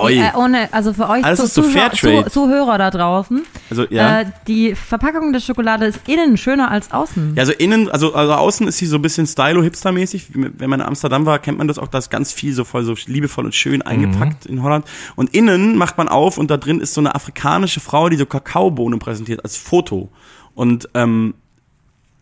Oi. 0.00 0.18
Äh, 0.18 0.30
ohne, 0.36 0.72
also 0.72 0.92
für 0.92 1.08
euch 1.08 1.24
Alles 1.24 1.40
Zu- 1.40 1.44
ist 1.46 1.54
so 1.54 1.62
Zuhörer, 1.62 1.90
Fairtrade. 1.90 2.24
Zu, 2.24 2.30
Zuhörer 2.30 2.78
da 2.78 2.90
draußen. 2.90 3.42
Also, 3.70 3.86
ja. 3.90 4.20
Äh, 4.20 4.26
die 4.46 4.74
Verpackung 4.74 5.32
der 5.32 5.40
Schokolade 5.40 5.86
ist 5.86 6.00
innen 6.06 6.36
schöner 6.36 6.70
als 6.70 6.92
außen. 6.92 7.34
Ja, 7.34 7.40
also 7.40 7.52
innen, 7.52 7.90
also, 7.90 8.14
also 8.14 8.32
außen 8.34 8.68
ist 8.68 8.78
sie 8.78 8.86
so 8.86 8.96
ein 8.96 9.02
bisschen 9.02 9.26
stylo-hipster-mäßig. 9.26 10.26
Wenn 10.34 10.70
man 10.70 10.80
in 10.80 10.86
Amsterdam 10.86 11.26
war, 11.26 11.38
kennt 11.38 11.58
man 11.58 11.68
das 11.68 11.78
auch, 11.78 11.88
da 11.88 11.98
ist 11.98 12.10
ganz 12.10 12.32
viel 12.32 12.52
so 12.52 12.64
voll 12.64 12.84
so 12.84 12.94
liebevoll 13.06 13.44
und 13.44 13.54
schön 13.54 13.82
eingepackt 13.82 14.46
in 14.46 14.62
Holland. 14.62 14.86
Und 15.16 15.34
innen 15.34 15.76
macht 15.76 15.98
man 15.98 16.08
auf 16.08 16.38
und 16.38 16.50
da 16.50 16.56
drin 16.56 16.80
ist 16.80 16.94
so 16.94 17.00
eine 17.00 17.14
afrikanische 17.14 17.80
Frau, 17.80 18.08
die 18.08 18.16
so 18.16 18.26
Kakaobohnen 18.26 18.98
präsentiert 18.98 19.42
als 19.44 19.56
Foto. 19.56 20.10
Und 20.54 20.88
ähm, 20.94 21.34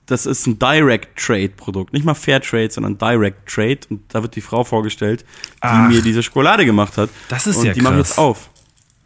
das 0.07 0.25
ist 0.27 0.47
ein 0.47 0.59
Direct-Trade-Produkt. 0.59 1.93
Nicht 1.93 2.05
mal 2.05 2.15
Fair-Trade, 2.15 2.71
sondern 2.71 2.97
Direct-Trade. 2.99 3.81
Und 3.91 4.03
da 4.09 4.23
wird 4.23 4.37
die 4.37 4.41
Frau 4.41 4.63
vorgestellt, 4.65 5.23
die 5.57 5.59
Ach. 5.63 5.89
mir 5.89 6.01
diese 6.03 6.23
Schokolade 6.23 6.65
gemacht 6.65 6.97
hat. 6.97 7.11
Das 7.29 7.47
ist 7.47 7.57
und 7.57 7.67
ja 7.67 7.73
die 7.73 7.81
mache 7.81 7.95
ich 7.95 7.99
krass. 8.01 8.09
jetzt 8.11 8.19
auf. 8.19 8.51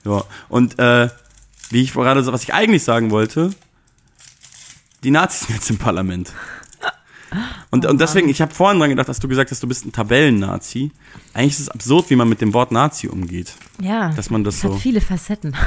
Ja. 0.04 0.24
Und 0.48 0.78
äh, 0.78 1.08
wie 1.70 1.82
ich 1.82 1.92
gerade, 1.94 2.22
so- 2.22 2.32
was 2.32 2.42
ich 2.42 2.52
eigentlich 2.54 2.82
sagen 2.84 3.10
wollte, 3.10 3.50
die 5.02 5.10
Nazis 5.10 5.46
sind 5.46 5.56
jetzt 5.56 5.70
im 5.70 5.78
Parlament. 5.78 6.32
Und, 7.70 7.86
und 7.86 8.00
deswegen, 8.00 8.28
ich 8.28 8.42
habe 8.42 8.52
vorhin 8.52 8.80
dran 8.80 8.90
gedacht, 8.90 9.08
dass 9.08 9.20
du 9.20 9.28
gesagt 9.28 9.50
hast, 9.52 9.62
du 9.62 9.68
bist 9.68 9.86
ein 9.86 9.92
Tabellen-Nazi. 9.92 10.90
Eigentlich 11.32 11.52
ist 11.52 11.60
es 11.60 11.68
absurd, 11.68 12.10
wie 12.10 12.16
man 12.16 12.28
mit 12.28 12.40
dem 12.40 12.52
Wort 12.52 12.72
Nazi 12.72 13.06
umgeht. 13.06 13.54
Ja. 13.80 14.10
Dass 14.14 14.30
man 14.30 14.42
das 14.42 14.64
hat 14.64 14.72
so. 14.72 14.76
viele 14.78 15.00
Facetten. 15.00 15.54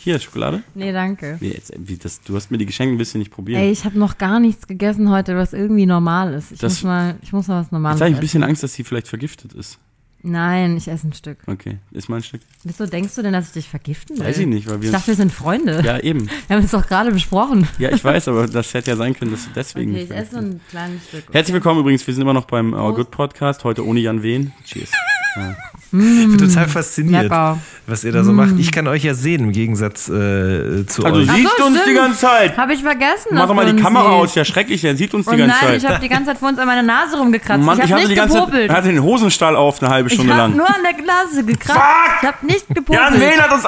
Hier, 0.00 0.18
Schokolade? 0.20 0.62
Nee, 0.74 0.92
danke. 0.92 1.38
Nee, 1.40 1.50
jetzt, 1.50 1.72
wie, 1.76 1.96
das, 1.96 2.20
du 2.22 2.36
hast 2.36 2.50
mir 2.50 2.58
die 2.58 2.66
Geschenke 2.66 2.98
willst 2.98 3.14
du 3.14 3.18
nicht 3.18 3.32
probieren. 3.32 3.60
Ey, 3.60 3.70
ich 3.70 3.84
habe 3.84 3.98
noch 3.98 4.16
gar 4.16 4.38
nichts 4.38 4.66
gegessen 4.68 5.10
heute, 5.10 5.36
was 5.36 5.52
irgendwie 5.52 5.86
normal 5.86 6.34
ist. 6.34 6.52
Ich 6.52 6.60
Das- 6.60 6.74
muss 6.74 6.82
mal, 6.84 7.16
ich 7.22 7.32
muss 7.32 7.48
mal 7.48 7.60
was 7.62 7.72
Normales 7.72 7.98
Jetzt 7.98 8.02
habe 8.02 8.10
ich 8.10 8.14
ein 8.14 8.18
essen. 8.18 8.20
bisschen 8.22 8.42
Angst, 8.44 8.62
dass 8.62 8.74
sie 8.74 8.84
vielleicht 8.84 9.08
vergiftet 9.08 9.52
ist. 9.54 9.78
Nein, 10.22 10.76
ich 10.76 10.88
esse 10.88 11.06
ein 11.06 11.12
Stück. 11.12 11.38
Okay, 11.46 11.78
ist 11.92 12.08
mal 12.08 12.16
ein 12.16 12.22
Stück. 12.24 12.40
Wieso 12.64 12.86
denkst 12.86 13.14
du 13.14 13.22
denn, 13.22 13.32
dass 13.32 13.46
ich 13.48 13.52
dich 13.52 13.68
vergiften 13.68 14.18
will? 14.18 14.26
Weiß 14.26 14.38
ich 14.38 14.46
nicht, 14.48 14.68
weil 14.68 14.80
wir 14.82 14.88
Ich 14.88 14.92
dachte, 14.92 15.06
wir 15.08 15.14
sind 15.14 15.32
Freunde. 15.32 15.80
Ja, 15.84 15.98
eben. 16.00 16.28
Wir 16.48 16.56
haben 16.56 16.64
es 16.64 16.72
doch 16.72 16.86
gerade 16.86 17.12
besprochen. 17.12 17.68
Ja, 17.78 17.90
ich 17.92 18.02
weiß, 18.02 18.26
aber 18.28 18.48
das 18.48 18.74
hätte 18.74 18.90
ja 18.90 18.96
sein 18.96 19.14
können, 19.14 19.30
dass 19.30 19.44
du 19.44 19.50
deswegen 19.54 19.92
Okay, 19.92 20.02
ich 20.04 20.10
esse 20.10 20.32
so 20.32 20.38
ein 20.38 20.60
kleines 20.70 21.06
Stück. 21.08 21.24
Herzlich 21.32 21.54
willkommen 21.54 21.80
übrigens, 21.80 22.04
wir 22.06 22.14
sind 22.14 22.22
immer 22.22 22.34
noch 22.34 22.46
beim 22.46 22.72
Our 22.72 22.94
Good 22.94 23.10
Podcast, 23.12 23.62
heute 23.62 23.86
ohne 23.86 24.00
Jan 24.00 24.22
Wehn. 24.24 24.52
Cheers. 24.64 24.90
Ich 25.90 25.98
bin 25.98 26.36
total 26.36 26.68
fasziniert, 26.68 27.22
Lecker. 27.24 27.58
was 27.86 28.04
ihr 28.04 28.12
da 28.12 28.22
so 28.22 28.32
macht. 28.32 28.54
Ich 28.58 28.70
kann 28.70 28.86
euch 28.88 29.04
ja 29.04 29.14
sehen, 29.14 29.44
im 29.44 29.52
Gegensatz 29.52 30.08
äh, 30.08 30.84
zu 30.86 31.02
Also 31.04 31.20
euch. 31.20 31.30
siehst 31.30 31.56
so, 31.56 31.64
uns 31.64 31.74
die 31.76 31.80
stimmt. 31.80 31.96
ganze 31.96 32.18
Zeit. 32.18 32.56
Habe 32.58 32.74
ich 32.74 32.82
vergessen. 32.82 33.28
Mach 33.32 33.46
doch 33.48 33.54
mal 33.54 33.72
die 33.72 33.80
Kamera 33.80 34.10
aus, 34.10 34.28
siehst. 34.28 34.36
ja 34.36 34.44
schrecklich, 34.44 34.82
der 34.82 34.96
sieht 34.96 35.14
uns 35.14 35.26
Oh 35.26 35.30
die 35.30 35.38
ganze 35.38 35.54
nein, 35.56 35.64
Zeit. 35.70 35.76
ich 35.82 35.88
habe 35.88 36.00
die 36.00 36.08
ganze 36.10 36.26
Zeit 36.26 36.38
vor 36.38 36.48
uns 36.50 36.58
an 36.58 36.66
meiner 36.66 36.82
Nase 36.82 37.16
rumgekratzt. 37.16 37.64
Mann, 37.64 37.78
ich 37.78 37.84
ich 37.86 37.92
habe 37.92 38.02
die 38.02 38.08
nicht 38.08 38.16
ganze 38.16 38.38
gepopelt. 38.38 38.68
er 38.70 38.76
hatte 38.76 38.88
den 38.88 39.02
Hosenstall 39.02 39.56
auf 39.56 39.82
eine 39.82 39.90
halbe 39.90 40.08
Ich 40.08 40.14
Stunde 40.14 40.34
habe 40.34 40.42
lang. 40.48 40.56
nur 40.58 40.68
an 40.68 40.82
der 40.84 41.04
Nase 41.06 41.42
gekratzt. 41.44 41.78
Fuck! 41.78 42.18
Ich 42.22 42.28
habe 42.28 42.46
nicht 42.46 42.68
gepopelt. 42.68 43.00
Jan 43.10 43.20
Wehn 43.20 43.40
hat 43.40 43.52
uns. 43.52 43.64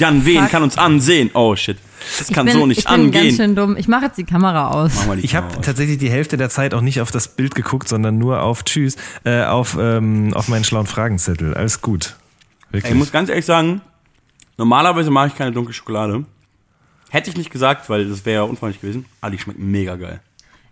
Jan 0.00 0.24
Wehn 0.24 0.40
Fuck. 0.42 0.50
kann 0.50 0.62
uns 0.62 0.78
ansehen. 0.78 1.30
Oh 1.34 1.54
shit. 1.54 1.76
Das 2.18 2.28
ich 2.28 2.34
kann 2.34 2.46
bin, 2.46 2.54
so 2.54 2.66
nicht 2.66 2.78
ich 2.78 2.84
bin 2.84 2.94
angehen. 2.94 3.24
ganz 3.24 3.36
schön 3.36 3.54
dumm. 3.56 3.76
Ich 3.76 3.88
mache 3.88 4.06
jetzt 4.06 4.18
die 4.18 4.24
Kamera 4.24 4.68
aus. 4.70 4.92
Mach 4.96 5.06
mal 5.08 5.16
die 5.16 5.24
Ich 5.24 5.34
habe 5.34 5.60
tatsächlich 5.60 5.98
die 5.98 6.10
Hälfte 6.10 6.36
der 6.36 6.50
Zeit 6.50 6.74
auch 6.74 6.80
nicht 6.80 7.00
auf 7.00 7.10
das 7.10 7.28
Bild 7.28 7.54
geguckt, 7.54 7.88
sondern 7.88 8.18
nur 8.18 8.42
auf 8.42 8.64
Tschüss, 8.64 8.96
äh, 9.24 9.44
auf, 9.44 9.76
ähm, 9.80 10.32
auf 10.34 10.48
meinen 10.48 10.64
schlauen 10.64 10.86
Fragenzettel. 10.86 11.54
Alles 11.54 11.80
gut. 11.80 12.16
Wirklich. 12.70 12.84
Ey, 12.84 12.92
ich 12.92 12.98
muss 12.98 13.12
ganz 13.12 13.28
ehrlich 13.28 13.44
sagen, 13.46 13.80
normalerweise 14.56 15.10
mache 15.10 15.28
ich 15.28 15.34
keine 15.36 15.52
dunkle 15.52 15.72
Schokolade. 15.74 16.24
Hätte 17.10 17.30
ich 17.30 17.36
nicht 17.36 17.50
gesagt, 17.50 17.90
weil 17.90 18.08
das 18.08 18.24
wäre 18.24 18.42
ja 18.44 18.48
unfreundlich 18.50 18.80
gewesen. 18.80 19.04
Aber 19.20 19.30
die 19.30 19.38
schmeckt 19.38 19.58
mega 19.58 19.96
geil. 19.96 20.20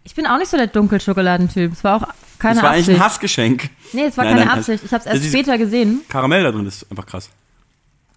Ich 0.05 0.15
bin 0.15 0.27
auch 0.27 0.39
nicht 0.39 0.49
so 0.49 0.57
der 0.57 0.67
Dunkelschokoladentyp. 0.69 1.73
Es 1.73 1.85
war 1.85 1.97
auch 1.97 2.09
keine 2.39 2.55
Das 2.55 2.63
war 2.63 2.71
eigentlich 2.71 2.87
Absicht. 2.87 2.99
ein 3.01 3.05
Hassgeschenk. 3.05 3.71
nee, 3.93 4.05
es 4.05 4.17
war 4.17 4.25
Nein, 4.25 4.35
keine 4.37 4.47
nein, 4.47 4.59
Absicht. 4.59 4.83
Ich 4.85 4.93
habe 4.95 5.05
es 5.07 5.15
erst 5.15 5.27
später 5.29 5.59
gesehen. 5.59 6.01
Karamell 6.09 6.43
da 6.43 6.51
drin 6.53 6.67
ist 6.67 6.87
einfach 6.91 7.05
krass. 7.05 7.29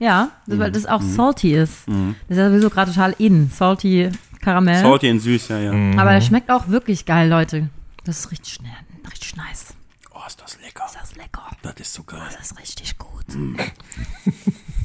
Ja, 0.04 0.32
Mhm. 0.48 0.60
weil 0.60 0.72
das 0.72 0.86
auch 0.86 1.02
salty 1.02 1.54
ist. 1.56 1.88
Das 1.88 1.96
ist 2.30 2.38
ja 2.38 2.50
sowieso 2.50 2.70
gerade 2.70 2.92
total 2.92 3.16
in. 3.20 3.50
Salty 3.50 4.10
Karamell. 4.42 4.82
Salty 4.82 5.10
und 5.10 5.20
süß, 5.22 5.48
ja, 5.48 5.60
ja. 5.60 5.72
Aber 6.00 6.12
der 6.12 6.22
schmeckt 6.22 6.52
auch 6.52 6.68
wirklich 6.68 7.06
geil, 7.06 7.30
Leute. 7.30 7.70
Das 8.04 8.20
ist 8.20 8.32
richtig 8.32 8.54
schnell, 8.56 8.72
richtig 9.10 9.36
nice. 9.38 9.68
Oh, 10.14 10.20
ist 10.28 10.42
das 10.42 10.58
lecker. 10.62 10.84
Das 10.94 11.10
ist 11.12 11.16
lecker. 11.16 11.44
Das 11.62 11.76
ist 11.80 11.94
so 11.94 12.04
geil. 12.04 12.20
Das 12.38 12.52
ist 12.52 12.60
richtig 12.60 12.98
gut. 12.98 13.26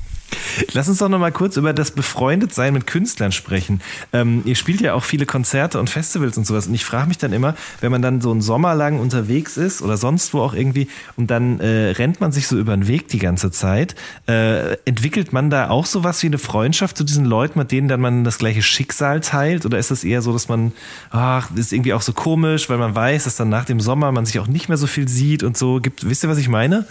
Lass 0.72 0.88
uns 0.88 0.98
doch 0.98 1.08
noch 1.08 1.18
mal 1.18 1.32
kurz 1.32 1.56
über 1.56 1.72
das 1.72 1.90
Befreundetsein 1.90 2.72
mit 2.72 2.86
Künstlern 2.86 3.32
sprechen. 3.32 3.80
Ähm, 4.12 4.42
ihr 4.44 4.54
spielt 4.54 4.80
ja 4.80 4.94
auch 4.94 5.04
viele 5.04 5.26
Konzerte 5.26 5.78
und 5.80 5.88
Festivals 5.90 6.36
und 6.36 6.46
sowas. 6.46 6.66
Und 6.66 6.74
ich 6.74 6.84
frage 6.84 7.08
mich 7.08 7.18
dann 7.18 7.32
immer, 7.32 7.54
wenn 7.80 7.90
man 7.90 8.02
dann 8.02 8.20
so 8.20 8.30
einen 8.30 8.42
Sommer 8.42 8.74
lang 8.74 8.98
unterwegs 8.98 9.56
ist 9.56 9.82
oder 9.82 9.96
sonst 9.96 10.34
wo 10.34 10.40
auch 10.40 10.54
irgendwie 10.54 10.88
und 11.16 11.30
dann 11.30 11.60
äh, 11.60 11.90
rennt 11.90 12.20
man 12.20 12.32
sich 12.32 12.46
so 12.46 12.58
über 12.58 12.76
den 12.76 12.88
Weg 12.88 13.08
die 13.08 13.18
ganze 13.18 13.50
Zeit, 13.50 13.94
äh, 14.26 14.74
entwickelt 14.84 15.32
man 15.32 15.50
da 15.50 15.70
auch 15.70 15.86
sowas 15.86 16.22
wie 16.22 16.26
eine 16.26 16.38
Freundschaft 16.38 16.96
zu 16.96 17.04
diesen 17.04 17.24
Leuten, 17.24 17.58
mit 17.58 17.72
denen 17.72 17.88
dann 17.88 18.00
man 18.00 18.24
das 18.24 18.38
gleiche 18.38 18.62
Schicksal 18.62 19.20
teilt? 19.20 19.64
Oder 19.64 19.78
ist 19.78 19.90
es 19.90 20.04
eher 20.04 20.22
so, 20.22 20.32
dass 20.32 20.48
man, 20.48 20.72
ach, 21.10 21.48
das 21.50 21.66
ist 21.66 21.72
irgendwie 21.72 21.94
auch 21.94 22.02
so 22.02 22.12
komisch, 22.12 22.68
weil 22.68 22.78
man 22.78 22.94
weiß, 22.94 23.24
dass 23.24 23.36
dann 23.36 23.48
nach 23.48 23.64
dem 23.64 23.80
Sommer 23.80 24.12
man 24.12 24.26
sich 24.26 24.38
auch 24.38 24.46
nicht 24.46 24.68
mehr 24.68 24.78
so 24.78 24.86
viel 24.86 25.08
sieht 25.08 25.42
und 25.42 25.56
so. 25.56 25.80
Gibt, 25.80 26.08
wisst 26.08 26.24
ihr, 26.24 26.28
was 26.28 26.38
ich 26.38 26.48
meine? 26.48 26.86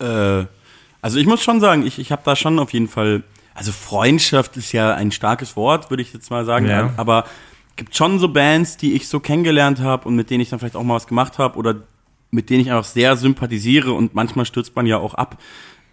Äh, 0.00 0.44
also 1.02 1.18
ich 1.18 1.26
muss 1.26 1.42
schon 1.42 1.60
sagen, 1.60 1.86
ich, 1.86 1.98
ich 1.98 2.12
habe 2.12 2.22
da 2.24 2.36
schon 2.36 2.58
auf 2.58 2.72
jeden 2.72 2.88
Fall, 2.88 3.22
also 3.54 3.72
Freundschaft 3.72 4.56
ist 4.56 4.72
ja 4.72 4.94
ein 4.94 5.12
starkes 5.12 5.56
Wort, 5.56 5.90
würde 5.90 6.02
ich 6.02 6.12
jetzt 6.12 6.30
mal 6.30 6.44
sagen, 6.44 6.66
Ja. 6.68 6.92
aber 6.96 7.24
gibt 7.76 7.96
schon 7.96 8.18
so 8.18 8.28
Bands, 8.28 8.76
die 8.76 8.92
ich 8.92 9.08
so 9.08 9.20
kennengelernt 9.20 9.80
habe 9.80 10.06
und 10.06 10.14
mit 10.14 10.28
denen 10.30 10.40
ich 10.40 10.50
dann 10.50 10.58
vielleicht 10.58 10.76
auch 10.76 10.82
mal 10.82 10.96
was 10.96 11.06
gemacht 11.06 11.38
habe 11.38 11.58
oder 11.58 11.76
mit 12.30 12.50
denen 12.50 12.60
ich 12.60 12.72
auch 12.72 12.84
sehr 12.84 13.16
sympathisiere 13.16 13.92
und 13.92 14.14
manchmal 14.14 14.44
stürzt 14.44 14.76
man 14.76 14.86
ja 14.86 14.98
auch 14.98 15.14
ab 15.14 15.38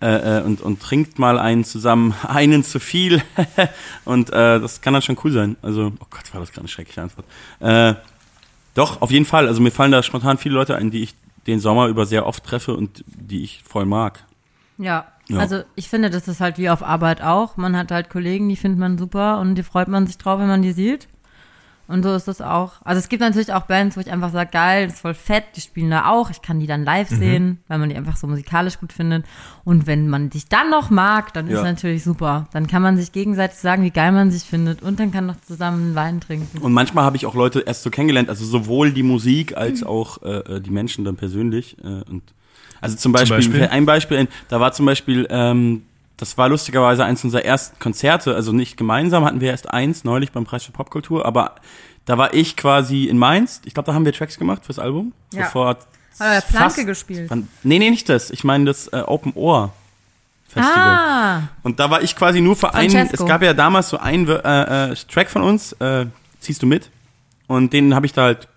äh, 0.01 0.39
äh, 0.39 0.43
und, 0.43 0.61
und 0.61 0.81
trinkt 0.81 1.17
mal 1.17 1.39
einen 1.39 1.63
zusammen, 1.63 2.13
einen 2.27 2.63
zu 2.63 2.79
viel 2.79 3.21
und 4.05 4.29
äh, 4.29 4.59
das 4.59 4.81
kann 4.81 4.93
dann 4.93 5.01
schon 5.01 5.17
cool 5.23 5.31
sein. 5.31 5.55
Also, 5.61 5.93
oh 5.99 6.05
Gott, 6.09 6.31
war 6.33 6.41
das 6.41 6.51
gerade 6.51 6.61
eine 6.61 6.67
schreckliche 6.67 7.01
Antwort. 7.01 7.25
Äh, 7.59 7.95
doch, 8.75 9.01
auf 9.01 9.09
jeden 9.09 9.25
Fall. 9.25 9.47
Also 9.47 9.59
mir 9.61 9.71
fallen 9.71 9.91
da 9.91 10.03
spontan 10.03 10.37
viele 10.37 10.53
Leute 10.53 10.75
ein, 10.75 10.91
die 10.91 11.01
ich 11.01 11.15
den 11.47 11.59
Sommer 11.59 11.87
über 11.87 12.05
sehr 12.05 12.27
oft 12.27 12.43
treffe 12.43 12.75
und 12.75 13.03
die 13.07 13.41
ich 13.43 13.63
voll 13.67 13.85
mag. 13.85 14.23
Ja. 14.77 15.05
Ja. 15.29 15.39
Also 15.39 15.63
ich 15.75 15.89
finde, 15.89 16.09
das 16.09 16.27
ist 16.27 16.39
halt 16.39 16.57
wie 16.57 16.69
auf 16.69 16.83
Arbeit 16.83 17.21
auch. 17.21 17.57
Man 17.57 17.75
hat 17.75 17.91
halt 17.91 18.09
Kollegen, 18.09 18.47
die 18.47 18.55
findet 18.55 18.79
man 18.79 18.97
super 18.97 19.39
und 19.39 19.55
die 19.55 19.63
freut 19.63 19.87
man 19.89 20.07
sich 20.07 20.17
drauf, 20.17 20.39
wenn 20.39 20.47
man 20.47 20.61
die 20.61 20.71
sieht. 20.71 21.07
Und 21.89 22.03
so 22.03 22.13
ist 22.13 22.27
das 22.27 22.41
auch. 22.41 22.73
Also 22.83 22.99
es 22.99 23.07
gibt 23.07 23.21
natürlich 23.21 23.53
auch 23.53 23.61
Bands, 23.63 23.95
wo 23.95 24.01
ich 24.01 24.11
einfach 24.11 24.29
sage, 24.31 24.49
geil, 24.51 24.87
das 24.87 24.95
ist 24.95 25.01
voll 25.01 25.13
fett, 25.13 25.45
die 25.55 25.61
spielen 25.61 25.89
da 25.89 26.07
auch. 26.09 26.29
Ich 26.29 26.41
kann 26.41 26.59
die 26.59 26.67
dann 26.67 26.83
live 26.83 27.11
Mhm. 27.11 27.15
sehen, 27.15 27.59
weil 27.69 27.79
man 27.79 27.87
die 27.89 27.95
einfach 27.95 28.17
so 28.17 28.27
musikalisch 28.27 28.77
gut 28.77 28.91
findet. 28.91 29.25
Und 29.63 29.87
wenn 29.87 30.09
man 30.09 30.29
dich 30.29 30.47
dann 30.49 30.69
noch 30.69 30.89
mag, 30.89 31.33
dann 31.33 31.47
ist 31.47 31.53
Ja. 31.53 31.59
es 31.59 31.63
natürlich 31.65 32.03
super. 32.03 32.47
Dann 32.51 32.67
kann 32.67 32.81
man 32.81 32.97
sich 32.97 33.13
gegenseitig 33.13 33.57
sagen, 33.57 33.83
wie 33.83 33.91
geil 33.91 34.11
man 34.11 34.31
sich 34.31 34.43
findet 34.43 34.81
und 34.81 34.99
dann 34.99 35.11
kann 35.13 35.27
noch 35.27 35.39
zusammen 35.39 35.95
Wein 35.95 36.19
trinken. 36.19 36.57
Und 36.57 36.73
manchmal 36.73 37.05
habe 37.05 37.15
ich 37.15 37.25
auch 37.25 37.35
Leute 37.35 37.61
erst 37.61 37.83
so 37.83 37.89
kennengelernt, 37.89 38.27
also 38.27 38.43
sowohl 38.43 38.91
die 38.91 39.03
Musik 39.03 39.55
als 39.55 39.83
auch 39.83 40.21
äh, 40.23 40.59
die 40.59 40.71
Menschen 40.71 41.05
dann 41.05 41.15
persönlich. 41.15 41.77
Äh, 41.83 42.03
und 42.09 42.21
also 42.81 42.95
zum 42.95 43.11
Beispiel, 43.11 43.37
Beispiel? 43.37 43.67
ein 43.67 43.85
Beispiel, 43.85 44.27
da 44.49 44.59
war 44.59 44.71
zum 44.73 44.85
Beispiel, 44.85 45.27
ähm, 45.29 45.83
das 46.17 46.37
war 46.37 46.49
lustigerweise 46.49 47.05
eins 47.05 47.23
unserer 47.23 47.45
ersten 47.45 47.77
Konzerte, 47.79 48.33
also 48.35 48.51
nicht 48.51 48.77
gemeinsam, 48.77 49.23
hatten 49.25 49.41
wir 49.41 49.51
erst 49.51 49.69
eins 49.71 50.03
neulich 50.03 50.31
beim 50.31 50.45
Preis 50.45 50.63
für 50.65 50.71
Popkultur, 50.71 51.25
aber 51.25 51.55
da 52.05 52.17
war 52.17 52.33
ich 52.33 52.55
quasi 52.55 53.05
in 53.05 53.17
Mainz. 53.17 53.61
Ich 53.65 53.73
glaube, 53.73 53.87
da 53.87 53.93
haben 53.93 54.05
wir 54.05 54.13
Tracks 54.13 54.37
gemacht 54.39 54.65
fürs 54.65 54.79
Album. 54.79 55.13
Ja. 55.33 55.53
Hat 55.53 55.87
er 56.19 56.41
Planke 56.41 56.47
fast- 56.51 56.85
gespielt? 56.85 57.29
Wann, 57.29 57.47
nee, 57.63 57.77
nee, 57.79 57.89
nicht 57.89 58.09
das. 58.09 58.31
Ich 58.31 58.43
meine 58.43 58.65
das 58.65 58.87
äh, 58.87 59.03
Open 59.05 59.33
Ohr 59.35 59.73
Festival. 60.47 60.73
Ah, 60.77 61.41
Und 61.63 61.79
da 61.79 61.89
war 61.89 62.01
ich 62.01 62.15
quasi 62.15 62.39
nur 62.41 62.55
für 62.55 62.73
einen. 62.73 62.89
Francesco. 62.89 63.23
Es 63.25 63.29
gab 63.29 63.43
ja 63.43 63.53
damals 63.53 63.89
so 63.89 63.97
einen 63.97 64.27
äh, 64.27 64.91
äh, 64.91 64.95
Track 65.11 65.29
von 65.29 65.43
uns, 65.43 65.73
äh, 65.73 66.05
ziehst 66.39 66.63
du 66.63 66.65
mit? 66.65 66.89
Und 67.47 67.73
den 67.73 67.93
habe 67.93 68.05
ich 68.05 68.13
da 68.13 68.23
halt 68.23 68.47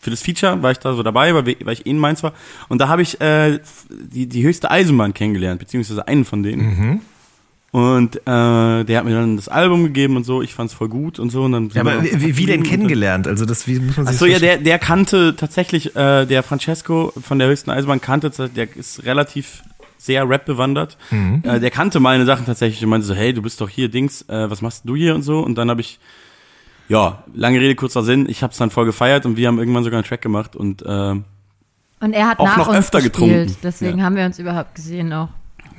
für 0.00 0.10
das 0.10 0.22
Feature 0.22 0.62
war 0.62 0.70
ich 0.70 0.78
da 0.78 0.94
so 0.94 1.02
dabei, 1.02 1.34
weil, 1.34 1.44
weil 1.44 1.72
ich 1.74 1.86
eh 1.86 1.90
in 1.90 1.98
Mainz 1.98 2.22
war. 2.22 2.32
Und 2.68 2.80
da 2.80 2.88
habe 2.88 3.02
ich 3.02 3.20
äh, 3.20 3.60
die, 3.90 4.26
die 4.26 4.42
höchste 4.42 4.70
Eisenbahn 4.70 5.12
kennengelernt, 5.12 5.60
beziehungsweise 5.60 6.08
einen 6.08 6.24
von 6.24 6.42
denen. 6.42 7.00
Und 7.72 8.16
äh, 8.16 8.20
der 8.84 8.98
hat 8.98 9.04
mir 9.04 9.14
dann 9.14 9.36
das 9.36 9.48
Album 9.48 9.84
gegeben 9.84 10.16
und 10.16 10.24
so. 10.24 10.42
Ich 10.42 10.54
fand's 10.54 10.74
voll 10.74 10.88
gut 10.88 11.20
und 11.20 11.30
so. 11.30 11.44
Und 11.44 11.52
dann 11.52 11.70
Ja, 11.72 11.82
aber 11.82 12.02
wie, 12.02 12.36
wie 12.36 12.46
denn 12.46 12.64
kennengelernt? 12.64 13.28
Also 13.28 13.44
das, 13.44 13.68
wie 13.68 13.78
muss 13.78 13.96
man 13.96 14.06
sich 14.06 14.16
Ach 14.16 14.18
so, 14.18 14.24
das 14.24 14.32
ja, 14.32 14.38
der, 14.40 14.56
der 14.56 14.78
kannte 14.80 15.36
tatsächlich, 15.36 15.94
äh, 15.94 16.24
der 16.26 16.42
Francesco 16.42 17.12
von 17.22 17.38
der 17.38 17.46
höchsten 17.48 17.70
Eisenbahn 17.70 18.00
kannte, 18.00 18.30
der 18.48 18.74
ist 18.74 19.04
relativ 19.04 19.62
sehr 19.98 20.28
Rap 20.28 20.46
bewandert. 20.46 20.96
Äh, 21.44 21.60
der 21.60 21.70
kannte 21.70 22.00
meine 22.00 22.24
Sachen 22.24 22.46
tatsächlich 22.46 22.82
und 22.82 22.90
meinte 22.90 23.06
so, 23.06 23.14
hey, 23.14 23.32
du 23.34 23.42
bist 23.42 23.60
doch 23.60 23.68
hier 23.68 23.88
Dings, 23.88 24.22
äh, 24.22 24.50
was 24.50 24.62
machst 24.62 24.82
du 24.86 24.96
hier 24.96 25.14
und 25.14 25.22
so? 25.22 25.40
Und 25.40 25.56
dann 25.56 25.70
habe 25.70 25.82
ich, 25.82 26.00
ja, 26.90 27.24
lange 27.32 27.58
Rede, 27.60 27.74
kurzer 27.76 28.02
Sinn, 28.02 28.26
ich 28.28 28.42
habe 28.42 28.50
es 28.52 28.58
dann 28.58 28.70
voll 28.70 28.84
gefeiert 28.84 29.24
und 29.24 29.36
wir 29.38 29.48
haben 29.48 29.58
irgendwann 29.58 29.84
sogar 29.84 29.98
einen 29.98 30.06
Track 30.06 30.20
gemacht 30.20 30.54
und 30.56 30.82
äh, 30.82 31.14
und 32.02 32.12
er 32.14 32.28
hat 32.28 32.38
Auch 32.38 32.44
nach 32.46 32.56
noch 32.58 32.68
uns 32.68 32.78
öfter 32.78 32.98
gespielt, 33.00 33.30
getrunken. 33.48 33.56
deswegen 33.62 33.98
Ja. 33.98 34.04
haben 34.04 34.16
wir 34.16 34.24
uns 34.26 34.38
überhaupt 34.38 34.74
gesehen 34.74 35.12
auch. 35.12 35.28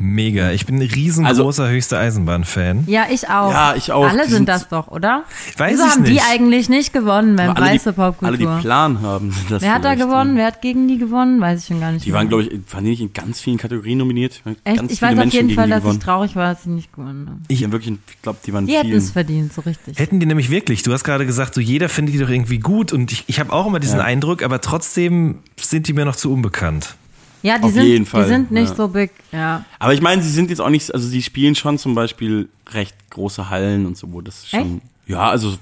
Mega. 0.02 0.52
Ich 0.52 0.66
bin 0.66 0.76
ein 0.78 0.82
riesengroßer 0.82 1.70
höchste 1.70 1.98
Eisenbahn-Fan. 1.98 2.86
Ja, 2.88 3.06
ich 3.12 3.30
auch. 3.30 3.52
Ja, 3.52 3.76
ich 3.76 3.92
auch. 3.92 4.04
Alle 4.08 4.24
Die 4.24 4.30
sind 4.30 4.38
sind- 4.38 4.50
das 4.50 4.68
doch, 4.68 4.88
oder? 4.88 5.24
Weiß 5.58 5.74
Wieso 5.74 5.84
ich 5.86 5.92
haben 5.92 6.04
die 6.04 6.12
nicht. 6.14 6.24
eigentlich 6.30 6.70
nicht 6.70 6.92
gewonnen 6.94 7.36
beim 7.36 7.54
Preis 7.54 7.84
die, 7.84 7.92
der 7.92 8.00
alle, 8.00 8.38
die 8.38 8.44
Popkultur? 8.46 8.58
Plan 8.62 9.02
haben, 9.02 9.32
sind 9.32 9.52
das 9.52 9.62
Wer 9.62 9.74
hat 9.76 9.86
da 9.86 9.96
gewonnen? 9.96 10.34
ne? 10.34 10.40
Wer 10.40 10.48
hat 10.48 10.62
gegen 10.62 10.88
die 10.88 10.98
gewonnen? 10.98 11.40
Weiß 11.40 11.62
ich 11.62 11.68
schon 11.68 11.80
gar 11.80 11.92
nicht 11.92 12.06
Die 12.06 12.10
mehr. 12.10 12.20
waren, 12.20 12.30
glaube 12.30 12.44
ich, 12.44 12.60
waren 12.74 12.84
die 12.84 12.90
nicht 12.92 13.02
in 13.02 13.14
ganz 13.14 13.40
vielen 13.42 13.58
Kategorien 13.58 13.98
nominiert? 14.00 14.42
Echt? 14.64 14.78
Ganz 14.78 14.92
Ich 14.92 15.00
viele 15.00 15.12
weiß 15.12 15.18
auf 15.18 15.20
Menschen 15.24 15.36
jeden 15.36 15.48
gegen 15.50 15.60
Fall, 15.60 15.68
die 15.68 15.74
dass 15.86 15.94
ich 15.94 16.00
traurig 16.00 16.36
war, 16.36 16.54
dass 16.54 16.64
sie 16.64 16.70
nicht 16.70 16.92
gewonnen 16.94 17.28
haben. 17.30 17.44
Ich, 17.48 17.60
ja, 17.60 17.72
wirklich, 17.72 17.96
ich 18.10 18.22
glaube, 18.22 18.40
die 18.46 18.54
waren 18.54 18.66
Die 18.66 18.74
hätten 18.74 18.88
vielen. 18.88 18.98
es 18.98 19.12
verdient, 19.12 19.54
so 19.54 19.62
richtig. 19.62 20.00
Hätten 20.00 20.20
die 20.20 20.26
nämlich 20.26 20.50
wirklich. 20.50 20.84
Du 20.84 20.92
hast 20.94 21.04
gerade 21.04 21.26
gesagt, 21.26 21.54
so 21.54 21.62
jeder 21.62 21.90
findet 21.90 22.16
die 22.16 22.20
doch 22.20 22.30
irgendwie 22.30 22.60
gut 22.60 22.92
und 22.92 23.12
ich, 23.12 23.24
ich 23.28 23.40
habe 23.40 23.54
auch 23.54 23.68
immer 23.68 23.80
diesen 23.80 24.00
Ja. 24.00 24.06
Eindruck, 24.06 24.42
aber 24.44 24.62
trotzdem 24.62 25.40
sind 25.60 25.88
die 25.88 25.94
mir 25.94 26.06
noch 26.06 26.16
zu 26.16 26.32
unbekannt. 26.34 26.96
Ja, 27.44 27.58
die 27.58 27.64
Auf 27.66 27.72
sind, 27.72 27.86
jeden 27.86 28.06
Fall, 28.06 28.24
die 28.24 28.30
sind 28.30 28.52
nicht 28.52 28.70
ja. 28.70 28.76
so 28.76 28.88
big, 28.90 29.12
ja. 29.32 29.66
Aber 29.80 29.94
ich 29.94 30.02
meine, 30.02 30.22
sie 30.22 30.30
sind 30.30 30.50
jetzt 30.50 30.60
auch 30.62 30.70
nicht, 30.70 30.94
also 30.94 31.08
sie 31.08 31.22
spielen 31.24 31.56
schon 31.56 31.78
zum 31.78 31.96
Beispiel 31.96 32.50
recht 32.70 32.96
große 33.10 33.50
Hallen 33.50 33.86
und 33.86 33.98
so, 33.98 34.12
wo 34.14 34.22
das 34.22 34.48
schon. 34.48 34.82
Ja, 35.08 35.30
also 35.30 35.56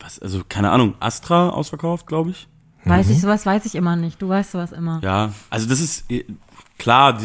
was, 0.00 0.18
also 0.18 0.42
keine 0.48 0.70
Ahnung, 0.70 0.94
Astra 1.00 1.50
ausverkauft, 1.50 2.06
glaube 2.06 2.30
ich. 2.30 2.48
Weiß 2.84 3.10
ich, 3.10 3.20
sowas 3.20 3.44
weiß 3.44 3.66
ich 3.66 3.74
immer 3.74 3.96
nicht. 3.96 4.22
Du 4.22 4.28
weißt 4.28 4.52
sowas 4.52 4.72
immer. 4.72 5.00
Ja, 5.02 5.32
also 5.50 5.68
das 5.68 5.80
ist 5.80 6.10
äh, 6.10 6.24
klar, 6.78 7.18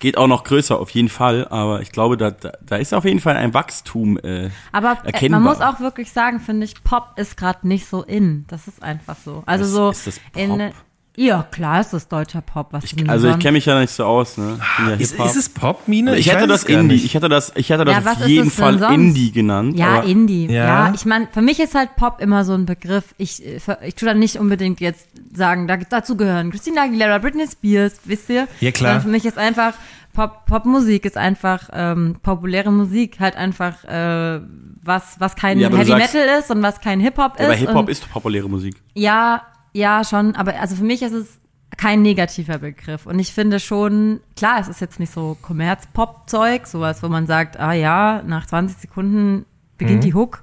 geht 0.00 0.16
auch 0.16 0.26
noch 0.26 0.44
größer 0.44 0.78
auf 0.78 0.90
jeden 0.90 1.08
Fall, 1.08 1.46
aber 1.48 1.82
ich 1.82 1.92
glaube, 1.92 2.16
da, 2.16 2.30
da, 2.30 2.52
da 2.64 2.76
ist 2.76 2.94
auf 2.94 3.04
jeden 3.04 3.20
Fall 3.20 3.36
ein 3.36 3.54
Wachstum. 3.54 4.18
Äh, 4.18 4.50
Aber 4.72 4.98
äh, 5.04 5.06
Erkennbar. 5.06 5.40
man 5.40 5.52
muss 5.52 5.60
auch 5.60 5.80
wirklich 5.80 6.12
sagen, 6.12 6.40
finde 6.40 6.64
ich, 6.64 6.82
Pop 6.82 7.12
ist 7.16 7.36
gerade 7.36 7.66
nicht 7.66 7.86
so 7.86 8.02
in. 8.02 8.44
Das 8.48 8.66
ist 8.68 8.82
einfach 8.82 9.16
so. 9.24 9.42
Also 9.46 9.64
Was 9.64 9.70
so 9.72 9.90
ist 9.90 10.06
das 10.06 10.20
in 10.34 10.50
Pop? 10.50 10.72
Ja, 11.20 11.42
klar 11.50 11.80
ist 11.80 11.92
das 11.92 12.06
deutscher 12.06 12.40
Pop. 12.42 12.68
Was 12.72 12.84
denn 12.84 13.10
also 13.10 13.28
ich 13.28 13.38
kenne 13.40 13.52
mich 13.52 13.66
ja 13.66 13.78
nicht 13.80 13.92
so 13.92 14.04
aus, 14.04 14.38
ne? 14.38 14.58
Ich 14.60 14.86
ja 14.88 14.94
Ist, 14.94 15.10
Hip-Hop. 15.12 15.26
ist 15.26 15.36
es 15.36 15.48
Pop, 15.48 15.88
Mine? 15.88 16.16
ich, 16.16 16.30
hätte 16.32 16.46
das 16.46 16.62
Indie, 16.62 16.94
nicht. 16.94 17.04
ich 17.06 17.14
hätte 17.14 17.28
das, 17.28 17.52
ich 17.56 17.70
hätte 17.70 17.84
das 17.84 17.96
Ja, 17.96 18.04
was 18.04 18.16
auf 18.18 18.20
ist 18.22 18.28
jeden 18.28 18.50
Fall? 18.52 18.80
Indie 18.94 19.32
genannt. 19.32 19.76
Ja, 19.76 19.98
aber 19.98 20.04
Indie. 20.04 20.46
Ja. 20.46 20.86
Ja, 20.86 20.92
ich 20.94 21.04
meine, 21.06 21.26
für 21.32 21.42
mich 21.42 21.58
ist 21.58 21.74
halt 21.74 21.96
Pop 21.96 22.20
immer 22.20 22.44
so 22.44 22.54
ein 22.54 22.66
Begriff. 22.66 23.14
Ich, 23.18 23.44
äh, 23.44 23.58
ich 23.84 23.96
tue 23.96 24.08
da 24.08 24.14
nicht 24.14 24.36
unbedingt 24.36 24.80
jetzt 24.80 25.08
sagen, 25.34 25.66
da, 25.66 25.76
dazu 25.76 26.16
gehören 26.16 26.50
Christina 26.52 26.82
Aguilera, 26.82 27.18
Britney 27.18 27.46
Spears, 27.48 27.94
wisst 28.04 28.30
ihr? 28.30 28.46
Ja, 28.60 28.70
klar. 28.70 28.90
Sondern 28.92 29.02
für 29.02 29.08
mich 29.10 29.24
ist 29.24 29.38
einfach 29.38 29.72
Pop, 30.14 30.46
Popmusik 30.46 31.04
ist 31.04 31.16
einfach 31.16 31.68
ähm, 31.72 32.16
populäre 32.22 32.70
Musik, 32.72 33.18
halt 33.20 33.36
einfach 33.36 33.82
äh, 33.84 34.40
was, 34.82 35.16
was 35.18 35.34
kein 35.36 35.58
Ja, 35.58 35.68
Heavy 35.68 35.84
sagst- 35.84 36.14
Metal 36.14 36.38
ist 36.38 36.50
und 36.52 36.62
was 36.62 36.80
kein 36.80 37.00
Hip 37.00 37.18
Hop 37.18 37.34
ist. 37.38 37.44
aber 37.44 37.54
Hip-Hop 37.54 37.88
ist 37.88 38.08
populäre 38.10 38.48
Musik. 38.48 38.76
Ja, 38.94 39.42
ja, 39.78 40.04
schon, 40.04 40.34
aber 40.34 40.58
also 40.60 40.74
für 40.76 40.84
mich 40.84 41.02
ist 41.02 41.12
es 41.12 41.38
kein 41.76 42.02
negativer 42.02 42.58
Begriff. 42.58 43.06
Und 43.06 43.18
ich 43.18 43.32
finde 43.32 43.60
schon, 43.60 44.20
klar, 44.36 44.58
es 44.60 44.68
ist 44.68 44.80
jetzt 44.80 44.98
nicht 44.98 45.12
so 45.12 45.36
Kommerz-Pop-Zeug, 45.42 46.66
sowas, 46.66 47.02
wo 47.02 47.08
man 47.08 47.26
sagt, 47.26 47.58
ah 47.60 47.72
ja, 47.72 48.22
nach 48.26 48.46
20 48.46 48.78
Sekunden 48.78 49.44
beginnt 49.76 50.02
die 50.04 50.14
Hook. 50.14 50.42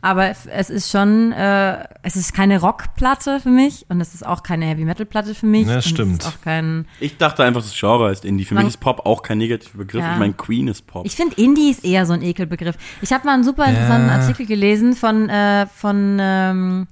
Aber 0.00 0.28
es- 0.30 0.46
ist 0.70 0.90
schon, 0.92 1.32
äh, 1.32 1.84
es 2.04 2.14
ist 2.14 2.32
keine 2.32 2.60
Rockplatte 2.60 3.40
für 3.40 3.50
mich 3.50 3.84
und 3.88 4.00
es 4.00 4.14
ist 4.14 4.24
auch 4.24 4.44
keine 4.44 4.64
Heavy-Metal-Platte 4.66 5.34
für 5.34 5.46
mich. 5.46 5.66
Ja, 5.66 5.82
stimmt. 5.82 6.24
Auch 6.24 6.40
kein, 6.40 6.86
Ich 7.00 7.16
dachte 7.18 7.42
einfach, 7.42 7.60
das 7.62 7.76
Genre 7.76 8.12
ist 8.12 8.24
Indie. 8.24 8.44
Für 8.44 8.54
Man- 8.54 8.64
mich 8.64 8.74
ist 8.74 8.80
Pop 8.80 9.04
auch 9.06 9.22
kein 9.22 9.38
negativer 9.38 9.78
Begriff. 9.78 10.02
Ja. 10.04 10.12
Ich 10.12 10.18
meine, 10.20 10.34
Queen 10.34 10.68
ist 10.68 10.86
Pop. 10.86 11.04
Ich 11.04 11.16
finde 11.16 11.34
Indie 11.42 11.70
ist 11.70 11.84
eher 11.84 12.06
so 12.06 12.12
ein 12.12 12.22
Ekelbegriff. 12.22 12.76
Ich 13.02 13.12
habe 13.12 13.26
mal 13.26 13.34
einen 13.34 13.42
super 13.44 13.64
interessanten 13.66 14.06
Ja. 14.08 14.14
Artikel 14.20 14.46
gelesen 14.46 14.94
von 14.94 15.28
äh, 15.28 15.66
von 15.66 16.18
ähm, 16.20 16.86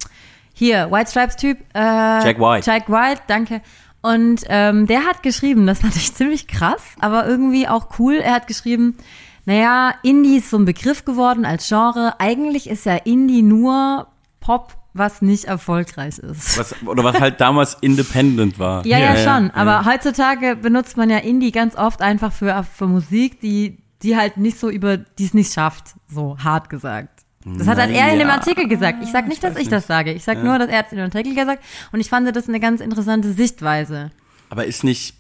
hier 0.59 0.91
White 0.91 1.11
Stripes 1.11 1.37
Typ 1.37 1.59
äh, 1.75 1.79
Jack 2.25 2.41
White. 2.41 2.67
Jack 2.71 2.89
White, 2.89 3.23
danke. 3.27 3.61
Und 4.01 4.43
ähm, 4.49 4.87
der 4.87 5.05
hat 5.05 5.23
geschrieben, 5.23 5.67
das 5.67 5.81
fand 5.81 5.97
ich 5.97 6.15
ziemlich 6.15 6.47
krass, 6.49 6.83
aber 7.01 7.27
irgendwie 7.27 7.69
auch 7.69 7.99
cool. 7.99 8.15
Er 8.15 8.35
hat 8.35 8.47
geschrieben, 8.47 8.97
naja, 9.45 9.95
Indie 10.03 10.39
ist 10.39 10.51
so 10.51 10.59
ein 10.59 10.65
Begriff 10.65 11.05
geworden 11.05 11.45
als 11.45 11.69
Genre. 11.69 12.15
Eigentlich 12.19 12.69
ist 12.71 12.87
ja 12.87 12.97
Indie 12.97 13.43
nur 13.43 14.07
Pop, 14.41 14.77
was 14.95 15.21
nicht 15.23 15.45
erfolgreich 15.45 16.19
ist. 16.19 16.59
was, 16.59 16.75
oder 16.87 17.05
was 17.05 17.21
halt 17.21 17.41
damals 17.41 17.75
Independent 17.81 18.59
war. 18.59 18.87
Ja, 18.87 18.99
ja, 18.99 19.15
Ja, 19.15 19.17
schon. 19.19 19.47
ja. 19.49 19.55
Aber 19.55 19.85
heutzutage 19.85 20.57
benutzt 20.57 20.97
man 20.97 21.11
ja 21.11 21.19
Indie 21.19 21.53
ganz 21.53 21.77
oft 21.77 22.01
einfach 22.01 22.33
für, 22.33 22.65
für 22.65 22.87
Musik, 22.87 23.41
die, 23.41 23.79
die 24.03 24.17
halt 24.17 24.37
nicht 24.39 24.59
so 24.59 24.71
über, 24.71 24.97
die 24.97 25.25
es 25.27 25.35
nicht 25.35 25.53
schafft, 25.53 25.95
so 26.09 26.39
hart 26.43 26.71
gesagt. 26.71 27.16
Das 27.55 27.69
hat 27.69 27.79
halt 27.79 27.93
er 27.93 28.13
in 28.13 28.19
dem 28.19 28.27
Naja. 28.27 28.41
Artikel 28.41 28.67
gesagt. 28.67 29.03
Ich 29.05 29.11
sag 29.11 29.29
nicht, 29.29 29.43
dass 29.45 29.57
ich 29.57 29.69
das 29.69 29.87
sage. 29.87 30.13
Ich 30.13 30.25
sag 30.25 30.43
nur, 30.43 30.59
dass 30.59 30.69
er 30.69 30.85
es 30.85 30.91
in 30.91 30.99
dem 30.99 31.05
Artikel 31.05 31.35
gesagt 31.35 31.63
und 31.93 32.01
ich 32.01 32.09
fand 32.09 32.35
das 32.35 32.49
eine 32.49 32.59
ganz 32.59 32.81
interessante 32.81 33.33
Sichtweise. 33.33 34.11
Aber 34.51 34.65
ist 34.67 34.83
nicht 34.83 35.15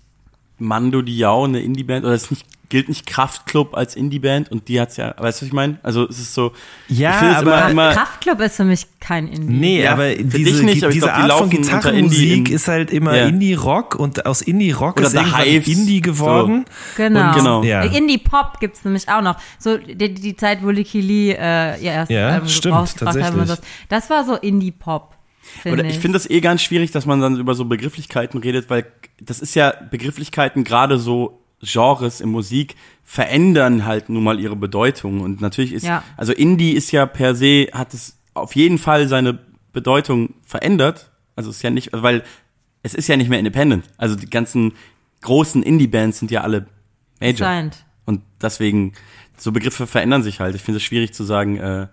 Mando 0.58 1.02
Diao 1.02 1.44
eine 1.44 1.60
Indie-Band? 1.60 2.04
Oder 2.04 2.14
ist 2.14 2.30
nicht, 2.30 2.44
gilt 2.68 2.88
nicht 2.88 3.06
Kraftklub 3.06 3.74
als 3.76 3.94
Indie-Band? 3.96 4.50
Und 4.50 4.68
die 4.68 4.80
hat's 4.80 4.96
ja, 4.96 5.14
weißt 5.18 5.40
du, 5.40 5.42
was 5.44 5.46
ich 5.48 5.52
meine? 5.52 5.78
Also 5.82 6.08
es 6.08 6.18
ist 6.18 6.34
so. 6.34 6.52
Ja, 6.88 7.10
ich 7.32 7.36
aber- 7.38 7.40
immer, 7.40 7.70
immer, 7.70 7.92
Kraftclub 7.92 8.40
ist 8.40 8.56
für 8.56 8.64
mich 8.64 8.86
kein 9.00 9.28
Indie. 9.28 9.52
Nee, 9.54 9.82
Ja, 9.84 9.92
aber 9.92 10.08
für 10.10 10.24
diese, 10.24 10.44
dich 10.44 10.62
nicht, 10.62 10.82
aber 10.84 10.90
ich 10.92 10.94
diese 11.00 11.06
glaub, 11.06 11.16
die 11.26 11.30
Art 11.30 11.38
von 11.38 11.50
Gitarrenmusik 11.50 12.48
in- 12.48 12.54
ist 12.54 12.68
halt 12.68 12.90
immer 12.90 13.16
Ja. 13.16 13.26
Indie-Rock 13.26 13.94
und 13.94 14.26
aus 14.26 14.42
Indie-Rock 14.42 15.00
ist 15.00 15.16
Hives, 15.18 15.68
Indie 15.68 16.00
geworden. 16.00 16.64
Genau. 16.96 17.28
Und, 17.30 17.34
Genau. 17.36 17.62
Ja. 17.62 17.82
Indie-Pop 17.82 18.60
gibt's 18.60 18.84
nämlich 18.84 19.08
auch 19.08 19.22
noch. 19.22 19.36
So 19.58 19.76
die, 19.76 20.12
die 20.14 20.36
Zeit, 20.36 20.62
wo 20.62 20.70
Licky 20.70 21.00
Lee 21.00 21.30
äh, 21.32 21.76
ihr 21.80 21.92
erstes 21.92 22.14
Ja, 22.16 22.28
Album 22.30 22.48
stimmt, 22.48 22.74
rausgebracht 22.74 23.16
haben. 23.16 23.22
tatsächlich. 23.22 23.40
und 23.42 23.48
Das, 23.48 23.60
das 23.88 24.10
war 24.10 24.24
so 24.24 24.34
Indie-Pop. 24.34 25.14
Oder 25.64 25.84
ich 25.84 25.98
finde 26.00 26.18
das 26.18 26.28
eh 26.28 26.40
ganz 26.40 26.60
schwierig, 26.62 26.90
dass 26.90 27.06
man 27.06 27.20
dann 27.20 27.36
über 27.38 27.54
so 27.54 27.64
Begrifflichkeiten 27.64 28.40
redet, 28.40 28.68
weil 28.68 28.86
das 29.20 29.38
ist 29.38 29.54
ja 29.54 29.72
Begrifflichkeiten, 29.90 30.64
gerade 30.64 30.98
so 30.98 31.40
Genres 31.66 32.20
in 32.20 32.30
Musik, 32.30 32.76
verändern 33.02 33.84
halt 33.84 34.08
nun 34.08 34.24
mal 34.24 34.40
ihre 34.40 34.56
Bedeutung. 34.56 35.20
Und 35.20 35.40
natürlich 35.40 35.72
ist, 35.72 35.84
Ja. 35.84 36.02
also 36.16 36.32
Indie 36.32 36.72
ist 36.72 36.90
ja 36.92 37.06
per 37.06 37.34
se, 37.34 37.68
hat 37.72 37.94
es 37.94 38.18
auf 38.34 38.54
jeden 38.56 38.78
Fall 38.78 39.08
seine 39.08 39.38
Bedeutung 39.72 40.34
verändert. 40.44 41.10
Also 41.36 41.50
ist 41.50 41.62
ja 41.62 41.70
nicht, 41.70 41.90
weil 41.92 42.22
es 42.82 42.94
ist 42.94 43.08
ja 43.08 43.16
nicht 43.16 43.28
mehr 43.28 43.38
independent. 43.38 43.84
Also 43.96 44.16
die 44.16 44.30
ganzen 44.30 44.72
großen 45.22 45.62
Indie-Bands 45.62 46.18
sind 46.20 46.30
ja 46.30 46.42
alle 46.42 46.66
Major. 47.20 47.46
Scheint. 47.46 47.84
Und 48.04 48.22
deswegen, 48.40 48.92
so 49.36 49.52
Begriffe 49.52 49.86
verändern 49.86 50.22
sich 50.22 50.40
halt. 50.40 50.54
Ich 50.54 50.62
finde 50.62 50.76
es 50.78 50.82
schwierig 50.84 51.12
zu 51.12 51.24
sagen, 51.24 51.56
äh, 51.58 51.88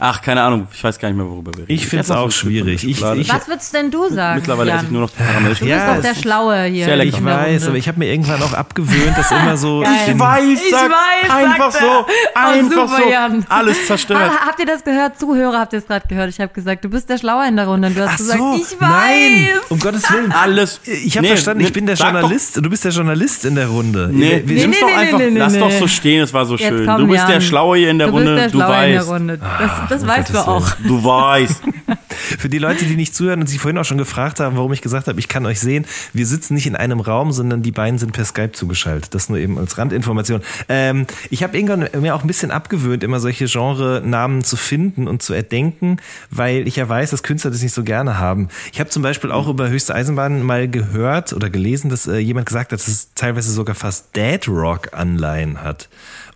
ach, 0.00 0.20
keine 0.22 0.42
Ahnung, 0.42 0.66
ich 0.72 0.82
weiß 0.82 0.98
gar 0.98 1.08
nicht 1.08 1.16
mehr, 1.18 1.26
worüber 1.26 1.52
wir 1.54 1.60
reden. 1.64 1.72
Ich 1.72 1.86
find's 1.86 2.08
esse 2.08 2.18
auch 2.18 2.30
schwierig. 2.30 2.82
Ich- 2.82 3.00
ich- 3.02 3.32
Was 3.32 3.46
würdest 3.46 3.72
denn 3.74 3.90
du 3.90 4.08
sagen? 4.08 4.40
Mittlerweile 4.40 4.72
esse 4.72 4.84
ich 4.86 4.90
nur 4.90 5.02
noch 5.02 5.10
Karamell. 5.14 5.54
Du 5.54 5.64
Ja, 5.66 5.76
bist 5.76 5.88
doch 5.88 6.10
es 6.10 6.14
der 6.16 6.20
Schlaue 6.22 6.62
hier. 6.64 6.84
sehr 6.86 6.96
lecker. 6.96 7.18
Ich 7.18 7.24
weiß, 7.24 7.68
aber 7.68 7.76
ich 7.76 7.86
habe 7.88 7.98
mir 7.98 8.06
irgendwann 8.10 8.42
auch 8.42 8.52
abgewöhnt, 8.54 9.16
dass 9.16 9.30
immer 9.30 9.56
so 9.56 9.82
den, 10.06 10.18
weiß, 10.18 10.42
Ich 10.64 10.70
sag, 10.70 10.90
weiß, 10.90 11.30
einfach 11.30 11.70
sagt 11.70 11.84
so, 11.84 11.86
er. 11.86 12.06
Oh, 12.34 12.38
einfach 12.48 12.88
super, 12.88 13.02
so, 13.04 13.10
Jan. 13.10 13.46
alles 13.48 13.86
zerstört. 13.86 14.30
Ha, 14.30 14.46
habt 14.46 14.58
ihr 14.60 14.66
das 14.66 14.82
gehört? 14.84 15.18
Zuhörer, 15.18 15.60
habt 15.60 15.72
ihr 15.72 15.78
es 15.80 15.86
gerade 15.86 16.06
gehört? 16.08 16.30
Ich 16.30 16.40
habe 16.40 16.52
gesagt, 16.52 16.84
du 16.84 16.88
bist 16.88 17.08
der 17.10 17.18
Schlaue 17.18 17.46
in 17.46 17.56
der 17.56 17.66
Runde. 17.66 17.88
Und 17.88 17.96
du 17.96 18.02
hast 18.02 18.12
Ach 18.14 18.16
gesagt, 18.18 18.38
so, 18.38 18.54
ich 18.56 18.80
weiß. 18.80 18.88
nein, 18.88 19.48
um 19.68 19.78
Gottes 19.78 20.10
Willen. 20.12 20.32
Alles. 20.32 20.80
Ich 20.84 21.16
habe 21.16 21.22
Nee, 21.26 21.28
verstanden, 21.32 21.62
ich 21.64 21.72
bin 21.72 21.86
der 21.86 21.96
sag 21.96 22.12
doch- 22.12 22.20
Journalist. 22.20 22.56
Du 22.56 22.70
bist 22.70 22.84
der 22.84 22.92
Journalist 22.92 23.44
in 23.44 23.54
der 23.54 23.66
Runde. 23.68 24.08
Nee, 24.12 24.42
Wir- 24.44 24.56
nee, 24.56 24.66
nee, 24.66 24.76
doch 24.80 24.86
nee, 24.88 24.94
einfach, 24.94 25.18
nee, 25.18 25.30
nee, 25.30 25.38
lass 25.38 25.52
nee. 25.52 25.58
doch 25.58 25.70
so 25.70 25.86
stehen, 25.86 26.22
es 26.22 26.32
war 26.32 26.46
so 26.46 26.56
schön. 26.56 26.86
Du 26.86 27.06
bist 27.06 27.28
der. 27.28 27.40
Schlaue 27.40 27.78
hier 27.78 27.90
in 27.90 27.98
der 27.98 28.06
du 28.08 28.12
Runde, 28.14 28.30
bist 28.34 28.38
der 28.38 28.50
du 28.50 28.58
Schlaue 28.58 28.84
in 28.84 28.92
der 29.28 29.40
weißt. 29.40 29.89
Das, 29.90 30.06
weißt 30.06 30.32
du 30.32 30.38
auch. 30.38 30.70
Du 30.86 31.02
weißt. 31.02 31.62
Für 32.38 32.48
die 32.48 32.58
Leute, 32.58 32.84
die 32.84 32.94
nicht 32.94 33.14
zuhören 33.14 33.40
und 33.40 33.48
sich 33.48 33.58
vorhin 33.58 33.76
auch 33.76 33.84
schon 33.84 33.98
gefragt 33.98 34.38
haben, 34.38 34.56
warum 34.56 34.72
ich 34.72 34.82
gesagt 34.82 35.08
habe, 35.08 35.18
ich 35.18 35.26
kann 35.26 35.44
euch 35.46 35.58
sehen, 35.58 35.84
wir 36.12 36.26
sitzen 36.26 36.54
nicht 36.54 36.68
in 36.68 36.76
einem 36.76 37.00
Raum, 37.00 37.32
sondern 37.32 37.62
die 37.62 37.72
beiden 37.72 37.98
sind 37.98 38.12
per 38.12 38.24
Skype 38.24 38.52
zugeschaltet. 38.52 39.14
Das 39.14 39.28
nur 39.28 39.38
eben 39.38 39.58
als 39.58 39.78
Randinformation. 39.78 40.42
Ähm, 40.68 41.06
ich 41.30 41.42
habe 41.42 41.58
irgendwann 41.58 41.88
mir 42.00 42.14
auch 42.14 42.22
ein 42.22 42.28
bisschen 42.28 42.52
abgewöhnt, 42.52 43.02
immer 43.02 43.18
solche 43.18 43.46
Genre-Namen 43.46 44.44
zu 44.44 44.56
finden 44.56 45.08
und 45.08 45.22
zu 45.22 45.34
erdenken, 45.34 45.96
weil 46.30 46.68
ich 46.68 46.76
ja 46.76 46.88
weiß, 46.88 47.10
dass 47.10 47.24
Künstler 47.24 47.50
das 47.50 47.62
nicht 47.62 47.74
so 47.74 47.82
gerne 47.82 48.18
haben. 48.18 48.48
Ich 48.72 48.78
habe 48.78 48.90
zum 48.90 49.02
Beispiel 49.02 49.32
auch 49.32 49.48
über 49.48 49.68
höchste 49.68 49.94
Eisenbahn 49.94 50.44
mal 50.44 50.68
gehört 50.68 51.32
oder 51.32 51.50
gelesen, 51.50 51.90
dass 51.90 52.06
äh, 52.06 52.18
jemand 52.18 52.46
gesagt 52.46 52.70
hat, 52.70 52.78
dass 52.78 52.86
es 52.86 53.12
teilweise 53.14 53.50
sogar 53.50 53.74
fast 53.74 54.14
Dead 54.14 54.46
Rock-Anleihen 54.46 55.62
hat. 55.64 55.88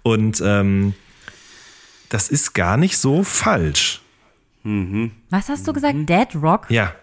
Und 0.02 0.42
ähm, 0.44 0.94
das 2.14 2.28
ist 2.28 2.54
gar 2.54 2.76
nicht 2.76 2.96
so 2.96 3.24
falsch. 3.24 4.00
Was 4.62 5.48
hast 5.48 5.66
du 5.66 5.72
gesagt? 5.72 5.96
Dead 6.08 6.28
Rock? 6.40 6.70
Ja. 6.70 6.94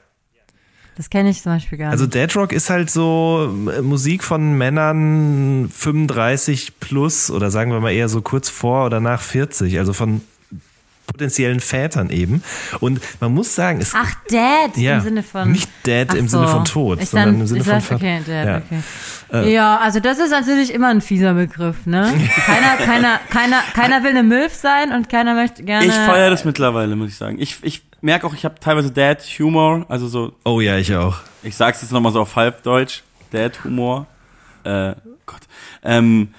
Das 0.96 1.10
kenne 1.10 1.30
ich 1.30 1.42
zum 1.42 1.52
Beispiel 1.54 1.78
gar 1.78 1.92
Also 1.92 2.06
nicht. 2.06 2.16
Dead 2.16 2.36
Rock 2.36 2.54
ist 2.54 2.70
halt 2.70 2.90
so 2.90 3.54
äh, 3.76 3.82
Musik 3.82 4.24
von 4.24 4.58
Männern 4.58 5.70
35 5.70 6.80
plus 6.80 7.30
oder 7.30 7.52
sagen 7.52 7.72
wir 7.72 7.80
mal 7.82 7.92
eher 7.92 8.08
so 8.10 8.22
kurz 8.22 8.50
vor 8.50 8.86
oder 8.86 9.00
nach 9.00 9.22
40, 9.22 9.78
also 9.80 9.94
von 9.94 10.22
potenziellen 11.12 11.60
Vätern 11.60 12.10
eben. 12.10 12.44
Und 12.80 13.00
man 13.20 13.34
muss 13.34 13.54
sagen, 13.56 13.80
es 13.82 13.94
Ach, 13.96 14.14
Dead 14.30 14.78
ja, 14.78 14.96
im 14.96 15.02
Sinne 15.02 15.24
von. 15.24 15.52
nicht 15.52 15.70
dead 15.86 16.08
Ach 16.10 16.16
im 16.16 16.28
so. 16.28 16.38
Sinne 16.40 16.52
von 16.52 16.66
tot, 16.66 17.02
Ich 17.02 17.10
sondern 17.10 17.32
dann, 17.34 17.42
im 17.42 17.48
Sinne 17.48 17.64
von 17.64 17.80
sag, 17.82 17.92
okay, 17.98 18.22
Dead, 18.26 18.46
ja. 18.46 18.58
okay. 18.58 19.50
Ja, 19.50 19.78
also 19.78 20.02
das 20.02 20.20
ist 20.20 20.32
natürlich 20.32 20.74
immer 20.74 20.90
ein 20.90 21.00
fieser 21.00 21.34
Begriff, 21.34 21.86
ne? 21.86 22.02
Keiner, 22.46 22.76
keiner, 22.86 23.20
keiner, 23.30 23.62
keiner 23.74 24.04
will 24.04 24.10
eine 24.10 24.24
Milf 24.24 24.54
sein 24.54 24.92
und 24.92 25.08
keiner 25.08 25.34
möchte 25.36 25.64
gerne. 25.64 25.86
Ich 25.86 25.94
feiere 25.94 26.30
das 26.30 26.44
mittlerweile, 26.44 26.98
muss 26.98 27.10
ich 27.12 27.16
sagen. 27.18 27.40
Ich, 27.40 27.58
ich 27.62 27.82
merke 28.02 28.28
auch, 28.28 28.34
ich 28.34 28.44
habe 28.44 28.56
teilweise 28.60 28.92
Dad-Humor, 28.92 29.86
also 29.88 30.10
so, 30.10 30.34
Oh 30.44 30.60
ja, 30.60 30.76
ich 30.78 30.94
auch. 30.96 31.16
ich 31.44 31.56
sag's 31.56 31.82
jetzt 31.82 31.94
nochmal 31.94 32.12
so 32.12 32.20
auf 32.20 32.36
Halbdeutsch, 32.36 33.04
Dad-Humor. 33.32 34.06
äh, 34.66 34.96
Gott. 35.26 35.42
Ähm, 35.84 36.34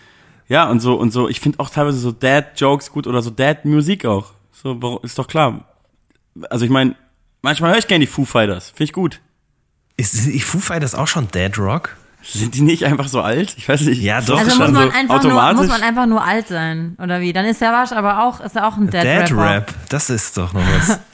ja, 0.49 0.69
und 0.69 0.81
so, 0.81 0.97
und 0.97 1.13
so, 1.13 1.31
ich 1.31 1.41
finde 1.41 1.61
auch 1.61 1.71
teilweise 1.71 1.97
so 1.99 2.13
Dad-Jokes 2.13 2.91
gut 2.93 3.07
oder 3.07 3.23
so 3.23 3.31
Dad-Musik 3.31 4.05
auch. 4.05 4.33
So, 4.63 4.81
warum- 4.81 5.01
ist 5.03 5.19
doch 5.19 5.27
klar. 5.27 5.65
Also 6.51 6.65
ich 6.65 6.71
meine, 6.71 6.95
manchmal 7.43 7.73
höre 7.73 7.79
ich 7.79 7.89
gerne 7.89 8.05
die 8.05 8.11
Foo 8.11 8.25
Fighters. 8.25 8.69
Finde 8.71 8.85
ich 8.85 8.93
gut. 8.93 9.21
Ist, 9.97 10.15
ist 10.15 10.45
Foo 10.45 10.59
Fighters 10.59 10.95
auch 10.95 11.09
schon 11.09 11.29
Dead 11.29 11.57
Rock? 11.59 11.97
Sind 12.25 12.55
die 12.55 12.61
nicht 12.63 12.85
einfach 12.85 13.09
so 13.09 13.21
alt? 13.21 13.55
Ich 13.59 13.69
weiß 13.69 13.81
nicht. 13.83 14.01
Ja, 14.01 14.21
doch. 14.21 14.39
Also 14.39 14.51
muss 14.51 14.59
man, 14.59 14.75
so 14.75 14.81
einfach 14.81 15.03
nur, 15.03 15.17
automatisch. 15.17 15.57
muss 15.59 15.69
man 15.69 15.83
einfach 15.83 16.07
nur 16.07 16.23
alt 16.25 16.47
sein, 16.47 16.97
oder 17.03 17.21
wie? 17.21 17.33
Dann 17.33 17.45
ist 17.47 17.61
der 17.61 17.73
Wasch 17.73 17.91
aber 17.91 18.25
auch, 18.25 18.41
ist 18.41 18.55
er 18.55 18.69
auch 18.69 18.77
ein 18.77 18.89
Dead, 18.89 19.03
Dead 19.03 19.33
Rapper. 19.33 19.51
Rap, 19.57 19.75
das 19.89 20.09
ist 20.09 20.37
doch 20.39 20.53
noch 20.53 20.63
was. 20.79 21.01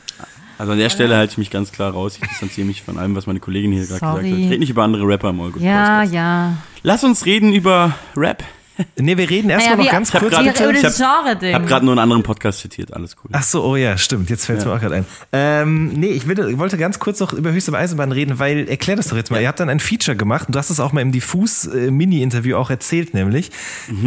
Also 0.60 0.72
an 0.72 0.78
der 0.78 0.90
Stelle 0.90 1.16
halte 1.16 1.30
ich 1.30 1.38
mich 1.38 1.52
ganz 1.52 1.70
klar 1.70 1.92
raus. 1.92 2.18
Ich 2.20 2.28
distanziere 2.28 2.66
mich 2.66 2.82
von 2.82 2.98
allem, 2.98 3.14
was 3.14 3.28
meine 3.28 3.38
Kollegin 3.38 3.70
hier 3.70 3.82
gerade 3.86 4.00
gesagt 4.00 4.16
hat. 4.18 4.24
Ich 4.24 4.50
rede 4.50 4.58
nicht 4.58 4.70
über 4.70 4.82
andere 4.82 5.06
Rapper 5.06 5.30
im 5.30 5.40
Allgood 5.40 5.62
Ja, 5.62 5.98
Podcast. 6.00 6.12
ja. 6.14 6.52
Lass 6.82 7.04
uns 7.04 7.24
reden 7.26 7.52
über 7.52 7.94
Rap. 8.16 8.42
Nee, 8.96 9.16
wir 9.16 9.28
reden 9.28 9.50
erstmal 9.50 9.76
Naja, 9.76 9.84
noch 9.86 9.92
ganz 9.92 10.10
kurz. 10.10 10.30
grad- 10.32 10.40
Über 10.60 10.70
ich 10.74 10.82
das 10.82 11.00
hab- 11.00 11.24
Genre-Ding. 11.24 11.48
Ich 11.50 11.54
habe 11.54 11.66
gerade 11.66 11.84
nur 11.84 11.92
einen 11.92 11.98
anderen 12.00 12.22
Podcast 12.22 12.60
zitiert. 12.60 12.92
Alles 12.94 13.16
cool. 13.22 13.30
Ach 13.32 13.42
so, 13.42 13.64
oh 13.64 13.76
ja, 13.76 13.96
stimmt. 13.98 14.30
Jetzt 14.30 14.46
fällt 14.46 14.60
es 14.60 14.64
mir 14.64 14.72
auch 14.74 14.80
gerade 14.80 14.96
ein. 14.96 15.04
Ähm, 15.32 15.88
nee, 15.94 16.08
ich, 16.08 16.26
will, 16.26 16.38
ich 16.50 16.58
wollte 16.58 16.76
ganz 16.78 16.98
kurz 16.98 17.20
noch 17.20 17.32
über 17.32 17.52
Höchste 17.52 17.72
Eisenbahn 17.76 18.12
reden, 18.12 18.38
weil, 18.38 18.68
erklär 18.68 18.96
das 18.96 19.08
doch 19.08 19.16
jetzt 19.16 19.30
mal. 19.30 19.40
Ihr 19.40 19.48
habt 19.48 19.60
dann 19.60 19.68
ein 19.68 19.80
Feature 19.80 20.16
gemacht 20.16 20.46
und 20.48 20.54
du 20.54 20.58
hast 20.58 20.70
es 20.70 20.80
auch 20.80 20.92
mal 20.92 21.00
im 21.00 21.12
Diffus-Mini-Interview 21.12 22.56
auch 22.56 22.70
erzählt, 22.70 23.14
nämlich. 23.14 23.50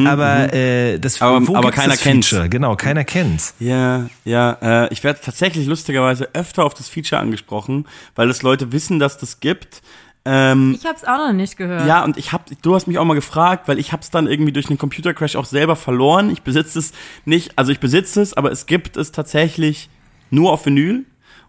aber 0.06 0.54
äh, 0.54 1.00
das 1.00 1.20
Mhm, 1.20 1.26
Aber- 1.28 1.48
wo 1.48 1.56
aber 1.56 1.72
keiner 1.72 1.94
das 1.94 2.02
kennt's. 2.02 2.28
Feature? 2.28 2.50
Genau, 2.50 2.76
keiner 2.76 3.04
kennt's. 3.04 3.54
Ja, 3.60 4.08
ja. 4.26 4.58
Äh, 4.62 4.94
ich 4.94 5.04
werde 5.04 5.20
tatsächlich 5.24 5.68
lustigerweise 5.68 6.30
öfter 6.34 6.64
auf 6.66 6.74
das 6.74 6.90
Feature 6.90 7.22
angesprochen, 7.22 7.86
weil 8.16 8.30
es 8.30 8.42
Leute 8.42 8.72
wissen, 8.72 9.00
dass 9.00 9.18
das 9.18 9.40
gibt. 9.40 9.82
Ähm, 10.24 10.78
Ich 10.80 10.86
hab's 10.86 11.04
auch 11.04 11.18
noch 11.18 11.34
nicht 11.34 11.58
gehört. 11.58 11.88
Ja, 11.88 12.04
und 12.04 12.18
ich 12.18 12.32
hab, 12.32 12.46
du 12.62 12.76
hast 12.76 12.88
mich 12.88 13.00
auch 13.00 13.06
mal 13.06 13.16
gefragt, 13.16 13.68
weil 13.68 13.80
ich 13.80 13.92
hab's 13.92 14.12
dann 14.12 14.28
irgendwie 14.28 14.52
durch 14.52 14.68
einen 14.70 14.78
Computercrash 14.78 15.36
auch 15.36 15.46
selber 15.46 15.76
verloren. 15.76 16.30
Ich 16.30 16.44
besitze 16.44 16.80
es 16.80 16.94
nicht, 17.26 17.58
also 17.58 17.72
ich 17.72 17.80
besitze 17.80 18.22
es, 18.22 18.34
aber 18.36 18.52
es 18.52 18.66
gibt 18.68 18.98
es 18.98 19.12
tatsächlich 19.12 19.90
nur 20.30 20.52
auf 20.52 20.66
Vinyl 20.66 21.06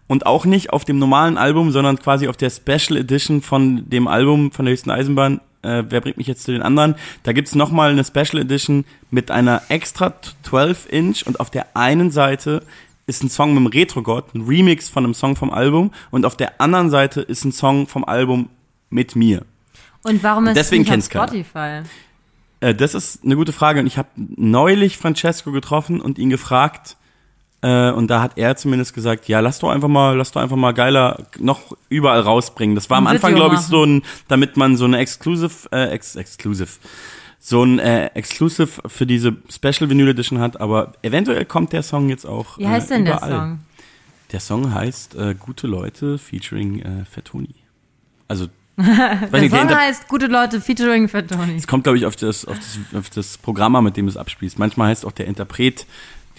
und 0.07 0.25
auch 0.25 0.45
nicht 0.45 0.71
auf 0.71 0.85
dem 0.85 0.97
normalen 0.99 1.37
Album, 1.37 1.71
sondern 1.71 1.99
quasi 1.99 2.27
auf 2.27 2.37
der 2.37 2.49
Special 2.49 2.97
Edition 2.97 3.41
von 3.41 3.89
dem 3.89 4.07
Album 4.07 4.51
von 4.51 4.65
der 4.65 4.73
höchsten 4.73 4.91
Eisenbahn. 4.91 5.39
Äh, 5.61 5.83
wer 5.89 6.01
bringt 6.01 6.17
mich 6.17 6.27
jetzt 6.27 6.43
zu 6.43 6.51
den 6.51 6.61
anderen? 6.61 6.95
Da 7.23 7.31
gibt's 7.31 7.55
noch 7.55 7.69
nochmal 7.69 7.91
eine 7.91 8.03
Special 8.03 8.41
Edition 8.41 8.85
mit 9.11 9.31
einer 9.31 9.61
extra 9.69 10.13
12 10.43 10.87
Inch 10.91 11.25
und 11.25 11.39
auf 11.39 11.49
der 11.49 11.77
einen 11.77 12.11
Seite 12.11 12.63
ist 13.05 13.23
ein 13.23 13.29
Song 13.29 13.53
mit 13.53 13.63
dem 13.63 13.67
Retro-God, 13.67 14.33
ein 14.33 14.41
Remix 14.41 14.89
von 14.89 15.03
einem 15.03 15.13
Song 15.13 15.35
vom 15.35 15.51
Album 15.51 15.91
und 16.11 16.25
auf 16.25 16.35
der 16.35 16.59
anderen 16.59 16.89
Seite 16.89 17.21
ist 17.21 17.45
ein 17.45 17.51
Song 17.51 17.87
vom 17.87 18.03
Album 18.03 18.49
mit 18.93 19.15
mir. 19.15 19.45
Und 20.03 20.23
warum 20.23 20.47
ist 20.47 20.55
Deswegen 20.55 20.83
es 20.83 20.89
nicht 20.89 21.15
auf. 21.15 21.29
Spotify? 21.29 21.81
Äh, 22.59 22.75
das 22.75 22.93
ist 22.93 23.23
eine 23.23 23.35
gute 23.35 23.51
Frage 23.51 23.79
und 23.79 23.87
ich 23.87 23.97
habe 23.97 24.09
neulich 24.15 24.97
Francesco 24.97 25.51
getroffen 25.51 26.01
und 26.01 26.17
ihn 26.17 26.29
gefragt 26.29 26.97
äh, 27.63 27.91
und 27.91 28.09
da 28.09 28.21
hat 28.21 28.37
er 28.37 28.57
zumindest 28.57 28.93
gesagt, 28.93 29.29
ja, 29.29 29.39
lass 29.39 29.59
doch 29.59 29.69
einfach 29.69 29.87
mal, 29.87 30.17
lass 30.17 30.31
doch 30.31 30.41
einfach 30.41 30.57
mal 30.57 30.73
geiler 30.73 31.25
noch 31.39 31.77
überall 31.87 32.19
rausbringen. 32.19 32.75
Das 32.75 32.89
war 32.89 32.97
am 32.97 33.07
Ein 33.07 33.15
Anfang, 33.15 33.35
glaube 33.35 33.55
ich, 33.55 33.61
so 33.61 33.85
ein, 33.85 34.03
damit 34.27 34.57
man 34.57 34.75
so 34.75 34.83
eine 34.83 34.97
Exclusive, 34.97 35.69
äh, 35.71 35.91
ex 35.91 36.17
Exclusive, 36.17 36.71
so 37.39 37.63
ein 37.63 37.79
äh, 37.79 38.07
Exclusive 38.07 38.81
für 38.87 39.05
diese 39.05 39.37
Special 39.49 39.89
Vinyl 39.89 40.09
Edition 40.09 40.39
hat, 40.39 40.59
aber 40.59 40.91
eventuell 41.03 41.45
kommt 41.45 41.71
der 41.71 41.83
Song 41.83 42.09
jetzt 42.09 42.25
auch 42.25 42.57
Wie 42.57 42.67
heißt 42.67 42.91
äh, 42.91 42.95
denn 42.95 43.05
der 43.05 43.15
überall. 43.15 43.31
Song? 43.31 43.59
Der 44.33 44.39
Song 44.41 44.73
heißt 44.73 45.15
äh, 45.15 45.35
Gute 45.37 45.67
Leute 45.67 46.17
featuring 46.17 46.81
äh, 46.81 47.05
Fettoni. 47.05 47.55
Also, 48.27 48.47
Der 48.77 48.85
nicht, 48.85 49.33
der 49.33 49.49
Song 49.49 49.59
Inter- 49.61 49.77
heißt 49.77 50.07
Gute 50.07 50.27
Leute 50.27 50.59
featuring 50.59 51.07
Fat 51.07 51.27
Tony. 51.29 51.55
es 51.55 51.67
kommt, 51.67 51.83
glaube 51.83 51.97
ich, 51.97 52.05
auf 52.05 52.15
das, 52.15 52.45
auf, 52.45 52.57
das, 52.57 52.79
auf 52.99 53.09
das 53.11 53.37
Programm 53.37 53.75
an, 53.75 53.83
mit 53.83 53.97
dem 53.97 54.05
du 54.07 54.11
es 54.11 54.17
abspielst. 54.17 54.57
Manchmal 54.57 54.89
heißt 54.89 55.05
auch 55.05 55.11
der 55.11 55.27
Interpret 55.27 55.85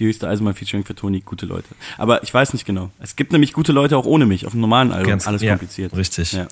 die 0.01 0.07
höchste 0.07 0.28
Eisenbahn 0.28 0.55
featuring 0.55 0.85
für 0.85 0.97
Toni 0.97 1.20
gute 1.20 1.47
Leute. 1.47 1.68
Aber 1.99 2.22
ich 2.24 2.35
weiß 2.35 2.53
nicht 2.53 2.64
genau. 2.66 2.91
Es 2.99 3.14
gibt 3.14 3.30
nämlich 3.30 3.53
gute 3.53 3.70
Leute 3.70 3.97
auch 3.97 4.07
ohne 4.07 4.26
mich 4.26 4.47
auf 4.47 4.53
dem 4.53 4.61
normalen 4.61 4.91
Album. 4.91 5.11
Ganz- 5.11 5.28
Alles 5.28 5.43
ja, 5.43 5.53
kompliziert. 5.53 5.97
richtig. 5.97 6.32
Ja. 6.32 6.49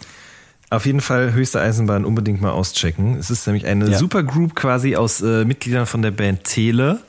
Auf 0.70 0.86
jeden 0.86 1.00
Fall 1.00 1.32
Höchste 1.32 1.60
Eisenbahn 1.60 2.04
unbedingt 2.04 2.40
mal 2.40 2.52
auschecken. 2.52 3.16
Es 3.18 3.30
ist 3.30 3.44
nämlich 3.46 3.66
eine 3.66 3.90
Ja. 3.90 3.98
Supergroup 3.98 4.54
quasi 4.54 4.94
aus 4.94 5.20
äh, 5.20 5.44
Mitgliedern 5.44 5.86
von 5.86 6.00
der 6.02 6.12
Band 6.12 6.44
Tele. 6.44 7.00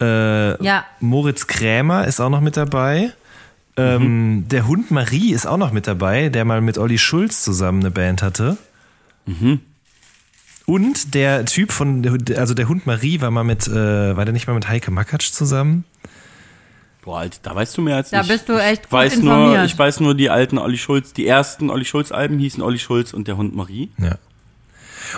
Äh, 0.00 0.62
Ja. 0.62 0.84
Moritz 1.00 1.46
Krämer 1.46 2.06
ist 2.06 2.20
auch 2.20 2.28
noch 2.30 2.40
mit 2.40 2.56
dabei. 2.56 3.12
Ähm, 3.78 4.02
Mhm. 4.36 4.48
Der 4.48 4.66
Hund 4.66 4.90
Marie 4.90 5.32
ist 5.32 5.46
auch 5.46 5.58
noch 5.58 5.72
mit 5.72 5.86
dabei, 5.86 6.28
der 6.30 6.44
mal 6.44 6.60
mit 6.60 6.78
Olli 6.78 6.98
Schulz 6.98 7.42
zusammen 7.42 7.80
eine 7.80 7.90
Band 7.90 8.22
hatte. 8.22 8.56
Mhm. 9.26 9.60
Und 10.64 11.14
der 11.14 11.44
Typ 11.44 11.70
von, 11.72 12.04
also 12.36 12.54
der 12.54 12.68
Hund 12.68 12.86
Marie 12.86 13.20
war 13.20 13.30
mal 13.30 13.44
mit, 13.44 13.68
äh, 13.68 14.16
war 14.16 14.24
der 14.24 14.32
nicht 14.32 14.46
mal 14.48 14.54
mit 14.54 14.68
Heike 14.68 14.90
Makatsch 14.90 15.30
zusammen? 15.30 15.84
Boah, 17.02 17.20
Alter, 17.20 17.38
da 17.42 17.54
weißt 17.54 17.76
du 17.76 17.82
mehr 17.82 17.96
als 17.96 18.10
Da 18.10 18.22
ich. 18.22 18.28
bist 18.28 18.48
du 18.48 18.54
echt 18.60 18.82
ich 18.84 18.90
gut 18.90 18.92
weiß 18.92 19.16
nur, 19.18 19.32
informiert. 19.36 19.66
Ich 19.66 19.78
weiß 19.78 20.00
nur, 20.00 20.14
die 20.16 20.28
alten 20.28 20.58
Olli 20.58 20.76
Schulz, 20.78 21.12
die 21.12 21.26
ersten 21.26 21.70
Olli 21.70 21.84
Schulz 21.84 22.10
Alben 22.10 22.38
hießen 22.40 22.62
Olli 22.62 22.80
Schulz 22.80 23.12
und 23.14 23.28
der 23.28 23.36
Hund 23.36 23.54
Marie. 23.54 23.90
Ja. 23.98 24.16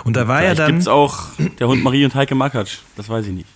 Und 0.03 0.15
da 0.15 0.27
war 0.27 0.37
ja 0.43 0.49
Vielleicht 0.49 0.59
dann. 0.59 0.71
gibt's 0.73 0.87
auch 0.87 1.29
der 1.59 1.67
Hund 1.67 1.83
Marie 1.83 2.05
und 2.05 2.13
Heike 2.13 2.35
Makatsch. 2.35 2.77
Das 2.95 3.09
weiß 3.09 3.25
ich 3.25 3.33
nicht. 3.33 3.47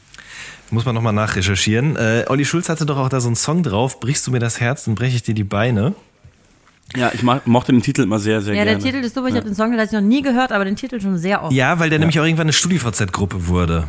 Muss 0.74 0.86
man 0.86 0.96
nochmal 0.96 1.14
nachrecherchieren. 1.14 1.96
Äh, 1.98 2.26
Olli 2.30 2.46
Schulz 2.46 2.68
hatte 2.68 2.88
doch 2.88 2.98
auch 2.98 3.08
da 3.10 3.22
so 3.22 3.28
einen 3.28 3.36
Song 3.36 3.62
drauf, 3.62 4.00
brichst 4.00 4.26
du 4.26 4.32
mir 4.32 4.40
das 4.40 4.60
Herz, 4.60 4.86
dann 4.86 4.96
breche 4.96 5.16
ich 5.16 5.22
dir 5.22 5.36
die 5.36 5.44
Beine. 5.44 5.94
Ja, 6.96 7.12
ich 7.14 7.22
mochte 7.22 7.72
den 7.72 7.84
Titel 7.84 8.02
immer 8.02 8.18
sehr, 8.20 8.42
sehr 8.42 8.56
Ja, 8.56 8.66
der 8.66 8.76
gerne. 8.76 8.92
Titel 8.92 9.06
ist 9.06 9.14
super. 9.14 9.28
Ich 9.28 9.36
habe 9.36 9.46
den 9.46 9.54
Song 9.54 9.70
tatsächlich 9.72 10.02
noch 10.02 10.08
nie 10.08 10.24
gehört, 10.24 10.52
aber 10.52 10.66
den 10.66 10.76
Titel 10.76 11.00
schon 11.00 11.18
sehr 11.20 11.44
oft. 11.44 11.54
Ja, 11.54 11.78
weil 11.80 11.92
der 11.92 12.00
nämlich 12.00 12.20
auch 12.20 12.24
irgendwann 12.26 12.46
eine 12.46 12.54
StudiVZ-Gruppe 12.54 13.48
wurde. 13.48 13.88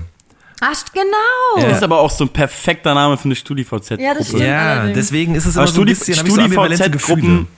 Ach, 0.61 0.85
genau. 0.93 1.67
Das 1.69 1.79
ist 1.79 1.83
aber 1.83 1.99
auch 2.01 2.11
so 2.11 2.25
ein 2.25 2.29
perfekter 2.29 2.95
Name 2.95 3.17
für 3.17 3.25
eine 3.25 3.35
StudiVZ. 3.37 3.99
Ja, 3.99 4.13
das 4.15 4.29
stimmt. 4.29 4.43
ja, 4.43 4.73
allerdings. 4.75 4.95
deswegen 4.97 5.35
ist 5.35 5.47
es 5.47 5.57
Aber 5.57 5.67
immer 5.67 5.75
so 5.75 5.81
ein 5.81 5.87
bisschen, 5.87 6.19
hab 6.19 6.27
ich 6.27 6.35
so 6.35 6.41
ambivalente 6.41 6.91
Gefühle. 6.91 6.99
StudiVZ-Gruppen. 7.21 7.49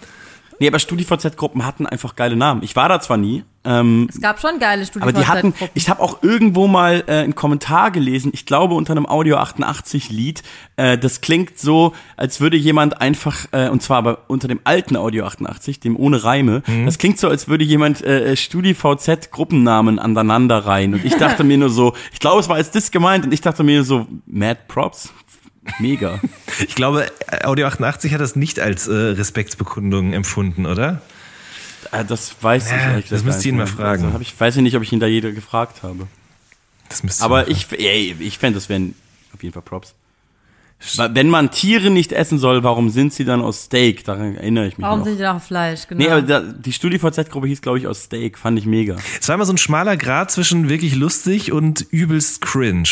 Nee, 0.59 0.69
aber 0.69 0.79
StudiVZ-Gruppen 0.79 1.65
hatten 1.67 1.87
einfach 1.87 2.17
geile 2.17 2.37
Namen. 2.37 2.63
Ich 2.63 2.77
war 2.77 2.89
da 2.89 3.01
zwar 3.01 3.17
nie, 3.17 3.45
ähm, 3.67 4.07
Es 4.09 4.21
gab 4.21 4.41
schon 4.41 4.59
geile 4.61 4.87
aber 5.01 5.13
die 5.13 5.27
hatten, 5.27 5.53
ich 5.75 5.91
habe 5.91 6.01
auch 6.01 6.23
irgendwo 6.23 6.69
mal 6.69 7.03
äh, 7.09 7.15
einen 7.15 7.35
Kommentar 7.35 7.91
gelesen, 7.91 8.31
ich 8.33 8.47
glaube 8.47 8.75
unter 8.75 8.93
einem 8.93 9.07
Audio 9.07 9.37
88 9.39 10.09
Lied, 10.11 10.43
äh, 10.77 10.97
das 10.97 11.21
klingt 11.21 11.59
so, 11.59 11.93
als 12.17 12.41
würde 12.41 12.57
jemand 12.57 13.01
einfach, 13.01 13.47
äh, 13.53 13.69
und 13.69 13.83
zwar 13.83 13.99
aber 13.99 14.19
unter 14.29 14.47
dem 14.47 14.61
alten 14.65 14.97
Audio 14.97 15.25
88, 15.27 15.81
dem 15.81 15.97
ohne 15.97 16.23
Reime, 16.23 16.63
Mhm. 16.67 16.87
das 16.87 16.99
klingt 16.99 17.19
so, 17.19 17.29
als 17.29 17.49
würde 17.49 17.65
jemand 17.65 18.03
äh, 18.05 18.37
StudiVZ 18.37 19.31
Gruppennamen 19.33 19.99
aneinander 19.99 20.59
reihen. 20.65 20.95
Und 20.95 21.05
ich 21.05 21.17
dachte 21.17 21.43
mir 21.45 21.59
nur 21.59 21.71
so, 21.71 21.93
ich 22.13 22.21
glaube, 22.21 22.41
es 22.41 22.49
war 22.49 22.57
als 22.57 22.71
das 22.71 22.91
gemeint, 22.93 23.25
und 23.27 23.33
ich 23.35 23.41
dachte 23.41 23.65
mir 23.65 23.83
so, 23.85 24.07
Mad 24.27 24.61
Props, 24.69 25.13
mega. 25.79 26.21
Ich 26.67 26.75
glaube, 26.75 27.07
Audio 27.45 27.67
88 27.67 28.13
hat 28.15 28.21
das 28.21 28.37
nicht 28.37 28.61
als 28.61 28.89
äh, 28.89 28.93
Respektsbekundung 28.95 30.13
empfunden, 30.13 30.67
oder? 30.67 31.03
Äh, 31.93 32.05
Das 32.05 32.35
weiß 32.41 32.67
ich 32.67 32.73
Ja, 32.73 32.79
ehrlich 32.79 33.05
das 33.05 33.21
gesagt 33.21 33.25
müsst 33.27 33.45
ihr 33.45 33.53
ihn 33.53 33.57
mal 33.59 33.65
nicht. 33.65 33.75
fragen. 33.75 34.05
Also 34.07 34.21
ich 34.21 34.39
weiß 34.39 34.57
ich 34.57 34.63
nicht, 34.63 34.77
ob 34.77 34.83
ich 34.83 34.93
ihn 34.93 35.01
da 35.01 35.07
jeder 35.07 35.33
gefragt 35.33 35.83
habe. 35.83 36.07
Das 36.89 37.03
müsste 37.03 37.25
Aber 37.25 37.49
ich, 37.49 37.67
ey, 37.73 38.15
ich 38.21 38.39
fände, 38.39 38.57
das 38.59 38.69
wären 38.69 38.95
auf 39.35 39.43
jeden 39.43 39.53
Fall 39.53 39.63
Props. 39.63 39.95
Wenn 40.99 41.31
man 41.31 41.51
Tiere 41.51 41.89
nicht 41.89 42.13
essen 42.13 42.39
soll, 42.39 42.63
warum 42.63 42.91
sind 42.91 43.15
sie 43.15 43.25
dann 43.25 43.41
aus 43.41 43.63
Steak? 43.65 44.05
Daran 44.05 44.37
erinnere 44.37 44.67
ich 44.67 44.77
mich 44.77 44.85
Warum 44.85 44.99
noch. 44.99 45.07
sind 45.07 45.17
die 45.17 45.23
da 45.23 45.35
auf 45.35 45.43
Fleisch? 45.45 45.87
Genau. 45.89 45.99
Nee, 46.05 46.11
aber 46.11 46.21
da, 46.21 46.41
die 46.41 46.73
StudiVZ-Gruppe 46.73 47.47
hieß, 47.47 47.63
glaube 47.63 47.79
ich, 47.79 47.87
aus 47.87 48.05
Steak. 48.05 48.37
Fand 48.39 48.59
ich 48.59 48.67
mega. 48.67 48.97
Es 49.19 49.27
war 49.29 49.37
immer 49.37 49.47
so 49.47 49.55
ein 49.55 49.59
schmaler 49.59 49.97
Grad 49.97 50.31
zwischen 50.31 50.69
wirklich 50.69 50.95
lustig 50.95 51.51
und 51.51 51.81
übelst 51.91 52.43
cringe. 52.43 52.89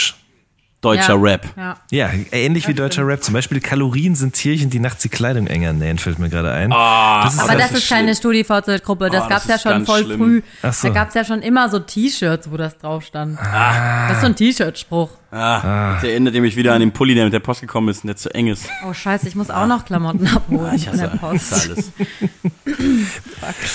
Deutscher 0.85 1.14
ja. 1.14 1.20
Rap. 1.20 1.47
Ja. 1.57 1.76
Ja, 1.91 2.11
ähnlich 2.32 2.68
wie 2.68 2.74
deutscher 2.74 3.07
Rap. 3.07 3.22
Zum 3.24 3.35
Beispiel 3.35 3.61
Kalorien 3.61 4.14
sind 4.14 4.35
Tierchen, 4.35 4.70
die 4.70 4.78
nachts 4.80 5.03
die 5.03 5.09
Kleidung 5.09 5.47
enger 5.47 5.72
nähen, 5.72 5.99
fällt 5.99 6.18
mir 6.18 6.28
gerade 6.28 6.51
ein. 6.53 6.70
das 6.70 7.35
ist 7.35 7.41
Aber 7.41 7.55
das 7.55 7.70
ist 7.72 7.78
ist 7.78 7.89
keine 7.89 8.14
StudiVZ-Gruppe. 8.14 9.11
Das 9.11 9.24
Oh, 9.24 9.28
gab's 9.28 9.47
das 9.47 9.49
ja 9.49 9.55
ist 9.57 9.62
schon 9.76 9.87
voll 9.87 10.05
schlimm. 10.05 10.18
früh. 10.18 10.43
Ach 10.62 10.72
so. 10.72 10.89
Da 10.89 10.95
gab's 10.95 11.14
ja 11.14 11.24
schon 11.24 11.41
immer 11.43 11.68
so 11.70 11.78
T-Shirts, 11.78 12.51
wo 12.51 12.57
das 12.57 12.76
drauf 12.78 13.05
stand. 13.05 13.39
Ah. 13.41 14.09
Das 14.09 14.16
ist 14.18 14.20
so 14.22 14.26
ein 14.26 14.37
T-Shirt-Spruch. 14.37 15.11
Ah, 15.32 15.95
Jetzt 15.95 16.05
erinnert 16.05 16.35
ihr 16.37 16.41
mich 16.43 16.55
wieder 16.55 16.74
an 16.74 16.80
den 16.80 16.93
Pulli, 16.93 17.14
der 17.16 17.24
mit 17.24 17.32
der 17.32 17.41
Post 17.41 17.61
gekommen 17.61 17.89
ist 17.89 18.05
und 18.05 18.07
der 18.09 18.16
zu 18.16 18.32
eng 18.32 18.47
ist. 18.47 18.66
Oh 18.89 18.93
scheiße, 18.93 19.26
ich 19.26 19.35
muss 19.35 19.51
auch 19.51 19.66
noch 19.66 19.85
Klamotten 19.85 20.28
abholen 20.28 20.72
Ich 20.76 20.87
in 20.87 20.97
der 20.97 21.09
hasse 21.12 21.18
Post. 21.18 21.51
hasse 21.53 21.70
alles. 21.72 21.93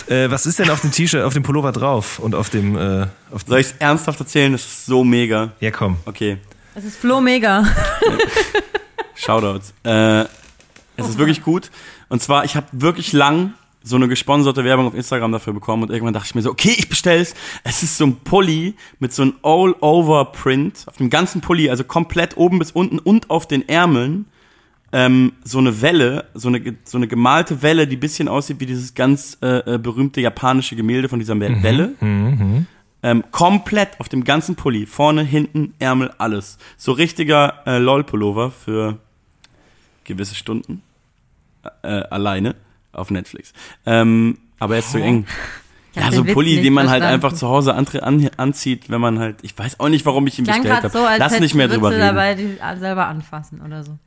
Äh, 0.10 0.32
was 0.32 0.46
ist 0.46 0.60
denn 0.60 0.70
auf 0.70 0.82
dem 0.82 0.92
T-Shirt, 0.92 1.24
auf 1.24 1.34
dem 1.34 1.44
Pullover 1.44 1.72
drauf 1.72 2.20
und 2.20 2.34
auf 2.36 2.50
dem, 2.50 2.78
äh, 2.78 3.08
auf 3.32 3.42
Soll 3.46 3.60
ich 3.60 3.68
es 3.68 3.76
ernsthaft 3.80 4.20
erzählen? 4.20 4.52
Das 4.54 4.62
ist 4.62 4.86
so 4.86 5.04
mega. 5.04 5.52
Ja, 5.60 5.72
komm. 5.72 5.98
Okay. 6.06 6.38
Es 6.80 6.86
ist 6.86 6.96
Flo 6.96 7.20
Mega. 7.20 7.66
Shoutouts. 9.16 9.74
Äh, 9.84 10.22
es 10.96 11.10
ist 11.10 11.18
wirklich 11.18 11.44
gut. 11.44 11.72
Und 12.08 12.22
zwar, 12.22 12.46
ich 12.46 12.56
habe 12.56 12.68
wirklich 12.72 13.12
lang 13.12 13.54
so 13.84 13.98
eine 13.98 14.08
gesponserte 14.08 14.64
Werbung 14.64 14.88
auf 14.88 14.94
Instagram 14.94 15.34
dafür 15.34 15.52
bekommen 15.52 15.84
und 15.84 15.90
irgendwann 15.90 16.14
dachte 16.14 16.28
ich 16.28 16.36
mir 16.36 16.42
so, 16.42 16.50
okay, 16.50 16.74
ich 16.78 16.88
bestell's. 16.88 17.36
Es 17.66 17.84
ist 17.84 17.98
so 17.98 18.06
ein 18.06 18.16
Pulli 18.24 18.76
mit 19.00 19.12
so 19.12 19.24
einem 19.24 19.34
All-Over-Print 19.44 20.86
auf 20.86 20.96
dem 20.96 21.10
ganzen 21.10 21.42
Pulli, 21.42 21.70
also 21.70 21.84
komplett 21.84 22.38
oben 22.38 22.60
bis 22.60 22.72
unten 22.72 22.98
und 22.98 23.30
auf 23.30 23.46
den 23.46 23.68
Ärmeln. 23.68 24.28
Ähm, 24.94 25.34
so 25.44 25.58
eine 25.58 25.82
Welle, 25.82 26.30
so 26.34 26.48
eine, 26.48 26.78
so 26.86 26.98
eine 26.98 27.10
gemalte 27.10 27.62
Welle, 27.62 27.88
die 27.88 27.98
bisschen 27.98 28.30
aussieht 28.30 28.62
wie 28.62 28.66
dieses 28.66 28.94
ganz 28.94 29.38
äh, 29.42 29.76
äh, 29.76 29.78
berühmte 29.78 30.22
japanische 30.22 30.78
Gemälde 30.78 31.10
von 31.10 31.20
dieser 31.20 31.38
Welle. 31.38 31.92
Ähm, 33.02 33.24
komplett 33.32 34.00
auf 34.00 34.10
dem 34.10 34.24
ganzen 34.26 34.56
Pulli. 34.56 34.86
Vorne, 34.86 35.24
hinten, 35.24 35.74
Ärmel, 35.80 36.12
alles. 36.18 36.58
So 36.78 36.92
richtiger 36.92 37.62
äh, 37.66 37.78
LOL-Pullover 37.78 38.52
für 38.52 38.98
gewisse 40.04 40.36
Stunden. 40.36 40.82
Äh, 41.84 41.88
alleine 42.10 42.56
auf 42.94 43.12
Netflix. 43.12 43.54
Ähm, 43.86 44.38
aber 44.60 44.76
er 44.76 44.80
ist 44.80 44.92
zu 44.92 45.02
eng. 45.02 45.26
Ich 45.94 46.02
hab 46.04 46.12
Ja, 46.12 46.18
so 46.18 46.24
Pulli, 46.24 46.62
den 46.62 46.74
man 46.74 46.90
halt 46.90 47.02
verstanden. 47.02 47.26
einfach 47.26 47.38
zu 47.38 47.48
Hause 47.50 47.76
antre- 47.76 48.00
an, 48.00 48.30
anzieht, 48.38 48.90
wenn 48.90 49.02
man 49.02 49.20
halt, 49.20 49.38
ich 49.44 49.58
weiß 49.58 49.80
auch 49.80 49.90
nicht, 49.90 50.06
warum 50.06 50.28
ich 50.28 50.38
ihn 50.40 50.46
Klang 50.46 50.62
bestellt 50.62 50.84
habe. 50.84 50.90
so, 50.90 51.00
als 51.06 51.20
Lass 51.20 51.40
nicht 51.40 51.56
mehr 51.56 51.68
drüber 51.68 51.90
reden. 51.92 52.00
dabei, 52.02 52.36
die 52.36 52.58
selber 52.80 53.08
anfassen 53.08 53.62
oder 53.62 53.84
so. 53.84 53.98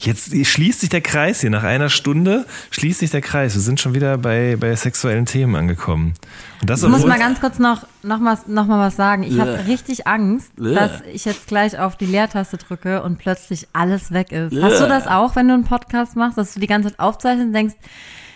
Jetzt 0.00 0.34
schließt 0.34 0.80
sich 0.80 0.88
der 0.88 1.00
Kreis 1.00 1.40
hier. 1.40 1.50
Nach 1.50 1.62
einer 1.62 1.88
Stunde 1.88 2.44
schließt 2.70 2.98
sich 2.98 3.10
der 3.10 3.20
Kreis. 3.20 3.54
Wir 3.54 3.60
sind 3.60 3.80
schon 3.80 3.94
wieder 3.94 4.18
bei, 4.18 4.56
bei 4.58 4.74
sexuellen 4.74 5.26
Themen 5.26 5.54
angekommen. 5.54 6.14
Und 6.60 6.70
das 6.70 6.82
Ich 6.82 6.88
muss 6.88 7.06
mal 7.06 7.20
ganz 7.20 7.40
kurz 7.40 7.60
noch, 7.60 7.86
noch, 8.02 8.18
mal, 8.18 8.36
noch 8.48 8.66
mal 8.66 8.80
was 8.84 8.96
sagen. 8.96 9.22
Ich 9.22 9.38
habe 9.38 9.64
richtig 9.68 10.08
Angst, 10.08 10.50
Ugh. 10.58 10.74
dass 10.74 11.02
ich 11.12 11.24
jetzt 11.24 11.46
gleich 11.46 11.78
auf 11.78 11.96
die 11.96 12.06
Leertaste 12.06 12.56
drücke 12.56 13.02
und 13.02 13.18
plötzlich 13.18 13.68
alles 13.72 14.10
weg 14.10 14.32
ist. 14.32 14.60
Hast 14.60 14.80
du 14.80 14.88
das 14.88 15.06
auch, 15.06 15.36
wenn 15.36 15.46
du 15.46 15.54
einen 15.54 15.64
Podcast 15.64 16.16
machst, 16.16 16.36
dass 16.36 16.54
du 16.54 16.58
die 16.58 16.66
ganze 16.66 16.90
Zeit 16.90 16.98
aufzeichnest 16.98 17.46
und 17.46 17.52
denkst, 17.52 17.74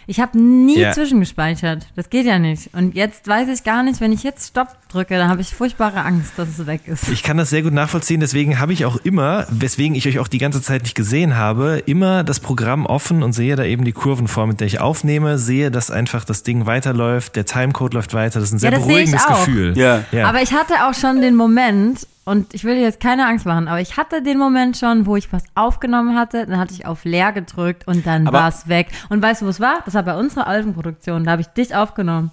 ich 0.06 0.20
habe 0.20 0.38
nie 0.38 0.78
Ja. 0.78 0.92
zwischengespeichert. 0.92 1.86
Das 1.96 2.10
geht 2.10 2.26
ja 2.26 2.38
nicht. 2.38 2.72
Und 2.74 2.94
jetzt 2.94 3.26
weiß 3.26 3.48
ich 3.48 3.64
gar 3.64 3.82
nicht, 3.82 4.00
wenn 4.00 4.12
ich 4.12 4.22
jetzt 4.22 4.48
Stopp 4.48 4.68
drücke, 4.88 5.16
dann 5.18 5.28
habe 5.28 5.40
ich 5.40 5.54
furchtbare 5.54 6.04
Angst, 6.04 6.32
dass 6.36 6.48
es 6.58 6.66
weg 6.66 6.82
ist. 6.86 7.08
Ich 7.08 7.22
kann 7.22 7.36
das 7.36 7.50
sehr 7.50 7.62
gut 7.62 7.72
nachvollziehen, 7.72 8.20
deswegen 8.20 8.58
habe 8.60 8.72
ich 8.72 8.84
auch 8.84 8.96
immer, 8.96 9.46
weswegen 9.50 9.96
ich 9.96 10.06
euch 10.06 10.18
auch 10.18 10.28
die 10.28 10.38
ganze 10.38 10.62
Zeit 10.62 10.82
nicht 10.82 10.94
gesehen 10.94 11.36
habe, 11.36 11.82
immer 11.86 12.22
das 12.24 12.40
Programm 12.40 12.86
offen 12.86 13.22
und 13.22 13.32
sehe 13.32 13.56
da 13.56 13.64
eben 13.64 13.84
die 13.84 13.92
Kurvenform, 13.92 14.50
mit 14.50 14.60
der 14.60 14.66
ich 14.68 14.80
aufnehme, 14.80 15.38
sehe, 15.38 15.70
dass 15.70 15.90
einfach 15.90 16.24
das 16.24 16.42
Ding 16.42 16.66
weiterläuft, 16.66 17.34
der 17.36 17.44
Timecode 17.44 17.94
läuft 17.94 18.14
weiter, 18.14 18.38
das 18.40 18.50
ist 18.50 18.54
ein 18.54 18.58
sehr 18.58 18.70
Ja, 18.72 18.76
das 18.78 18.86
sehe 18.86 19.00
ich 19.00 19.10
beruhigendes 19.10 19.26
auch. 19.26 19.44
Gefühl. 19.46 19.76
Ja. 19.76 20.04
ja. 20.12 20.28
Aber 20.28 20.40
ich 20.42 20.52
hatte 20.52 20.74
auch 20.88 20.94
schon 20.94 21.20
den 21.20 21.34
Moment, 21.34 22.06
und 22.26 22.52
ich 22.52 22.64
will 22.64 22.74
dir 22.74 22.82
jetzt 22.82 23.00
keine 23.00 23.26
Angst 23.26 23.46
machen, 23.46 23.66
aber 23.68 23.80
ich 23.80 23.96
hatte 23.96 24.20
den 24.22 24.36
Moment 24.36 24.76
schon, 24.76 25.06
wo 25.06 25.16
ich 25.16 25.32
was 25.32 25.44
aufgenommen 25.54 26.14
hatte, 26.18 26.46
dann 26.46 26.58
hatte 26.58 26.74
ich 26.74 26.84
auf 26.84 27.04
leer 27.06 27.32
gedrückt 27.32 27.86
und 27.88 28.06
dann 28.06 28.30
war 28.30 28.48
es 28.48 28.68
weg. 28.68 28.88
Und 29.08 29.22
weißt 29.22 29.40
du, 29.40 29.46
wo 29.46 29.48
es 29.50 29.60
war? 29.60 29.78
Das 29.86 29.94
war 29.94 30.02
bei 30.02 30.14
unserer 30.18 30.46
Albenproduktion, 30.46 31.24
da 31.24 31.30
habe 31.30 31.40
ich 31.40 31.46
dich 31.48 31.74
aufgenommen. 31.74 32.30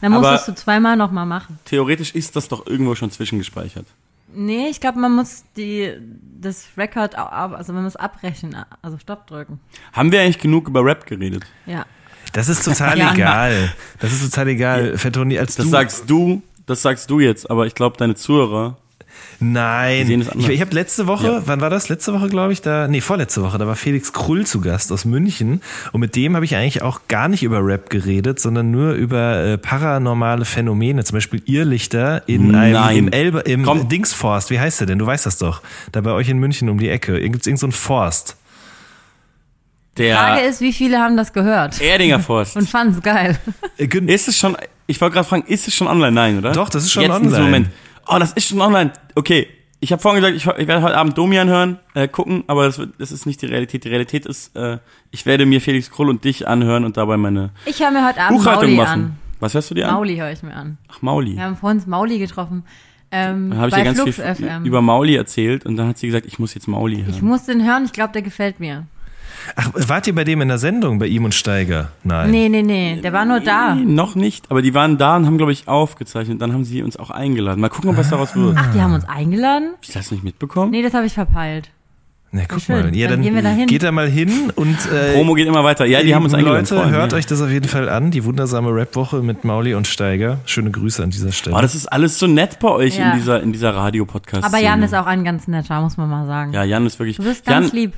Dann 0.00 0.14
Aber- 0.14 0.30
musstest 0.30 0.48
du 0.48 0.54
zweimal 0.54 0.96
nochmal 0.96 1.26
machen. 1.26 1.58
Theoretisch 1.66 2.14
ist 2.14 2.34
das 2.36 2.48
doch 2.48 2.66
irgendwo 2.66 2.94
schon 2.94 3.10
zwischengespeichert. 3.10 3.86
Nee, 4.34 4.68
ich 4.68 4.80
glaube, 4.80 4.98
man 4.98 5.14
muss 5.14 5.44
die, 5.58 5.92
das 6.40 6.68
Record, 6.78 7.16
also 7.18 7.72
man 7.74 7.84
muss 7.84 7.96
abbrechen, 7.96 8.56
also 8.80 8.96
Stopp 8.98 9.26
drücken. 9.26 9.60
Haben 9.92 10.10
wir 10.10 10.22
eigentlich 10.22 10.38
genug 10.38 10.68
über 10.68 10.82
Rap 10.84 11.04
geredet? 11.04 11.44
Ja. 11.66 11.84
Das 12.32 12.48
ist 12.48 12.64
total 12.64 12.96
Ja. 12.98 13.12
egal. 13.12 13.72
Das 14.00 14.10
ist 14.12 14.24
total 14.30 14.48
egal, 14.48 14.96
Fettoni, 14.96 15.38
als 15.38 15.56
Das 15.56 15.66
du... 15.66 15.70
sagst 15.70 16.08
du, 16.08 16.42
das 16.64 16.80
sagst 16.80 17.10
du 17.10 17.20
jetzt, 17.20 17.50
aber 17.50 17.66
ich 17.66 17.74
glaube, 17.74 17.96
deine 17.98 18.14
Zuhörer. 18.14 18.78
Nein. 19.40 20.20
Es 20.20 20.28
Ich, 20.36 20.48
ich 20.48 20.60
habe 20.60 20.72
letzte 20.74 21.06
Woche, 21.06 21.26
Ja. 21.26 21.42
wann 21.46 21.60
war 21.60 21.68
das? 21.70 21.88
Letzte 21.88 22.12
Woche, 22.12 22.28
glaube 22.28 22.52
ich, 22.52 22.62
da, 22.62 22.86
nee, 22.88 23.00
vorletzte 23.00 23.42
Woche, 23.42 23.58
da 23.58 23.66
war 23.66 23.74
Felix 23.76 24.12
Krull 24.12 24.46
zu 24.46 24.60
Gast 24.60 24.92
aus 24.92 25.04
München. 25.04 25.60
Und 25.92 26.00
mit 26.00 26.14
dem 26.16 26.34
habe 26.36 26.44
ich 26.44 26.54
eigentlich 26.54 26.82
auch 26.82 27.00
gar 27.08 27.28
nicht 27.28 27.42
über 27.42 27.64
Rap 27.64 27.90
geredet, 27.90 28.38
sondern 28.40 28.70
nur 28.70 28.92
über 28.92 29.42
äh, 29.44 29.58
paranormale 29.58 30.44
Phänomene, 30.44 31.02
zum 31.04 31.16
Beispiel 31.16 31.42
Irrlichter 31.46 32.22
in 32.28 32.54
einem, 32.54 32.72
Nein. 32.74 32.96
im 32.96 33.08
Elbe, 33.12 33.40
im 33.40 33.64
Komm. 33.64 33.88
Dingsforst. 33.88 34.50
Wie 34.50 34.60
heißt 34.60 34.80
der 34.80 34.86
denn? 34.86 34.98
Du 34.98 35.06
weißt 35.06 35.26
das 35.26 35.38
doch. 35.38 35.62
Da 35.90 36.00
bei 36.00 36.12
euch 36.12 36.28
in 36.28 36.38
München 36.38 36.68
um 36.68 36.78
die 36.78 36.88
Ecke. 36.88 37.20
Gibt's 37.20 37.46
irgend 37.46 37.58
so 37.60 37.66
einen 37.66 37.72
Forst? 37.72 38.36
Die 39.98 40.10
Frage 40.10 40.40
ist, 40.46 40.60
wie 40.62 40.72
viele 40.72 40.98
haben 40.98 41.16
das 41.18 41.32
gehört 41.34 41.78
Erdinger 41.80 42.18
Forst. 42.20 42.56
und 42.56 42.68
fanden 42.68 42.94
es 42.96 43.02
geil? 43.02 43.38
Äh, 43.76 43.86
Ist 44.06 44.26
es 44.28 44.38
schon, 44.38 44.56
ich 44.86 44.98
wollte 45.02 45.14
gerade 45.14 45.28
fragen, 45.28 45.44
ist 45.46 45.68
es 45.68 45.74
schon 45.74 45.86
online? 45.86 46.12
Nein, 46.12 46.38
oder? 46.38 46.52
Doch, 46.52 46.70
das 46.70 46.84
ist 46.84 46.92
schon 46.92 47.02
Jetzt 47.02 47.16
in 47.16 47.22
diesem 47.24 47.34
online. 47.44 47.50
Moment. 47.58 47.74
Oh, 48.08 48.18
das 48.18 48.32
ist 48.32 48.48
schon 48.48 48.60
online. 48.60 48.92
Okay. 49.14 49.48
Ich 49.80 49.90
habe 49.90 50.00
vorhin 50.00 50.22
gesagt, 50.22 50.36
ich, 50.36 50.46
ich 50.62 50.68
werde 50.68 50.80
heute 50.82 50.96
Abend 50.96 51.18
Domian 51.18 51.48
hören, 51.48 51.80
äh, 51.94 52.06
gucken, 52.06 52.44
aber 52.46 52.66
das, 52.66 52.78
wird, 52.78 52.90
das 52.98 53.10
ist 53.10 53.26
nicht 53.26 53.42
die 53.42 53.46
Realität. 53.46 53.82
Die 53.82 53.88
Realität 53.88 54.26
ist, 54.26 54.54
äh, 54.54 54.78
ich 55.10 55.26
werde 55.26 55.44
mir 55.44 55.60
Felix 55.60 55.90
Krull 55.90 56.08
und 56.08 56.22
dich 56.22 56.46
anhören 56.46 56.84
und 56.84 56.96
dabei 56.96 57.16
meine 57.16 57.50
Ich 57.66 57.80
höre 57.80 57.90
mir 57.90 58.06
heute 58.06 58.20
Abend 58.20 58.38
Buchhaltung 58.38 58.62
Mauli 58.70 58.76
machen. 58.76 59.02
an. 59.02 59.16
Was 59.40 59.54
hörst 59.54 59.70
du 59.70 59.74
dir 59.74 59.88
an? 59.88 59.94
Mauli 59.94 60.16
höre 60.16 60.30
ich 60.30 60.40
mir 60.44 60.54
an. 60.54 60.78
Ach, 60.88 61.02
Mauli. 61.02 61.34
Wir 61.34 61.42
haben 61.42 61.56
vorhin 61.56 61.82
Mauli 61.86 62.20
getroffen. 62.20 62.62
Ähm, 63.10 63.50
Dann 63.50 63.58
habe 63.58 63.68
ich 63.70 63.74
dir 63.74 63.82
ganz 63.84 64.00
Flux 64.00 64.16
viel 64.16 64.34
FM. 64.36 64.64
über 64.64 64.80
Mauli 64.82 65.16
erzählt 65.16 65.66
und 65.66 65.76
dann 65.76 65.88
hat 65.88 65.98
sie 65.98 66.06
gesagt, 66.06 66.26
ich 66.26 66.38
muss 66.38 66.54
jetzt 66.54 66.68
Mauli 66.68 66.98
hören. 66.98 67.10
ich 67.10 67.20
muss 67.20 67.46
den 67.46 67.66
hören, 67.66 67.84
ich 67.84 67.92
glaube, 67.92 68.12
der 68.12 68.22
gefällt 68.22 68.60
mir. 68.60 68.86
Ach, 69.56 69.70
wart 69.74 70.06
ihr 70.06 70.14
bei 70.14 70.24
dem 70.24 70.40
in 70.40 70.48
der 70.48 70.58
Sendung, 70.58 70.98
bei 70.98 71.06
ihm 71.06 71.24
und 71.24 71.34
Steiger? 71.34 71.88
Nein. 72.04 72.30
Nee, 72.30 72.48
nee, 72.48 72.62
nee, 72.62 73.00
der 73.02 73.12
war 73.12 73.24
nur 73.24 73.40
da. 73.40 73.74
Nee, 73.74 73.84
noch 73.84 74.14
nicht, 74.14 74.50
aber 74.50 74.62
die 74.62 74.74
waren 74.74 74.98
da 74.98 75.16
und 75.16 75.26
haben, 75.26 75.36
glaube 75.38 75.52
ich, 75.52 75.68
aufgezeichnet. 75.68 76.40
Dann 76.40 76.52
haben 76.52 76.64
sie 76.64 76.82
uns 76.82 76.96
auch 76.96 77.10
eingeladen. 77.10 77.60
Mal 77.60 77.68
gucken, 77.68 77.96
was 77.96 78.10
daraus 78.10 78.34
wird. 78.36 78.56
Ach, 78.58 78.72
die 78.74 78.80
haben 78.80 78.94
uns 78.94 79.04
eingeladen? 79.08 79.70
Hab 79.74 79.82
ich 79.84 79.92
das 79.92 80.10
nicht 80.10 80.24
mitbekommen? 80.24 80.70
Nee, 80.70 80.82
das 80.82 80.94
habe 80.94 81.06
ich 81.06 81.12
verpeilt. 81.14 81.70
Na, 82.34 82.44
guck 82.48 82.62
schön. 82.62 82.76
mal. 82.86 82.96
Ja, 82.96 83.08
Dann 83.08 83.16
dann, 83.18 83.22
gehen 83.24 83.34
wir 83.34 83.42
da 83.42 83.50
hin. 83.50 83.66
geht 83.66 83.82
da 83.82 83.92
mal 83.92 84.08
hin 84.08 84.50
und 84.56 84.78
äh, 84.90 85.12
Promo 85.12 85.34
geht 85.34 85.46
immer 85.46 85.64
weiter. 85.64 85.84
Ja, 85.84 86.02
die 86.02 86.14
haben 86.14 86.24
uns 86.24 86.32
eingeladen. 86.32 86.62
Leute, 86.64 86.74
Freunde, 86.76 86.96
hört 86.96 87.12
ja. 87.12 87.18
euch 87.18 87.26
das 87.26 87.42
auf 87.42 87.50
jeden 87.50 87.68
Fall 87.68 87.90
an. 87.90 88.10
Die 88.10 88.24
wundersame 88.24 88.74
Rap-Woche 88.74 89.20
mit 89.22 89.44
Mauli 89.44 89.74
und 89.74 89.86
Steiger. 89.86 90.38
Schöne 90.46 90.70
Grüße 90.70 91.02
an 91.02 91.10
dieser 91.10 91.30
Stelle. 91.30 91.54
Oh, 91.54 91.60
das 91.60 91.74
ist 91.74 91.86
alles 91.92 92.18
so 92.18 92.26
nett 92.26 92.58
bei 92.58 92.68
euch 92.70 92.96
Ja. 92.96 93.10
in 93.12 93.18
dieser, 93.18 93.42
in 93.42 93.52
dieser 93.52 93.74
Radio-Podcast. 93.74 94.44
Aber 94.44 94.58
Jan 94.58 94.82
ist 94.82 94.94
auch 94.94 95.04
ein 95.04 95.24
ganz 95.24 95.46
netter, 95.46 95.82
muss 95.82 95.98
man 95.98 96.08
mal 96.08 96.26
sagen. 96.26 96.54
Ja, 96.54 96.64
Jan 96.64 96.86
ist 96.86 96.98
wirklich. 96.98 97.18
Du 97.18 97.22
bist 97.24 97.44
ganz 97.44 97.66
Jan, 97.68 97.76
lieb. 97.76 97.92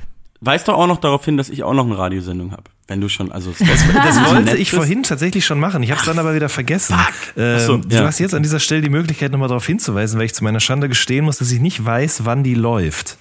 Weißt 0.45 0.67
doch 0.67 0.75
auch 0.75 0.87
noch 0.87 0.99
darauf 0.99 1.25
hin, 1.25 1.37
dass 1.37 1.49
ich 1.49 1.63
auch 1.63 1.73
noch 1.73 1.85
eine 1.85 1.97
Radiosendung 1.97 2.51
habe. 2.51 2.63
Wenn 2.87 3.01
du 3.01 3.09
schon, 3.09 3.31
also. 3.31 3.51
das 3.57 3.69
wollte 4.29 4.43
nett 4.43 4.59
ich 4.59 4.69
vorhin 4.71 5.01
tatsächlich 5.03 5.43
schon 5.45 5.59
machen. 5.59 5.81
Ich 5.81 5.89
habe 5.91 5.99
es 5.99 6.05
dann 6.05 6.19
aber 6.19 6.35
wieder 6.35 6.49
vergessen. 6.49 6.95
Ähm, 7.35 7.55
Ach 7.57 7.59
so, 7.59 7.77
Du 7.77 7.95
ja. 7.95 8.03
hast 8.05 8.19
jetzt 8.19 8.35
an 8.35 8.43
dieser 8.43 8.59
Stelle 8.59 8.81
die 8.81 8.89
Möglichkeit, 8.91 9.31
nochmal 9.31 9.47
darauf 9.47 9.65
hinzuweisen, 9.65 10.19
weil 10.19 10.27
ich 10.27 10.33
zu 10.35 10.43
meiner 10.43 10.59
Schande 10.59 10.87
gestehen 10.87 11.25
muss, 11.25 11.37
dass 11.39 11.51
ich 11.51 11.59
nicht 11.59 11.83
weiß, 11.83 12.25
wann 12.25 12.43
die 12.43 12.53
läuft. 12.53 13.17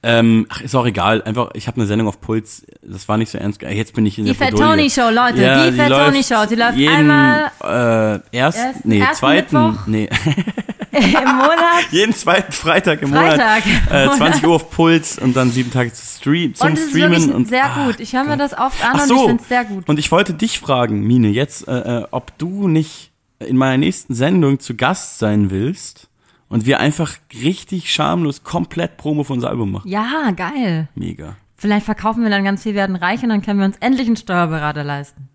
Ähm, 0.00 0.46
ach, 0.48 0.60
ist 0.60 0.76
auch 0.76 0.86
egal. 0.86 1.22
Einfach, 1.22 1.50
ich 1.54 1.66
habe 1.66 1.78
eine 1.78 1.86
Sendung 1.86 2.06
auf 2.06 2.20
Puls. 2.20 2.64
Das 2.82 3.08
war 3.08 3.16
nicht 3.16 3.32
so 3.32 3.38
ernst. 3.38 3.60
Jetzt 3.62 3.94
bin 3.94 4.06
ich 4.06 4.16
in 4.18 4.26
Die 4.26 4.32
der 4.32 4.38
Bredouille. 4.38 4.88
Fettoni 4.88 4.90
Show, 4.90 5.10
Leute, 5.12 5.42
Ja, 5.42 5.68
die 5.68 5.76
Fettoni 5.76 6.22
Show, 6.22 6.46
die 6.48 6.54
läuft 6.54 6.76
jeden, 6.76 7.10
einmal 7.10 7.50
Äh, 7.60 8.20
erst, 8.36 8.58
erst- 8.58 8.84
nee, 8.84 9.00
ersten 9.00 9.16
zweiten, 9.16 9.66
Mittwoch? 9.66 9.86
nee, 9.88 10.08
im 11.22 11.36
Monat. 11.36 11.90
jeden 11.90 12.14
zweiten 12.14 12.52
Freitag 12.52 13.02
im 13.02 13.12
Freitag. 13.12 13.64
Monat. 13.66 14.14
Äh, 14.14 14.16
20 14.16 14.44
Uhr 14.46 14.54
auf 14.54 14.70
Puls 14.70 15.18
und 15.18 15.36
dann 15.36 15.50
sieben 15.50 15.70
Tage 15.70 15.90
Stream, 15.94 16.54
zum 16.54 16.68
Und 16.68 16.72
es 16.74 16.84
ist 16.84 16.90
Streamen. 16.90 17.32
und, 17.32 17.48
sehr 17.48 17.64
ah, 17.64 17.86
gut. 17.86 18.00
Ich 18.00 18.12
höre 18.12 18.24
mir 18.24 18.36
das 18.36 18.52
oft 18.52 18.84
an 18.84 18.92
Ach 18.94 19.02
und 19.02 19.08
so. 19.08 19.14
ich 19.14 19.26
finde 19.26 19.42
es 19.42 19.48
sehr 19.48 19.64
gut. 19.64 19.88
Und 19.88 19.98
ich 19.98 20.10
wollte 20.10 20.34
dich 20.34 20.58
fragen, 20.58 21.00
Mine, 21.06 21.28
jetzt, 21.28 21.66
äh, 21.68 22.00
äh, 22.00 22.06
ob 22.10 22.36
du 22.38 22.68
nicht 22.68 23.12
in 23.38 23.56
meiner 23.56 23.76
nächsten 23.76 24.14
Sendung 24.14 24.60
zu 24.60 24.74
Gast 24.74 25.18
sein 25.18 25.50
willst 25.50 26.08
und 26.48 26.66
wir 26.66 26.80
einfach 26.80 27.12
richtig 27.34 27.92
schamlos 27.92 28.42
komplett 28.42 28.96
Promo 28.96 29.24
für 29.24 29.34
unser 29.34 29.50
Album 29.50 29.72
machen. 29.72 29.88
Ja, 29.88 30.30
geil. 30.34 30.88
Mega. 30.94 31.36
Vielleicht 31.56 31.86
verkaufen 31.86 32.22
wir 32.22 32.30
dann 32.30 32.44
ganz 32.44 32.62
viel, 32.62 32.74
werden 32.74 32.96
reich 32.96 33.22
und 33.22 33.28
dann 33.30 33.42
können 33.42 33.58
wir 33.58 33.66
uns 33.66 33.76
endlich 33.80 34.06
einen 34.06 34.16
Steuerberater 34.16 34.84
leisten. 34.84 35.28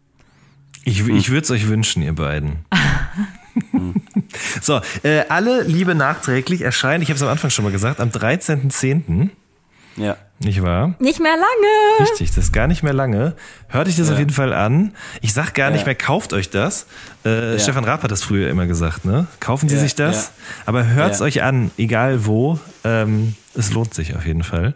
Ich, 0.85 1.07
ich 1.07 1.29
würde 1.29 1.41
es 1.41 1.51
euch 1.51 1.67
wünschen, 1.67 2.01
ihr 2.01 2.13
beiden. 2.13 2.65
so, 4.61 4.81
äh, 5.03 5.23
alle 5.29 5.63
Liebe 5.63 5.95
nachträglich 5.95 6.61
erscheinen, 6.61 7.01
ich 7.03 7.09
habe 7.09 7.17
es 7.17 7.23
am 7.23 7.29
Anfang 7.29 7.49
schon 7.49 7.63
mal 7.65 7.71
gesagt, 7.71 7.99
am 7.99 8.09
13.10., 8.09 9.29
Ja. 9.95 10.17
nicht 10.39 10.61
wahr? 10.63 10.95
Nicht 10.99 11.19
mehr 11.19 11.35
lange. 11.35 12.09
Richtig, 12.09 12.29
das 12.29 12.45
ist 12.45 12.51
gar 12.53 12.67
nicht 12.67 12.83
mehr 12.83 12.93
lange. 12.93 13.35
Hört 13.69 13.87
euch 13.87 13.95
das 13.95 14.07
Ja. 14.07 14.13
auf 14.13 14.19
jeden 14.19 14.31
Fall 14.33 14.51
an. 14.53 14.93
Ich 15.21 15.33
sag 15.33 15.53
gar 15.53 15.69
nicht 15.71 15.81
Ja. 15.81 15.85
mehr, 15.85 15.95
kauft 15.95 16.33
euch 16.33 16.49
das. 16.49 16.87
Äh, 17.23 17.59
Stefan 17.59 17.83
Raab 17.83 18.03
hat 18.03 18.11
das 18.11 18.23
früher 18.23 18.49
immer 18.49 18.65
gesagt, 18.65 19.05
ne? 19.05 19.27
Kaufen 19.39 19.69
Sie 19.69 19.75
Ja, 19.75 19.81
sich 19.81 19.95
das. 19.95 20.25
ja. 20.25 20.31
Aber 20.65 20.87
hört's 20.87 21.19
Ja. 21.19 21.25
euch 21.25 21.43
an, 21.43 21.71
egal 21.77 22.25
wo. 22.25 22.59
Ähm, 22.83 23.35
es 23.55 23.71
lohnt 23.71 23.93
sich 23.93 24.15
auf 24.15 24.25
jeden 24.25 24.43
Fall. 24.43 24.73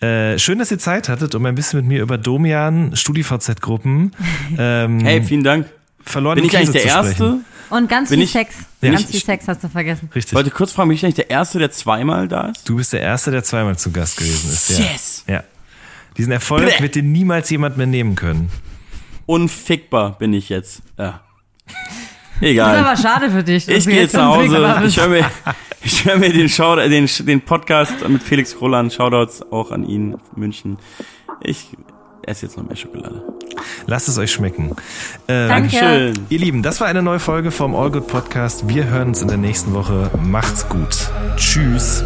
Äh, 0.00 0.36
schön, 0.40 0.58
dass 0.58 0.70
ihr 0.72 0.80
Zeit 0.80 1.08
hattet, 1.08 1.36
um 1.36 1.46
ein 1.46 1.54
bisschen 1.54 1.78
mit 1.78 1.86
mir 1.88 2.02
über 2.02 2.18
Domian, 2.18 2.96
StudiVZ-Gruppen, 2.96 4.10
ähm, 4.58 5.00
Hey, 5.04 5.22
vielen 5.22 5.44
Dank. 5.44 5.66
verloren 6.04 6.34
Bin 6.34 6.44
ich 6.44 6.56
eigentlich 6.56 6.70
der 6.72 6.84
Erste? 6.84 7.38
Und 7.72 7.88
ganz 7.88 8.10
Bin 8.10 8.18
viel 8.18 8.24
ich- 8.24 8.32
Sex. 8.32 8.54
Ja. 8.82 8.90
Ganz 8.90 9.00
Ich- 9.04 9.06
viel 9.08 9.20
Sex 9.22 9.48
hast 9.48 9.64
du 9.64 9.68
vergessen. 9.68 10.06
Ich 10.10 10.16
Richtig. 10.16 10.34
wollte 10.34 10.50
kurz 10.50 10.72
fragen, 10.72 10.88
bin 10.90 10.96
ich 10.96 11.04
eigentlich 11.04 11.14
der 11.14 11.30
Erste, 11.30 11.58
der 11.58 11.70
zweimal 11.70 12.28
da 12.28 12.48
ist? 12.48 12.68
Du 12.68 12.76
bist 12.76 12.92
der 12.92 13.00
Erste, 13.00 13.30
der 13.30 13.42
zweimal 13.44 13.78
zu 13.78 13.90
Gast 13.90 14.18
gewesen 14.18 14.50
ist. 14.50 14.78
Ja. 14.78 14.84
Yes! 14.84 15.24
Ja. 15.26 15.44
Diesen 16.18 16.32
Erfolg 16.32 16.66
Bleh. 16.66 16.80
wird 16.80 16.94
dir 16.96 17.02
niemals 17.02 17.48
jemand 17.48 17.78
mehr 17.78 17.86
nehmen 17.86 18.14
können. 18.14 18.50
Unfickbar 19.26 20.18
bin 20.18 20.34
ich 20.34 20.48
jetzt. 20.50 20.82
Ja. 20.98 21.20
Das 21.66 21.76
ist 22.42 22.48
Egal. 22.50 22.76
aber 22.78 22.96
schade 23.00 23.30
für 23.30 23.42
dich. 23.44 23.68
Ich 23.68 23.86
gehe 23.86 24.02
jetzt 24.02 24.14
nach 24.14 24.36
Hause. 24.36 24.82
Ich 24.86 24.98
höre 24.98 25.08
mir, 25.08 25.24
ich 25.82 26.04
hör 26.04 26.18
mir 26.18 26.32
den, 26.32 26.48
Shout 26.48 26.76
den, 26.76 27.08
den 27.20 27.40
Podcast 27.40 28.06
mit 28.08 28.22
Felix 28.22 28.54
an. 28.60 28.90
Shoutouts 28.90 29.42
auch 29.50 29.70
an 29.70 29.86
ihn, 29.88 30.16
München. 30.34 30.76
Ich 31.40 31.68
esse 32.26 32.46
jetzt 32.46 32.56
noch 32.56 32.64
mehr 32.64 32.76
Schokolade. 32.76 33.22
Lasst 33.86 34.08
es 34.08 34.18
euch 34.18 34.30
schmecken. 34.32 34.74
Ähm, 35.28 35.48
Danke. 35.48 35.76
Schön. 35.76 36.14
Ihr 36.28 36.38
Lieben, 36.38 36.62
das 36.62 36.80
war 36.80 36.88
eine 36.88 37.02
neue 37.02 37.18
Folge 37.18 37.50
vom 37.50 37.74
All 37.74 37.90
Good 37.90 38.06
Podcast. 38.06 38.68
Wir 38.68 38.86
hören 38.86 39.08
uns 39.08 39.22
in 39.22 39.28
der 39.28 39.36
nächsten 39.36 39.74
Woche. 39.74 40.10
Macht's 40.22 40.68
gut. 40.68 41.10
Tschüss. 41.36 42.02